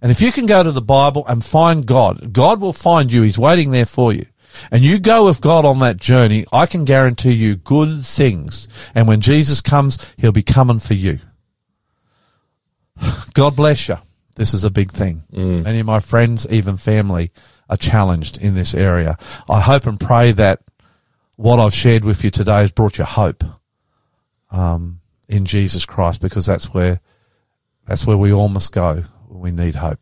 And 0.00 0.12
if 0.12 0.22
you 0.22 0.30
can 0.30 0.46
go 0.46 0.62
to 0.62 0.70
the 0.70 0.80
Bible 0.80 1.26
and 1.26 1.44
find 1.44 1.84
God, 1.84 2.32
God 2.32 2.60
will 2.60 2.72
find 2.72 3.10
you. 3.10 3.22
He's 3.22 3.36
waiting 3.36 3.72
there 3.72 3.86
for 3.86 4.12
you. 4.12 4.26
And 4.70 4.82
you 4.82 4.98
go 4.98 5.26
with 5.26 5.40
God 5.40 5.64
on 5.64 5.78
that 5.80 5.96
journey, 5.96 6.44
I 6.52 6.66
can 6.66 6.84
guarantee 6.84 7.32
you 7.32 7.56
good 7.56 8.04
things. 8.04 8.68
And 8.94 9.08
when 9.08 9.20
Jesus 9.20 9.60
comes, 9.60 10.14
he'll 10.16 10.32
be 10.32 10.42
coming 10.42 10.78
for 10.78 10.94
you. 10.94 11.20
God 13.34 13.56
bless 13.56 13.88
you. 13.88 13.96
This 14.36 14.54
is 14.54 14.64
a 14.64 14.70
big 14.70 14.90
thing. 14.90 15.24
Many 15.62 15.80
of 15.80 15.86
my 15.86 16.00
friends, 16.00 16.46
even 16.50 16.76
family, 16.76 17.30
are 17.68 17.76
challenged 17.76 18.38
in 18.40 18.54
this 18.54 18.74
area. 18.74 19.16
I 19.48 19.60
hope 19.60 19.86
and 19.86 19.98
pray 19.98 20.32
that 20.32 20.62
what 21.36 21.58
I've 21.58 21.74
shared 21.74 22.04
with 22.04 22.24
you 22.24 22.30
today 22.30 22.60
has 22.60 22.72
brought 22.72 22.98
you 22.98 23.04
hope 23.04 23.44
um, 24.50 25.00
in 25.28 25.44
Jesus 25.44 25.84
Christ, 25.84 26.20
because 26.20 26.46
that's 26.46 26.72
where 26.72 27.00
that's 27.86 28.06
where 28.06 28.16
we 28.16 28.32
all 28.32 28.48
must 28.48 28.72
go. 28.72 29.04
when 29.28 29.56
We 29.56 29.64
need 29.64 29.76
hope. 29.76 29.98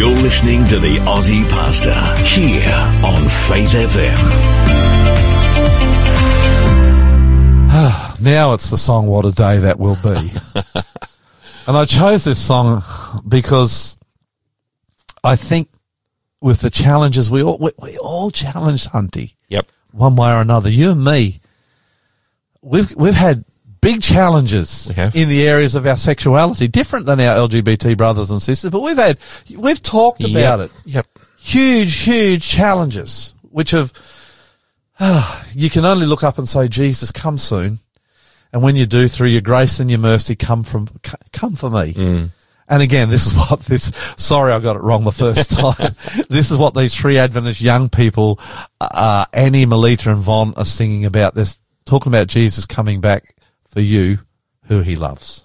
You're 0.00 0.16
listening 0.16 0.66
to 0.68 0.78
the 0.78 0.96
Aussie 1.00 1.46
Pastor 1.50 1.92
here 2.24 2.72
on 3.04 3.28
Faith 3.28 3.68
FM. 3.72 4.16
Now 8.22 8.54
it's 8.54 8.70
the 8.70 8.78
song 8.78 9.08
"What 9.08 9.26
a 9.26 9.30
Day 9.30 9.58
That 9.58 9.78
Will 9.78 9.98
Be," 10.02 10.08
and 11.66 11.76
I 11.76 11.84
chose 11.84 12.24
this 12.24 12.42
song 12.42 12.82
because 13.28 13.98
I 15.22 15.36
think 15.36 15.68
with 16.40 16.62
the 16.62 16.70
challenges 16.70 17.30
we 17.30 17.42
all 17.42 17.58
we, 17.58 17.70
we 17.78 17.98
all 17.98 18.30
challenged 18.30 18.88
Hunty 18.88 19.34
Yep. 19.48 19.66
one 19.92 20.16
way 20.16 20.30
or 20.30 20.40
another. 20.40 20.70
You 20.70 20.92
and 20.92 21.04
me, 21.04 21.40
we've 22.62 22.96
we've 22.96 23.12
had 23.12 23.44
big 23.80 24.02
challenges 24.02 24.90
in 25.14 25.28
the 25.28 25.48
areas 25.48 25.74
of 25.74 25.86
our 25.86 25.96
sexuality, 25.96 26.68
different 26.68 27.06
than 27.06 27.20
our 27.20 27.48
LGBT 27.48 27.96
brothers 27.96 28.30
and 28.30 28.40
sisters. 28.42 28.70
But 28.70 28.80
we've 28.80 28.96
had 28.96 29.18
we've 29.56 29.82
talked 29.82 30.20
about 30.22 30.60
Yep. 30.60 30.60
it. 30.60 30.70
Yep. 30.86 31.06
Huge, 31.38 31.94
huge 32.02 32.46
challenges, 32.46 33.34
which 33.42 33.70
have 33.70 33.92
ah, 34.98 35.44
you 35.54 35.70
can 35.70 35.84
only 35.84 36.06
look 36.06 36.22
up 36.24 36.38
and 36.38 36.48
say, 36.48 36.68
"Jesus, 36.68 37.10
come 37.10 37.38
soon." 37.38 37.78
And 38.52 38.62
when 38.62 38.74
you 38.74 38.84
do, 38.84 39.06
through 39.06 39.28
your 39.28 39.42
grace 39.42 39.78
and 39.78 39.88
your 39.88 40.00
mercy, 40.00 40.34
come 40.34 40.64
from 40.64 40.88
come 41.32 41.54
for 41.54 41.70
me. 41.70 42.28
And 42.68 42.82
again, 42.82 43.08
this 43.08 43.26
is 43.26 43.34
what 43.36 43.60
this. 43.60 43.92
Sorry, 44.16 44.52
I 44.52 44.58
got 44.58 44.76
it 44.76 44.82
wrong 44.82 45.04
the 45.04 45.12
first 45.12 45.50
time. 45.58 45.94
this 46.28 46.50
is 46.50 46.58
what 46.58 46.74
these 46.74 46.94
three 46.94 47.18
Adventist 47.18 47.60
young 47.60 47.88
people, 47.88 48.38
uh, 48.80 49.24
Annie, 49.32 49.66
Melita, 49.66 50.10
and 50.10 50.20
Von, 50.20 50.54
are 50.56 50.64
singing 50.64 51.04
about. 51.04 51.34
This 51.34 51.60
talking 51.86 52.10
about 52.12 52.26
Jesus 52.28 52.66
coming 52.66 53.00
back 53.00 53.34
for 53.70 53.80
you, 53.80 54.18
who 54.64 54.80
He 54.80 54.96
loves. 54.96 55.44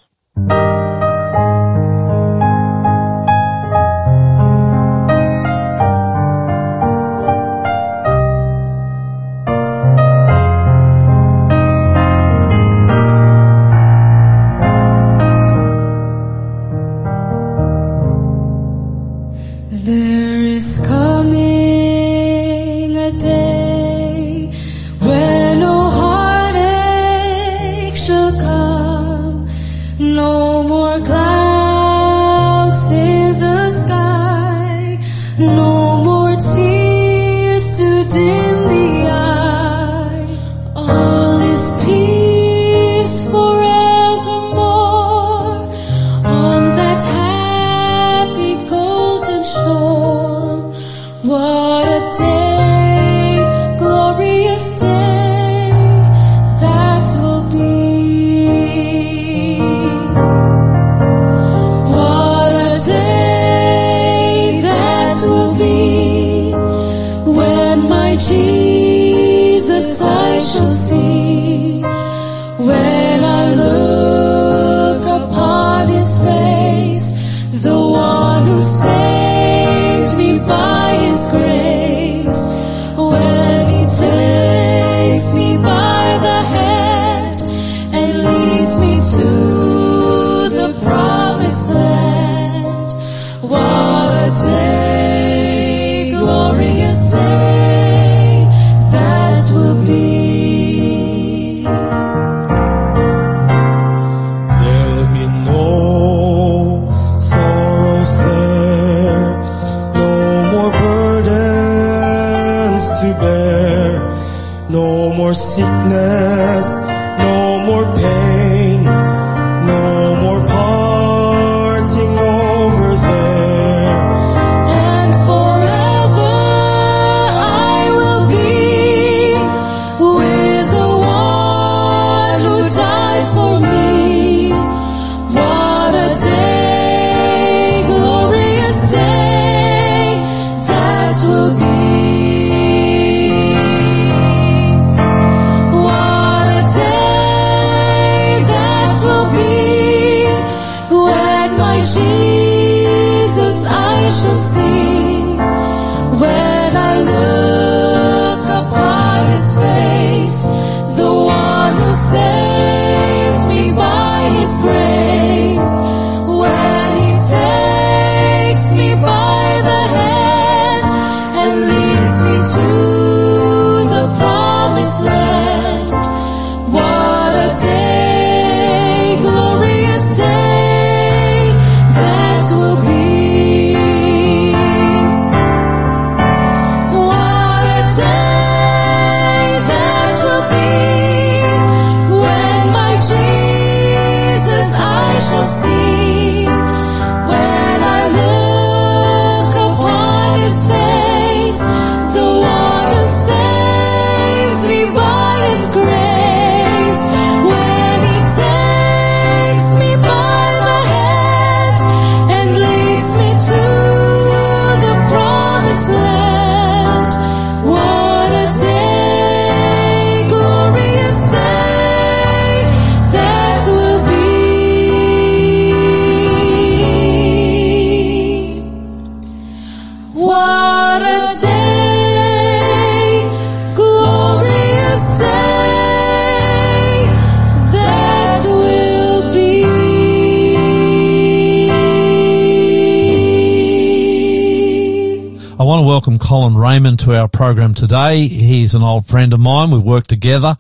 Colin 246.46 246.58
Raymond 246.60 247.00
to 247.00 247.18
our 247.18 247.28
program 247.28 247.74
today. 247.74 248.28
He's 248.28 248.76
an 248.76 248.84
old 248.84 249.08
friend 249.08 249.34
of 249.34 249.40
mine. 249.40 249.72
We've 249.72 249.82
worked 249.82 250.10
together 250.10 250.56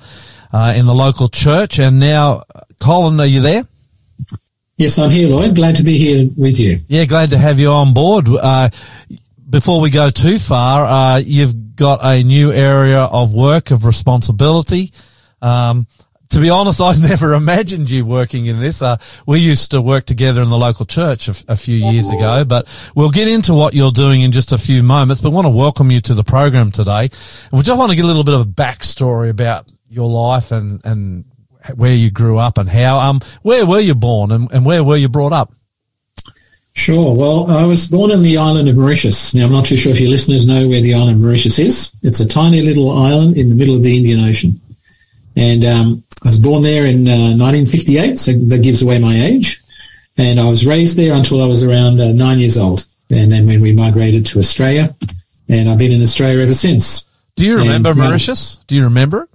uh, 0.52 0.74
in 0.76 0.88
the 0.88 0.96
local 0.96 1.30
church. 1.30 1.78
And 1.78 2.00
now, 2.00 2.42
Colin, 2.80 3.20
are 3.20 3.26
you 3.28 3.42
there? 3.42 3.66
Yes, 4.78 4.98
I'm 4.98 5.12
here, 5.12 5.30
Lloyd. 5.30 5.54
Glad 5.54 5.76
to 5.76 5.84
be 5.84 6.00
here 6.00 6.28
with 6.36 6.60
you. 6.60 6.80
Yeah, 6.88 7.06
glad 7.06 7.30
to 7.30 7.38
have 7.38 7.60
you 7.60 7.70
on 7.70 7.94
board. 7.94 8.28
Uh, 8.28 8.72
before 9.48 9.80
we 9.80 9.92
go 9.92 10.10
too 10.10 10.40
far, 10.40 10.86
uh, 10.86 11.18
you've 11.20 11.76
got 11.76 12.00
a 12.02 12.24
new 12.24 12.52
area 12.52 13.02
of 13.02 13.32
work, 13.32 13.70
of 13.70 13.86
responsibility. 13.86 14.92
Um, 15.40 15.86
to 16.30 16.40
be 16.40 16.50
honest, 16.50 16.82
I 16.82 16.96
never 17.00 17.34
imagined 17.34 17.90
you 17.90 18.06
working 18.06 18.46
in 18.46 18.60
this. 18.60 18.82
Uh, 18.82 18.98
we 19.26 19.40
used 19.40 19.72
to 19.72 19.82
work 19.82 20.06
together 20.06 20.42
in 20.42 20.50
the 20.50 20.58
local 20.58 20.86
church 20.86 21.28
a 21.28 21.56
few 21.56 21.76
years 21.76 22.10
ago, 22.10 22.44
but 22.46 22.68
we'll 22.96 23.12
get 23.12 23.28
into 23.28 23.54
what 23.54 23.74
you're 23.74 23.92
doing 23.92 24.22
in 24.22 24.32
just 24.32 24.52
a 24.52 24.58
few 24.58 24.84
moments. 24.84 25.22
But 25.22 25.30
I 25.30 25.34
want 25.34 25.46
to 25.46 25.52
welcome 25.52 25.92
you 25.92 26.02
to 26.02 26.14
the 26.14 26.24
program 26.24 26.72
today. 26.72 27.10
We 27.52 27.62
just 27.62 27.78
want 27.78 27.92
to 27.92 27.96
get 27.96 28.06
a 28.06 28.08
little 28.08 28.24
bit 28.24 28.34
of 28.34 28.42
a 28.42 28.46
backstory 28.46 29.30
about 29.30 29.72
your 29.90 30.10
life 30.10 30.52
and, 30.52 30.82
and 30.86 31.26
where 31.76 31.94
you 31.94 32.12
grew 32.12 32.38
up 32.38 32.58
and 32.58 32.70
how. 32.70 33.00
Um, 33.00 33.22
where 33.42 33.66
were 33.66 33.80
you 33.80 33.96
born 33.96 34.32
and, 34.32 34.52
and 34.52 34.66
where 34.66 34.84
were 34.84 34.98
you 34.98 35.10
brought 35.10 35.34
up? 35.34 35.54
Sure. 36.74 37.16
Well, 37.16 37.50
I 37.50 37.64
was 37.64 37.88
born 37.88 38.12
in 38.12 38.22
the 38.22 38.38
island 38.38 38.68
of 38.68 38.76
Mauritius. 38.76 39.34
Now, 39.34 39.46
I'm 39.46 39.52
not 39.54 39.66
too 39.66 39.78
sure 39.78 39.94
if 39.94 40.00
your 40.00 40.10
listeners 40.10 40.46
know 40.46 40.68
where 40.68 40.82
the 40.82 40.94
island 40.94 41.12
of 41.16 41.22
Mauritius 41.22 41.58
is. 41.58 41.96
It's 42.04 42.20
a 42.20 42.28
tiny 42.28 42.62
little 42.62 42.92
island 42.92 43.38
in 43.38 43.48
the 43.48 43.56
middle 43.56 43.76
of 43.76 43.82
the 43.82 43.96
Indian 43.96 44.20
Ocean. 44.20 44.60
And 45.38 45.64
um, 45.64 46.04
I 46.24 46.30
was 46.30 46.40
born 46.40 46.64
there 46.64 46.86
in 46.86 47.08
uh, 47.08 47.36
1958, 47.38 48.18
so 48.18 48.32
that 48.34 48.64
gives 48.64 48.82
away 48.82 49.00
my 49.00 49.16
age. 49.16 49.62
And 50.18 50.40
I 50.40 50.50
was 50.50 50.66
raised 50.66 50.98
there 50.98 51.14
until 51.14 51.44
I 51.44 51.48
was 51.48 51.64
around 51.64 52.00
uh, 52.00 52.12
nine 52.14 52.40
years 52.40 52.58
old. 52.58 52.88
And 53.10 53.32
then 53.32 53.46
when 53.46 53.62
we 53.62 53.74
migrated 53.74 54.26
to 54.28 54.40
Australia, 54.40 54.96
and 55.50 55.70
I've 55.70 55.78
been 55.78 55.92
in 55.92 56.02
Australia 56.02 56.42
ever 56.42 56.54
since. 56.54 57.06
Do 57.36 57.46
you 57.46 57.58
remember 57.58 57.92
And, 57.92 58.00
uh, 58.00 58.06
Mauritius? 58.06 58.58
Do 58.68 58.76
you 58.76 58.84
remember 58.86 59.24
it? 59.24 59.30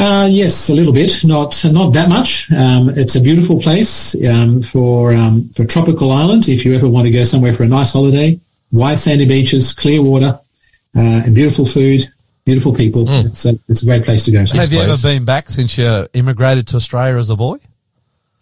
Uh, 0.00 0.28
yes, 0.30 0.68
a 0.68 0.74
little 0.74 0.92
bit, 0.92 1.24
not 1.24 1.64
not 1.72 1.92
that 1.92 2.08
much. 2.08 2.52
Um, 2.52 2.88
it's 2.90 3.16
a 3.16 3.20
beautiful 3.20 3.60
place 3.60 4.14
um, 4.24 4.62
for 4.62 5.12
um, 5.12 5.48
for 5.54 5.64
tropical 5.64 6.12
island. 6.12 6.48
If 6.48 6.64
you 6.64 6.74
ever 6.76 6.88
want 6.88 7.06
to 7.06 7.12
go 7.12 7.24
somewhere 7.24 7.52
for 7.52 7.64
a 7.64 7.68
nice 7.68 7.92
holiday, 7.92 8.38
white 8.70 9.00
sandy 9.00 9.26
beaches, 9.26 9.72
clear 9.72 10.00
water, 10.00 10.38
uh, 10.96 11.00
and 11.24 11.34
beautiful 11.34 11.66
food, 11.66 12.02
beautiful 12.48 12.74
people. 12.74 13.04
It's 13.08 13.44
a 13.44 13.58
it's 13.68 13.82
a 13.82 13.86
great 13.86 14.04
place 14.04 14.24
to 14.24 14.32
go. 14.32 14.44
to. 14.44 14.56
Have 14.56 14.72
you 14.72 14.80
ever 14.80 14.96
been 15.02 15.24
back 15.24 15.50
since 15.50 15.76
you 15.76 16.06
immigrated 16.14 16.66
to 16.68 16.76
Australia 16.76 17.18
as 17.18 17.28
a 17.28 17.36
boy? 17.36 17.58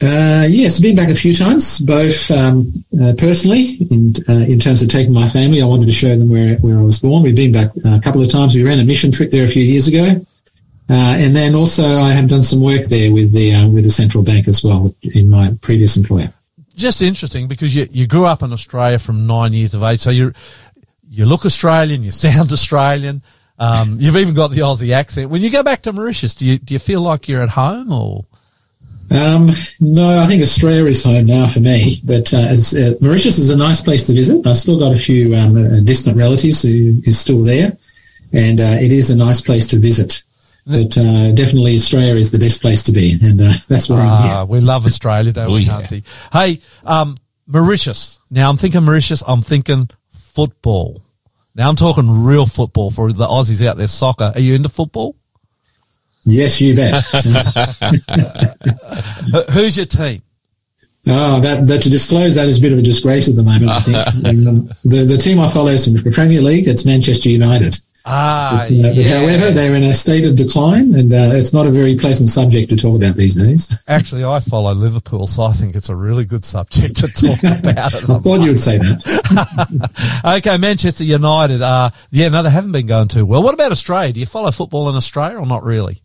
Uh, 0.01 0.47
yes, 0.49 0.79
been 0.79 0.95
back 0.95 1.09
a 1.09 1.15
few 1.15 1.35
times, 1.35 1.81
both 1.81 2.31
um, 2.31 2.85
uh, 3.03 3.15
personally 3.19 3.79
and 3.91 4.21
uh, 4.29 4.45
in 4.53 4.59
terms 4.59 4.83
of 4.83 4.89
taking 4.89 5.13
my 5.13 5.27
family. 5.27 5.61
I 5.61 5.67
wanted 5.67 5.87
to 5.87 5.93
show 5.93 6.15
them 6.17 6.31
where 6.31 6.57
where 6.59 6.79
I 6.79 6.83
was 6.83 7.01
born. 7.01 7.23
We've 7.25 7.35
been 7.35 7.53
back 7.53 7.71
uh, 7.85 7.97
a 7.97 8.01
couple 8.01 8.23
of 8.23 8.31
times. 8.31 8.55
We 8.55 8.63
ran 8.63 8.79
a 8.79 8.85
mission 8.85 9.11
trip 9.11 9.31
there 9.31 9.45
a 9.45 9.49
few 9.49 9.65
years 9.65 9.89
ago, 9.89 10.05
uh, 10.89 11.23
and 11.23 11.35
then 11.35 11.55
also 11.57 11.85
I 12.01 12.13
have 12.13 12.29
done 12.29 12.43
some 12.43 12.63
work 12.63 12.85
there 12.85 13.13
with 13.13 13.33
the 13.33 13.55
uh, 13.55 13.69
with 13.69 13.85
the 13.85 13.91
central 13.91 14.23
bank 14.23 14.47
as 14.47 14.63
well 14.63 14.95
in 15.03 15.29
my 15.29 15.57
previous 15.63 15.97
employer. 15.97 16.33
Just 16.75 17.01
interesting 17.01 17.49
because 17.49 17.75
you, 17.75 17.89
you 17.91 18.07
grew 18.07 18.27
up 18.27 18.43
in 18.43 18.53
Australia 18.53 18.99
from 18.99 19.27
nine 19.27 19.55
years 19.55 19.73
of 19.75 19.83
age. 19.83 20.01
So 20.01 20.11
you 20.11 20.33
you 21.09 21.27
look 21.27 21.45
Australian, 21.45 22.05
you 22.05 22.13
sound 22.13 22.53
Australian. 22.59 23.23
Um, 23.59 23.97
you've 24.01 24.17
even 24.17 24.35
got 24.35 24.49
the 24.51 24.61
Aussie 24.61 24.93
accent. 24.93 25.31
When 25.31 25.41
you 25.43 25.51
go 25.51 25.63
back 25.63 25.83
to 25.83 25.93
Mauritius, 25.93 26.35
do 26.35 26.45
you 26.45 26.59
do 26.59 26.75
you 26.75 26.79
feel 26.81 27.01
like 27.01 27.29
you're 27.29 27.43
at 27.43 27.51
home 27.51 27.93
or? 27.93 28.25
Um, 29.11 29.51
no, 29.81 30.19
I 30.19 30.27
think 30.27 30.43
Australia 30.43 30.85
is 30.87 31.05
home 31.05 31.27
now 31.27 31.47
for 31.47 31.61
me. 31.61 32.01
But 32.05 32.35
uh, 32.35 32.39
as, 32.39 32.75
uh, 32.75 32.95
Mauritius 33.01 33.39
is 33.39 33.51
a 33.51 33.57
nice 33.57 33.81
place 33.81 34.07
to 34.09 34.13
visit. 34.13 34.45
I've 34.47 34.57
still 34.57 34.79
got 34.81 34.93
a 34.93 34.97
few 34.97 35.35
um, 35.37 35.57
uh, 35.57 35.81
distant 35.81 36.17
relatives 36.17 36.63
who 36.63 37.01
is 37.05 37.17
still 37.19 37.43
there, 37.45 37.77
and 38.33 38.61
uh, 38.61 38.77
it 38.81 38.91
is 38.93 39.11
a 39.11 39.17
nice 39.17 39.41
place 39.41 39.69
to 39.69 39.79
visit. 39.79 40.23
But 40.67 40.99
uh, 40.99 41.31
definitely 41.31 41.77
Australia 41.77 42.17
is 42.17 42.33
the 42.33 42.39
best 42.41 42.61
place 42.61 42.83
to 42.85 42.93
be, 42.93 43.13
and 43.23 43.41
uh, 43.41 43.53
that's 43.69 43.89
where 43.89 44.01
I'm 44.01 44.09
Ah, 44.09 44.37
here. 44.39 44.47
we 44.47 44.59
love 44.61 44.85
Australia, 44.85 45.33
don't 45.33 45.49
Oh, 45.51 45.55
we, 45.55 45.61
yeah. 45.61 45.81
Hunty? 45.81 46.03
Hey, 46.33 46.59
um, 46.85 47.17
Mauritius. 47.47 48.19
Now 48.29 48.51
I'm 48.51 48.57
thinking 48.57 48.83
Mauritius. 48.83 49.23
I'm 49.27 49.41
thinking 49.43 49.89
football. 50.11 51.01
Now 51.57 51.71
I'm 51.71 51.77
talking 51.77 52.25
real 52.25 52.45
football 52.45 52.91
for 52.91 53.11
the 53.13 53.27
Aussies 53.27 53.67
out 53.67 53.79
there. 53.79 53.87
Soccer. 53.87 54.33
Are 54.35 54.41
you 54.41 54.55
into 54.55 54.69
football? 54.69 55.17
Yes, 56.25 56.61
you 56.61 56.77
bet. 56.77 57.03
Who's 59.53 59.77
your 59.77 59.87
team? 59.87 60.23
Oh, 61.09 61.41
that, 61.41 61.67
that 61.69 61.83
to 61.83 61.89
disclose 61.89 62.35
that 62.35 62.49
is 62.49 62.59
a 62.59 62.61
bit 62.61 62.73
of 62.73 62.79
a 62.79 62.83
disgrace 62.83 63.29
at 63.29 63.37
the 63.37 63.43
moment. 63.43 63.71
I 63.71 63.81
think 63.81 63.97
um, 64.49 64.69
the 64.85 65.05
the 65.05 65.17
team 65.17 65.39
I 65.39 65.49
follow 65.49 65.69
is 65.69 65.85
from 65.85 65.95
the 65.95 66.11
Premier 66.11 66.43
League. 66.43 66.69
It's 66.69 66.85
Manchester 66.85 67.31
United. 67.31 67.79
Ah, 68.09 68.61
But, 68.63 68.71
uh, 68.71 68.91
yeah. 68.93 69.19
However, 69.19 69.51
they're 69.51 69.75
in 69.75 69.83
a 69.83 69.93
state 69.93 70.25
of 70.25 70.37
decline, 70.37 70.95
and 70.95 71.13
uh, 71.13 71.31
it's 71.35 71.53
not 71.53 71.67
a 71.67 71.71
very 71.71 71.97
pleasant 71.97 72.31
subject 72.31 72.71
to 72.71 72.77
talk 72.77 72.97
about 72.97 73.17
these 73.17 73.35
days. 73.35 73.77
Actually, 73.89 74.25
I 74.25 74.39
follow 74.41 74.73
Liverpool, 74.75 75.27
so 75.27 75.43
I 75.43 75.53
think 75.53 75.75
it's 75.75 75.89
a 75.89 75.97
really 75.97 76.25
good 76.25 76.45
subject 76.45 76.97
to 76.99 77.09
talk 77.09 77.43
about. 77.59 77.95
I 77.95 78.19
thought 78.21 78.41
you 78.41 78.49
would 78.49 78.59
say 78.59 78.79
that. 78.79 80.21
okay, 80.39 80.57
Manchester 80.57 81.03
United. 81.05 81.61
Uh, 81.63 81.91
yeah, 82.11 82.29
no, 82.29 82.43
they 82.45 82.51
haven't 82.51 82.73
been 82.73 82.87
going 82.87 83.09
too 83.09 83.27
well. 83.27 83.43
What 83.43 83.55
about 83.55 83.73
Australia? 83.73 84.13
Do 84.13 84.21
you 84.21 84.27
follow 84.27 84.53
football 84.53 84.89
in 84.89 84.95
Australia 84.95 85.39
or 85.39 85.47
not 85.47 85.65
really? 85.65 86.01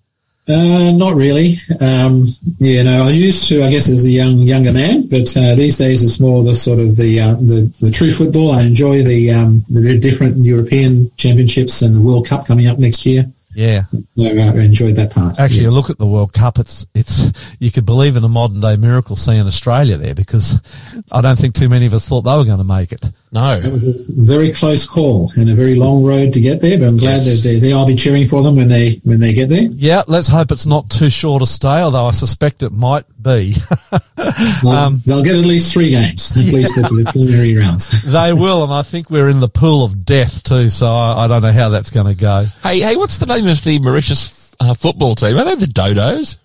Uh, 0.48 0.92
not 0.92 1.16
really. 1.16 1.58
Um, 1.80 2.26
yeah, 2.58 2.82
no, 2.84 3.04
I 3.04 3.12
used 3.12 3.48
to, 3.50 3.64
I 3.64 3.70
guess, 3.70 3.90
as 3.90 4.06
a 4.06 4.10
young 4.10 4.40
younger 4.40 4.74
man, 4.74 5.08
but 5.08 5.36
uh, 5.38 5.56
these 5.56 5.78
days 5.78 6.04
it's 6.04 6.20
more 6.20 6.44
the 6.44 6.56
sort 6.56 6.80
of 6.80 6.96
the 6.96 7.20
uh, 7.20 7.36
the, 7.36 7.74
the 7.80 7.92
true 7.92 8.12
football. 8.12 8.52
I 8.52 8.64
enjoy 8.64 9.04
the 9.04 9.32
um, 9.32 9.64
the 9.70 10.00
different 10.00 10.44
European 10.44 11.12
championships 11.16 11.84
and 11.84 11.96
the 11.96 12.02
World 12.02 12.28
Cup 12.28 12.48
coming 12.48 12.68
up 12.68 12.80
next 12.80 13.06
year. 13.06 13.32
Yeah. 13.54 13.84
I, 14.20 14.22
I 14.30 14.62
enjoyed 14.62 14.96
that 14.96 15.12
part. 15.12 15.40
Actually, 15.40 15.58
Yeah. 15.58 15.64
you 15.64 15.72
look 15.72 15.90
at 15.90 15.98
the 15.98 16.08
World 16.08 16.34
Cup. 16.34 16.58
It's 16.60 16.86
it's 16.96 17.56
you 17.60 17.72
could 17.72 17.86
believe 17.86 18.16
in 18.16 18.24
a 18.24 18.30
modern 18.30 18.60
day 18.62 18.76
miracle 18.76 19.16
seeing 19.16 19.46
Australia 19.46 19.98
there 19.98 20.16
because 20.16 20.60
I 21.12 21.22
don't 21.22 21.38
think 21.38 21.54
too 21.56 21.68
many 21.70 21.86
of 21.86 21.94
us 21.94 22.08
thought 22.08 22.22
they 22.22 22.36
were 22.36 22.46
going 22.46 22.60
to 22.60 22.64
make 22.64 22.92
it. 22.92 23.06
No, 23.34 23.56
it 23.56 23.72
was 23.72 23.88
a 23.88 23.94
very 24.10 24.52
close 24.52 24.86
call 24.86 25.32
and 25.38 25.50
a 25.50 25.56
very 25.56 25.76
long 25.76 26.04
road 26.04 26.34
to 26.34 26.42
get 26.42 26.62
there, 26.62 26.78
but 26.78 26.88
I'm 26.88 26.98
glad 26.98 27.22
Yes. 27.22 27.44
that 27.44 27.48
they, 27.50 27.60
they, 27.60 27.72
I'll 27.74 27.86
be 27.88 27.96
cheering 27.96 28.26
for 28.26 28.44
them 28.44 28.56
when 28.58 28.68
they 28.68 28.96
when 29.04 29.20
they 29.22 29.34
get 29.34 29.48
there. 29.50 29.62
Yeah, 29.72 30.04
let's 30.08 30.28
hope 30.28 30.52
it's 30.52 30.66
not 30.66 30.90
too 30.90 31.10
short 31.10 31.42
a 31.42 31.46
stay, 31.46 31.82
although 31.82 32.08
I 32.08 32.12
suspect 32.12 32.62
it 32.64 32.72
might 32.74 33.06
be. 33.22 33.56
They'll, 34.62 34.70
um, 34.72 35.02
they'll 35.06 35.24
get 35.24 35.36
at 35.36 35.46
least 35.46 35.74
three 35.74 35.90
games, 35.92 36.32
at 36.32 36.46
least 36.54 36.76
the, 36.76 36.82
the 36.84 37.10
preliminary 37.12 37.56
rounds. 37.58 38.04
they 38.04 38.34
will, 38.34 38.64
and 38.64 38.72
I 38.74 38.82
think 38.84 39.10
we're 39.10 39.30
in 39.30 39.40
the 39.40 39.50
pool 39.50 39.84
of 39.84 40.06
death 40.06 40.44
too. 40.44 40.70
So 40.70 40.88
I, 40.92 41.26
I 41.26 41.28
don't 41.28 41.42
know 41.42 41.52
how 41.52 41.70
that's 41.70 41.90
going 41.90 42.06
to 42.08 42.14
go. 42.20 42.46
Hey, 42.64 42.80
hey, 42.82 42.96
what's 42.96 43.18
the 43.18 43.26
name 43.26 43.41
of 43.48 43.64
the 43.64 43.80
Mauritius 43.80 44.56
uh, 44.60 44.74
football 44.74 45.16
team? 45.16 45.38
Are 45.38 45.46
they 45.46 45.56
the 45.56 45.66
Dodos? 45.66 46.38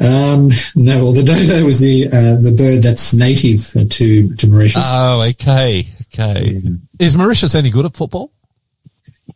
Um, 0.00 0.50
no, 0.74 1.04
well, 1.04 1.12
the 1.12 1.22
dodo 1.22 1.64
was 1.64 1.80
the 1.80 2.06
uh, 2.06 2.40
the 2.40 2.54
bird 2.56 2.82
that's 2.82 3.12
native 3.12 3.60
to 3.90 4.34
to 4.34 4.46
Mauritius. 4.46 4.84
Oh, 4.86 5.22
okay, 5.30 5.84
okay. 6.14 6.62
Is 6.98 7.16
Mauritius 7.16 7.54
any 7.54 7.70
good 7.70 7.84
at 7.84 7.94
football? 7.94 8.30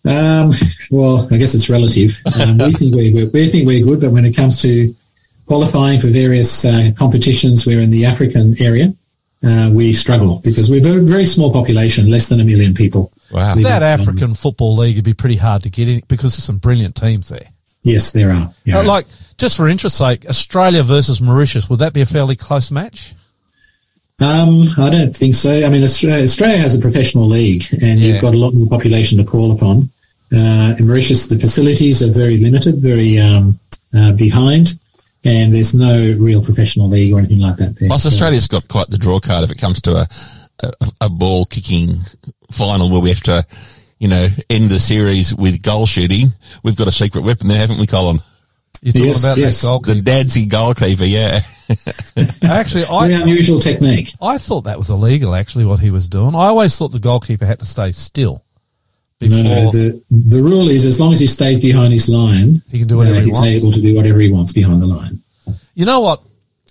Um, 0.06 0.52
well, 0.90 1.26
I 1.30 1.36
guess 1.36 1.54
it's 1.54 1.68
relative. 1.68 2.20
Um, 2.40 2.58
we 2.58 2.72
think 2.72 2.94
we're 2.94 3.12
good. 3.12 3.32
we 3.32 3.48
think 3.48 3.66
we're 3.66 3.84
good, 3.84 4.00
but 4.00 4.10
when 4.10 4.24
it 4.24 4.34
comes 4.36 4.62
to 4.62 4.94
qualifying 5.46 5.98
for 5.98 6.08
various 6.08 6.64
uh, 6.64 6.92
competitions, 6.96 7.66
we're 7.66 7.80
in 7.80 7.90
the 7.90 8.06
African 8.06 8.56
area. 8.60 8.94
Uh, 9.44 9.68
we 9.70 9.92
struggle 9.92 10.40
because 10.42 10.70
we're 10.70 10.78
a 10.78 10.80
very, 10.80 11.04
very 11.04 11.24
small 11.26 11.52
population, 11.52 12.08
less 12.08 12.28
than 12.28 12.40
a 12.40 12.44
million 12.44 12.72
people. 12.72 13.12
Wow. 13.30 13.54
That 13.56 13.80
don't- 13.80 13.82
African 13.82 14.32
Football 14.34 14.76
League 14.76 14.96
would 14.96 15.04
be 15.04 15.12
pretty 15.14 15.36
hard 15.36 15.62
to 15.64 15.70
get 15.70 15.88
in 15.88 16.02
because 16.08 16.32
there's 16.34 16.44
some 16.44 16.58
brilliant 16.58 16.94
teams 16.94 17.28
there. 17.28 17.48
Yes, 17.82 18.12
there 18.12 18.30
are. 18.30 18.54
Yeah. 18.64 18.78
Uh, 18.78 18.84
like, 18.84 19.06
just 19.36 19.56
for 19.56 19.68
interest's 19.68 19.98
sake, 19.98 20.24
Australia 20.26 20.82
versus 20.82 21.20
Mauritius, 21.20 21.68
would 21.68 21.80
that 21.80 21.92
be 21.92 22.00
a 22.00 22.06
fairly 22.06 22.36
close 22.36 22.70
match? 22.70 23.14
Um, 24.20 24.62
I 24.78 24.90
don't 24.90 25.14
think 25.14 25.34
so. 25.34 25.66
I 25.66 25.68
mean, 25.68 25.82
Australia, 25.82 26.22
Australia 26.22 26.58
has 26.58 26.74
a 26.74 26.78
professional 26.80 27.26
league, 27.26 27.64
and 27.72 27.98
Yeah. 28.00 28.12
you've 28.12 28.22
got 28.22 28.32
a 28.34 28.38
lot 28.38 28.54
more 28.54 28.68
population 28.68 29.18
to 29.18 29.24
call 29.24 29.50
upon. 29.52 29.90
Uh, 30.32 30.74
in 30.78 30.86
Mauritius, 30.86 31.26
the 31.26 31.38
facilities 31.38 32.02
are 32.02 32.10
very 32.12 32.38
limited, 32.38 32.76
very 32.78 33.18
um, 33.18 33.58
uh, 33.94 34.12
behind, 34.12 34.78
and 35.24 35.54
there's 35.54 35.74
no 35.74 36.16
real 36.18 36.44
professional 36.44 36.88
league 36.88 37.12
or 37.12 37.18
anything 37.18 37.40
like 37.40 37.56
that. 37.56 37.76
There. 37.76 37.88
Plus, 37.88 38.02
So- 38.02 38.08
Australia's 38.10 38.46
got 38.46 38.68
quite 38.68 38.88
the 38.88 38.98
draw 38.98 39.20
card 39.20 39.44
if 39.44 39.50
it 39.50 39.58
comes 39.58 39.80
to 39.82 39.96
a, 39.96 40.08
a, 40.62 40.72
a 41.02 41.08
ball 41.08 41.46
kicking 41.46 41.96
final 42.50 42.90
where 42.90 43.00
we 43.00 43.08
have 43.08 43.22
to, 43.22 43.46
you 43.98 44.08
know, 44.08 44.28
end 44.50 44.70
the 44.70 44.78
series 44.78 45.34
with 45.34 45.62
goal 45.62 45.86
shooting. 45.86 46.28
We've 46.62 46.76
got 46.76 46.88
a 46.88 46.92
secret 46.92 47.22
weapon 47.24 47.48
there, 47.48 47.58
haven't 47.58 47.78
we, 47.78 47.86
Colin? 47.86 48.20
You're 48.82 48.92
talking 48.92 49.08
Yes, 49.08 49.24
about 49.24 49.38
yes. 49.38 49.60
that 49.62 49.66
goal. 49.68 49.80
The 49.80 50.02
Dadsy 50.02 50.46
goalkeeper, 50.46 51.04
yeah. 51.04 51.40
Actually, 52.42 52.84
very 52.84 53.14
unusual 53.14 53.58
technique. 53.60 54.12
I 54.20 54.36
thought 54.36 54.62
that 54.62 54.76
was 54.76 54.90
illegal. 54.90 55.34
Actually, 55.34 55.64
what 55.64 55.80
he 55.80 55.90
was 55.90 56.06
doing, 56.08 56.34
I 56.34 56.48
always 56.48 56.76
thought 56.76 56.88
the 56.92 56.98
goalkeeper 57.00 57.46
had 57.46 57.60
to 57.60 57.64
stay 57.64 57.92
still 57.92 58.44
No, 59.30 59.42
no, 59.42 59.70
the 59.70 60.02
the 60.10 60.42
rule 60.42 60.68
is 60.68 60.84
as 60.84 61.00
long 61.00 61.12
as 61.12 61.20
he 61.20 61.26
stays 61.26 61.60
behind 61.60 61.92
his 61.92 62.08
line, 62.08 62.62
he 62.70 62.78
can 62.78 62.88
do 62.88 62.96
whatever 62.96 63.16
uh, 63.16 63.20
he 63.20 63.26
he's 63.26 63.40
wants. 63.40 63.56
able 63.62 63.72
to 63.72 63.80
do 63.80 63.94
whatever 63.94 64.20
he 64.20 64.30
wants 64.32 64.52
behind 64.52 64.80
the 64.82 64.86
line. 64.86 65.20
You 65.74 65.86
know 65.86 66.00
what? 66.00 66.20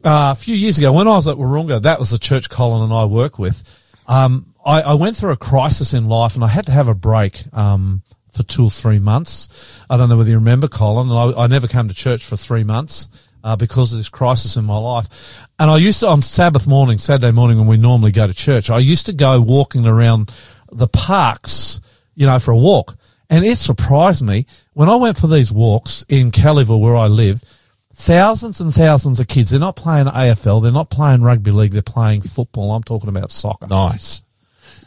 Uh, 0.04 0.34
a 0.34 0.36
few 0.36 0.56
years 0.56 0.78
ago, 0.78 0.92
when 0.92 1.08
I 1.08 1.12
was 1.12 1.28
at 1.28 1.38
Wahroonga, 1.38 1.82
that 1.84 2.00
was 2.00 2.12
the 2.12 2.20
church 2.20 2.50
Colin 2.50 2.84
and 2.84 2.94
I 2.94 3.06
work 3.06 3.40
with. 3.40 3.64
Um, 4.08 4.54
I, 4.66 4.82
I 4.82 4.94
went 4.96 5.16
through 5.16 5.32
a 5.32 5.38
crisis 5.38 5.94
in 5.94 6.08
life, 6.10 6.36
and 6.36 6.44
I 6.44 6.48
had 6.48 6.66
to 6.66 6.72
have 6.72 6.88
a 6.88 6.96
break 6.96 7.44
um, 7.54 8.02
for 8.32 8.44
two 8.44 8.66
or 8.66 8.70
three 8.70 9.00
months. 9.00 9.82
I 9.90 9.98
don't 9.98 10.10
know 10.10 10.18
whether 10.18 10.30
you 10.30 10.38
remember, 10.38 10.68
Colin. 10.68 11.10
And 11.10 11.36
I, 11.36 11.44
I 11.44 11.48
never 11.48 11.68
came 11.68 11.88
to 11.88 11.94
church 11.94 12.26
for 12.26 12.36
three 12.36 12.64
months 12.64 13.08
uh, 13.44 13.56
because 13.56 13.92
of 13.92 14.00
this 14.00 14.10
crisis 14.10 14.58
in 14.58 14.66
my 14.66 14.78
life. 14.78 15.48
And 15.60 15.70
I 15.70 15.78
used 15.78 16.00
to 16.02 16.08
on 16.08 16.22
Sabbath 16.22 16.68
morning, 16.68 16.98
Saturday 16.98 17.32
morning, 17.32 17.58
when 17.58 17.68
we 17.68 17.78
normally 17.78 18.12
go 18.12 18.28
to 18.28 18.34
church, 18.34 18.70
I 18.70 18.80
used 18.80 19.06
to 19.06 19.14
go 19.14 19.40
walking 19.42 19.86
around 19.86 20.34
the 20.72 20.88
parks, 20.88 21.80
you 22.16 22.26
know, 22.26 22.40
for 22.40 22.52
a 22.52 22.58
walk. 22.58 22.96
And 23.30 23.44
it 23.44 23.58
surprised 23.58 24.24
me 24.24 24.46
when 24.74 24.90
I 24.90 24.96
went 24.96 25.18
for 25.18 25.28
these 25.28 25.52
walks 25.52 26.06
in 26.10 26.32
Kellyville, 26.32 26.80
where 26.80 26.96
I 26.96 27.08
lived, 27.08 27.46
thousands 27.94 28.60
and 28.60 28.74
thousands 28.74 29.20
of 29.20 29.28
kids. 29.28 29.52
They're 29.52 29.60
not 29.60 29.76
playing 29.76 30.08
AFL. 30.08 30.62
They're 30.62 30.72
not 30.72 30.90
playing 30.90 31.22
rugby 31.22 31.52
league. 31.52 31.72
They're 31.72 31.82
playing 31.82 32.22
football. 32.22 32.72
I'm 32.72 32.84
talking 32.84 33.10
about 33.10 33.32
soccer. 33.32 33.68
Nice. 33.68 34.24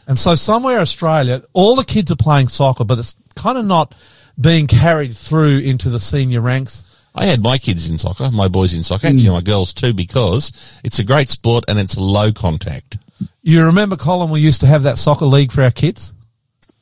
And 0.07 0.17
so 0.17 0.35
somewhere 0.35 0.79
Australia, 0.79 1.41
all 1.53 1.75
the 1.75 1.83
kids 1.83 2.11
are 2.11 2.15
playing 2.15 2.47
soccer, 2.47 2.85
but 2.85 2.99
it's 2.99 3.15
kind 3.35 3.57
of 3.57 3.65
not 3.65 3.93
being 4.39 4.67
carried 4.67 5.13
through 5.15 5.59
into 5.59 5.89
the 5.89 5.99
senior 5.99 6.41
ranks. 6.41 6.85
I 7.15 7.25
had 7.25 7.41
my 7.41 7.57
kids 7.57 7.89
in 7.89 7.97
soccer, 7.97 8.29
my 8.31 8.47
boys 8.47 8.73
in 8.73 8.83
soccer, 8.83 9.07
actually 9.07 9.29
mm. 9.29 9.33
my 9.33 9.41
girls 9.41 9.73
too, 9.73 9.93
because 9.93 10.79
it's 10.83 10.99
a 10.99 11.03
great 11.03 11.29
sport 11.29 11.65
and 11.67 11.79
it's 11.79 11.97
low 11.97 12.31
contact. 12.31 12.97
You 13.41 13.65
remember, 13.65 13.95
Colin, 13.95 14.29
we 14.29 14.39
used 14.39 14.61
to 14.61 14.67
have 14.67 14.83
that 14.83 14.97
soccer 14.97 15.25
league 15.25 15.51
for 15.51 15.63
our 15.63 15.71
kids? 15.71 16.13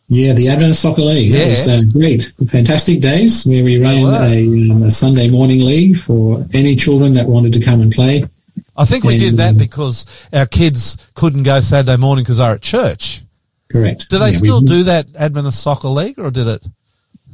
Yeah, 0.07 0.33
the 0.33 0.49
Adventist 0.49 0.81
Soccer 0.81 1.01
League. 1.01 1.31
Yeah. 1.31 1.39
That 1.39 1.47
was 1.49 1.67
uh, 1.67 1.81
great. 1.91 2.31
Fantastic 2.47 3.01
days 3.01 3.43
where 3.45 3.63
we 3.63 3.81
ran 3.81 4.03
a, 4.05 4.71
um, 4.71 4.83
a 4.83 4.91
Sunday 4.91 5.29
morning 5.29 5.61
league 5.61 5.97
for 5.97 6.45
any 6.53 6.75
children 6.75 7.15
that 7.15 7.27
wanted 7.27 7.53
to 7.53 7.59
come 7.61 7.81
and 7.81 7.91
play. 7.91 8.23
I 8.77 8.85
think 8.85 9.03
we 9.03 9.13
And, 9.13 9.19
did 9.19 9.37
that 9.37 9.51
um, 9.51 9.57
because 9.57 10.05
our 10.31 10.45
kids 10.45 10.97
couldn't 11.15 11.43
go 11.43 11.59
Saturday 11.59 11.97
morning 11.97 12.23
because 12.23 12.37
they're 12.37 12.53
at 12.53 12.61
church. 12.61 13.23
Correct. 13.71 14.09
Do 14.09 14.19
they 14.19 14.29
Yeah, 14.29 14.37
still 14.37 14.61
do 14.61 14.83
that 14.83 15.07
Adventist 15.15 15.61
Soccer 15.63 15.87
League 15.89 16.19
or 16.19 16.29
did 16.29 16.47
it? 16.47 16.63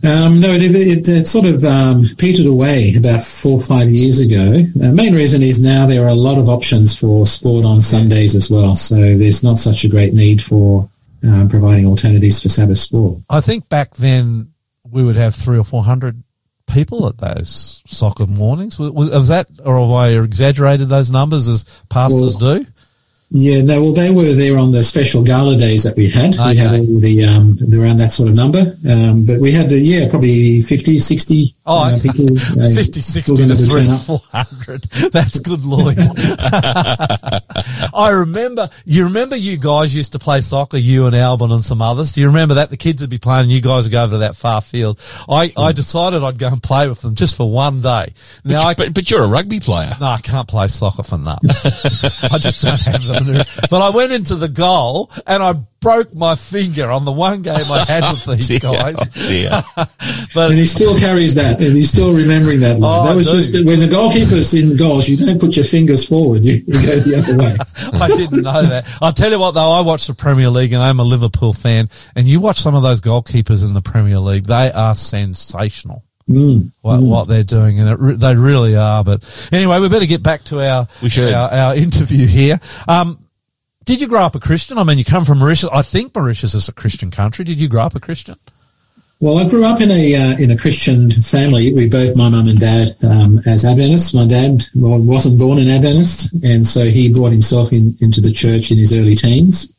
Um, 0.04 0.40
no, 0.40 0.50
it, 0.52 0.64
it, 0.64 1.08
it 1.08 1.28
sort 1.28 1.46
of 1.46 1.64
um, 1.64 2.06
petered 2.18 2.48
away 2.48 2.96
about 2.96 3.22
four 3.22 3.60
or 3.60 3.62
five 3.62 3.90
years 3.92 4.20
ago. 4.20 4.64
The 4.76 4.92
main 4.92 5.14
reason 5.14 5.44
is 5.44 5.62
now 5.62 5.86
there 5.86 6.04
are 6.06 6.10
a 6.10 6.16
lot 6.16 6.40
of 6.40 6.50
options 6.50 6.98
for 6.98 7.26
sport 7.28 7.66
on 7.66 7.82
Sundays 7.82 8.36
as 8.36 8.50
well, 8.50 8.76
so 8.76 8.96
there's 8.96 9.44
not 9.44 9.60
such 9.60 9.84
a 9.84 9.90
great 9.90 10.14
need 10.16 10.42
for 10.42 10.90
um, 11.24 11.50
providing 11.50 11.86
alternatives 11.86 12.42
for 12.42 12.50
Sabbath 12.50 12.78
school. 12.78 13.24
I 13.30 13.42
think 13.42 13.70
back 13.70 13.96
then 13.96 14.54
we 14.90 15.04
would 15.04 15.16
have 15.16 15.36
three 15.36 15.58
or 15.58 15.64
four 15.64 15.84
hundred 15.84 16.24
people 16.68 17.08
at 17.08 17.18
those 17.18 17.84
soccer 17.86 18.26
mornings. 18.26 18.80
Was, 18.80 18.92
was 18.92 19.28
that, 19.28 19.48
or 19.64 19.80
have 19.80 19.92
I 19.92 20.10
exaggerated 20.24 20.90
those 20.90 21.12
numbers 21.12 21.48
as 21.48 21.66
pastors 21.90 22.36
do? 22.38 22.66
Yeah, 23.34 23.62
no, 23.62 23.82
well, 23.82 23.94
they 23.94 24.12
were 24.12 24.34
there 24.34 24.58
on 24.58 24.72
the 24.72 24.84
special 24.84 25.24
gala 25.24 25.58
days 25.58 25.84
that 25.84 25.96
we 25.96 26.10
had. 26.10 26.32
We 26.32 26.58
had 26.58 26.80
all 26.82 27.00
the, 27.00 27.24
um, 27.24 27.58
around 27.74 27.98
that 27.98 28.12
sort 28.12 28.28
of 28.28 28.36
number. 28.36 28.76
Um, 28.88 29.26
but 29.26 29.40
we 29.40 29.54
had, 29.54 29.72
uh, 29.72 29.76
yeah, 29.76 30.10
probably 30.10 30.62
50, 30.62 31.00
60 31.00 31.56
Oh, 31.72 31.86
uh, 31.86 31.96
okay. 31.96 32.10
people. 32.10 32.38
uh, 32.62 32.74
50, 32.76 33.02
60 33.02 33.36
to 33.36 33.42
gonna 33.44 33.56
three, 33.56 33.88
400. 33.88 34.82
That's 35.12 35.40
good 35.40 35.64
Lloyd. 35.64 35.98
I 37.94 38.10
remember, 38.12 38.70
you 38.86 39.06
remember 39.06 39.38
you 39.38 39.58
guys 39.58 39.96
used 39.96 40.12
to 40.12 40.20
play 40.20 40.42
soccer, 40.42 40.78
you 40.78 41.06
and 41.06 41.16
Albin 41.16 41.52
and 41.52 41.64
some 41.64 41.82
others. 41.82 42.12
Do 42.12 42.20
you 42.22 42.28
remember 42.28 42.56
that? 42.56 42.70
The 42.70 42.78
kids 42.78 43.02
would 43.02 43.10
be 43.10 43.18
playing 43.18 43.44
and 43.44 43.52
you 43.52 43.62
guys 43.62 43.86
would 43.86 43.92
go 43.92 44.04
over 44.04 44.16
to 44.16 44.18
that 44.20 44.36
far 44.36 44.60
field. 44.60 45.00
I, 45.30 45.54
I 45.56 45.72
decided 45.72 46.24
I'd 46.24 46.38
go 46.38 46.48
and 46.48 46.62
play 46.62 46.90
with 46.90 47.02
them 47.02 47.16
just 47.16 47.38
for 47.38 47.50
one 47.50 47.80
day. 47.82 48.14
Now 48.44 48.64
I, 48.64 48.74
But, 48.74 48.94
but 48.94 49.10
you're 49.10 49.24
a 49.24 49.28
rugby 49.28 49.62
player. 49.62 49.92
no, 50.00 50.08
I 50.08 50.20
can't 50.20 50.48
play 50.48 50.68
soccer 50.68 51.04
for 51.04 51.18
nuts. 51.18 51.66
I 52.24 52.38
just 52.38 52.62
don't 52.62 52.82
have 52.82 53.06
them. 53.06 53.46
But 53.70 53.82
I 53.82 53.90
went 53.90 54.12
into 54.12 54.36
the 54.36 54.50
goal 54.50 55.10
and 55.26 55.42
I 55.42 55.54
broke 55.82 56.14
my 56.14 56.36
finger 56.36 56.90
on 56.90 57.06
the 57.06 57.12
one 57.12 57.42
game 57.42 57.56
I 57.70 57.84
had 57.86 58.12
with 58.14 58.26
these 58.38 58.48
Dear, 58.48 58.60
guys. 58.60 58.96
oh. 59.78 59.86
But 60.34 60.52
And 60.52 60.60
he 60.60 60.66
still 60.66 60.98
carries 60.98 61.36
that, 61.36 61.60
and 61.62 61.76
he's 61.76 61.92
still 61.92 62.14
remembering 62.14 62.62
that. 62.62 62.78
Oh, 62.82 63.06
that 63.06 63.16
was 63.16 63.28
just 63.28 63.54
when 63.66 63.80
the 63.80 63.88
goalkeeper's 63.88 64.54
in 64.54 64.78
goals. 64.78 65.10
You 65.10 65.18
don't 65.18 65.40
put 65.40 65.56
your 65.56 65.66
fingers 65.66 66.08
forward; 66.08 66.44
you, 66.44 66.54
you 66.66 66.74
go 66.74 67.00
the 67.00 67.18
other 67.18 67.38
way. 67.38 67.58
I 68.00 68.08
didn't 68.08 68.42
know 68.44 68.62
that. 68.62 68.88
I'll 69.02 69.12
tell 69.12 69.32
you 69.32 69.40
what 69.40 69.52
though, 69.52 69.72
I 69.72 69.82
watch 69.82 70.08
the 70.08 70.14
Premier 70.14 70.50
League 70.50 70.72
and 70.72 70.82
I'm 70.82 71.00
a 71.00 71.04
Liverpool 71.04 71.54
fan 71.54 71.90
and 72.16 72.28
you 72.28 72.40
watch 72.40 72.58
some 72.60 72.76
of 72.76 72.84
those 72.84 73.02
goalkeepers 73.02 73.66
in 73.66 73.74
the 73.74 73.82
Premier 73.82 74.20
League, 74.20 74.46
they 74.46 74.72
are 74.72 74.96
sensational. 74.96 76.04
Mm. 76.30 76.72
What, 76.82 77.02
what 77.02 77.28
they're 77.28 77.44
doing, 77.44 77.80
and 77.80 77.90
it 77.90 78.00
re- 78.00 78.16
they 78.16 78.36
really 78.36 78.76
are. 78.78 79.04
But 79.04 79.50
anyway, 79.52 79.80
we 79.80 79.90
better 79.90 80.06
get 80.06 80.24
back 80.24 80.44
to 80.46 80.66
our 80.66 80.88
We 81.02 81.10
our, 81.34 81.52
our 81.52 81.76
interview 81.76 82.26
here. 82.26 82.60
Um, 82.88 83.26
did 83.86 84.02
you 84.02 84.08
grow 84.08 84.22
up 84.22 84.36
a 84.36 84.40
Christian? 84.40 84.78
I 84.78 84.84
mean, 84.84 84.98
you 84.98 85.06
come 85.06 85.26
from 85.26 85.40
Mauritius. 85.40 85.70
I 85.72 85.82
think 85.82 86.16
Mauritius 86.16 86.54
is 86.54 86.70
a 86.70 86.74
Christian 86.74 87.12
country. 87.12 87.44
Did 87.46 87.60
you 87.60 87.68
grow 87.68 87.84
up 87.84 87.96
a 87.96 88.00
Christian? 88.00 88.38
Well, 89.20 89.38
I 89.38 89.48
grew 89.48 89.64
up 89.64 89.82
in 89.82 89.92
a 89.92 90.16
uh, 90.16 90.38
in 90.38 90.50
a 90.50 90.58
Christian 90.58 91.12
family. 91.12 91.74
We 91.76 91.88
both, 91.88 92.16
my 92.16 92.30
mum 92.30 92.48
and 92.48 92.60
dad, 92.60 92.96
um, 93.04 93.40
as 93.46 93.66
Adventists. 93.66 94.16
My 94.16 94.26
dad 94.26 94.64
well, 94.74 95.00
wasn't 95.00 95.38
born 95.38 95.60
an 95.60 95.70
Adventist, 95.70 96.34
and 96.44 96.66
so 96.66 96.86
he 96.86 97.14
brought 97.14 97.32
himself 97.32 97.72
in, 97.72 97.96
into 98.02 98.20
the 98.20 98.32
church 98.32 98.72
in 98.72 98.78
his 98.78 98.94
early 98.94 99.14
teens. 99.14 99.72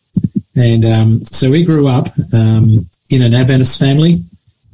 And 0.54 0.84
um, 0.84 1.24
so 1.24 1.50
we 1.50 1.64
grew 1.64 1.88
up 1.88 2.08
um, 2.32 2.88
in 3.10 3.22
an 3.22 3.34
Adventist 3.34 3.80
family. 3.80 4.22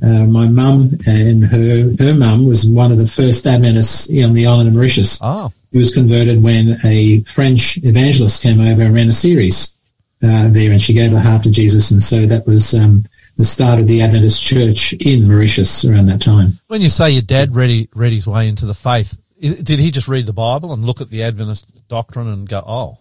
Uh, 0.02 0.24
my 0.24 0.46
mum 0.46 0.90
and 1.06 1.44
her 1.44 1.94
her 1.98 2.12
mum 2.12 2.46
was 2.46 2.68
one 2.68 2.92
of 2.92 2.98
the 2.98 3.06
first 3.06 3.46
Adventists 3.46 4.10
on 4.10 4.34
the 4.34 4.46
island 4.46 4.68
of 4.68 4.74
Mauritius. 4.74 5.18
Oh, 5.22 5.50
He 5.70 5.78
was 5.78 5.93
converted 5.93 6.43
when 6.43 6.78
a 6.85 7.20
French 7.23 7.78
evangelist 7.78 8.43
came 8.43 8.61
over 8.61 8.82
and 8.82 8.95
ran 8.95 9.09
a 9.09 9.12
series 9.12 9.74
uh, 10.23 10.49
there, 10.49 10.73
and 10.73 10.81
she 10.81 10.95
gave 10.95 11.11
her 11.11 11.20
heart 11.20 11.43
to 11.45 11.51
Jesus, 11.51 11.90
and 11.90 12.03
so 12.03 12.27
that 12.27 12.47
was 12.47 12.74
um, 12.74 13.05
the 13.36 13.45
start 13.45 13.78
of 13.78 13.86
the 13.86 14.03
Adventist 14.03 14.43
Church 14.43 14.93
in 14.95 15.28
Mauritius 15.28 15.85
around 15.85 16.07
that 16.07 16.20
time. 16.20 16.59
when 16.66 16.81
you 16.81 16.89
say 16.89 17.11
your 17.11 17.23
dad 17.23 17.55
read, 17.55 17.89
read 17.95 18.12
his 18.12 18.27
way 18.27 18.49
into 18.49 18.66
the 18.66 18.74
faith, 18.74 19.19
did 19.40 19.78
he 19.78 19.90
just 19.90 20.09
read 20.09 20.27
the 20.27 20.32
Bible 20.32 20.73
and 20.73 20.85
look 20.85 21.01
at 21.01 21.11
the 21.11 21.23
Adventist 21.23 21.70
doctrine 21.89 22.27
and 22.27 22.49
go, 22.49 22.62
oh, 22.66 22.99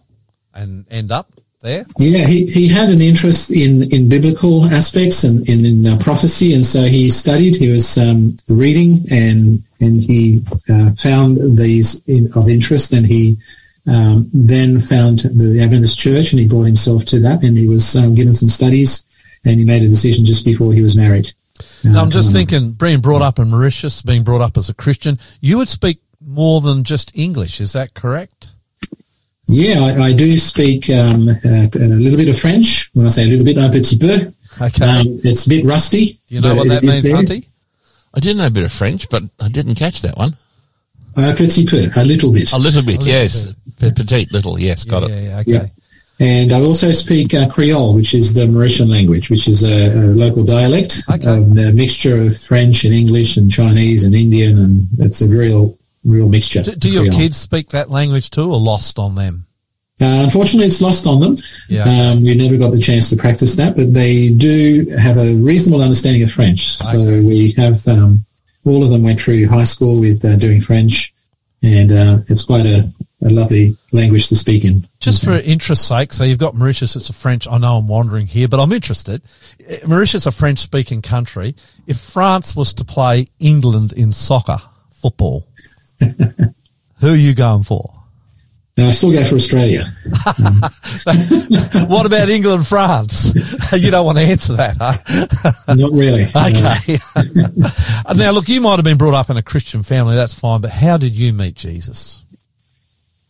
and 0.54 0.86
end 0.90 1.10
up 1.10 1.32
there? 1.62 1.84
Yeah, 1.98 2.26
he, 2.26 2.46
he 2.46 2.68
had 2.68 2.88
an 2.90 3.00
interest 3.00 3.50
in, 3.50 3.92
in 3.92 4.08
biblical 4.08 4.66
aspects 4.66 5.24
and, 5.24 5.48
and 5.48 5.66
in 5.66 5.86
uh, 5.86 5.98
prophecy, 5.98 6.54
and 6.54 6.64
so 6.64 6.82
he 6.82 7.10
studied. 7.10 7.56
He 7.56 7.68
was 7.68 7.98
um, 7.98 8.36
reading, 8.46 9.06
and 9.10 9.64
and 9.80 10.00
he 10.00 10.44
uh, 10.68 10.90
found 10.92 11.58
these 11.58 12.02
in, 12.06 12.32
of 12.34 12.48
interest, 12.48 12.92
and 12.92 13.06
he 13.06 13.36
um, 13.86 14.28
then 14.32 14.80
found 14.80 15.20
the 15.20 15.60
Adventist 15.62 15.98
Church, 15.98 16.32
and 16.32 16.40
he 16.40 16.48
brought 16.48 16.64
himself 16.64 17.04
to 17.06 17.20
that, 17.20 17.42
and 17.42 17.56
he 17.56 17.68
was 17.68 17.96
um, 17.96 18.14
given 18.14 18.34
some 18.34 18.48
studies, 18.48 19.04
and 19.44 19.58
he 19.58 19.64
made 19.64 19.82
a 19.82 19.88
decision 19.88 20.24
just 20.24 20.44
before 20.44 20.72
he 20.72 20.82
was 20.82 20.96
married. 20.96 21.32
Now, 21.84 22.02
I'm 22.02 22.08
Uh, 22.08 22.10
just 22.10 22.28
um, 22.28 22.34
thinking, 22.34 22.72
being 22.72 23.00
brought 23.00 23.22
up 23.22 23.38
in 23.38 23.48
Mauritius, 23.50 24.02
being 24.02 24.24
brought 24.24 24.40
up 24.42 24.56
as 24.56 24.68
a 24.68 24.74
Christian, 24.74 25.18
you 25.40 25.58
would 25.58 25.68
speak 25.68 26.00
more 26.20 26.60
than 26.60 26.84
just 26.84 27.16
English. 27.16 27.60
Is 27.60 27.72
that 27.72 27.94
correct? 27.94 28.50
Yeah, 29.46 29.80
I, 29.80 30.08
I 30.08 30.12
do 30.12 30.36
speak 30.36 30.90
um, 30.90 31.28
uh, 31.28 31.68
a 31.72 31.78
little 31.78 32.18
bit 32.18 32.28
of 32.28 32.38
French. 32.38 32.90
When 32.92 33.06
I 33.06 33.08
say 33.08 33.24
a 33.24 33.28
little 33.28 33.46
bit, 33.46 33.56
un 33.56 33.70
petit 33.70 33.96
peu. 33.98 34.32
Okay. 34.60 34.84
Um, 34.84 35.20
it's 35.24 35.46
a 35.46 35.48
bit 35.48 35.64
rusty. 35.64 36.18
Do 36.28 36.34
you 36.34 36.40
know 36.42 36.54
what 36.54 36.68
that 36.68 36.82
means. 36.82 37.00
Hunty? 37.02 37.46
I 38.14 38.20
did 38.20 38.36
know 38.36 38.46
a 38.46 38.50
bit 38.50 38.64
of 38.64 38.72
French, 38.72 39.08
but 39.08 39.22
I 39.40 39.48
didn't 39.48 39.74
catch 39.76 40.02
that 40.02 40.16
one. 40.16 40.36
Un 41.16 41.34
petit 41.36 41.66
peu, 41.66 41.88
a 41.96 42.04
little 42.04 42.32
bit. 42.32 42.52
A 42.52 42.58
little 42.58 42.82
bit, 42.82 42.98
little 42.98 43.08
yes. 43.08 43.52
P- 43.80 43.90
Petite, 43.90 44.32
little, 44.32 44.58
yes, 44.58 44.84
got 44.84 45.08
yeah, 45.08 45.14
it. 45.16 45.22
yeah, 45.22 45.28
yeah, 45.30 45.38
okay. 45.40 45.52
Yeah. 45.52 45.66
And 46.20 46.52
I 46.52 46.60
also 46.60 46.90
speak 46.90 47.32
uh, 47.34 47.48
Creole, 47.48 47.94
which 47.94 48.12
is 48.14 48.34
the 48.34 48.46
Mauritian 48.46 48.88
language, 48.88 49.30
which 49.30 49.46
is 49.46 49.62
a, 49.62 49.88
a 49.92 50.02
local 50.14 50.44
dialect, 50.44 51.02
Okay. 51.08 51.26
um, 51.28 51.56
a 51.58 51.72
mixture 51.72 52.20
of 52.22 52.36
French 52.36 52.84
and 52.84 52.92
English 52.94 53.36
and 53.36 53.50
Chinese 53.50 54.02
and 54.04 54.14
Indian, 54.16 54.58
and 54.58 54.88
it's 54.98 55.22
a 55.22 55.28
real, 55.28 55.76
real 56.04 56.28
mixture. 56.28 56.62
Do, 56.62 56.72
do 56.74 56.90
your 56.90 57.04
Creole. 57.04 57.18
kids 57.18 57.36
speak 57.36 57.68
that 57.70 57.88
language 57.90 58.30
too, 58.30 58.50
or 58.52 58.60
lost 58.60 58.98
on 58.98 59.14
them? 59.14 59.46
Uh, 60.00 60.22
unfortunately, 60.22 60.66
it's 60.66 60.80
lost 60.80 61.06
on 61.06 61.20
them. 61.20 61.36
Yeah. 61.68 61.82
Um, 62.12 62.22
we 62.22 62.34
never 62.34 62.56
got 62.56 62.70
the 62.70 62.78
chance 62.78 63.10
to 63.10 63.16
practice 63.16 63.56
that, 63.56 63.74
but 63.76 63.92
they 63.92 64.28
do 64.30 64.86
have 64.98 65.16
a 65.18 65.34
reasonable 65.34 65.82
understanding 65.82 66.22
of 66.22 66.30
French. 66.30 66.76
So 66.78 66.86
Okay. 67.00 67.20
we 67.20 67.52
have 67.52 67.86
um, 67.88 68.24
all 68.64 68.84
of 68.84 68.90
them 68.90 69.02
went 69.02 69.20
through 69.20 69.46
high 69.48 69.64
school 69.64 69.98
with 69.98 70.24
uh, 70.24 70.36
doing 70.36 70.60
French, 70.60 71.12
and 71.62 71.90
uh, 71.90 72.18
it's 72.28 72.44
quite 72.44 72.64
a, 72.66 72.88
a 73.22 73.28
lovely 73.30 73.76
language 73.90 74.28
to 74.28 74.36
speak 74.36 74.64
in. 74.64 74.86
Just 75.00 75.24
for 75.24 75.32
interest's 75.32 75.88
sake, 75.88 76.12
so 76.12 76.22
you've 76.22 76.38
got 76.38 76.54
Mauritius, 76.54 76.94
it's 76.94 77.08
a 77.10 77.12
French, 77.12 77.48
I 77.48 77.58
know 77.58 77.78
I'm 77.78 77.88
wandering 77.88 78.26
here, 78.28 78.46
but 78.46 78.60
I'm 78.60 78.72
interested. 78.72 79.22
Eh, 79.66 79.78
Mauritius, 79.86 80.26
a 80.26 80.30
French 80.30 80.60
speaking 80.60 81.02
country. 81.02 81.56
If 81.88 81.98
France 81.98 82.54
was 82.54 82.72
to 82.74 82.84
play 82.84 83.26
England 83.40 83.92
in 83.94 84.12
soccer, 84.12 84.58
football, 84.92 85.48
who 85.98 87.08
are 87.08 87.16
you 87.16 87.34
going 87.34 87.62
for? 87.64 87.94
Now, 88.78 88.86
I 88.86 88.90
still 88.92 89.10
go 89.10 89.24
for 89.24 89.34
Australia. 89.34 89.92
What 91.88 92.06
about 92.06 92.28
England, 92.28 92.66
France? 92.66 93.32
you 93.72 93.90
don't 93.90 94.06
want 94.06 94.18
to 94.18 94.24
answer 94.24 94.52
that, 94.54 94.76
huh? 94.78 95.74
Not 95.74 95.90
really. 95.90 96.24
Okay. 96.24 96.98
now, 98.14 98.30
look, 98.30 98.48
you 98.48 98.60
might 98.60 98.76
have 98.76 98.84
been 98.84 98.98
brought 98.98 99.14
up 99.14 99.30
in 99.30 99.36
a 99.36 99.42
Christian 99.42 99.82
family, 99.82 100.14
that's 100.14 100.38
fine, 100.38 100.60
but 100.60 100.70
how 100.70 100.96
did 100.96 101.16
you 101.16 101.32
meet 101.32 101.56
Jesus? 101.56 102.22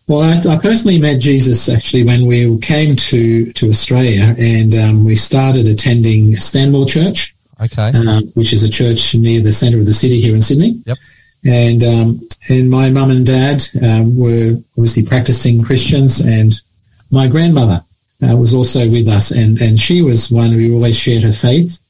Well, 0.07 0.21
I, 0.21 0.55
I 0.55 0.59
personally 0.59 0.99
met 0.99 1.21
Jesus 1.21 1.69
actually 1.69 2.05
when 2.05 2.27
we 2.27 2.59
came 2.59 2.95
to, 2.97 3.51
to 3.53 3.69
Australia 3.69 4.35
and 4.39 4.75
um, 4.75 5.05
we 5.05 5.15
started 5.15 5.67
attending 5.67 6.37
Stanmore 6.37 6.87
Church, 6.87 7.35
Okay. 7.61 7.91
um, 7.97 8.25
which 8.35 8.53
is 8.53 8.65
a 8.65 8.69
church 8.69 9.15
near 9.15 9.41
the 9.41 9.53
centre 9.53 9.79
of 9.79 9.87
the 9.87 9.95
city 9.95 10.21
here 10.21 10.35
in 10.35 10.43
Sydney. 10.43 10.83
Yep. 10.85 10.99
And 11.45 11.83
um, 11.85 12.29
and 12.49 12.71
my 12.71 12.91
mum 12.91 13.11
and 13.11 13.27
dad 13.27 13.63
um, 13.83 14.17
were 14.19 14.57
obviously 14.77 15.05
practicing 15.05 15.63
Christians, 15.63 16.21
and 16.21 16.53
my 17.11 17.29
grandmother 17.29 17.83
uh, 18.23 18.37
was 18.37 18.55
also 18.55 18.89
with 18.91 19.09
us, 19.09 19.31
and 19.31 19.61
and 19.61 19.79
she 19.79 20.03
was 20.03 20.31
one 20.31 20.51
who 20.51 20.75
always 20.75 20.99
shared 20.99 21.23
her 21.23 21.33
faith. 21.33 21.81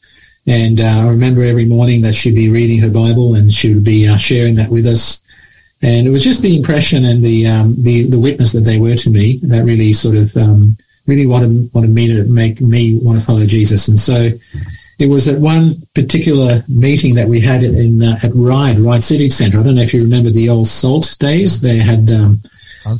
And 0.46 0.80
uh, 0.80 1.02
I 1.04 1.08
remember 1.08 1.42
every 1.42 1.66
morning 1.66 2.02
that 2.02 2.14
she'd 2.14 2.34
be 2.34 2.48
reading 2.48 2.78
her 2.80 2.90
Bible, 2.90 3.34
and 3.34 3.52
she 3.52 3.74
would 3.74 3.84
be 3.84 4.08
uh, 4.08 4.16
sharing 4.16 4.54
that 4.56 4.70
with 4.70 4.86
us. 4.86 5.22
And 5.82 6.06
it 6.06 6.10
was 6.10 6.24
just 6.24 6.42
the 6.42 6.56
impression 6.56 7.04
and 7.04 7.24
the 7.24 7.46
um, 7.46 7.74
the 7.82 8.04
the 8.04 8.18
witness 8.18 8.52
that 8.52 8.60
they 8.60 8.78
were 8.78 8.96
to 8.96 9.10
me 9.10 9.38
that 9.44 9.64
really 9.64 9.92
sort 9.92 10.16
of 10.16 10.36
um, 10.36 10.76
really 11.06 11.26
wanted 11.26 11.70
wanted 11.72 11.90
me 11.90 12.08
to 12.08 12.24
make 12.24 12.60
me 12.60 12.98
want 13.02 13.18
to 13.18 13.24
follow 13.24 13.46
Jesus. 13.46 13.88
And 13.88 13.98
so 13.98 14.30
it 14.98 15.06
was 15.08 15.28
at 15.28 15.40
one 15.40 15.74
particular 15.94 16.64
meeting 16.68 17.14
that 17.14 17.28
we 17.28 17.40
had 17.40 17.62
in 17.64 18.02
uh, 18.02 18.18
at 18.22 18.30
Ryde 18.34 18.78
Ryde 18.80 19.02
Civic 19.02 19.32
Centre. 19.32 19.60
I 19.60 19.62
don't 19.62 19.74
know 19.76 19.82
if 19.82 19.94
you 19.94 20.02
remember 20.02 20.30
the 20.30 20.48
old 20.48 20.66
Salt 20.66 21.16
days. 21.20 21.60
They 21.60 21.78
had 21.78 22.10
um, 22.10 22.40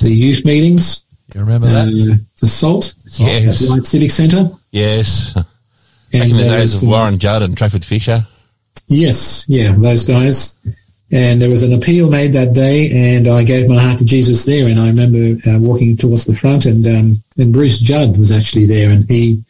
the 0.01 0.11
youth 0.11 0.45
meetings 0.45 1.05
You 1.35 1.41
remember 1.41 1.67
that? 1.69 1.89
uh, 1.89 2.17
for 2.37 2.47
Salt 2.47 2.95
Yes. 3.19 3.63
at 3.71 3.75
Ryde 3.77 3.87
Civic 3.87 4.11
Centre. 4.11 4.51
Yes. 4.71 5.35
Back 6.13 6.23
And 6.23 6.31
in 6.31 6.37
the 6.39 6.43
days 6.45 6.73
was, 6.75 6.83
of 6.83 6.83
um, 6.85 6.91
Warren 6.91 7.19
Judd 7.19 7.43
and 7.43 7.57
Trafford 7.57 7.85
Fisher. 7.85 8.21
Yes, 8.87 9.45
yeah, 9.49 9.73
those 9.77 10.07
guys. 10.07 10.57
And 11.11 11.41
there 11.41 11.51
was 11.51 11.63
an 11.63 11.73
appeal 11.73 12.11
made 12.11 12.33
that 12.33 12.53
day, 12.55 12.91
and 13.17 13.29
I 13.29 13.43
gave 13.43 13.69
my 13.69 13.79
heart 13.83 13.99
to 13.99 14.05
Jesus 14.05 14.45
there. 14.45 14.69
And 14.69 14.79
I 14.79 14.89
remember 14.89 15.39
uh, 15.51 15.59
walking 15.59 15.97
towards 15.97 16.25
the 16.27 16.37
front, 16.37 16.65
and 16.67 16.87
um, 16.87 17.23
and 17.37 17.53
Bruce 17.53 17.79
Judd 17.79 18.17
was 18.19 18.31
actually 18.33 18.67
there, 18.67 18.91
and 18.91 19.09
he 19.11 19.43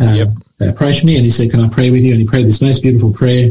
uh, 0.00 0.04
Yep. 0.12 0.28
Approached 0.60 1.04
me 1.04 1.16
and 1.16 1.24
he 1.24 1.30
said, 1.30 1.50
"Can 1.50 1.60
I 1.60 1.68
pray 1.68 1.90
with 1.90 2.00
you?" 2.02 2.12
And 2.12 2.20
he 2.20 2.26
prayed 2.26 2.46
this 2.46 2.62
most 2.62 2.82
beautiful 2.82 3.12
prayer, 3.12 3.50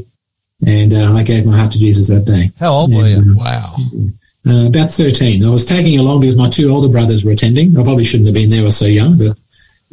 and 0.65 0.93
uh, 0.93 1.13
I 1.13 1.23
gave 1.23 1.45
my 1.45 1.57
heart 1.57 1.71
to 1.73 1.79
Jesus 1.79 2.07
that 2.09 2.25
day. 2.25 2.51
How 2.59 2.71
old 2.73 2.93
were 2.93 3.07
you? 3.07 3.17
um, 3.17 3.35
Wow. 3.35 3.75
Uh, 4.47 4.67
about 4.67 4.91
thirteen. 4.91 5.43
I 5.45 5.49
was 5.49 5.65
tagging 5.65 5.99
along 5.99 6.21
because 6.21 6.35
my 6.35 6.49
two 6.49 6.69
older 6.69 6.89
brothers 6.89 7.23
were 7.23 7.31
attending. 7.31 7.77
I 7.77 7.83
probably 7.83 8.03
shouldn't 8.03 8.27
have 8.27 8.35
been 8.35 8.49
there. 8.49 8.61
I 8.61 8.65
was 8.65 8.77
so 8.77 8.85
young, 8.85 9.17
but 9.17 9.37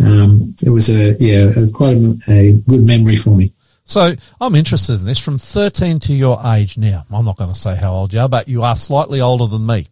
um, 0.05 0.55
it 0.63 0.71
was 0.71 0.89
a 0.91 1.17
yeah, 1.19 1.49
it 1.51 1.57
was 1.57 1.73
quite 1.73 1.97
a, 1.97 2.19
a 2.29 2.53
good 2.69 2.85
memory 2.85 3.17
for 3.17 3.31
me. 3.31 3.53
So 3.85 4.15
I'm 4.41 4.55
interested 4.55 5.01
in 5.01 5.07
this. 5.07 5.19
From 5.19 5.39
13 5.39 5.99
to 6.01 6.15
your 6.15 6.41
age 6.55 6.79
now, 6.79 7.05
I'm 7.11 7.25
not 7.25 7.37
going 7.37 7.53
to 7.53 7.59
say 7.59 7.77
how 7.77 7.93
old 7.93 8.13
you 8.13 8.21
are, 8.21 8.29
but 8.29 8.47
you 8.47 8.63
are 8.63 8.77
slightly 8.77 9.21
older 9.21 9.47
than 9.47 9.67
me. 9.67 9.89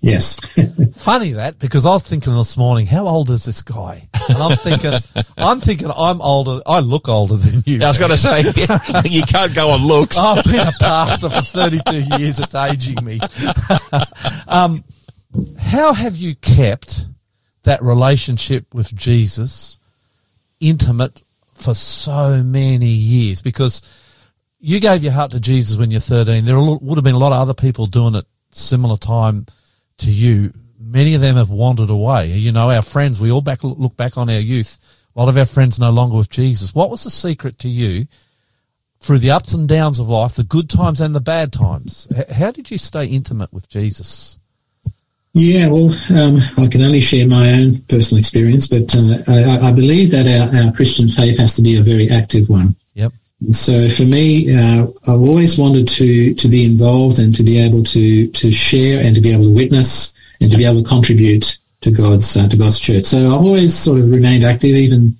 Yes. 0.00 0.38
Funny 0.96 1.32
that 1.32 1.58
because 1.58 1.84
I 1.84 1.90
was 1.90 2.06
thinking 2.06 2.34
this 2.36 2.56
morning, 2.56 2.86
how 2.86 3.08
old 3.08 3.30
is 3.30 3.44
this 3.44 3.62
guy? 3.62 4.08
And 4.28 4.38
I'm 4.38 4.56
thinking, 4.56 4.92
I'm 5.36 5.60
thinking 5.60 5.90
I'm 5.96 6.20
older. 6.20 6.60
I 6.66 6.80
look 6.80 7.08
older 7.08 7.36
than 7.36 7.62
you. 7.66 7.80
I 7.82 7.88
was 7.88 7.98
going 7.98 8.12
to 8.12 8.16
say, 8.16 8.40
you 9.08 9.22
can't 9.22 9.54
go 9.54 9.70
on 9.70 9.84
looks. 9.84 10.16
I've 10.16 10.44
been 10.44 10.66
a 10.66 10.72
pastor 10.78 11.28
for 11.28 11.42
32 11.42 12.16
years. 12.18 12.38
It's 12.38 12.54
aging 12.54 13.04
me. 13.04 13.18
um, 14.46 14.84
how 15.58 15.92
have 15.92 16.16
you 16.16 16.36
kept 16.36 17.06
that 17.64 17.82
relationship 17.82 18.72
with 18.72 18.94
Jesus 18.94 19.78
intimate 20.60 21.22
for 21.54 21.74
so 21.74 22.42
many 22.44 22.86
years? 22.86 23.42
Because 23.42 23.82
you 24.60 24.78
gave 24.78 25.02
your 25.02 25.12
heart 25.12 25.32
to 25.32 25.40
Jesus 25.40 25.76
when 25.76 25.90
you're 25.90 26.00
13. 26.00 26.44
There 26.44 26.58
would 26.58 26.96
have 26.96 27.04
been 27.04 27.14
a 27.16 27.18
lot 27.18 27.32
of 27.32 27.40
other 27.40 27.54
people 27.54 27.86
doing 27.86 28.14
it 28.14 28.26
similar 28.50 28.96
time 28.96 29.46
to 29.98 30.10
you. 30.10 30.52
Many 30.80 31.14
of 31.14 31.20
them 31.20 31.36
have 31.36 31.50
wandered 31.50 31.90
away. 31.90 32.28
You 32.28 32.52
know, 32.52 32.70
our 32.70 32.82
friends, 32.82 33.20
we 33.20 33.30
all 33.30 33.40
back 33.40 33.62
look 33.62 33.96
back 33.96 34.16
on 34.16 34.30
our 34.30 34.38
youth. 34.38 34.78
A 35.14 35.20
lot 35.20 35.28
of 35.28 35.36
our 35.36 35.44
friends 35.44 35.78
no 35.78 35.90
longer 35.90 36.16
with 36.16 36.30
Jesus. 36.30 36.74
What 36.74 36.90
was 36.90 37.04
the 37.04 37.10
secret 37.10 37.58
to 37.58 37.68
you 37.68 38.06
through 39.00 39.18
the 39.18 39.30
ups 39.30 39.52
and 39.52 39.68
downs 39.68 40.00
of 40.00 40.08
life, 40.08 40.34
the 40.34 40.44
good 40.44 40.70
times 40.70 41.00
and 41.00 41.14
the 41.14 41.20
bad 41.20 41.52
times? 41.52 42.08
How 42.32 42.50
did 42.50 42.70
you 42.70 42.78
stay 42.78 43.06
intimate 43.06 43.52
with 43.52 43.68
Jesus? 43.68 44.38
Yeah, 45.34 45.68
well, 45.68 45.90
um, 46.16 46.38
I 46.56 46.66
can 46.66 46.82
only 46.82 47.00
share 47.00 47.28
my 47.28 47.52
own 47.52 47.78
personal 47.82 48.18
experience, 48.18 48.66
but 48.66 48.94
uh, 48.94 49.18
I, 49.28 49.68
I 49.68 49.72
believe 49.72 50.10
that 50.12 50.26
our, 50.26 50.66
our 50.66 50.72
Christian 50.72 51.08
faith 51.08 51.38
has 51.38 51.54
to 51.56 51.62
be 51.62 51.76
a 51.76 51.82
very 51.82 52.08
active 52.08 52.48
one. 52.48 52.74
So 53.52 53.88
for 53.88 54.02
me, 54.02 54.54
uh, 54.54 54.88
I've 55.06 55.20
always 55.20 55.56
wanted 55.58 55.86
to 55.88 56.34
to 56.34 56.48
be 56.48 56.64
involved 56.64 57.18
and 57.20 57.34
to 57.36 57.42
be 57.42 57.58
able 57.58 57.84
to 57.84 58.28
to 58.28 58.50
share 58.50 59.00
and 59.04 59.14
to 59.14 59.20
be 59.20 59.32
able 59.32 59.44
to 59.44 59.54
witness 59.54 60.12
and 60.40 60.50
to 60.50 60.56
be 60.58 60.64
able 60.64 60.82
to 60.82 60.88
contribute 60.88 61.56
to 61.82 61.90
God's 61.92 62.36
uh, 62.36 62.48
to 62.48 62.56
God's 62.56 62.80
church. 62.80 63.04
So 63.04 63.18
I've 63.26 63.44
always 63.46 63.74
sort 63.74 64.00
of 64.00 64.10
remained 64.10 64.44
active, 64.44 64.74
even 64.74 65.16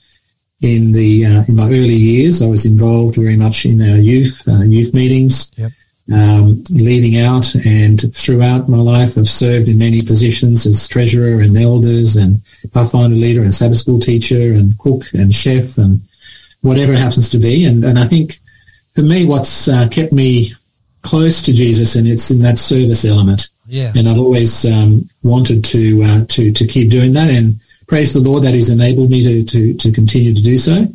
in 0.60 0.90
the 0.92 1.24
uh, 1.26 1.44
in 1.46 1.54
my 1.54 1.66
early 1.66 1.94
years, 1.94 2.42
I 2.42 2.46
was 2.46 2.66
involved 2.66 3.14
very 3.14 3.36
much 3.36 3.64
in 3.64 3.80
our 3.80 3.98
youth 3.98 4.42
uh, 4.48 4.62
youth 4.62 4.92
meetings, 4.92 5.52
Yep. 5.56 5.72
um, 6.12 6.64
leading 6.70 7.20
out, 7.20 7.54
and 7.54 8.02
throughout 8.14 8.68
my 8.68 8.78
life, 8.78 9.16
I've 9.16 9.28
served 9.28 9.68
in 9.68 9.78
many 9.78 10.02
positions 10.02 10.66
as 10.66 10.88
treasurer 10.88 11.40
and 11.40 11.56
elders 11.56 12.16
and 12.16 12.42
pathfinder 12.72 13.14
leader 13.14 13.42
and 13.42 13.54
Sabbath 13.54 13.78
school 13.78 14.00
teacher 14.00 14.52
and 14.54 14.76
cook 14.78 15.04
and 15.12 15.32
chef 15.32 15.78
and 15.78 16.00
whatever 16.62 16.92
it 16.92 16.98
happens 16.98 17.30
to 17.30 17.38
be. 17.38 17.64
And 17.64 17.84
and 17.84 17.98
I 17.98 18.06
think 18.06 18.38
for 18.94 19.02
me, 19.02 19.24
what's 19.26 19.68
uh, 19.68 19.88
kept 19.88 20.12
me 20.12 20.52
close 21.02 21.42
to 21.42 21.52
Jesus, 21.52 21.96
and 21.96 22.06
it's 22.08 22.30
in 22.30 22.40
that 22.40 22.58
service 22.58 23.04
element 23.04 23.48
Yeah. 23.68 23.92
and 23.94 24.08
I've 24.08 24.18
always 24.18 24.64
um, 24.64 25.08
wanted 25.22 25.64
to 25.66 26.02
uh, 26.02 26.24
to 26.26 26.52
to 26.52 26.66
keep 26.66 26.90
doing 26.90 27.12
that. 27.14 27.30
And 27.30 27.60
praise 27.86 28.12
the 28.12 28.20
Lord 28.20 28.42
that 28.44 28.54
He's 28.54 28.70
enabled 28.70 29.10
me 29.10 29.22
to 29.24 29.44
to, 29.44 29.74
to 29.74 29.92
continue 29.92 30.34
to 30.34 30.42
do 30.42 30.58
so. 30.58 30.86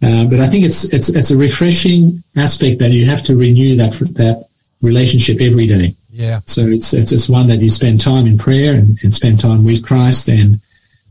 Uh, 0.00 0.24
but 0.26 0.38
I 0.40 0.46
think 0.46 0.64
it's 0.64 0.92
it's 0.92 1.08
it's 1.08 1.30
a 1.30 1.36
refreshing 1.36 2.22
aspect 2.36 2.78
that 2.80 2.90
you 2.90 3.06
have 3.06 3.22
to 3.24 3.34
renew 3.36 3.76
that 3.76 3.92
that 4.14 4.46
relationship 4.82 5.40
every 5.40 5.66
day. 5.66 5.96
Yeah. 6.10 6.40
So 6.46 6.62
it's 6.66 6.92
it's 6.92 7.10
just 7.10 7.30
one 7.30 7.46
that 7.48 7.60
you 7.60 7.70
spend 7.70 8.00
time 8.00 8.26
in 8.26 8.38
prayer 8.38 8.74
and, 8.74 8.98
and 9.02 9.12
spend 9.12 9.40
time 9.40 9.64
with 9.64 9.84
Christ 9.84 10.28
and 10.28 10.60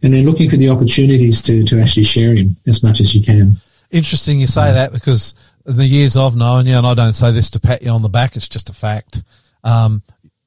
and 0.04 0.14
then 0.14 0.26
looking 0.26 0.50
for 0.50 0.58
the 0.58 0.70
opportunities 0.70 1.42
to 1.44 1.64
to 1.66 1.80
actually 1.82 2.04
share 2.06 2.34
Him 2.36 2.56
as 2.68 2.82
much 2.84 3.02
as 3.02 3.14
you 3.16 3.22
can. 3.24 3.58
Interesting 3.90 4.40
you 4.40 4.48
say 4.48 4.74
that 4.74 4.92
because 4.92 5.34
in 5.66 5.78
the 5.78 5.86
years 5.86 6.18
I've 6.18 6.36
known 6.36 6.66
you, 6.66 6.76
and 6.76 6.86
I 6.86 6.94
don't 6.94 7.14
say 7.14 7.32
this 7.32 7.50
to 7.52 7.60
pat 7.60 7.82
you 7.82 7.90
on 7.92 8.02
the 8.02 8.10
back, 8.10 8.36
it's 8.36 8.50
just 8.50 8.70
a 8.70 8.74
fact. 8.74 9.24
Um, 9.64 10.02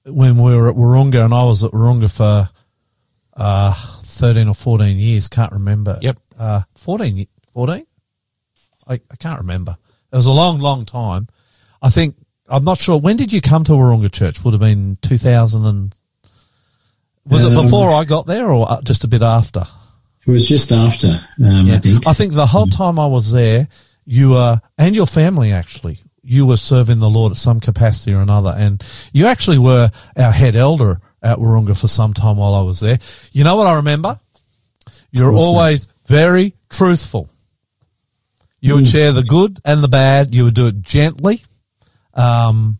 when 0.07 0.39
we 0.39 0.55
were 0.57 0.69
at 0.69 0.77
Wahroonga, 0.77 1.25
and 1.25 1.35
I 1.35 1.45
was 1.45 1.65
at 1.65 1.73
Wahroonga 1.73 2.15
for 2.15 2.49
uh, 3.37 3.73
13 4.03 4.49
or 4.49 4.55
14 4.55 4.97
years, 4.97 5.29
can't 5.29 5.53
remember. 5.53 5.99
Yep. 6.03 6.19
Uh, 6.39 6.61
14, 6.77 7.27
14? 7.53 7.87
I, 8.89 8.95
I 8.95 9.17
can't 9.19 9.41
remember. 9.41 9.77
It 10.13 10.17
was 10.17 10.27
a 10.27 10.33
long, 10.33 10.59
long 10.59 10.85
time. 10.85 11.29
I 11.83 11.91
think, 11.91 12.17
I'm 12.49 12.65
not 12.65 12.79
sure. 12.79 12.99
When 12.99 13.17
did 13.17 13.33
you 13.33 13.41
come 13.41 13.65
to 13.65 13.73
Wahroonga 13.73 14.11
Church? 14.13 14.43
Would 14.45 14.55
have 14.55 14.61
been 14.61 14.99
2000 15.03 15.65
and, 15.65 15.95
was 17.27 17.45
it 17.45 17.57
Um, 17.57 17.65
before 17.65 17.91
I 17.93 18.05
got 18.05 18.27
there 18.27 18.51
or 18.51 18.71
uh, 18.71 18.83
just 18.83 19.05
a 19.05 19.09
bit 19.09 19.23
after? 19.23 19.65
It 20.27 20.31
was 20.31 20.49
just 20.49 20.71
after 20.73 21.21
um, 21.43 21.67
Yeah. 21.67 21.75
I 21.75 21.79
think. 21.79 22.07
I 22.07 22.13
think 22.13 22.33
the 22.35 22.47
whole 22.47 22.67
time 22.67 22.99
I 22.99 23.07
was 23.07 23.33
there, 23.33 23.69
you 24.05 24.31
were, 24.31 24.61
and 24.79 24.95
your 24.95 25.07
family 25.07 25.53
actually, 25.53 25.99
you 26.23 26.47
were 26.47 26.57
serving 26.59 26.99
the 27.01 27.09
Lord 27.09 27.33
at 27.33 27.39
some 27.39 27.61
capacity 27.61 28.13
or 28.13 28.21
another. 28.21 28.55
And 28.57 28.85
you 29.13 29.27
actually 29.27 29.59
were 29.59 29.91
our 30.17 30.31
head 30.33 30.57
elder 30.57 30.99
at 31.23 31.39
Wahroonga 31.39 31.79
for 31.79 31.89
some 31.89 32.13
time 32.15 32.37
while 32.37 32.55
I 32.55 32.63
was 32.63 32.81
there. 32.81 32.99
You 33.33 33.45
know 33.45 33.57
what 33.57 33.67
I 33.67 33.77
remember? 33.77 34.19
You're 35.11 35.33
What's 35.33 35.47
that? 35.47 35.51
always 35.51 35.89
very 36.07 36.55
truthful. 36.69 37.29
You 38.61 38.75
would 38.75 38.89
share 38.89 39.13
the 39.13 39.23
good 39.23 39.59
and 39.65 39.83
the 39.83 39.89
bad. 39.89 40.35
You 40.35 40.45
would 40.45 40.55
do 40.55 40.67
it 40.67 40.83
gently. 40.83 41.41
Um, 42.13 42.79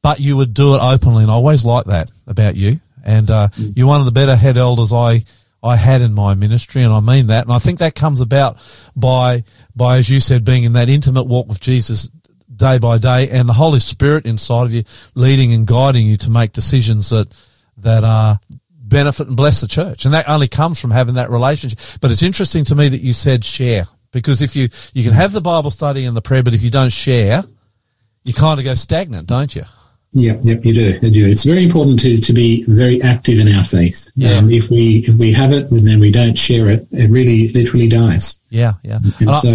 but 0.00 0.20
you 0.20 0.36
would 0.36 0.54
do 0.54 0.76
it 0.76 0.78
openly. 0.80 1.24
And 1.24 1.30
I 1.30 1.34
always 1.34 1.64
like 1.64 1.86
that 1.86 2.10
about 2.26 2.54
you. 2.54 2.80
And, 3.04 3.28
uh, 3.28 3.48
you're 3.56 3.86
one 3.88 4.00
of 4.00 4.06
the 4.06 4.12
better 4.12 4.36
head 4.36 4.56
elders 4.56 4.92
I, 4.92 5.24
I 5.62 5.76
had 5.76 6.00
in 6.00 6.14
my 6.14 6.34
ministry. 6.34 6.82
And 6.82 6.92
I 6.92 7.00
mean 7.00 7.28
that. 7.28 7.44
And 7.44 7.52
I 7.52 7.58
think 7.58 7.78
that 7.78 7.94
comes 7.94 8.20
about 8.20 8.56
by, 8.94 9.44
by, 9.74 9.98
as 9.98 10.08
you 10.08 10.20
said, 10.20 10.44
being 10.44 10.64
in 10.64 10.74
that 10.74 10.88
intimate 10.88 11.24
walk 11.24 11.48
with 11.48 11.60
Jesus 11.60 12.10
day 12.54 12.78
by 12.78 12.98
day 12.98 13.28
and 13.30 13.48
the 13.48 13.54
Holy 13.54 13.78
Spirit 13.78 14.26
inside 14.26 14.64
of 14.64 14.72
you 14.72 14.84
leading 15.14 15.52
and 15.52 15.66
guiding 15.66 16.06
you 16.06 16.16
to 16.16 16.30
make 16.30 16.52
decisions 16.52 17.10
that, 17.10 17.32
that 17.78 18.04
are 18.04 18.38
benefit 18.88 19.28
and 19.28 19.36
bless 19.36 19.60
the 19.60 19.68
church. 19.68 20.04
And 20.04 20.14
that 20.14 20.28
only 20.28 20.48
comes 20.48 20.80
from 20.80 20.90
having 20.90 21.14
that 21.14 21.30
relationship. 21.30 21.78
But 22.00 22.10
it's 22.10 22.22
interesting 22.22 22.64
to 22.64 22.74
me 22.74 22.88
that 22.88 23.00
you 23.00 23.12
said 23.12 23.44
share 23.44 23.84
because 24.12 24.42
if 24.42 24.56
you, 24.56 24.68
you 24.94 25.04
can 25.04 25.12
have 25.12 25.32
the 25.32 25.40
Bible 25.40 25.70
study 25.70 26.04
and 26.04 26.16
the 26.16 26.22
prayer, 26.22 26.42
but 26.42 26.54
if 26.54 26.62
you 26.62 26.70
don't 26.70 26.92
share, 26.92 27.42
you 28.24 28.32
kind 28.34 28.58
of 28.58 28.64
go 28.64 28.74
stagnant, 28.74 29.26
don't 29.26 29.54
you? 29.54 29.64
Yep, 30.20 30.40
yep, 30.42 30.64
you 30.64 30.74
do. 30.74 30.98
You 31.02 31.10
do. 31.10 31.26
It's 31.26 31.44
very 31.44 31.64
important 31.64 32.00
to, 32.00 32.20
to 32.20 32.32
be 32.32 32.64
very 32.64 33.00
active 33.02 33.38
in 33.38 33.48
our 33.54 33.64
faith. 33.64 34.10
Yeah. 34.14 34.32
Um, 34.38 34.50
if 34.50 34.68
we 34.70 35.04
if 35.08 35.14
we 35.16 35.32
have 35.32 35.52
it 35.52 35.70
and 35.70 35.86
then 35.86 36.00
we 36.00 36.10
don't 36.10 36.36
share 36.36 36.68
it, 36.68 36.86
it 36.92 37.10
really 37.10 37.48
literally 37.48 37.88
dies. 37.88 38.38
Yeah, 38.50 38.74
yeah. 38.82 38.98
And 39.20 39.30
I- 39.30 39.38
so 39.40 39.50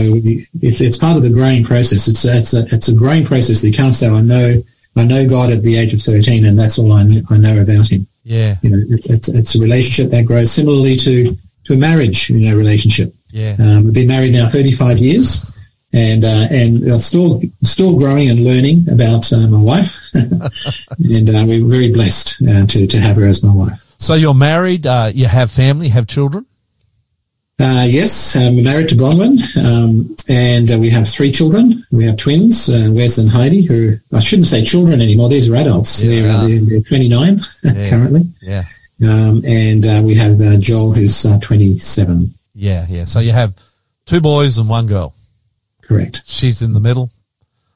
it's 0.61 0.81
it's 0.81 0.98
part 0.98 1.18
of 1.18 1.23
the 1.23 1.30
growing 1.30 1.64
process. 1.64 2.07
It's 2.07 2.26
a, 2.26 2.38
it's 2.38 2.53
a 2.53 2.65
it's 2.73 2.88
a 2.88 2.94
growing 2.95 3.26
process. 3.26 3.64
You 3.64 3.72
can't 3.73 3.94
say 3.95 4.07
I 4.10 4.22
know 4.22 4.61
I 4.95 5.03
know 5.06 5.27
God 5.27 5.52
at 5.52 5.64
the 5.64 5.76
age 5.77 5.94
of 5.94 6.02
thirteen 6.02 6.45
and 6.45 6.57
that's 6.57 6.77
all 6.80 6.91
I 6.94 7.03
know, 7.03 7.22
I 7.30 7.38
know 7.38 7.61
about 7.61 7.91
Him. 7.91 8.07
yeah, 8.23 8.57
You 8.61 8.69
know, 8.69 8.84
it's, 8.90 9.10
it's 9.10 9.27
it's 9.30 9.56
a 9.56 9.60
relationship 9.60 10.11
that 10.11 10.26
grows 10.26 10.52
similarly 10.52 10.95
to 10.98 11.35
to 11.65 11.73
a 11.73 11.77
marriage 11.77 12.30
you 12.30 12.49
know 12.49 12.56
relationship. 12.57 13.14
yeah. 13.31 13.56
Um, 13.60 13.85
we've 13.85 13.94
been 13.94 14.07
married 14.07 14.34
now 14.34 14.48
35 14.49 14.99
years, 14.99 15.44
and 15.93 16.25
uh, 16.25 16.47
and 16.49 16.99
still 16.99 17.41
still 17.61 17.97
growing 17.97 18.29
and 18.29 18.43
learning 18.43 18.87
about 18.89 19.31
uh, 19.31 19.37
my 19.47 19.59
wife, 19.59 20.09
and 20.13 21.29
uh, 21.29 21.43
we're 21.47 21.63
very 21.65 21.91
blessed 21.93 22.41
uh, 22.49 22.65
to 22.67 22.87
to 22.87 22.99
have 22.99 23.15
her 23.17 23.27
as 23.27 23.43
my 23.43 23.53
wife. 23.53 23.79
So 23.99 24.15
you're 24.15 24.33
married, 24.33 24.85
uh, 24.85 25.11
you 25.13 25.27
have 25.27 25.49
family, 25.51 25.89
have 25.89 26.07
children? 26.07 26.45
Uh, 27.59 27.85
yes, 27.87 28.35
we're 28.35 28.63
married 28.63 28.89
to 28.89 28.95
Bronwyn, 28.95 29.37
um, 29.63 30.13
and 30.27 30.71
uh, 30.71 30.77
we 30.79 30.89
have 30.89 31.07
three 31.07 31.31
children. 31.31 31.85
We 31.91 32.03
have 32.05 32.17
twins, 32.17 32.67
uh, 32.67 32.89
Wes 32.91 33.19
and 33.19 33.29
Heidi, 33.29 33.61
who 33.61 33.95
I 34.11 34.19
shouldn't 34.19 34.47
say 34.47 34.63
children 34.65 34.99
anymore. 35.01 35.29
These 35.29 35.49
are 35.49 35.55
adults. 35.55 36.03
Yeah, 36.03 36.09
they're, 36.23 36.31
uh, 36.31 36.47
they're, 36.47 36.61
they're 36.61 36.81
29 36.81 37.41
Yeah. 37.63 37.89
currently, 37.89 38.21
Yeah, 38.41 38.63
um, 39.03 39.43
and 39.45 39.85
uh, 39.85 40.01
we 40.03 40.15
have 40.15 40.41
uh, 40.41 40.57
Joel, 40.57 40.93
who's 40.93 41.25
uh, 41.25 41.39
27. 41.39 42.33
yeah, 42.55 42.85
yeah. 42.89 43.05
So 43.05 43.19
you 43.19 43.31
have 43.31 43.55
two 44.07 44.19
boys 44.19 44.57
and 44.57 44.67
one 44.67 44.87
girl. 44.87 45.13
Correct. 45.93 46.21
She's 46.25 46.61
in 46.61 46.73
the 46.73 46.79
middle, 46.79 47.09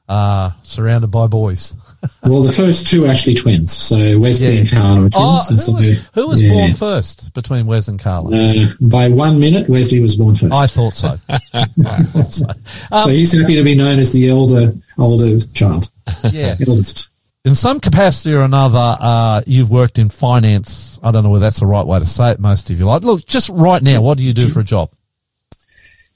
uh, 0.08 0.50
surrounded 0.62 1.08
by 1.08 1.26
boys. 1.26 1.74
Well, 2.22 2.42
the 2.42 2.52
first 2.52 2.88
two 2.88 3.06
are 3.06 3.08
actually 3.08 3.34
twins. 3.34 3.72
So 3.72 4.18
Wesley 4.20 4.52
Yeah. 4.54 4.60
and 4.60 4.70
Carla 4.70 4.90
are 5.06 5.08
twins. 5.08 5.14
Oh, 5.16 5.46
who 5.48 5.58
so, 5.58 5.72
was, 5.72 6.08
who 6.14 6.28
was 6.28 6.42
yeah. 6.42 6.52
born 6.52 6.74
first 6.74 7.32
between 7.32 7.66
Wes 7.66 7.88
and 7.88 7.98
Carla? 7.98 8.36
Uh, 8.36 8.66
by 8.82 9.08
one 9.08 9.40
minute, 9.40 9.68
Wesley 9.68 9.98
was 9.98 10.14
born 10.14 10.34
first. 10.36 10.52
I 10.52 10.66
thought 10.66 10.92
so. 10.92 11.16
I 11.28 11.64
thought 11.64 12.30
so. 12.32 12.46
Um, 12.92 13.02
so 13.02 13.08
he's 13.08 13.32
happy 13.40 13.56
to 13.56 13.62
be 13.64 13.74
known 13.74 13.98
as 13.98 14.12
the 14.12 14.28
elder, 14.28 14.74
older 14.98 15.40
child, 15.54 15.90
Yeah. 16.30 16.54
eldest. 16.68 17.08
In 17.44 17.54
some 17.54 17.80
capacity 17.80 18.34
or 18.34 18.42
another, 18.42 18.96
uh, 19.00 19.40
you've 19.46 19.70
worked 19.70 19.98
in 19.98 20.10
finance. 20.10 21.00
I 21.02 21.10
don't 21.10 21.24
know 21.24 21.30
whether 21.30 21.46
that's 21.46 21.60
the 21.60 21.66
right 21.66 21.86
way 21.86 21.98
to 21.98 22.06
say 22.06 22.32
it, 22.32 22.38
most 22.40 22.68
of 22.70 22.78
your 22.78 22.88
life. 22.88 23.02
Look, 23.04 23.24
just 23.26 23.48
right 23.48 23.82
now, 23.82 24.02
what 24.02 24.18
do 24.18 24.22
you 24.24 24.34
do 24.34 24.48
for 24.48 24.60
a 24.60 24.64
job? 24.64 24.90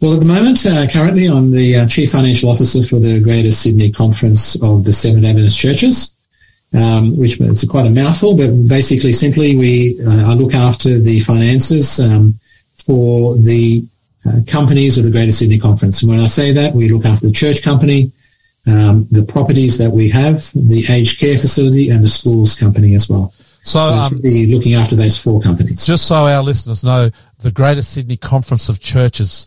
Well, 0.03 0.15
at 0.15 0.19
the 0.19 0.27
moment, 0.27 0.67
uh, 0.67 0.89
currently, 0.89 1.27
I'm 1.27 1.53
the 1.53 1.77
uh, 1.77 1.87
chief 1.87 2.11
financial 2.11 2.51
officer 2.51 2.83
for 2.83 2.99
the 2.99 3.21
Greater 3.21 3.53
Sydney 3.53 3.93
Conference 3.93 4.61
of 4.61 4.83
the 4.83 4.93
Seven 4.93 5.25
Adventist 5.25 5.57
Churches, 5.57 6.13
um, 6.75 7.17
which 7.17 7.41
is 7.41 7.65
quite 7.71 7.87
a 7.87 7.91
mouthful, 7.91 8.37
but 8.37 8.51
basically, 8.67 9.13
simply, 9.13 9.57
we 9.57 10.01
uh, 10.05 10.33
I 10.33 10.35
look 10.35 10.55
after 10.55 10.99
the 10.99 11.21
finances 11.21 12.01
um, 12.01 12.35
for 12.75 13.37
the 13.37 13.87
uh, 14.27 14.41
companies 14.49 14.99
of 14.99 15.05
the 15.05 15.11
Greater 15.13 15.31
Sydney 15.31 15.61
Conference. 15.61 16.03
And 16.03 16.11
when 16.11 16.19
I 16.19 16.27
say 16.27 16.51
that, 16.51 16.75
we 16.75 16.89
look 16.89 17.07
after 17.07 17.29
the 17.29 17.33
church 17.33 17.63
company, 17.63 18.11
um, 18.67 19.07
the 19.13 19.23
properties 19.23 19.79
that 19.79 19.91
we 19.93 20.09
have, 20.09 20.51
the 20.53 20.85
aged 20.91 21.21
care 21.21 21.39
facility, 21.39 21.91
and 21.91 22.03
the 22.03 22.09
schools 22.09 22.59
company 22.59 22.97
as 22.97 23.09
well. 23.09 23.33
So, 23.61 23.85
So 23.85 23.93
um, 23.93 24.21
really 24.21 24.53
looking 24.53 24.75
after 24.75 24.97
those 24.97 25.17
four 25.17 25.41
companies. 25.41 25.87
just 25.87 26.09
so 26.09 26.27
our 26.27 26.43
listeners 26.43 26.83
know, 26.83 27.11
the 27.39 27.53
Greater 27.53 27.83
Sydney 27.83 28.17
Conference 28.17 28.69
of 28.69 28.81
Churches, 28.81 29.47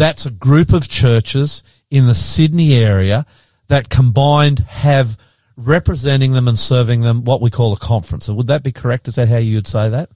that's 0.00 0.24
a 0.26 0.30
group 0.30 0.72
of 0.72 0.88
churches 0.88 1.62
in 1.90 2.06
the 2.06 2.14
Sydney 2.14 2.74
area 2.74 3.26
that 3.68 3.88
combined 3.90 4.60
have 4.60 5.18
representing 5.56 6.32
them 6.32 6.48
and 6.48 6.58
serving 6.58 7.02
them 7.02 7.24
what 7.24 7.40
we 7.40 7.50
call 7.50 7.72
a 7.72 7.76
conference. 7.76 8.28
Would 8.28 8.46
that 8.46 8.64
be 8.64 8.72
correct? 8.72 9.08
Is 9.08 9.16
that 9.16 9.28
how 9.28 9.36
you 9.36 9.56
would 9.56 9.66
say 9.66 9.90
that? 9.90 10.08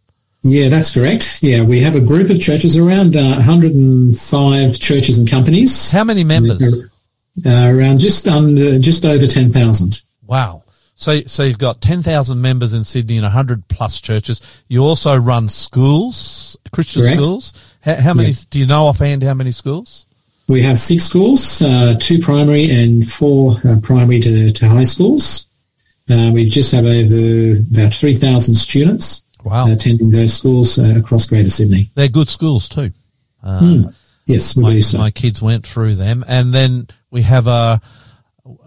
Yeah, 0.43 0.69
that's 0.69 0.93
correct. 0.93 1.43
Yeah, 1.43 1.63
we 1.63 1.81
have 1.81 1.97
a 1.97 2.01
group 2.01 2.31
of 2.31 2.41
churches, 2.41 2.77
around 2.77 3.17
uh, 3.17 3.35
105 3.37 4.79
churches 4.79 5.19
and 5.19 5.31
companies, 5.31 5.91
How 5.91 6.05
many 6.05 6.25
members? 6.25 6.85
uh, 7.45 7.67
around 7.67 7.99
just 7.99 8.27
under, 8.29 8.79
just 8.79 9.05
over 9.05 9.27
10,000. 9.27 10.03
Wow. 10.27 10.64
So, 10.97 11.21
so 11.23 11.43
you've 11.43 11.59
got 11.59 11.81
10,000 11.81 12.41
members 12.41 12.73
in 12.73 12.85
Sydney 12.85 13.17
and 13.17 13.25
100 13.25 13.67
plus 13.69 14.01
churches. 14.01 14.41
You 14.69 14.85
also 14.85 15.17
run 15.17 15.49
schools, 15.49 16.57
Christian 16.73 17.03
Correct. 17.03 17.17
schools. 17.17 17.75
How, 17.83 17.97
how 17.97 18.15
many, 18.15 18.33
do 18.51 18.59
you 18.59 18.67
know 18.67 18.87
offhand 18.87 19.23
how 19.23 19.35
many 19.35 19.51
schools? 19.51 20.07
We 20.47 20.63
have 20.63 20.79
six 20.79 21.05
schools, 21.05 21.63
uh, 21.63 21.97
two 21.99 22.19
primary 22.21 22.71
and 22.71 23.07
four 23.07 23.57
uh, 23.65 23.81
primary 23.83 24.21
to, 24.21 24.53
to 24.53 24.69
high 24.69 24.85
schools. 24.85 25.49
Uh, 26.09 26.31
we 26.35 26.45
just 26.49 26.71
have 26.73 26.85
over 26.85 27.59
about 27.73 27.93
3,000 27.95 28.55
students 28.55 29.25
Wow. 29.43 29.71
attending 29.71 30.11
those 30.11 30.33
schools 30.35 30.79
uh, 30.79 30.95
across 30.97 31.27
Greater 31.27 31.51
Sydney. 31.51 31.91
They're 31.95 32.09
good 32.09 32.29
schools 32.29 32.69
too. 32.69 32.91
Uh, 33.43 33.85
Yes, 34.27 34.57
my, 34.57 34.81
so. 34.81 34.97
my 34.97 35.11
kids 35.11 35.43
went 35.43 35.67
through 35.67 35.97
them. 35.97 36.25
And 36.27 36.55
then 36.55 36.89
we 37.11 37.21
have 37.23 37.47
a, 37.47 37.79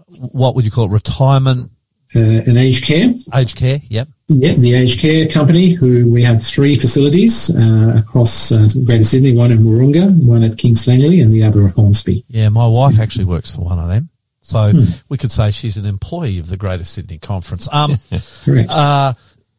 what 0.08 0.54
would 0.54 0.64
you 0.64 0.70
call 0.70 0.84
it, 0.84 0.92
retirement 0.92 1.72
uh, 2.14 2.20
an 2.20 2.56
aged 2.56 2.84
care. 2.84 3.12
Aged 3.34 3.56
care, 3.56 3.80
yep. 3.88 4.08
Yeah, 4.28 4.54
the 4.54 4.74
aged 4.74 5.00
care 5.00 5.26
company, 5.26 5.70
who 5.70 6.12
we 6.12 6.22
have 6.22 6.42
three 6.42 6.74
facilities 6.74 7.54
uh, 7.56 7.94
across 7.98 8.52
uh, 8.52 8.68
Greater 8.84 9.04
Sydney, 9.04 9.34
one 9.34 9.50
in 9.50 9.58
Wahroonga, 9.60 10.22
one 10.24 10.42
at 10.44 10.58
Kings 10.58 10.86
Langley, 10.86 11.20
and 11.20 11.32
the 11.32 11.42
other 11.42 11.68
at 11.68 11.74
Hornsby. 11.74 12.24
Yeah, 12.28 12.48
my 12.50 12.66
wife 12.66 12.98
actually 12.98 13.24
works 13.24 13.54
for 13.54 13.62
one 13.62 13.78
of 13.78 13.88
them. 13.88 14.10
So 14.40 14.72
we 15.10 15.18
could 15.18 15.30
say 15.30 15.50
she's 15.50 15.76
an 15.76 15.84
employee 15.84 16.38
of 16.38 16.48
the 16.48 16.56
Greater 16.56 16.84
Sydney 16.84 17.18
Conference. 17.18 17.68
Um, 17.70 17.96
Correct. 18.44 18.70
uh, 18.70 19.12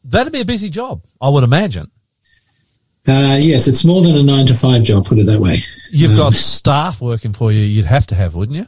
that'd 0.03 0.33
be 0.33 0.41
a 0.41 0.45
busy 0.45 0.69
job, 0.69 1.03
I 1.21 1.29
would 1.29 1.43
imagine. 1.43 1.91
Uh, 3.07 3.37
yes, 3.39 3.67
it's 3.67 3.85
more 3.85 4.01
than 4.01 4.15
a 4.15 4.23
nine 4.23 4.45
to 4.47 4.53
five 4.53 4.83
job, 4.83 5.05
put 5.05 5.19
it 5.19 5.25
that 5.27 5.39
way. 5.39 5.59
You've 5.91 6.15
got 6.15 6.33
staff 6.33 7.01
working 7.01 7.33
for 7.33 7.51
you. 7.51 7.61
You'd 7.61 7.85
have 7.85 8.07
to 8.07 8.15
have, 8.15 8.35
wouldn't 8.35 8.57
you? 8.57 8.67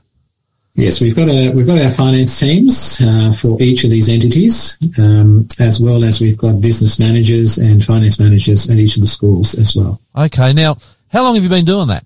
Yes, 0.82 1.00
we've 1.00 1.16
got 1.16 1.30
a, 1.30 1.52
we've 1.52 1.68
got 1.68 1.78
our 1.78 1.92
finance 1.92 2.40
teams 2.40 3.00
uh, 3.02 3.32
for 3.32 3.62
each 3.62 3.84
of 3.84 3.92
these 3.92 4.10
entities, 4.10 4.80
um, 4.98 5.48
as 5.60 5.80
well 5.80 6.04
as 6.04 6.20
we've 6.20 6.40
got 6.40 6.60
business 6.60 7.00
managers 7.00 7.60
and 7.60 7.86
finance 7.86 8.20
managers 8.20 8.68
at 8.68 8.78
each 8.78 8.96
of 8.96 9.02
the 9.02 9.08
schools 9.08 9.54
as 9.60 9.76
well. 9.76 10.02
Okay. 10.18 10.54
Now, 10.54 10.78
how 11.12 11.22
long 11.22 11.36
have 11.36 11.44
you 11.44 11.50
been 11.50 11.66
doing 11.66 11.90
that? 11.90 12.04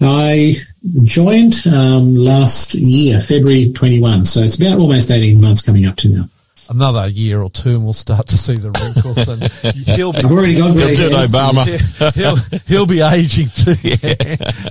I 0.00 0.54
joined 1.02 1.54
um, 1.66 2.14
last 2.14 2.74
year, 2.76 3.18
February 3.18 3.72
21, 3.72 4.24
so 4.24 4.42
it's 4.42 4.54
about 4.54 4.78
almost 4.78 5.10
18 5.10 5.40
months 5.40 5.60
coming 5.60 5.86
up 5.86 5.96
to 5.96 6.08
now. 6.08 6.28
Another 6.70 7.08
year 7.08 7.40
or 7.40 7.48
two, 7.48 7.70
and 7.70 7.84
we'll 7.84 7.94
start 7.94 8.26
to 8.28 8.36
see 8.36 8.56
the 8.56 8.70
wrinkles. 8.70 9.26
And 9.26 9.42
he'll 9.96 10.12
be 10.12 10.24
already 10.24 10.58
got 10.58 10.72
grey 10.74 10.94
He'll 10.94 11.08
do. 11.08 11.16
Obama. 11.16 12.14
he'll, 12.14 12.36
he'll 12.66 12.86
be 12.86 13.00
aging 13.00 13.48
too. 13.48 13.74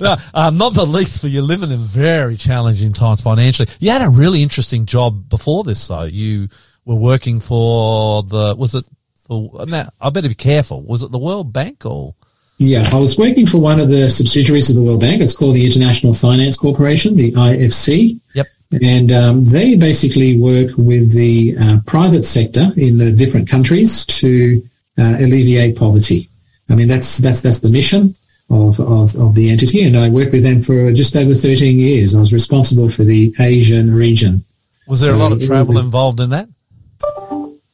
no, 0.00 0.14
um, 0.32 0.56
not 0.56 0.74
the 0.74 0.86
least 0.86 1.20
for 1.20 1.26
you 1.26 1.42
living 1.42 1.72
in 1.72 1.78
very 1.78 2.36
challenging 2.36 2.92
times 2.92 3.20
financially. 3.20 3.68
You 3.80 3.90
had 3.90 4.06
a 4.06 4.10
really 4.10 4.44
interesting 4.44 4.86
job 4.86 5.28
before 5.28 5.64
this, 5.64 5.88
though. 5.88 6.04
You 6.04 6.48
were 6.84 6.94
working 6.94 7.40
for 7.40 8.22
the 8.22 8.54
was 8.56 8.74
it? 8.76 8.84
The, 9.28 9.66
now 9.68 9.88
I 10.00 10.10
better 10.10 10.28
be 10.28 10.36
careful. 10.36 10.82
Was 10.82 11.02
it 11.02 11.10
the 11.10 11.18
World 11.18 11.52
Bank 11.52 11.84
or? 11.84 12.14
Yeah, 12.58 12.88
I 12.92 12.98
was 12.98 13.16
working 13.16 13.46
for 13.46 13.58
one 13.58 13.78
of 13.78 13.88
the 13.88 14.10
subsidiaries 14.10 14.68
of 14.68 14.74
the 14.74 14.82
World 14.82 15.00
Bank. 15.00 15.22
It's 15.22 15.36
called 15.36 15.54
the 15.54 15.64
International 15.64 16.12
Finance 16.12 16.56
Corporation, 16.56 17.16
the 17.16 17.30
IFC. 17.32 18.20
Yep. 18.34 18.46
And 18.82 19.10
um, 19.12 19.44
they 19.44 19.76
basically 19.76 20.38
work 20.38 20.70
with 20.76 21.12
the 21.12 21.56
uh, 21.58 21.78
private 21.86 22.24
sector 22.24 22.70
in 22.76 22.98
the 22.98 23.10
different 23.10 23.48
countries 23.48 24.04
to 24.20 24.62
uh, 24.98 25.16
alleviate 25.20 25.76
poverty. 25.76 26.28
I 26.68 26.74
mean, 26.74 26.86
that's 26.88 27.16
that's 27.18 27.40
that's 27.40 27.60
the 27.60 27.70
mission 27.70 28.14
of, 28.50 28.78
of, 28.78 29.16
of 29.16 29.34
the 29.34 29.48
entity. 29.50 29.84
And 29.84 29.96
I 29.96 30.10
worked 30.10 30.32
with 30.32 30.42
them 30.42 30.60
for 30.60 30.92
just 30.92 31.16
over 31.16 31.32
13 31.34 31.78
years. 31.78 32.14
I 32.14 32.20
was 32.20 32.32
responsible 32.34 32.90
for 32.90 33.04
the 33.04 33.34
Asian 33.40 33.94
region. 33.94 34.44
Was 34.86 35.00
there 35.00 35.14
a 35.14 35.18
lot 35.18 35.32
of 35.32 35.42
travel 35.44 35.74
be- 35.74 35.80
involved 35.80 36.20
in 36.20 36.28
that? 36.30 36.48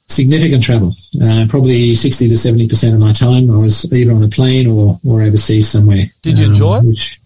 Significant 0.06 0.62
travel. 0.62 0.94
Uh, 1.20 1.46
probably 1.48 1.94
60 1.94 2.28
to 2.28 2.34
70% 2.34 2.92
of 2.94 3.00
my 3.00 3.12
time 3.12 3.50
I 3.50 3.56
was 3.56 3.90
either 3.92 4.12
on 4.12 4.22
a 4.22 4.28
plane 4.28 4.68
or, 4.68 5.00
or 5.04 5.22
overseas 5.22 5.68
somewhere. 5.68 6.04
Did 6.22 6.38
you 6.38 6.44
Um, 6.46 6.50
enjoy 6.52 6.76
it? 6.78 6.84
Which, 6.84 7.20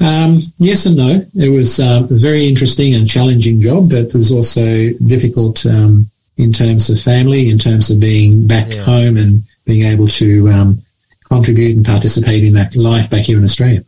um, 0.00 0.40
yes 0.58 0.86
and 0.86 0.96
no. 0.96 1.24
It 1.34 1.48
was 1.48 1.80
um, 1.80 2.04
a 2.04 2.18
very 2.18 2.46
interesting 2.46 2.94
and 2.94 3.08
challenging 3.08 3.60
job, 3.60 3.90
but 3.90 3.98
it 3.98 4.14
was 4.14 4.30
also 4.32 4.90
difficult 5.06 5.64
um, 5.66 6.10
in 6.36 6.52
terms 6.52 6.90
of 6.90 7.00
family, 7.00 7.48
in 7.48 7.58
terms 7.58 7.90
of 7.90 7.98
being 7.98 8.46
back 8.46 8.72
Yeah. 8.74 8.82
home 8.82 9.16
and 9.16 9.42
being 9.64 9.84
able 9.84 10.06
to 10.08 10.48
um, 10.50 10.82
contribute 11.30 11.76
and 11.76 11.84
participate 11.86 12.44
in 12.44 12.52
that 12.54 12.76
life 12.76 13.08
back 13.10 13.22
here 13.22 13.38
in 13.38 13.44
Australia. 13.44 13.82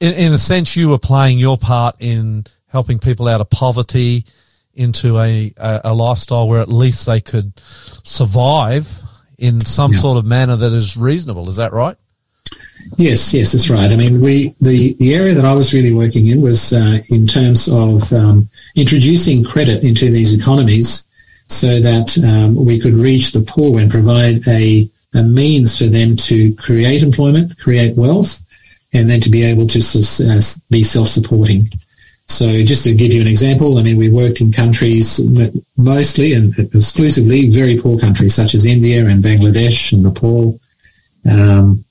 In, 0.00 0.12
in 0.14 0.32
a 0.32 0.38
sense, 0.38 0.76
you 0.76 0.88
were 0.90 0.98
playing 0.98 1.38
your 1.38 1.56
part 1.58 1.96
in 2.00 2.44
helping 2.68 2.98
people 2.98 3.26
out 3.28 3.40
of 3.40 3.48
poverty 3.50 4.24
into 4.74 5.18
a, 5.18 5.52
a, 5.56 5.80
a 5.84 5.94
lifestyle 5.94 6.48
where 6.48 6.60
at 6.60 6.68
least 6.68 7.06
they 7.06 7.20
could 7.20 7.52
survive 8.02 9.02
in 9.38 9.60
some 9.60 9.92
Yeah. 9.92 9.98
sort 10.00 10.18
of 10.18 10.26
manner 10.26 10.56
that 10.56 10.72
is 10.72 10.96
reasonable. 10.96 11.48
Is 11.48 11.56
that 11.56 11.72
right? 11.72 11.96
Yes, 12.96 13.34
yes, 13.34 13.52
that's 13.52 13.68
right. 13.68 13.90
I 13.90 13.96
mean, 13.96 14.20
we 14.20 14.54
the, 14.60 14.94
the 14.94 15.14
area 15.14 15.34
that 15.34 15.44
I 15.44 15.54
was 15.54 15.74
really 15.74 15.92
working 15.92 16.28
in 16.28 16.40
was 16.40 16.72
uh, 16.72 17.00
in 17.08 17.26
terms 17.26 17.68
of 17.68 18.12
um, 18.12 18.48
introducing 18.74 19.44
credit 19.44 19.82
into 19.82 20.10
these 20.10 20.32
economies 20.34 21.06
so 21.48 21.80
that 21.80 22.16
um, 22.24 22.64
we 22.64 22.78
could 22.78 22.94
reach 22.94 23.32
the 23.32 23.42
poor 23.42 23.80
and 23.80 23.90
provide 23.90 24.46
a, 24.48 24.88
a 25.14 25.22
means 25.22 25.78
for 25.78 25.84
them 25.84 26.16
to 26.16 26.54
create 26.54 27.02
employment, 27.02 27.58
create 27.58 27.96
wealth, 27.96 28.42
and 28.92 29.10
then 29.10 29.20
to 29.20 29.30
be 29.30 29.42
able 29.42 29.66
to 29.66 29.78
uh, 29.78 30.40
be 30.70 30.82
self-supporting. 30.82 31.68
So 32.28 32.64
just 32.64 32.84
to 32.84 32.94
give 32.94 33.12
you 33.12 33.20
an 33.20 33.28
example, 33.28 33.78
I 33.78 33.82
mean, 33.82 33.96
we 33.96 34.10
worked 34.10 34.40
in 34.40 34.50
countries 34.52 35.18
that 35.34 35.52
mostly 35.76 36.32
and 36.32 36.58
exclusively 36.58 37.50
very 37.50 37.78
poor 37.78 37.98
countries 37.98 38.34
such 38.34 38.54
as 38.54 38.66
India 38.66 39.06
and 39.06 39.22
Bangladesh 39.22 39.92
and 39.92 40.02
Nepal, 40.02 40.58
um, 41.30 41.84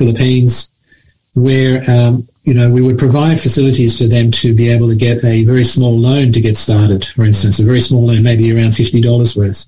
Philippines, 0.00 0.72
where, 1.34 1.84
um, 1.90 2.26
you 2.44 2.54
know, 2.54 2.70
we 2.70 2.80
would 2.80 2.98
provide 2.98 3.38
facilities 3.38 3.98
for 3.98 4.08
them 4.08 4.30
to 4.30 4.54
be 4.54 4.70
able 4.70 4.88
to 4.88 4.96
get 4.96 5.22
a 5.22 5.44
very 5.44 5.62
small 5.62 5.94
loan 5.96 6.32
to 6.32 6.40
get 6.40 6.56
started, 6.56 7.04
for 7.04 7.24
instance, 7.24 7.58
a 7.60 7.64
very 7.64 7.80
small 7.80 8.06
loan, 8.06 8.22
maybe 8.22 8.50
around 8.50 8.70
$50 8.70 9.36
worth. 9.36 9.66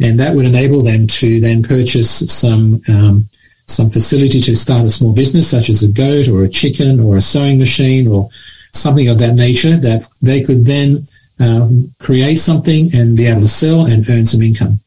And 0.00 0.18
that 0.18 0.34
would 0.34 0.44
enable 0.44 0.82
them 0.82 1.06
to 1.20 1.40
then 1.40 1.62
purchase 1.62 2.10
some, 2.32 2.82
um, 2.88 3.28
some 3.66 3.90
facility 3.90 4.40
to 4.40 4.54
start 4.56 4.84
a 4.84 4.90
small 4.90 5.12
business, 5.12 5.48
such 5.48 5.68
as 5.70 5.84
a 5.84 5.88
goat 5.88 6.26
or 6.26 6.42
a 6.42 6.48
chicken 6.48 6.98
or 6.98 7.16
a 7.16 7.22
sewing 7.22 7.58
machine 7.58 8.08
or 8.08 8.28
something 8.72 9.08
of 9.08 9.18
that 9.18 9.34
nature 9.34 9.76
that 9.76 10.02
they 10.20 10.42
could 10.42 10.64
then 10.64 11.06
um, 11.38 11.94
create 12.00 12.36
something 12.36 12.92
and 12.92 13.16
be 13.16 13.26
able 13.26 13.42
to 13.42 13.46
sell 13.62 13.86
and 13.86 14.08
earn 14.10 14.26
some 14.26 14.42
income. 14.42 14.80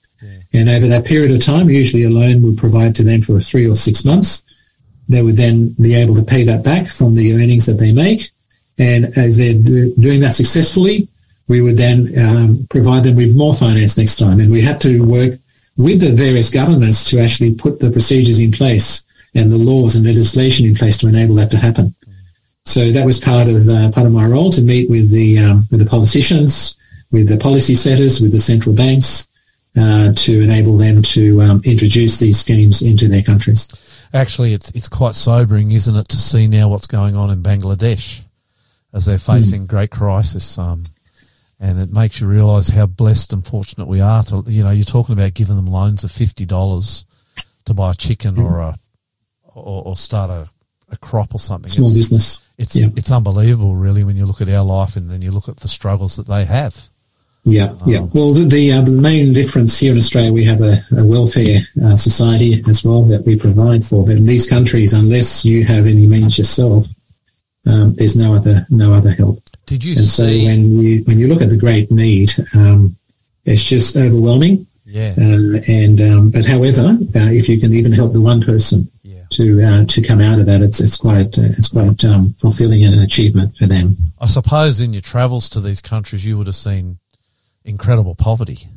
And 0.56 0.70
over 0.70 0.88
that 0.88 1.06
period 1.06 1.32
of 1.32 1.40
time, 1.40 1.70
usually 1.70 2.04
a 2.04 2.10
loan 2.10 2.44
would 2.44 2.58
provide 2.58 2.94
to 2.96 3.04
them 3.04 3.22
for 3.22 3.40
three 3.40 3.68
or 3.68 3.76
six 3.76 4.06
months. 4.06 4.44
They 5.10 5.22
would 5.22 5.36
then 5.36 5.76
be 5.82 5.94
able 5.96 6.16
to 6.16 6.24
pay 6.24 6.44
that 6.46 6.64
back 6.64 6.88
from 6.88 7.16
the 7.16 7.34
earnings 7.34 7.66
that 7.66 7.74
they 7.74 7.92
make. 7.92 8.30
And 8.78 9.06
if 9.16 9.36
they're 9.36 9.54
do- 9.54 9.94
doing 9.96 10.22
that 10.22 10.36
successfully, 10.36 11.08
we 11.48 11.62
would 11.62 11.78
then 11.78 12.18
um, 12.18 12.68
provide 12.70 13.04
them 13.04 13.16
with 13.16 13.36
more 13.36 13.54
finance 13.54 13.98
next 13.98 14.18
time. 14.18 14.40
And 14.40 14.52
we 14.52 14.62
had 14.62 14.80
to 14.82 15.06
work 15.06 15.40
with 15.78 16.02
the 16.02 16.14
various 16.14 16.50
governments 16.50 17.04
to 17.10 17.20
actually 17.20 17.56
put 17.56 17.80
the 17.80 17.92
procedures 17.92 18.40
in 18.40 18.52
place 18.52 19.04
and 19.36 19.52
the 19.52 19.58
laws 19.58 19.96
and 19.96 20.06
legislation 20.06 20.66
in 20.66 20.76
place 20.76 20.98
to 21.00 21.08
enable 21.08 21.36
that 21.36 21.52
to 21.52 21.58
happen. 21.58 21.96
So 22.66 22.92
that 22.92 23.06
was 23.06 23.20
part 23.20 23.48
of 23.48 23.68
uh, 23.68 23.92
part 23.92 24.08
of 24.08 24.14
my 24.14 24.26
role 24.26 24.52
to 24.52 24.62
meet 24.62 24.90
with 24.90 25.10
the 25.12 25.40
um, 25.40 25.68
with 25.70 25.82
the 25.82 25.86
politicians, 25.86 26.78
with 27.12 27.28
the 27.28 27.38
policy 27.38 27.76
setters, 27.76 28.22
with 28.22 28.32
the 28.32 28.40
central 28.40 28.74
banks, 28.74 29.28
uh, 29.78 30.14
to 30.16 30.42
enable 30.42 30.78
them 30.78 31.02
to 31.02 31.42
um, 31.42 31.62
introduce 31.66 32.20
these 32.20 32.40
schemes 32.40 32.82
into 32.82 33.08
their 33.08 33.22
countries. 33.22 33.68
Actually, 34.14 34.54
it's 34.54 34.70
it's 34.72 34.90
quite 34.90 35.16
sobering, 35.16 35.72
isn't 35.72 35.96
it, 35.96 36.08
to 36.10 36.18
see 36.18 36.48
now 36.48 36.70
what's 36.70 36.88
going 36.88 37.18
on 37.18 37.32
in 37.32 37.42
Bangladesh 37.42 38.22
as 38.94 39.06
they're 39.06 39.18
facing 39.18 39.66
great 39.66 39.90
crisis. 39.90 40.58
Um, 40.58 40.84
and 41.60 41.80
it 41.80 41.92
makes 41.92 42.22
you 42.22 42.28
realise 42.28 42.70
how 42.70 42.86
blessed 42.86 43.34
and 43.34 43.46
fortunate 43.46 43.88
we 43.88 44.02
are. 44.02 44.24
To 44.26 44.44
you 44.48 44.64
know, 44.64 44.70
you're 44.70 44.86
talking 44.86 45.14
about 45.14 45.34
giving 45.34 45.56
them 45.56 45.68
loans 45.68 46.04
of 46.04 46.12
fifty 46.12 46.46
dollars 46.46 47.06
to 47.66 47.74
buy 47.74 47.92
a 47.92 47.96
chicken 47.96 48.38
or 48.38 48.60
a 48.60 48.76
or, 49.56 49.84
or 49.88 49.96
start 49.96 50.30
a, 50.30 50.50
a 50.92 50.98
crop 50.98 51.34
or 51.34 51.40
something. 51.40 51.70
Small 51.70 51.88
it's, 51.88 51.96
business. 51.96 52.42
It's 52.58 52.76
Yeah. 52.76 52.88
it's 52.96 53.12
unbelievable, 53.12 53.76
really, 53.76 54.04
when 54.04 54.18
you 54.18 54.26
look 54.26 54.42
at 54.42 54.50
our 54.50 54.64
life 54.64 54.96
and 54.96 55.10
then 55.10 55.22
you 55.22 55.32
look 55.32 55.48
at 55.48 55.58
the 55.58 55.68
struggles 55.68 56.18
that 56.18 56.28
they 56.28 56.46
have. 56.46 56.90
Yeah, 57.46 57.76
yeah. 57.86 58.08
Well, 58.14 58.32
the 58.34 58.46
the, 58.46 58.72
uh, 58.72 58.82
the 58.82 58.92
main 58.92 59.34
difference 59.34 59.78
here 59.78 59.92
in 59.92 59.98
Australia, 59.98 60.32
we 60.32 60.46
have 60.46 60.62
a, 60.62 60.82
a 60.98 61.06
welfare 61.06 61.62
uh, 61.84 61.96
society 61.96 62.64
as 62.70 62.86
well 62.86 63.04
that 63.04 63.26
we 63.26 63.38
provide 63.38 63.84
for. 63.84 64.06
But 64.06 64.16
in 64.16 64.26
these 64.26 64.50
countries, 64.50 64.94
unless 64.94 65.44
you 65.44 65.66
have 65.66 65.86
any 65.86 66.08
means 66.08 66.38
yourself, 66.38 66.88
um, 67.66 67.96
there's 67.96 68.16
no 68.16 68.34
other 68.34 68.66
no 68.70 68.94
other 68.94 69.12
help. 69.12 69.42
Did 69.66 69.84
you 69.84 69.92
And 69.92 70.06
so 70.06 70.24
when 70.24 70.80
you 70.80 71.04
when 71.04 71.20
you 71.20 71.28
look 71.28 71.42
at 71.42 71.50
the 71.50 71.58
great 71.58 71.92
need, 71.92 72.32
um, 72.54 72.96
it's 73.44 73.64
just 73.64 73.98
overwhelming. 73.98 74.66
yeah, 74.86 75.14
Uh, 75.18 75.60
and 75.68 76.00
um, 76.02 76.32
but 76.32 76.46
however, 76.46 76.98
uh, 77.16 77.32
if 77.32 77.50
you 77.50 77.60
can 77.60 77.74
even 77.74 77.92
help 77.92 78.14
the 78.14 78.22
one 78.22 78.42
person 78.42 78.90
yeah. 79.04 79.24
to 79.32 79.62
uh, 79.62 79.86
to 79.86 80.02
come 80.02 80.22
out 80.22 80.40
of 80.40 80.46
that, 80.46 80.62
it's 80.62 80.80
it's 80.80 80.98
quite 80.98 81.38
uh, 81.38 81.52
it's 81.58 81.70
quite 81.70 82.06
um, 82.06 82.34
fulfilling 82.38 82.86
and 82.86 82.94
an 82.94 83.02
achievement 83.02 83.56
for 83.58 83.66
them. 83.66 83.98
I 84.20 84.28
suppose 84.28 84.80
in 84.80 84.94
your 84.94 85.02
travels 85.02 85.50
to 85.50 85.60
these 85.60 85.82
countries, 85.82 86.26
you 86.26 86.38
would 86.38 86.48
have 86.48 86.56
seen 86.56 87.00
incredible 87.66 88.16
poverty. 88.16 88.68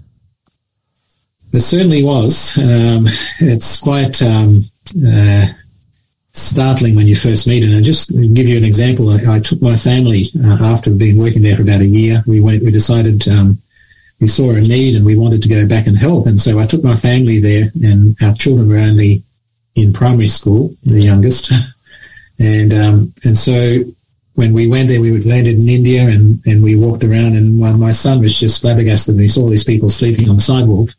It 1.53 1.61
certainly 1.61 2.03
was. 2.03 2.59
Um, 2.59 3.07
it's 3.41 3.81
quite 3.81 4.21
um, 4.23 4.65
uh, 5.07 5.47
startling 6.33 6.95
when 6.95 7.07
you 7.07 7.17
first 7.17 7.47
meet 7.47 7.63
it. 7.63 7.71
And 7.71 7.83
just 7.83 8.09
to 8.11 8.29
give 8.35 8.47
you 8.47 8.59
an 8.59 8.65
example, 8.65 9.11
I, 9.11 9.37
I 9.37 9.41
took 9.41 9.63
my 9.63 9.77
family 9.77 10.27
uh, 10.45 10.59
after 10.61 10.91
being 10.91 11.19
working 11.19 11.43
there 11.43 11.57
for 11.57 11.63
about 11.63 11.81
a 11.81 11.87
year. 11.87 12.23
We 12.27 12.41
went. 12.41 12.63
We 12.63 12.71
decided 12.71 13.27
um, 13.29 13.59
we 14.21 14.27
saw 14.27 14.51
a 14.51 14.61
need 14.61 14.97
and 14.97 15.05
we 15.05 15.17
wanted 15.17 15.43
to 15.43 15.49
go 15.49 15.67
back 15.67 15.87
and 15.87 15.97
help. 15.97 16.27
And 16.27 16.41
so 16.41 16.59
I 16.59 16.67
took 16.67 16.83
my 16.83 16.97
family 16.97 17.41
there, 17.41 17.71
and 17.83 18.17
our 18.23 18.35
children 18.35 18.69
were 18.69 18.79
only 18.79 19.23
in 19.75 19.93
primary 19.93 20.27
school, 20.27 20.75
the 20.83 21.01
youngest, 21.01 21.53
and 22.39 22.73
um, 22.73 23.15
and 23.25 23.37
so 23.37 23.81
when 24.37 24.53
we 24.53 24.69
went 24.69 24.89
there, 24.89 25.01
we 25.01 25.19
landed 25.25 25.57
in 25.57 25.69
India 25.69 26.03
and, 26.03 26.41
and 26.47 26.63
we 26.63 26.77
walked 26.77 27.03
around 27.03 27.37
and 27.37 27.59
my, 27.59 27.73
my 27.73 27.91
son 27.91 28.21
was 28.21 28.39
just 28.39 28.61
flabbergasted 28.61 29.15
and 29.15 29.23
he 29.23 29.29
saw 29.29 29.49
these 29.49 29.65
people 29.65 29.89
sleeping 29.89 30.29
on 30.29 30.37
the 30.37 30.43
sidewalk 30.43 30.91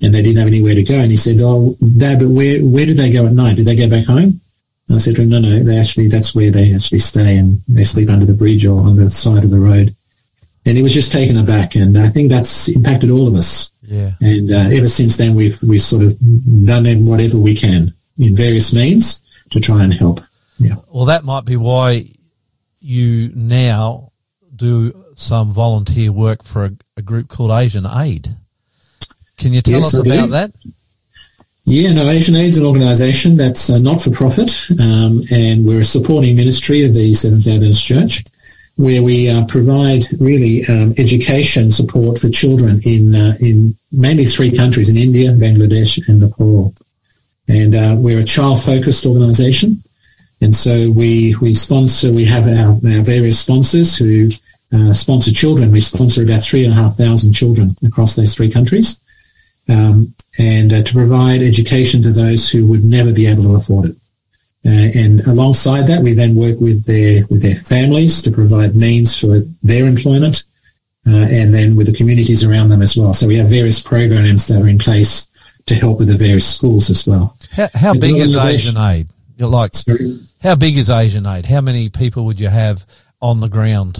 and 0.00 0.14
they 0.14 0.22
didn't 0.22 0.38
have 0.38 0.46
anywhere 0.46 0.74
to 0.74 0.84
go. 0.84 0.94
And 0.94 1.10
he 1.10 1.16
said, 1.16 1.38
oh, 1.40 1.76
Dad, 1.98 2.20
but 2.20 2.28
where, 2.28 2.60
where 2.60 2.86
did 2.86 2.96
they 2.96 3.10
go 3.10 3.26
at 3.26 3.32
night? 3.32 3.56
Did 3.56 3.66
they 3.66 3.74
go 3.74 3.90
back 3.90 4.06
home? 4.06 4.40
And 4.88 4.94
I 4.94 4.98
said 4.98 5.16
to 5.16 5.22
him, 5.22 5.30
no, 5.30 5.40
no, 5.40 5.64
they 5.64 5.76
actually, 5.76 6.06
that's 6.08 6.34
where 6.34 6.52
they 6.52 6.72
actually 6.72 7.00
stay 7.00 7.36
and 7.36 7.60
they 7.66 7.82
sleep 7.82 8.08
under 8.08 8.24
the 8.24 8.34
bridge 8.34 8.64
or 8.64 8.80
on 8.80 8.94
the 8.94 9.10
side 9.10 9.42
of 9.42 9.50
the 9.50 9.58
road. 9.58 9.94
And 10.64 10.76
he 10.76 10.82
was 10.82 10.94
just 10.94 11.10
taken 11.10 11.36
aback. 11.36 11.74
And 11.74 11.98
I 11.98 12.08
think 12.08 12.30
that's 12.30 12.68
impacted 12.68 13.10
all 13.10 13.26
of 13.26 13.34
us. 13.34 13.72
Yeah. 13.82 14.12
And 14.20 14.52
uh, 14.52 14.76
ever 14.76 14.86
since 14.86 15.16
then, 15.16 15.34
we've, 15.34 15.60
we've 15.62 15.82
sort 15.82 16.04
of 16.04 16.16
done 16.64 16.86
whatever 17.04 17.36
we 17.38 17.56
can 17.56 17.94
in 18.16 18.36
various 18.36 18.72
means 18.72 19.24
to 19.50 19.58
try 19.58 19.82
and 19.82 19.92
help. 19.92 20.20
Yeah. 20.58 20.76
Well, 20.88 21.06
that 21.06 21.24
might 21.24 21.44
be 21.44 21.56
why 21.56 22.06
you 22.80 23.30
now 23.34 24.12
do 24.54 25.04
some 25.14 25.50
volunteer 25.50 26.12
work 26.12 26.42
for 26.42 26.64
a, 26.66 26.70
a 26.96 27.02
group 27.02 27.28
called 27.28 27.50
Asian 27.50 27.86
Aid. 27.86 28.36
Can 29.36 29.52
you 29.52 29.60
tell 29.62 29.74
Yes, 29.74 29.94
us 29.94 30.06
about 30.06 30.30
that? 30.30 30.52
Yeah, 31.64 31.92
no, 31.92 32.08
Asian 32.08 32.36
Aid 32.36 32.46
is 32.46 32.58
an 32.58 32.64
organisation 32.64 33.36
that's 33.36 33.68
uh, 33.68 33.78
not 33.78 34.00
for 34.00 34.10
profit, 34.10 34.66
um, 34.78 35.22
and 35.32 35.66
we're 35.66 35.80
a 35.80 35.84
supporting 35.84 36.36
ministry 36.36 36.84
of 36.84 36.94
the 36.94 37.12
Seventh 37.12 37.46
Adventist 37.48 37.84
Church, 37.84 38.24
where 38.76 39.02
we 39.02 39.28
uh, 39.28 39.44
provide 39.46 40.04
really 40.20 40.64
um, 40.66 40.94
education 40.96 41.72
support 41.72 42.18
for 42.18 42.28
children 42.28 42.80
in 42.84 43.14
uh, 43.16 43.36
in 43.40 43.76
mainly 43.90 44.24
three 44.24 44.52
countries: 44.54 44.88
in 44.88 44.96
India, 44.96 45.30
Bangladesh, 45.30 46.06
and 46.08 46.20
Nepal. 46.20 46.72
And 47.48 47.74
uh, 47.74 47.94
we're 47.98 48.20
a 48.20 48.24
child-focused 48.24 49.06
organisation, 49.06 49.82
and 50.40 50.54
so 50.54 50.90
we 50.90 51.34
we 51.40 51.54
sponsor. 51.54 52.12
We 52.12 52.24
have 52.26 52.46
our, 52.46 52.72
our 52.72 53.02
various 53.02 53.38
sponsors 53.38 53.96
who 53.96 54.28
uh, 54.72 54.92
sponsor 54.92 55.32
children. 55.32 55.72
We 55.72 55.80
sponsor 55.80 56.22
about 56.22 56.42
three 56.42 56.64
and 56.64 56.72
a 56.72 56.76
half 56.76 56.96
thousand 56.96 57.32
children 57.32 57.76
across 57.84 58.16
those 58.16 58.34
three 58.34 58.50
countries 58.50 59.00
um, 59.68 60.14
and 60.38 60.72
uh, 60.72 60.82
to 60.82 60.92
provide 60.92 61.42
education 61.42 62.02
to 62.02 62.12
those 62.12 62.50
who 62.50 62.66
would 62.68 62.84
never 62.84 63.12
be 63.12 63.26
able 63.26 63.44
to 63.44 63.56
afford 63.56 63.90
it. 63.90 63.96
Uh, 64.64 64.90
and 64.98 65.20
alongside 65.26 65.86
that, 65.86 66.02
we 66.02 66.12
then 66.12 66.34
work 66.34 66.58
with 66.60 66.84
their 66.86 67.24
with 67.26 67.40
their 67.40 67.54
families 67.54 68.20
to 68.22 68.30
provide 68.30 68.74
means 68.74 69.18
for 69.18 69.42
their 69.62 69.86
employment, 69.86 70.44
uh, 71.06 71.26
and 71.30 71.54
then 71.54 71.76
with 71.76 71.86
the 71.86 71.92
communities 71.92 72.42
around 72.42 72.68
them 72.68 72.82
as 72.82 72.96
well. 72.96 73.12
So 73.12 73.28
we 73.28 73.36
have 73.36 73.48
various 73.48 73.80
programs 73.80 74.48
that 74.48 74.60
are 74.60 74.68
in 74.68 74.78
place 74.78 75.28
to 75.66 75.74
help 75.74 75.98
with 75.98 76.08
the 76.08 76.18
various 76.18 76.52
schools 76.52 76.90
as 76.90 77.06
well. 77.06 77.36
How, 77.52 77.68
how 77.74 77.94
big 77.94 78.16
is 78.16 78.34
Asian 78.34 78.76
Aid? 78.76 79.08
Like, 79.38 79.72
how 80.42 80.54
big 80.54 80.76
is 80.76 80.90
Asian 80.90 81.26
Aid? 81.26 81.46
How 81.46 81.60
many 81.60 81.88
people 81.88 82.24
would 82.24 82.40
you 82.40 82.48
have 82.48 82.86
on 83.20 83.40
the 83.40 83.48
ground? 83.48 83.98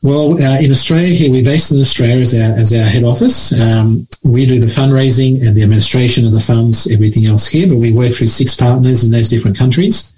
Well, 0.00 0.34
uh, 0.34 0.60
in 0.60 0.70
Australia, 0.70 1.12
here 1.12 1.30
we're 1.30 1.44
based 1.44 1.72
in 1.72 1.80
Australia 1.80 2.20
as 2.20 2.32
our, 2.32 2.56
as 2.56 2.72
our 2.72 2.84
head 2.84 3.02
office. 3.02 3.52
Um, 3.52 4.06
we 4.22 4.46
do 4.46 4.60
the 4.60 4.66
fundraising 4.66 5.44
and 5.44 5.56
the 5.56 5.62
administration 5.62 6.24
of 6.24 6.32
the 6.32 6.40
funds, 6.40 6.90
everything 6.90 7.26
else 7.26 7.48
here, 7.48 7.66
but 7.66 7.78
we 7.78 7.92
work 7.92 8.12
through 8.12 8.28
six 8.28 8.54
partners 8.54 9.04
in 9.04 9.10
those 9.10 9.28
different 9.28 9.58
countries. 9.58 10.12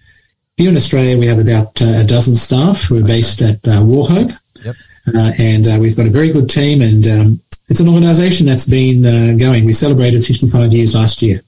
Here 0.59 0.69
in 0.69 0.77
Australia, 0.77 1.19
we 1.19 1.27
have 1.27 1.39
about 1.39 1.81
uh, 1.81 2.01
a 2.01 2.05
dozen 2.05 2.37
staff 2.37 2.83
who 2.83 2.99
are 2.99 3.07
based 3.07 3.41
at 3.41 3.67
uh, 3.67 3.81
Wauchope. 3.81 4.39
Yep. 4.63 4.77
Uh, 5.15 5.33
and 5.39 5.67
uh, 5.67 5.79
we've 5.81 5.97
got 5.97 6.07
a 6.07 6.11
very 6.11 6.31
good 6.31 6.51
team, 6.51 6.83
and 6.83 7.07
um, 7.07 7.41
it's 7.71 7.81
an 7.81 7.89
organisation 7.89 8.47
that's 8.47 8.67
been 8.67 9.07
uh, 9.07 9.35
going. 9.39 9.65
We 9.65 9.73
celebrated 9.73 10.23
55 10.23 10.75
years 10.75 10.95
last 10.95 11.23
year. 11.23 11.41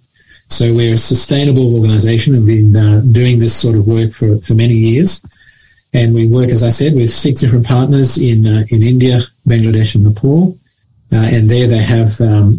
So 0.48 0.72
we're 0.74 0.94
a 0.94 0.98
sustainable 0.98 1.74
organisation 1.74 2.34
and 2.34 2.44
we've 2.44 2.72
been 2.72 2.76
uh, 2.76 3.00
doing 3.12 3.38
this 3.38 3.54
sort 3.54 3.76
of 3.76 3.86
work 3.86 4.12
for, 4.12 4.38
for 4.38 4.54
many 4.54 4.74
years. 4.74 5.22
And 5.94 6.14
we 6.14 6.26
work, 6.26 6.48
as 6.48 6.62
I 6.62 6.70
said, 6.70 6.94
with 6.94 7.10
six 7.10 7.40
different 7.40 7.66
partners 7.66 8.16
in 8.16 8.46
uh, 8.46 8.64
in 8.70 8.82
India, 8.82 9.20
Bangladesh, 9.46 9.94
and 9.94 10.04
Nepal. 10.04 10.58
Uh, 11.12 11.16
and 11.16 11.50
there 11.50 11.68
they 11.68 11.82
have 11.82 12.18
um, 12.22 12.58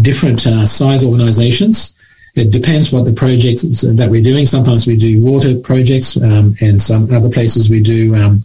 different 0.00 0.46
uh, 0.46 0.64
size 0.64 1.04
organisations. 1.04 1.94
It 2.34 2.50
depends 2.50 2.90
what 2.90 3.04
the 3.04 3.12
project 3.12 3.62
is 3.62 3.82
that 3.82 4.10
we're 4.10 4.22
doing. 4.22 4.46
Sometimes 4.46 4.86
we 4.86 4.96
do 4.96 5.22
water 5.22 5.58
projects, 5.60 6.16
um, 6.16 6.54
and 6.60 6.80
some 6.80 7.12
other 7.12 7.28
places 7.28 7.68
we 7.68 7.82
do 7.82 8.14
um, 8.16 8.42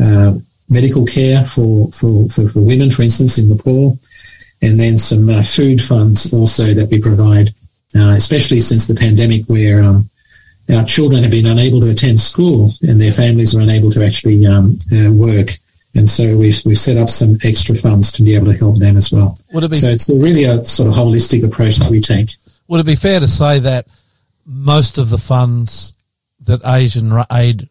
uh, 0.00 0.32
medical 0.68 1.04
care 1.06 1.44
for, 1.44 1.90
for, 1.92 2.28
for, 2.30 2.48
for 2.48 2.60
women, 2.60 2.90
for 2.90 3.02
instance, 3.02 3.38
in 3.38 3.48
Nepal. 3.48 3.98
And 4.60 4.78
then 4.80 4.98
some 4.98 5.28
uh, 5.28 5.42
food 5.42 5.80
funds 5.80 6.32
also 6.32 6.74
that 6.74 6.90
we 6.90 7.00
provide, 7.00 7.50
uh, 7.96 8.12
especially 8.14 8.60
since 8.60 8.86
the 8.86 8.94
pandemic, 8.94 9.44
where 9.46 9.82
um, 9.82 10.08
our 10.70 10.84
children 10.84 11.22
have 11.22 11.32
been 11.32 11.46
unable 11.46 11.80
to 11.80 11.88
attend 11.88 12.20
school 12.20 12.70
and 12.82 13.00
their 13.00 13.12
families 13.12 13.56
are 13.56 13.60
unable 13.60 13.90
to 13.90 14.04
actually 14.04 14.44
um, 14.46 14.78
uh, 14.92 15.10
work. 15.10 15.50
And 15.94 16.08
so 16.08 16.36
we've, 16.36 16.60
we've 16.64 16.78
set 16.78 16.98
up 16.98 17.08
some 17.08 17.38
extra 17.42 17.74
funds 17.74 18.12
to 18.12 18.22
be 18.22 18.34
able 18.34 18.46
to 18.46 18.58
help 18.58 18.78
them 18.78 18.96
as 18.96 19.10
well. 19.10 19.38
Would 19.52 19.64
it 19.64 19.70
be- 19.70 19.78
so 19.78 19.88
it's 19.88 20.08
a 20.08 20.18
really 20.18 20.44
a 20.44 20.62
sort 20.62 20.88
of 20.88 20.94
holistic 20.94 21.44
approach 21.44 21.76
that 21.76 21.90
we 21.90 22.00
take. 22.00 22.30
Would 22.68 22.80
it 22.80 22.86
be 22.86 22.94
fair 22.94 23.20
to 23.20 23.28
say 23.28 23.58
that 23.60 23.86
most 24.44 24.98
of 24.98 25.08
the 25.08 25.18
funds 25.18 25.94
that 26.40 26.60
Asian 26.64 27.12
Aid 27.32 27.68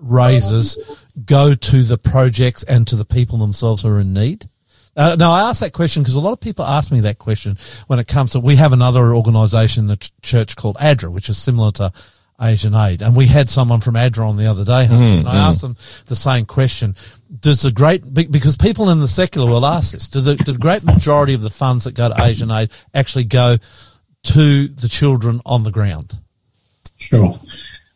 raises 0.00 0.78
go 1.24 1.54
to 1.54 1.82
the 1.82 1.98
projects 1.98 2.62
and 2.62 2.86
to 2.86 2.96
the 2.96 3.04
people 3.04 3.38
themselves 3.38 3.82
who 3.82 3.90
are 3.90 4.00
in 4.00 4.14
need? 4.14 4.48
Uh, 4.98 5.14
now, 5.14 5.30
I 5.30 5.48
ask 5.48 5.60
that 5.60 5.72
question 5.72 6.02
because 6.02 6.16
a 6.16 6.20
lot 6.20 6.32
of 6.32 6.40
people 6.40 6.64
ask 6.64 6.90
me 6.90 7.00
that 7.00 7.18
question 7.18 7.56
when 7.86 8.00
it 8.00 8.08
comes 8.08 8.32
to. 8.32 8.40
We 8.40 8.56
have 8.56 8.72
another 8.72 9.14
organisation 9.14 9.84
in 9.84 9.86
the 9.86 9.96
ch- 9.96 10.10
church 10.22 10.56
called 10.56 10.76
ADRA, 10.80 11.10
which 11.12 11.28
is 11.28 11.38
similar 11.38 11.70
to 11.72 11.92
Asian 12.40 12.74
Aid, 12.74 13.00
and 13.00 13.14
we 13.16 13.26
had 13.26 13.48
someone 13.48 13.80
from 13.80 13.94
ADRA 13.94 14.28
on 14.28 14.36
the 14.36 14.46
other 14.46 14.64
day, 14.64 14.86
Hunter, 14.86 15.04
and 15.20 15.28
I 15.28 15.36
asked 15.36 15.62
them 15.62 15.76
the 16.06 16.16
same 16.16 16.46
question: 16.46 16.96
Does 17.40 17.62
the 17.62 17.70
great 17.70 18.12
because 18.12 18.56
people 18.56 18.90
in 18.90 18.98
the 19.00 19.08
secular 19.08 19.48
will 19.48 19.64
ask 19.64 19.92
this? 19.92 20.08
Do 20.08 20.20
the, 20.20 20.34
do 20.34 20.52
the 20.52 20.58
great 20.58 20.84
majority 20.84 21.34
of 21.34 21.42
the 21.42 21.50
funds 21.50 21.84
that 21.84 21.94
go 21.94 22.08
to 22.08 22.22
Asian 22.24 22.50
Aid 22.50 22.70
actually 22.92 23.24
go 23.24 23.56
to 24.24 24.68
the 24.68 24.88
children 24.88 25.40
on 25.46 25.62
the 25.62 25.70
ground? 25.70 26.18
Sure. 26.96 27.38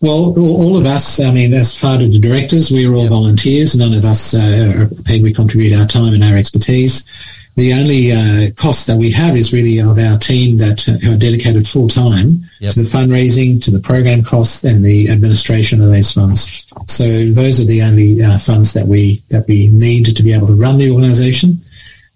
Well, 0.03 0.37
all 0.37 0.77
of 0.77 0.85
us, 0.85 1.21
I 1.21 1.33
mean, 1.33 1.55
as 1.55 1.79
part 1.79 2.03
of 2.03 2.11
the 2.11 2.19
directors, 2.19 2.73
we're 2.73 2.93
all 2.93 3.07
volunteers. 3.07 3.77
None 3.77 3.95
of 3.95 4.05
us 4.05 4.35
uh, 4.35 4.75
are 4.77 5.03
paid. 5.05 5.23
We 5.23 5.33
contribute 5.33 5.79
our 5.79 5.87
time 5.87 6.13
and 6.13 6.25
our 6.25 6.37
expertise. 6.37 7.09
The 7.55 7.73
only 7.73 8.11
uh, 8.11 8.51
cost 8.57 8.89
that 8.89 8.97
we 8.97 9.13
have 9.13 9.37
is 9.37 9.53
really 9.53 9.79
of 9.79 9.97
our 10.01 10.19
team 10.19 10.57
that 10.57 10.89
uh, 10.89 11.09
are 11.13 11.17
dedicated 11.17 11.69
full 11.69 11.87
time 11.87 12.43
Yep. 12.59 12.73
to 12.73 12.83
the 12.83 12.89
fundraising, 12.89 13.63
to 13.65 13.71
the 13.71 13.79
program 13.79 14.25
costs, 14.25 14.65
and 14.65 14.85
the 14.85 15.09
administration 15.09 15.81
of 15.81 15.89
those 15.91 16.11
funds. 16.11 16.67
So 16.89 17.27
those 17.31 17.61
are 17.61 17.65
the 17.65 17.83
only 17.83 18.23
uh, 18.23 18.39
funds 18.39 18.73
that 18.73 18.87
we 18.87 19.23
that 19.29 19.47
we 19.47 19.69
need 19.69 20.17
to 20.17 20.23
be 20.23 20.33
able 20.33 20.49
to 20.49 20.55
run 20.55 20.79
the 20.79 20.91
organisation. 20.91 21.61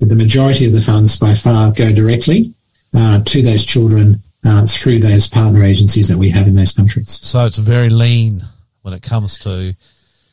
But 0.01 0.09
the 0.09 0.17
majority 0.17 0.67
of 0.67 0.73
the 0.73 0.83
funds, 0.83 1.19
by 1.21 1.35
far, 1.35 1.71
go 1.71 1.89
directly 1.91 2.53
uh, 2.95 3.23
to 3.25 3.43
those 3.43 3.65
children 3.65 4.23
uh, 4.47 4.65
through 4.67 5.01
those 5.01 5.29
partner 5.29 5.63
agencies 5.63 6.09
that 6.09 6.19
we 6.19 6.31
have 6.31 6.47
in 6.47 6.55
those 6.55 6.73
countries. 6.73 7.11
So 7.23 7.45
it's 7.47 7.59
very 7.59 7.91
lean 7.91 8.45
when 8.83 8.95
it 8.95 9.03
comes 9.03 9.39
to 9.41 9.75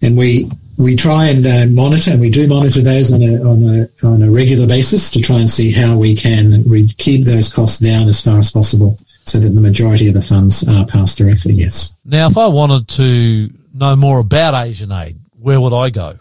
and 0.03 0.17
we 0.17 0.49
we 0.77 0.95
try 0.95 1.27
and 1.27 1.45
uh, 1.45 1.65
monitor, 1.69 2.11
and 2.11 2.19
we 2.19 2.29
do 2.29 2.47
monitor 2.47 2.81
those 2.81 3.13
on 3.13 3.21
a 3.21 3.35
on 3.41 3.63
a 3.63 4.05
on 4.05 4.21
a 4.21 4.29
regular 4.29 4.67
basis 4.67 5.09
to 5.11 5.21
try 5.21 5.37
and 5.37 5.49
see 5.49 5.71
how 5.71 5.97
we 5.97 6.15
can 6.15 6.63
we 6.69 6.89
keep 6.89 7.25
those 7.25 7.53
costs 7.53 7.79
down 7.79 8.07
as 8.07 8.21
far 8.21 8.37
as 8.37 8.51
possible, 8.51 8.97
so 9.25 9.39
that 9.39 9.49
the 9.49 9.61
majority 9.61 10.07
of 10.07 10.13
the 10.13 10.21
funds 10.21 10.67
are 10.67 10.85
passed 10.85 11.17
directly. 11.17 11.53
Yes. 11.53 11.95
now. 12.05 12.27
If 12.27 12.37
I 12.37 12.47
wanted 12.47 12.87
to 12.89 13.49
know 13.73 13.95
more 13.95 14.19
about 14.19 14.53
Asian 14.53 14.91
Aid, 14.91 15.17
where 15.39 15.61
would 15.61 15.73
I 15.73 15.89
go? 15.89 16.19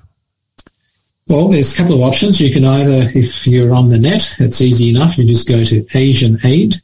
Well, 1.26 1.48
there's 1.48 1.74
a 1.74 1.78
couple 1.78 1.94
of 1.96 2.02
options. 2.02 2.40
You 2.40 2.52
can 2.52 2.64
either, 2.64 3.10
if 3.14 3.46
you're 3.46 3.74
on 3.74 3.88
the 3.88 3.98
net, 3.98 4.36
it's 4.38 4.60
easy 4.60 4.90
enough. 4.90 5.16
You 5.16 5.26
just 5.26 5.48
go 5.48 5.64
to 5.64 5.86
Asian 5.94 6.38
Aid, 6.44 6.74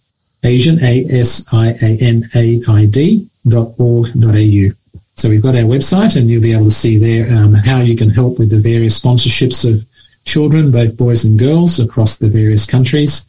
Asian 0.44 0.82
A 0.82 1.04
S 1.10 1.46
I 1.52 1.70
A 1.82 1.98
N 1.98 2.28
A 2.34 2.60
I 2.68 2.86
D 2.86 3.28
dot 3.46 3.74
org 3.78 4.12
dot 4.12 4.36
au. 4.36 4.70
So 5.14 5.28
we've 5.28 5.42
got 5.42 5.56
our 5.56 5.62
website, 5.62 6.16
and 6.16 6.28
you'll 6.30 6.42
be 6.42 6.52
able 6.52 6.64
to 6.64 6.70
see 6.70 6.96
there 6.96 7.28
um, 7.36 7.52
how 7.54 7.80
you 7.80 7.96
can 7.96 8.10
help 8.10 8.38
with 8.38 8.50
the 8.50 8.60
various 8.60 9.00
sponsorships 9.00 9.68
of 9.68 9.84
children, 10.24 10.70
both 10.70 10.96
boys 10.96 11.24
and 11.24 11.38
girls, 11.38 11.80
across 11.80 12.18
the 12.18 12.28
various 12.28 12.66
countries, 12.66 13.26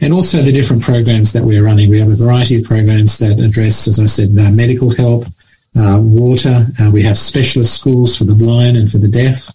and 0.00 0.12
also 0.12 0.42
the 0.42 0.52
different 0.52 0.82
programs 0.82 1.32
that 1.32 1.42
we're 1.42 1.64
running. 1.64 1.90
We 1.90 1.98
have 1.98 2.10
a 2.10 2.14
variety 2.14 2.58
of 2.58 2.64
programs 2.64 3.18
that 3.18 3.40
address, 3.40 3.88
as 3.88 3.98
I 3.98 4.04
said, 4.04 4.28
uh, 4.38 4.52
medical 4.52 4.94
help, 4.94 5.24
uh, 5.76 5.98
water. 6.00 6.66
Uh, 6.78 6.90
we 6.92 7.02
have 7.02 7.18
specialist 7.18 7.74
schools 7.74 8.16
for 8.16 8.24
the 8.24 8.34
blind 8.34 8.76
and 8.76 8.90
for 8.90 8.98
the 8.98 9.08
deaf 9.08 9.50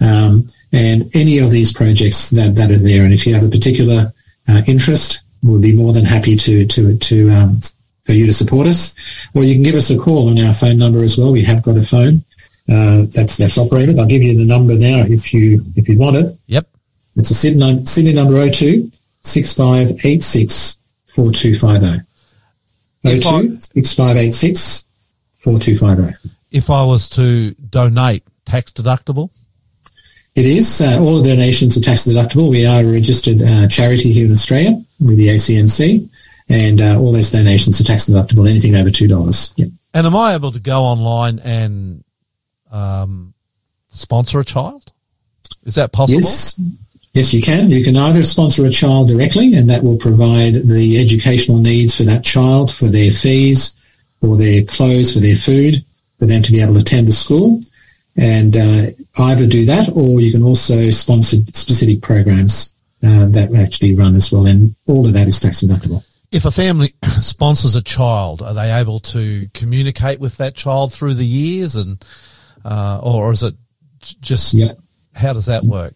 um, 0.00 0.46
and 0.72 1.10
any 1.14 1.38
of 1.38 1.50
these 1.50 1.72
projects 1.72 2.30
that, 2.30 2.54
that 2.56 2.70
are 2.70 2.76
there. 2.76 3.04
And 3.04 3.14
if 3.14 3.26
you 3.26 3.32
have 3.32 3.44
a 3.44 3.48
particular 3.48 4.12
uh, 4.46 4.62
interest, 4.66 5.23
we'll 5.44 5.60
be 5.60 5.76
more 5.76 5.92
than 5.92 6.04
happy 6.04 6.34
to 6.36 6.66
to 6.66 6.96
to 6.96 7.30
um, 7.30 7.60
for 8.04 8.12
you 8.12 8.26
to 8.26 8.32
support 8.32 8.66
us. 8.66 8.94
Or 9.34 9.44
you 9.44 9.54
can 9.54 9.62
give 9.62 9.74
us 9.74 9.90
a 9.90 9.98
call 9.98 10.28
on 10.28 10.38
our 10.44 10.52
phone 10.52 10.78
number 10.78 11.02
as 11.02 11.16
well. 11.16 11.32
We 11.32 11.44
have 11.44 11.62
got 11.62 11.76
a 11.76 11.82
phone 11.82 12.24
uh, 12.70 13.04
that's 13.14 13.36
that's 13.36 13.58
operated. 13.58 13.98
I'll 13.98 14.06
give 14.06 14.22
you 14.22 14.36
the 14.36 14.44
number 14.44 14.74
now 14.74 15.04
if 15.06 15.32
you 15.32 15.64
if 15.76 15.88
you 15.88 15.98
want 15.98 16.16
it. 16.16 16.36
Yep. 16.46 16.66
It's 17.16 17.30
a 17.30 17.34
Sydney, 17.34 17.58
num- 17.60 17.86
Sydney 17.86 18.12
number 18.12 18.50
02 18.50 18.90
6586 19.22 20.78
4250. 21.06 22.04
02 23.04 23.60
6586 23.60 24.86
4250. 25.38 26.30
If 26.50 26.70
I 26.70 26.84
was 26.84 27.08
to 27.10 27.52
donate 27.54 28.24
tax 28.44 28.72
deductible? 28.72 29.30
It 30.34 30.46
is. 30.46 30.80
Uh, 30.80 30.98
all 31.00 31.18
of 31.18 31.24
donations 31.24 31.76
are 31.76 31.80
tax 31.80 32.06
deductible. 32.06 32.50
We 32.50 32.66
are 32.66 32.80
a 32.80 32.84
registered 32.84 33.40
uh, 33.40 33.68
charity 33.68 34.12
here 34.12 34.26
in 34.26 34.32
Australia 34.32 34.82
with 34.98 35.16
the 35.16 35.28
ACNC, 35.28 36.08
and 36.48 36.80
uh, 36.80 36.98
all 36.98 37.12
those 37.12 37.30
donations 37.30 37.80
are 37.80 37.84
tax 37.84 38.10
deductible. 38.10 38.48
Anything 38.48 38.74
over 38.74 38.90
two 38.90 39.06
dollars. 39.06 39.54
Yep. 39.56 39.68
And 39.94 40.06
am 40.06 40.16
I 40.16 40.34
able 40.34 40.50
to 40.50 40.58
go 40.58 40.82
online 40.82 41.38
and 41.38 42.02
um, 42.72 43.34
sponsor 43.88 44.40
a 44.40 44.44
child? 44.44 44.90
Is 45.62 45.76
that 45.76 45.92
possible? 45.92 46.20
Yes. 46.20 46.60
Yes, 47.12 47.32
you 47.32 47.40
can. 47.40 47.70
You 47.70 47.84
can 47.84 47.96
either 47.96 48.24
sponsor 48.24 48.66
a 48.66 48.70
child 48.70 49.06
directly, 49.06 49.54
and 49.54 49.70
that 49.70 49.84
will 49.84 49.96
provide 49.96 50.54
the 50.66 51.00
educational 51.00 51.58
needs 51.58 51.96
for 51.96 52.02
that 52.02 52.24
child, 52.24 52.74
for 52.74 52.88
their 52.88 53.12
fees, 53.12 53.76
for 54.20 54.36
their 54.36 54.64
clothes, 54.64 55.12
for 55.12 55.20
their 55.20 55.36
food, 55.36 55.84
for 56.18 56.26
them 56.26 56.42
to 56.42 56.50
be 56.50 56.60
able 56.60 56.74
to 56.74 56.80
attend 56.80 57.06
the 57.06 57.12
school. 57.12 57.60
And 58.16 58.56
uh, 58.56 58.86
either 59.18 59.46
do 59.46 59.64
that, 59.66 59.88
or 59.92 60.20
you 60.20 60.30
can 60.30 60.42
also 60.42 60.90
sponsor 60.90 61.38
specific 61.52 62.00
programs 62.00 62.74
uh, 63.02 63.26
that 63.26 63.52
actually 63.54 63.94
run 63.94 64.14
as 64.14 64.30
well. 64.32 64.46
And 64.46 64.76
all 64.86 65.04
of 65.06 65.12
that 65.14 65.26
is 65.26 65.40
tax 65.40 65.62
deductible. 65.64 66.04
If 66.30 66.44
a 66.44 66.50
family 66.50 66.94
sponsors 67.04 67.74
a 67.76 67.82
child, 67.82 68.40
are 68.42 68.54
they 68.54 68.72
able 68.72 69.00
to 69.00 69.48
communicate 69.52 70.20
with 70.20 70.36
that 70.36 70.54
child 70.54 70.92
through 70.92 71.14
the 71.14 71.26
years, 71.26 71.74
and 71.76 72.04
uh, 72.64 73.00
or 73.02 73.32
is 73.32 73.42
it 73.42 73.54
just 74.20 74.54
Yeah. 74.54 74.72
how 75.14 75.32
does 75.32 75.46
that 75.46 75.64
work? 75.64 75.94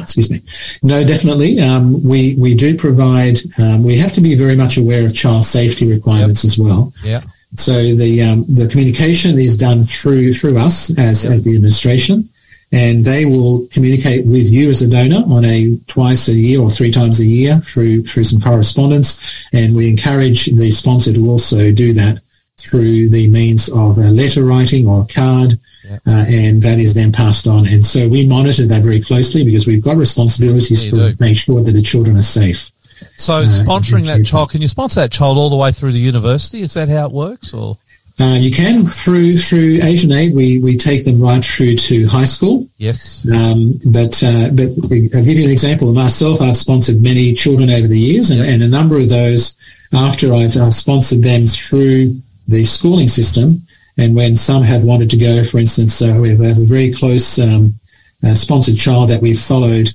excuse 0.00 0.30
me. 0.30 0.42
No, 0.82 1.04
definitely. 1.04 1.60
Um, 1.60 2.02
we 2.02 2.34
we 2.36 2.54
do 2.54 2.76
provide. 2.76 3.38
Um, 3.58 3.84
we 3.84 3.96
have 3.98 4.12
to 4.14 4.20
be 4.20 4.34
very 4.34 4.56
much 4.56 4.76
aware 4.76 5.04
of 5.04 5.14
child 5.14 5.44
safety 5.44 5.86
requirements 5.88 6.44
as 6.44 6.58
well. 6.58 6.92
Yeah, 7.04 7.22
So 7.54 7.94
the 7.94 8.22
um, 8.22 8.44
the 8.48 8.66
communication 8.68 9.38
is 9.38 9.56
done 9.56 9.82
through 9.82 10.32
through 10.34 10.58
us 10.58 10.90
as, 10.98 11.24
Yep. 11.24 11.32
as 11.34 11.44
the 11.44 11.54
administration, 11.54 12.28
and 12.72 13.04
they 13.04 13.26
will 13.26 13.66
communicate 13.72 14.24
with 14.26 14.48
you 14.50 14.70
as 14.70 14.80
a 14.80 14.88
donor 14.88 15.22
on 15.26 15.44
a 15.44 15.76
twice 15.86 16.28
a 16.28 16.34
year 16.34 16.60
or 16.60 16.70
three 16.70 16.90
times 16.90 17.20
a 17.20 17.26
year 17.26 17.58
through 17.60 18.04
through 18.04 18.24
some 18.24 18.40
correspondence, 18.40 19.46
and 19.52 19.76
we 19.76 19.90
encourage 19.90 20.46
the 20.46 20.70
sponsor 20.70 21.12
to 21.12 21.28
also 21.28 21.70
do 21.72 21.92
that 21.92 22.20
through 22.58 23.08
the 23.10 23.28
means 23.28 23.68
of 23.70 23.98
a 23.98 24.10
letter 24.10 24.44
writing 24.44 24.86
or 24.86 25.02
a 25.02 25.12
card, 25.12 25.58
uh, 26.06 26.10
and 26.28 26.62
that 26.62 26.78
is 26.78 26.94
then 26.94 27.10
passed 27.12 27.46
on. 27.46 27.66
And 27.66 27.84
so 27.84 28.08
we 28.08 28.24
monitor 28.26 28.66
that 28.66 28.82
very 28.82 29.00
closely 29.02 29.44
because 29.44 29.66
we've 29.66 29.82
got 29.82 29.96
responsibilities 29.96 30.84
Yeah, 30.86 30.90
to 30.90 31.10
do. 31.10 31.16
make 31.20 31.36
sure 31.36 31.60
that 31.62 31.72
the 31.72 31.82
children 31.82 32.16
are 32.16 32.22
safe. 32.22 32.70
So 33.16 33.44
sponsoring 33.44 34.06
that 34.06 34.24
child, 34.24 34.50
can 34.50 34.62
you 34.62 34.68
sponsor 34.68 35.00
that 35.00 35.12
child 35.12 35.38
all 35.38 35.50
the 35.50 35.56
way 35.56 35.72
through 35.72 35.92
the 35.92 35.98
university? 36.00 36.60
Is 36.60 36.74
that 36.74 36.88
how 36.88 37.06
it 37.06 37.12
works? 37.12 37.52
Or 37.54 37.78
Uh, 38.20 38.36
you 38.38 38.50
can 38.50 38.86
through 38.86 39.36
through 39.36 39.80
Asian 39.82 40.12
Aid. 40.12 40.34
We 40.34 40.58
we 40.58 40.76
take 40.76 41.04
them 41.04 41.20
right 41.20 41.44
through 41.44 41.76
to 41.76 42.06
high 42.06 42.26
school. 42.26 42.66
yes, 42.76 43.26
Um, 43.32 43.80
but 43.86 44.22
uh, 44.22 44.48
but 44.52 44.68
I'll 45.14 45.24
give 45.24 45.38
you 45.38 45.44
an 45.44 45.50
example. 45.50 45.92
Myself, 45.92 46.40
I've 46.42 46.56
sponsored 46.56 47.00
many 47.02 47.32
children 47.32 47.70
over 47.70 47.88
the 47.88 47.98
years, 47.98 48.30
and, 48.30 48.42
and 48.42 48.62
a 48.62 48.68
number 48.68 48.96
of 48.98 49.08
those 49.08 49.56
after 49.92 50.34
I've, 50.34 50.56
I've 50.56 50.74
sponsored 50.74 51.22
them 51.22 51.46
through 51.46 52.20
the 52.48 52.64
schooling 52.64 53.08
system. 53.08 53.66
And 53.98 54.14
when 54.14 54.36
some 54.36 54.62
have 54.62 54.84
wanted 54.84 55.10
to 55.10 55.18
go, 55.18 55.44
for 55.44 55.58
instance, 55.58 56.00
uh, 56.00 56.16
we 56.20 56.30
have 56.30 56.40
a 56.40 56.54
very 56.64 56.90
close 56.92 57.38
um, 57.38 57.78
uh, 58.24 58.34
sponsored 58.34 58.76
child 58.76 59.10
that 59.10 59.20
we've 59.20 59.38
followed 59.38 59.90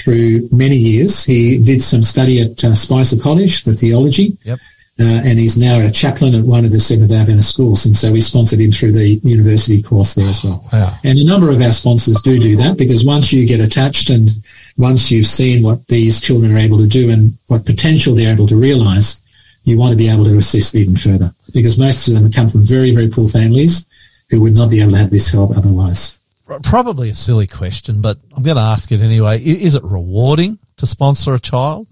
through 0.00 0.48
many 0.50 0.76
years. 0.76 1.24
He 1.24 1.62
did 1.62 1.82
some 1.82 2.02
study 2.02 2.40
at 2.40 2.62
uh, 2.64 2.74
Spicer 2.74 3.20
College 3.20 3.62
for 3.62 3.72
theology. 3.72 4.36
Yep. 4.44 4.58
Uh, 4.98 5.22
and 5.24 5.38
he's 5.38 5.56
now 5.56 5.80
a 5.80 5.90
chaplain 5.90 6.34
at 6.34 6.44
one 6.44 6.66
of 6.66 6.72
the 6.72 6.78
Seventh 6.78 7.10
Adventist 7.10 7.54
schools, 7.54 7.86
and 7.86 7.96
so 7.96 8.12
we 8.12 8.20
sponsored 8.20 8.60
him 8.60 8.70
through 8.70 8.92
the 8.92 9.18
university 9.22 9.80
course 9.80 10.12
there 10.12 10.28
as 10.28 10.44
well. 10.44 10.62
Wow. 10.70 10.94
And 11.04 11.18
a 11.18 11.24
number 11.24 11.50
of 11.50 11.62
our 11.62 11.72
sponsors 11.72 12.20
do 12.20 12.38
do 12.38 12.54
that 12.56 12.76
because 12.76 13.02
once 13.02 13.32
you 13.32 13.46
get 13.46 13.60
attached 13.60 14.10
and 14.10 14.28
once 14.76 15.10
you've 15.10 15.24
seen 15.24 15.62
what 15.62 15.86
these 15.86 16.20
children 16.20 16.54
are 16.54 16.58
able 16.58 16.76
to 16.76 16.86
do 16.86 17.08
and 17.08 17.32
what 17.46 17.64
potential 17.64 18.14
they're 18.14 18.34
able 18.34 18.46
to 18.48 18.56
realize, 18.56 19.22
you 19.64 19.78
want 19.78 19.92
to 19.92 19.96
be 19.96 20.10
able 20.10 20.24
to 20.24 20.36
assist 20.36 20.74
even 20.74 20.96
further 20.96 21.32
because 21.54 21.78
most 21.78 22.06
of 22.06 22.12
them 22.12 22.30
come 22.30 22.50
from 22.50 22.64
very, 22.64 22.94
very 22.94 23.08
poor 23.08 23.28
families 23.28 23.86
who 24.28 24.42
would 24.42 24.54
not 24.54 24.68
be 24.68 24.82
able 24.82 24.92
to 24.92 24.98
have 24.98 25.10
this 25.10 25.32
help 25.32 25.56
otherwise. 25.56 26.19
Probably 26.62 27.10
a 27.10 27.14
silly 27.14 27.46
question, 27.46 28.00
but 28.00 28.18
I'm 28.36 28.42
going 28.42 28.56
to 28.56 28.62
ask 28.62 28.90
it 28.92 29.00
anyway. 29.00 29.40
Is 29.40 29.74
it 29.74 29.84
rewarding 29.84 30.58
to 30.76 30.86
sponsor 30.86 31.34
a 31.34 31.40
child 31.40 31.86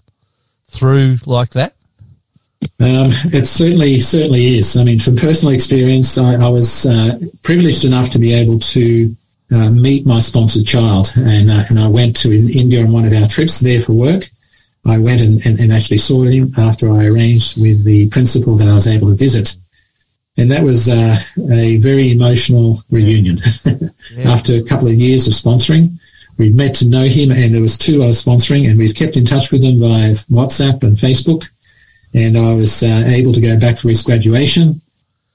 through 0.69 1.19
like 1.27 1.51
that? 1.51 1.75
Um, 2.81 3.11
it 3.33 3.47
certainly 3.47 4.01
certainly 4.01 4.57
is. 4.57 4.77
I 4.77 4.83
mean, 4.83 4.99
from 4.99 5.17
personal 5.17 5.55
experience, 5.55 6.19
I, 6.19 6.35
I 6.35 6.49
was 6.49 6.87
uh, 6.87 7.19
privileged 7.43 7.85
enough 7.85 8.11
to 8.11 8.19
be 8.19 8.35
able 8.35 8.59
to 8.59 9.17
uh, 9.53 9.71
meet 9.71 10.05
my 10.07 10.19
sponsored 10.19 10.67
child, 10.67 11.13
and 11.17 11.51
uh, 11.51 11.65
and 11.69 11.79
I 11.79 11.87
went 11.87 12.17
to 12.17 12.33
in 12.33 12.51
India 12.51 12.85
on 12.85 12.93
one 12.93 13.05
of 13.05 13.13
our 13.13 13.29
trips 13.29 13.61
there 13.61 13.81
for 13.81 13.93
work. 13.93 14.29
I 14.85 14.99
went 14.99 15.21
and, 15.21 15.45
and, 15.45 15.59
and 15.61 15.73
actually 15.73 15.99
saw 15.99 16.23
him 16.23 16.53
after 16.57 16.91
I 16.91 17.07
arranged 17.07 17.61
with 17.61 17.85
the 17.85 18.09
principal 18.09 18.57
that 18.57 18.69
I 18.69 18.75
was 18.75 18.89
able 18.89 19.09
to 19.09 19.15
visit, 19.15 19.57
and 20.39 20.51
that 20.51 20.63
was 20.63 20.89
uh, 20.89 21.17
a 21.51 21.77
very 21.79 22.11
emotional 22.13 22.83
reunion. 22.91 23.39
after 24.25 24.55
a 24.55 24.63
couple 24.63 24.89
of 24.89 24.95
years 24.95 25.27
of 25.27 25.35
sponsoring, 25.35 25.99
we 26.39 26.51
met 26.51 26.75
to 26.77 26.89
know 26.89 27.05
him, 27.05 27.31
and 27.33 27.53
there 27.55 27.61
was 27.61 27.77
two 27.77 28.03
I 28.03 28.07
was 28.07 28.25
sponsoring, 28.25 28.69
and 28.71 28.79
we've 28.79 28.95
kept 28.95 29.17
in 29.17 29.25
touch 29.27 29.51
with 29.53 29.61
them 29.63 29.79
via 29.81 30.11
WhatsApp 30.31 30.83
and 30.83 30.97
Facebook 30.97 31.51
and 32.15 32.39
I 32.39 32.55
was 32.55 32.83
uh, 32.83 33.03
able 33.07 33.35
to 33.35 33.41
go 33.41 33.61
back 33.61 33.77
for 33.77 33.91
his 33.91 34.03
graduation, 34.03 34.81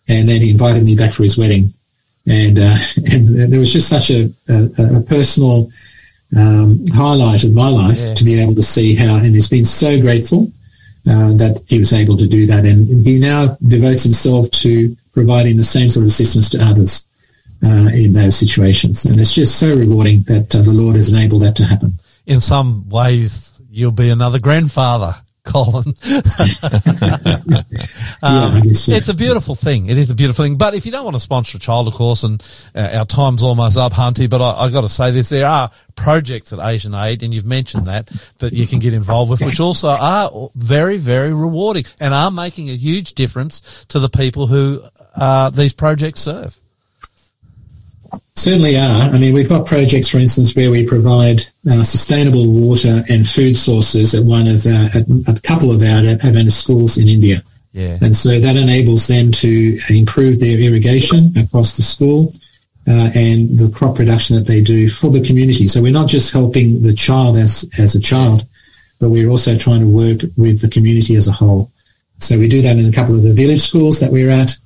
and 0.07 0.27
then 0.27 0.41
he 0.41 0.49
invited 0.49 0.83
me 0.83 0.95
back 0.95 1.11
for 1.13 1.21
his 1.21 1.37
wedding, 1.37 1.71
and 2.27 2.57
uh, 2.57 2.75
and 3.11 3.51
there 3.51 3.59
was 3.59 3.71
just 3.71 3.87
such 3.89 4.09
a, 4.09 4.31
a, 4.49 4.97
a 4.97 5.01
personal 5.01 5.69
um, 6.35 6.83
highlight 6.93 7.43
of 7.43 7.53
my 7.53 7.69
life 7.69 7.99
Yeah. 7.99 8.13
to 8.15 8.23
be 8.23 8.41
able 8.41 8.55
to 8.55 8.63
see 8.63 8.95
how, 8.95 9.17
and 9.17 9.35
he's 9.35 9.49
been 9.49 9.65
so 9.65 10.01
grateful 10.01 10.51
uh, 11.07 11.33
that 11.33 11.61
he 11.67 11.79
was 11.79 11.93
able 11.93 12.17
to 12.17 12.27
do 12.27 12.45
that, 12.45 12.65
and 12.65 13.05
he 13.05 13.19
now 13.19 13.57
devotes 13.67 14.03
himself 14.03 14.49
to 14.51 14.95
providing 15.13 15.57
the 15.57 15.63
same 15.63 15.89
sort 15.89 16.03
of 16.03 16.07
assistance 16.07 16.49
to 16.49 16.63
others 16.63 17.05
uh, 17.63 17.89
in 17.93 18.13
those 18.13 18.35
situations, 18.35 19.05
and 19.05 19.19
it's 19.19 19.33
just 19.33 19.59
so 19.59 19.75
rewarding 19.75 20.23
that 20.23 20.55
uh, 20.55 20.61
the 20.61 20.71
Lord 20.71 20.95
has 20.95 21.11
enabled 21.11 21.43
that 21.43 21.55
to 21.57 21.65
happen. 21.65 21.93
In 22.25 22.39
some 22.39 22.89
ways, 22.89 23.61
you'll 23.69 23.91
be 23.91 24.09
another 24.09 24.39
grandfather, 24.39 25.15
Colin. 25.43 25.93
yeah, 26.05 26.23
I 28.21 28.61
guess 28.63 28.79
so. 28.79 28.93
It's 28.93 29.09
a 29.09 29.13
beautiful 29.13 29.55
thing. 29.55 29.87
It 29.87 29.97
is 29.97 30.09
a 30.09 30.15
beautiful 30.15 30.45
thing. 30.45 30.57
But 30.57 30.73
if 30.73 30.85
you 30.85 30.91
don't 30.91 31.03
want 31.03 31.15
to 31.15 31.19
sponsor 31.19 31.57
a 31.57 31.59
child, 31.59 31.87
of 31.87 31.93
course, 31.93 32.23
and 32.23 32.41
uh, 32.73 32.89
our 32.93 33.05
time's 33.05 33.43
almost 33.43 33.77
up, 33.77 33.93
Hunty, 33.93 34.29
but 34.29 34.41
I, 34.41 34.65
I 34.65 34.69
got 34.71 34.81
to 34.81 34.89
say 34.89 35.11
this, 35.11 35.29
there 35.29 35.47
are 35.47 35.69
projects 35.95 36.53
at 36.53 36.59
Asian 36.59 36.95
Aid, 36.95 37.23
and 37.23 37.33
you've 37.33 37.45
mentioned 37.45 37.87
that, 37.87 38.07
that 38.39 38.53
you 38.53 38.65
can 38.65 38.79
get 38.79 38.93
involved 38.93 39.31
with, 39.31 39.41
which 39.41 39.59
also 39.59 39.89
are 39.89 40.49
very, 40.55 40.97
very 40.97 41.33
rewarding 41.33 41.85
and 41.99 42.13
are 42.13 42.31
making 42.31 42.69
a 42.69 42.75
huge 42.75 43.13
difference 43.13 43.85
to 43.89 43.99
the 43.99 44.09
people 44.09 44.47
who 44.47 44.81
uh, 45.15 45.49
these 45.49 45.73
projects 45.73 46.21
serve. 46.21 46.59
Certainly 48.35 48.77
are. 48.77 49.09
I 49.09 49.17
mean, 49.19 49.33
we've 49.33 49.47
got 49.47 49.67
projects, 49.67 50.09
for 50.09 50.17
instance, 50.17 50.55
where 50.55 50.71
we 50.71 50.85
provide 50.85 51.43
uh, 51.69 51.83
sustainable 51.83 52.51
water 52.51 53.03
and 53.07 53.27
food 53.27 53.55
sources 53.55 54.15
at 54.15 54.23
one 54.23 54.47
of 54.47 54.65
our, 54.65 54.89
at 54.93 55.37
a 55.37 55.39
couple 55.41 55.71
of 55.71 55.81
our 55.83 55.99
Adventist 55.99 56.61
schools 56.61 56.97
in 56.97 57.07
India. 57.07 57.43
Yeah. 57.73 57.97
And 58.01 58.15
so 58.15 58.39
that 58.39 58.55
enables 58.55 59.07
them 59.07 59.31
to 59.31 59.79
improve 59.89 60.39
their 60.39 60.57
irrigation 60.59 61.31
across 61.37 61.75
the 61.75 61.83
school 61.83 62.33
uh, 62.87 63.09
and 63.15 63.57
the 63.57 63.71
crop 63.73 63.95
production 63.95 64.35
that 64.35 64.45
they 64.45 64.61
do 64.61 64.89
for 64.89 65.09
the 65.09 65.21
community. 65.21 65.67
So 65.67 65.81
we're 65.81 65.91
not 65.91 66.09
just 66.09 66.33
helping 66.33 66.81
the 66.81 66.93
child 66.93 67.37
as, 67.37 67.69
as 67.77 67.95
a 67.95 67.99
child, 67.99 68.45
but 68.99 69.09
we're 69.09 69.29
also 69.29 69.57
trying 69.57 69.81
to 69.81 69.87
work 69.87 70.21
with 70.37 70.61
the 70.61 70.69
community 70.69 71.15
as 71.15 71.27
a 71.27 71.31
whole. 71.31 71.71
So 72.19 72.37
we 72.37 72.47
do 72.47 72.61
that 72.61 72.77
in 72.77 72.85
a 72.85 72.91
couple 72.91 73.15
of 73.15 73.23
the 73.23 73.33
village 73.33 73.61
schools 73.61 73.99
that 73.99 74.11
we're 74.11 74.29
at. 74.29 74.57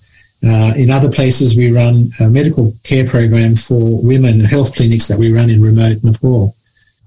Uh, 0.45 0.73
in 0.76 0.91
other 0.91 1.11
places, 1.11 1.57
we 1.57 1.72
run 1.72 2.11
a 2.19 2.30
medical 2.30 2.73
care 2.84 3.07
program 3.07 3.55
for 3.55 4.01
women, 4.01 4.39
health 4.41 4.76
clinics 4.76 5.07
that 5.07 5.18
we 5.18 5.31
run 5.34 5.49
in 5.49 5.61
remote 5.61 6.03
Nepal. 6.03 6.55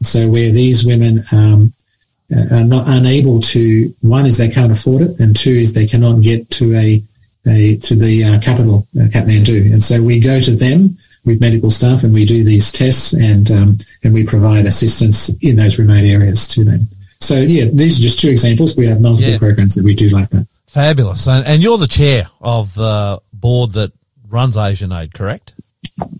So 0.02 0.28
where 0.28 0.50
these 0.50 0.84
women 0.84 1.24
um, 1.30 1.72
uh, 2.34 2.56
are 2.56 2.64
not 2.64 2.88
unable 2.88 3.40
to, 3.40 3.94
one 4.00 4.26
is 4.26 4.36
they 4.36 4.48
can't 4.48 4.72
afford 4.72 5.02
it, 5.02 5.20
and 5.20 5.36
two 5.36 5.50
is 5.52 5.72
they 5.72 5.86
cannot 5.86 6.22
get 6.22 6.50
to 6.50 6.74
a, 6.74 7.02
a 7.46 7.76
to 7.76 7.94
the 7.94 8.24
uh, 8.24 8.40
capital, 8.40 8.86
uh, 8.98 9.04
Kathmandu. 9.04 9.72
And 9.72 9.82
so 9.82 10.02
we 10.02 10.18
go 10.20 10.40
to 10.40 10.50
them 10.56 10.98
with 11.24 11.40
medical 11.40 11.70
staff 11.70 12.02
and 12.02 12.14
we 12.14 12.24
do 12.24 12.42
these 12.44 12.72
tests 12.72 13.12
and 13.12 13.50
um, 13.50 13.78
and 14.02 14.14
we 14.14 14.24
provide 14.24 14.64
assistance 14.64 15.28
in 15.42 15.56
those 15.56 15.78
remote 15.78 16.04
areas 16.04 16.48
to 16.48 16.64
them. 16.64 16.88
So 17.20 17.34
yeah, 17.36 17.66
these 17.72 17.98
are 17.98 18.02
just 18.02 18.20
two 18.20 18.30
examples. 18.30 18.76
We 18.76 18.86
have 18.86 19.00
multiple 19.00 19.32
Yeah. 19.32 19.38
programs 19.38 19.74
that 19.74 19.84
we 19.84 19.94
do 19.94 20.08
like 20.08 20.30
that. 20.30 20.46
Fabulous. 20.70 21.26
And, 21.26 21.44
and 21.48 21.60
you're 21.60 21.78
the 21.78 21.88
chair 21.88 22.28
of 22.40 22.74
the 22.74 23.20
board 23.32 23.72
that 23.72 23.90
runs 24.28 24.56
Asian 24.56 24.92
Aid, 24.92 25.12
correct? 25.12 25.54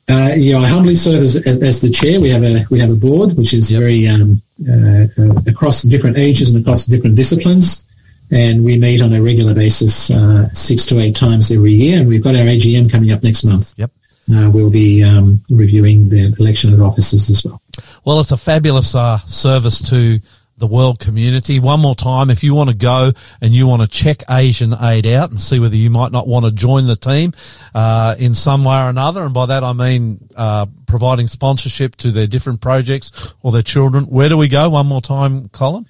Uh, 0.08 0.32
yeah, 0.36 0.58
I 0.58 0.66
humbly 0.66 0.96
serve 0.96 1.22
as, 1.22 1.36
as, 1.46 1.62
as 1.62 1.80
the 1.80 1.88
chair. 1.88 2.20
We 2.20 2.30
have 2.30 2.42
a 2.42 2.66
we 2.68 2.80
have 2.80 2.90
a 2.90 2.96
board 2.96 3.36
which 3.36 3.54
is 3.54 3.70
very 3.70 4.08
um, 4.08 4.42
uh, 4.68 5.06
uh, 5.16 5.40
across 5.46 5.82
different 5.82 6.18
ages 6.18 6.52
and 6.52 6.60
across 6.66 6.86
different 6.86 7.14
disciplines, 7.14 7.86
and 8.32 8.64
we 8.64 8.76
meet 8.76 9.00
on 9.00 9.12
a 9.12 9.22
regular 9.22 9.54
basis, 9.54 10.10
uh, 10.10 10.52
six 10.52 10.84
to 10.86 10.98
eight 10.98 11.14
times 11.14 11.52
every 11.52 11.70
year. 11.70 12.00
And 12.00 12.08
we've 12.08 12.24
got 12.24 12.34
our 12.34 12.42
AGM 12.42 12.90
coming 12.90 13.12
up 13.12 13.22
next 13.22 13.44
month. 13.44 13.74
Yep. 13.76 13.92
uh, 14.34 14.50
we'll 14.52 14.70
be 14.70 15.04
um, 15.04 15.44
reviewing 15.48 16.08
the 16.08 16.34
election 16.40 16.74
of 16.74 16.82
officers 16.82 17.30
as 17.30 17.44
well. 17.44 17.62
Well, 18.04 18.18
it's 18.18 18.32
a 18.32 18.36
fabulous 18.36 18.96
uh, 18.96 19.18
service 19.18 19.80
to 19.90 20.18
the 20.60 20.66
world 20.66 21.00
community. 21.00 21.58
One 21.58 21.80
more 21.80 21.94
time, 21.94 22.30
if 22.30 22.44
you 22.44 22.54
want 22.54 22.70
to 22.70 22.76
go 22.76 23.10
and 23.40 23.52
you 23.52 23.66
want 23.66 23.82
to 23.82 23.88
check 23.88 24.22
Asian 24.30 24.74
Aid 24.80 25.06
out 25.06 25.30
and 25.30 25.40
see 25.40 25.58
whether 25.58 25.74
you 25.74 25.90
might 25.90 26.12
not 26.12 26.28
want 26.28 26.44
to 26.44 26.52
join 26.52 26.86
the 26.86 26.96
team 26.96 27.32
uh, 27.74 28.14
in 28.18 28.34
some 28.34 28.64
way 28.64 28.76
or 28.76 28.88
another, 28.88 29.24
and 29.24 29.34
by 29.34 29.46
that 29.46 29.64
I 29.64 29.72
mean 29.72 30.28
uh, 30.36 30.66
providing 30.86 31.26
sponsorship 31.26 31.96
to 31.96 32.12
their 32.12 32.26
different 32.26 32.60
projects 32.60 33.34
or 33.42 33.50
their 33.50 33.62
children, 33.62 34.04
where 34.04 34.28
do 34.28 34.36
we 34.36 34.48
go? 34.48 34.68
One 34.70 34.86
more 34.86 35.00
time, 35.00 35.48
Colin. 35.48 35.86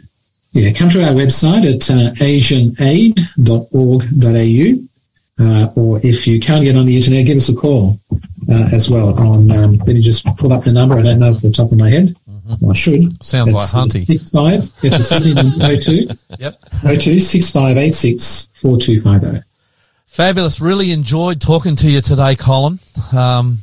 Yeah, 0.53 0.73
come 0.73 0.89
to 0.91 1.05
our 1.05 1.13
website 1.13 1.65
at 1.65 1.91
uh, 1.91 2.13
asianaid.org.au. 2.15 4.87
Uh, 5.43 5.73
or 5.75 5.99
if 6.03 6.27
you 6.27 6.39
can't 6.39 6.65
get 6.65 6.77
on 6.77 6.85
the 6.85 6.97
internet, 6.97 7.25
give 7.25 7.37
us 7.37 7.49
a 7.49 7.55
call 7.55 7.99
uh, 8.51 8.69
as 8.73 8.91
well. 8.91 9.19
On 9.19 9.51
um, 9.51 9.79
let 9.79 9.89
me 9.89 10.03
just 10.03 10.27
pull 10.37 10.53
up 10.53 10.65
the 10.65 10.73
number. 10.73 10.99
I 10.99 11.03
don't 11.03 11.19
know 11.19 11.33
off 11.33 11.41
the 11.41 11.51
top 11.51 11.73
of 11.73 11.79
my 11.79 11.89
head. 11.89 12.15
Well, 12.61 12.71
I 12.71 12.75
should. 12.75 13.23
Sounds 13.23 13.53
like 13.53 13.69
Hunty. 13.69 14.07
Six 14.07 14.31
five. 14.31 14.63
It's 14.83 14.99
a 14.99 15.03
Sydney 15.03 15.35
number. 15.35 15.77
02 15.77 16.09
Yep. 16.39 16.61
02 16.99 17.21
6586 17.21 18.51
4250. 18.55 19.47
Fabulous. 20.07 20.61
Really 20.61 20.91
enjoyed 20.93 21.41
talking 21.41 21.77
to 21.77 21.91
you 21.91 22.01
today, 22.01 22.35
Colin. 22.35 22.79
Um, 23.13 23.59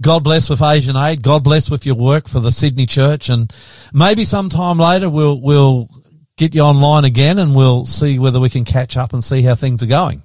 God 0.00 0.24
bless 0.24 0.48
with 0.50 0.62
Asian 0.62 0.96
Aid. 0.96 1.22
God 1.22 1.44
bless 1.44 1.70
with 1.70 1.84
your 1.86 1.94
work 1.94 2.28
for 2.28 2.40
the 2.40 2.50
Sydney 2.50 2.86
Church, 2.86 3.28
and 3.28 3.52
maybe 3.92 4.24
sometime 4.24 4.78
later 4.78 5.08
we'll 5.08 5.40
we'll 5.40 5.88
get 6.36 6.54
you 6.54 6.62
online 6.62 7.04
again, 7.04 7.38
and 7.38 7.54
we'll 7.54 7.84
see 7.84 8.18
whether 8.18 8.40
we 8.40 8.48
can 8.48 8.64
catch 8.64 8.96
up 8.96 9.12
and 9.12 9.22
see 9.22 9.42
how 9.42 9.54
things 9.54 9.82
are 9.82 9.86
going. 9.86 10.22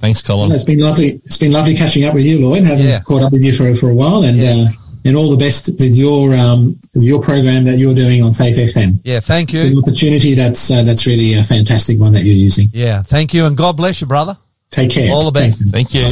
Thanks, 0.00 0.20
Colin. 0.20 0.52
It's 0.52 0.64
been 0.64 0.80
lovely. 0.80 1.22
It's 1.24 1.38
been 1.38 1.52
lovely 1.52 1.74
catching 1.76 2.04
up 2.04 2.12
with 2.12 2.24
you, 2.24 2.46
Lloyd. 2.46 2.64
Haven't 2.64 2.84
Yeah. 2.86 3.00
caught 3.02 3.22
up 3.22 3.32
with 3.32 3.42
you 3.42 3.52
for 3.52 3.72
for 3.74 3.88
a 3.90 3.94
while, 3.94 4.24
and 4.24 4.38
uh, 4.40 4.70
and 5.04 5.16
all 5.16 5.30
the 5.30 5.36
best 5.36 5.68
with 5.78 5.94
your 5.94 6.34
um 6.34 6.78
with 6.94 7.02
your 7.04 7.22
program 7.22 7.64
that 7.64 7.78
you're 7.78 7.94
doing 7.94 8.22
on 8.22 8.32
Faith 8.34 8.56
FM. 8.56 9.00
Yeah, 9.04 9.20
thank 9.20 9.52
It's 9.54 9.64
an 9.64 9.72
you. 9.74 9.82
opportunity 9.82 10.34
that's 10.34 10.70
uh, 10.70 10.82
that's 10.82 11.06
really 11.06 11.34
a 11.34 11.44
fantastic 11.44 11.98
one 12.00 12.12
that 12.12 12.24
you're 12.24 12.34
using. 12.36 12.68
Yeah, 12.72 13.02
thank 13.02 13.34
you, 13.34 13.46
and 13.46 13.56
God 13.56 13.76
bless 13.76 14.00
you, 14.00 14.06
brother. 14.06 14.36
Take 14.70 14.90
care. 14.90 15.12
All 15.12 15.24
the 15.24 15.30
best. 15.32 15.70
Thanks. 15.70 15.92
Thank 15.92 15.94
you. 15.94 16.08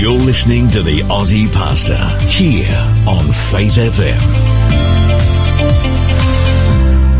You're 0.00 0.18
listening 0.18 0.68
to 0.70 0.82
the 0.82 1.00
Aussie 1.02 1.50
Pastor 1.52 1.96
here 2.28 2.66
on 3.06 3.30
Faith 3.30 3.74
FM. 3.74 5.03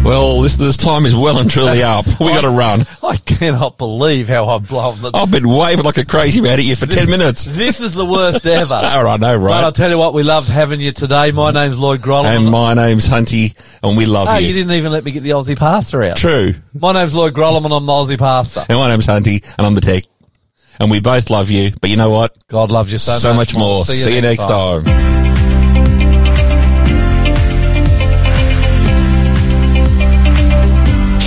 Well, 0.05 0.43
this 0.43 0.57
this 0.57 0.77
time 0.77 1.07
is 1.07 1.17
well 1.17 1.39
and 1.39 1.51
truly 1.51 1.83
up. 1.83 2.07
We 2.21 2.27
got 2.27 2.43
to 2.43 2.51
run. 2.51 2.85
I 3.03 3.17
cannot 3.17 3.79
believe 3.79 4.29
how 4.29 4.47
I've 4.51 4.69
blown. 4.69 5.01
The- 5.01 5.11
I've 5.15 5.31
been 5.31 5.49
waving 5.49 5.83
like 5.85 5.97
a 5.97 6.05
crazy 6.05 6.43
man 6.43 6.59
at 6.59 6.65
you 6.65 6.77
for 6.77 6.85
ten 6.85 7.09
minutes. 7.09 7.47
This 7.47 7.81
is 7.81 7.95
the 7.95 8.05
worst 8.05 8.47
ever. 8.47 8.75
All 8.85 9.03
right, 9.03 9.19
no, 9.19 9.39
But 9.39 9.65
I'll 9.65 9.73
tell 9.73 9.89
you 9.89 9.97
what, 9.97 10.13
we 10.13 10.23
loved 10.23 10.49
having 10.51 10.79
you 10.79 10.93
today. 10.93 11.33
My 11.33 11.53
name's 11.53 11.79
Lloyd 11.79 12.01
Grolimund. 12.01 12.37
And 12.37 12.51
my 12.51 12.75
name's 12.75 13.09
Hunty, 13.09 13.57
and 13.83 13.97
we 13.97 14.05
love 14.05 14.29
Oh, 14.31 14.37
you. 14.37 14.49
you 14.49 14.53
didn't 14.53 14.73
even 14.73 14.93
let 14.93 15.05
me 15.05 15.11
get 15.11 15.23
the 15.23 15.31
Aussie 15.31 15.59
pastor 15.59 16.03
out. 16.03 16.19
True. 16.19 16.53
My 16.75 16.93
name's 16.93 17.15
Lloyd 17.15 17.33
Grolimund 17.33 17.65
and 17.65 17.73
I'm 17.75 17.87
the 17.87 17.93
Aussie 17.93 18.19
pastor. 18.19 18.61
And 18.69 18.79
my 18.79 18.89
name's 18.89 19.07
Hunty, 19.07 19.43
and 19.57 19.67
I'm 19.67 19.75
the 19.75 19.81
tech. 19.81 20.05
And 20.81 20.91
we 20.91 21.01
both 21.01 21.31
love 21.31 21.51
you, 21.51 21.71
but 21.81 21.89
you 21.89 21.97
know 21.97 22.11
what? 22.11 22.37
God 22.49 22.71
loves 22.71 22.93
you 22.93 22.99
so, 22.99 23.13
So, 23.13 23.33
much, 23.33 23.55
more. 23.55 23.85
See 23.87 24.15
you, 24.17 24.21
next 24.21 24.47
time. 24.49 24.83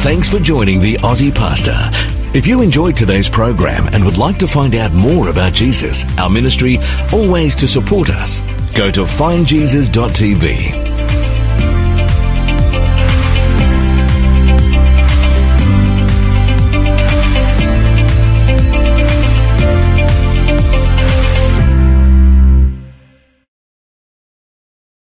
Thanks 0.07 0.29
for 0.29 0.39
joining 0.39 0.79
the 0.79 0.93
Aussie 0.99 1.35
Pastor. 1.35 1.75
If 2.33 2.47
you 2.47 2.61
enjoyed 2.61 2.95
today's 2.95 3.27
program 3.27 3.87
and 3.87 4.05
would 4.05 4.17
like 4.17 4.37
to 4.37 4.47
find 4.47 4.73
out 4.73 4.93
more 4.93 5.27
about 5.27 5.51
Jesus, 5.51 6.05
our 6.17 6.29
ministry, 6.29 6.77
or 7.13 7.29
ways 7.29 7.57
to 7.57 7.67
support 7.67 8.09
us, 8.09 8.39
go 8.73 8.89
to 8.89 9.01
findjesus.tv 9.01 10.96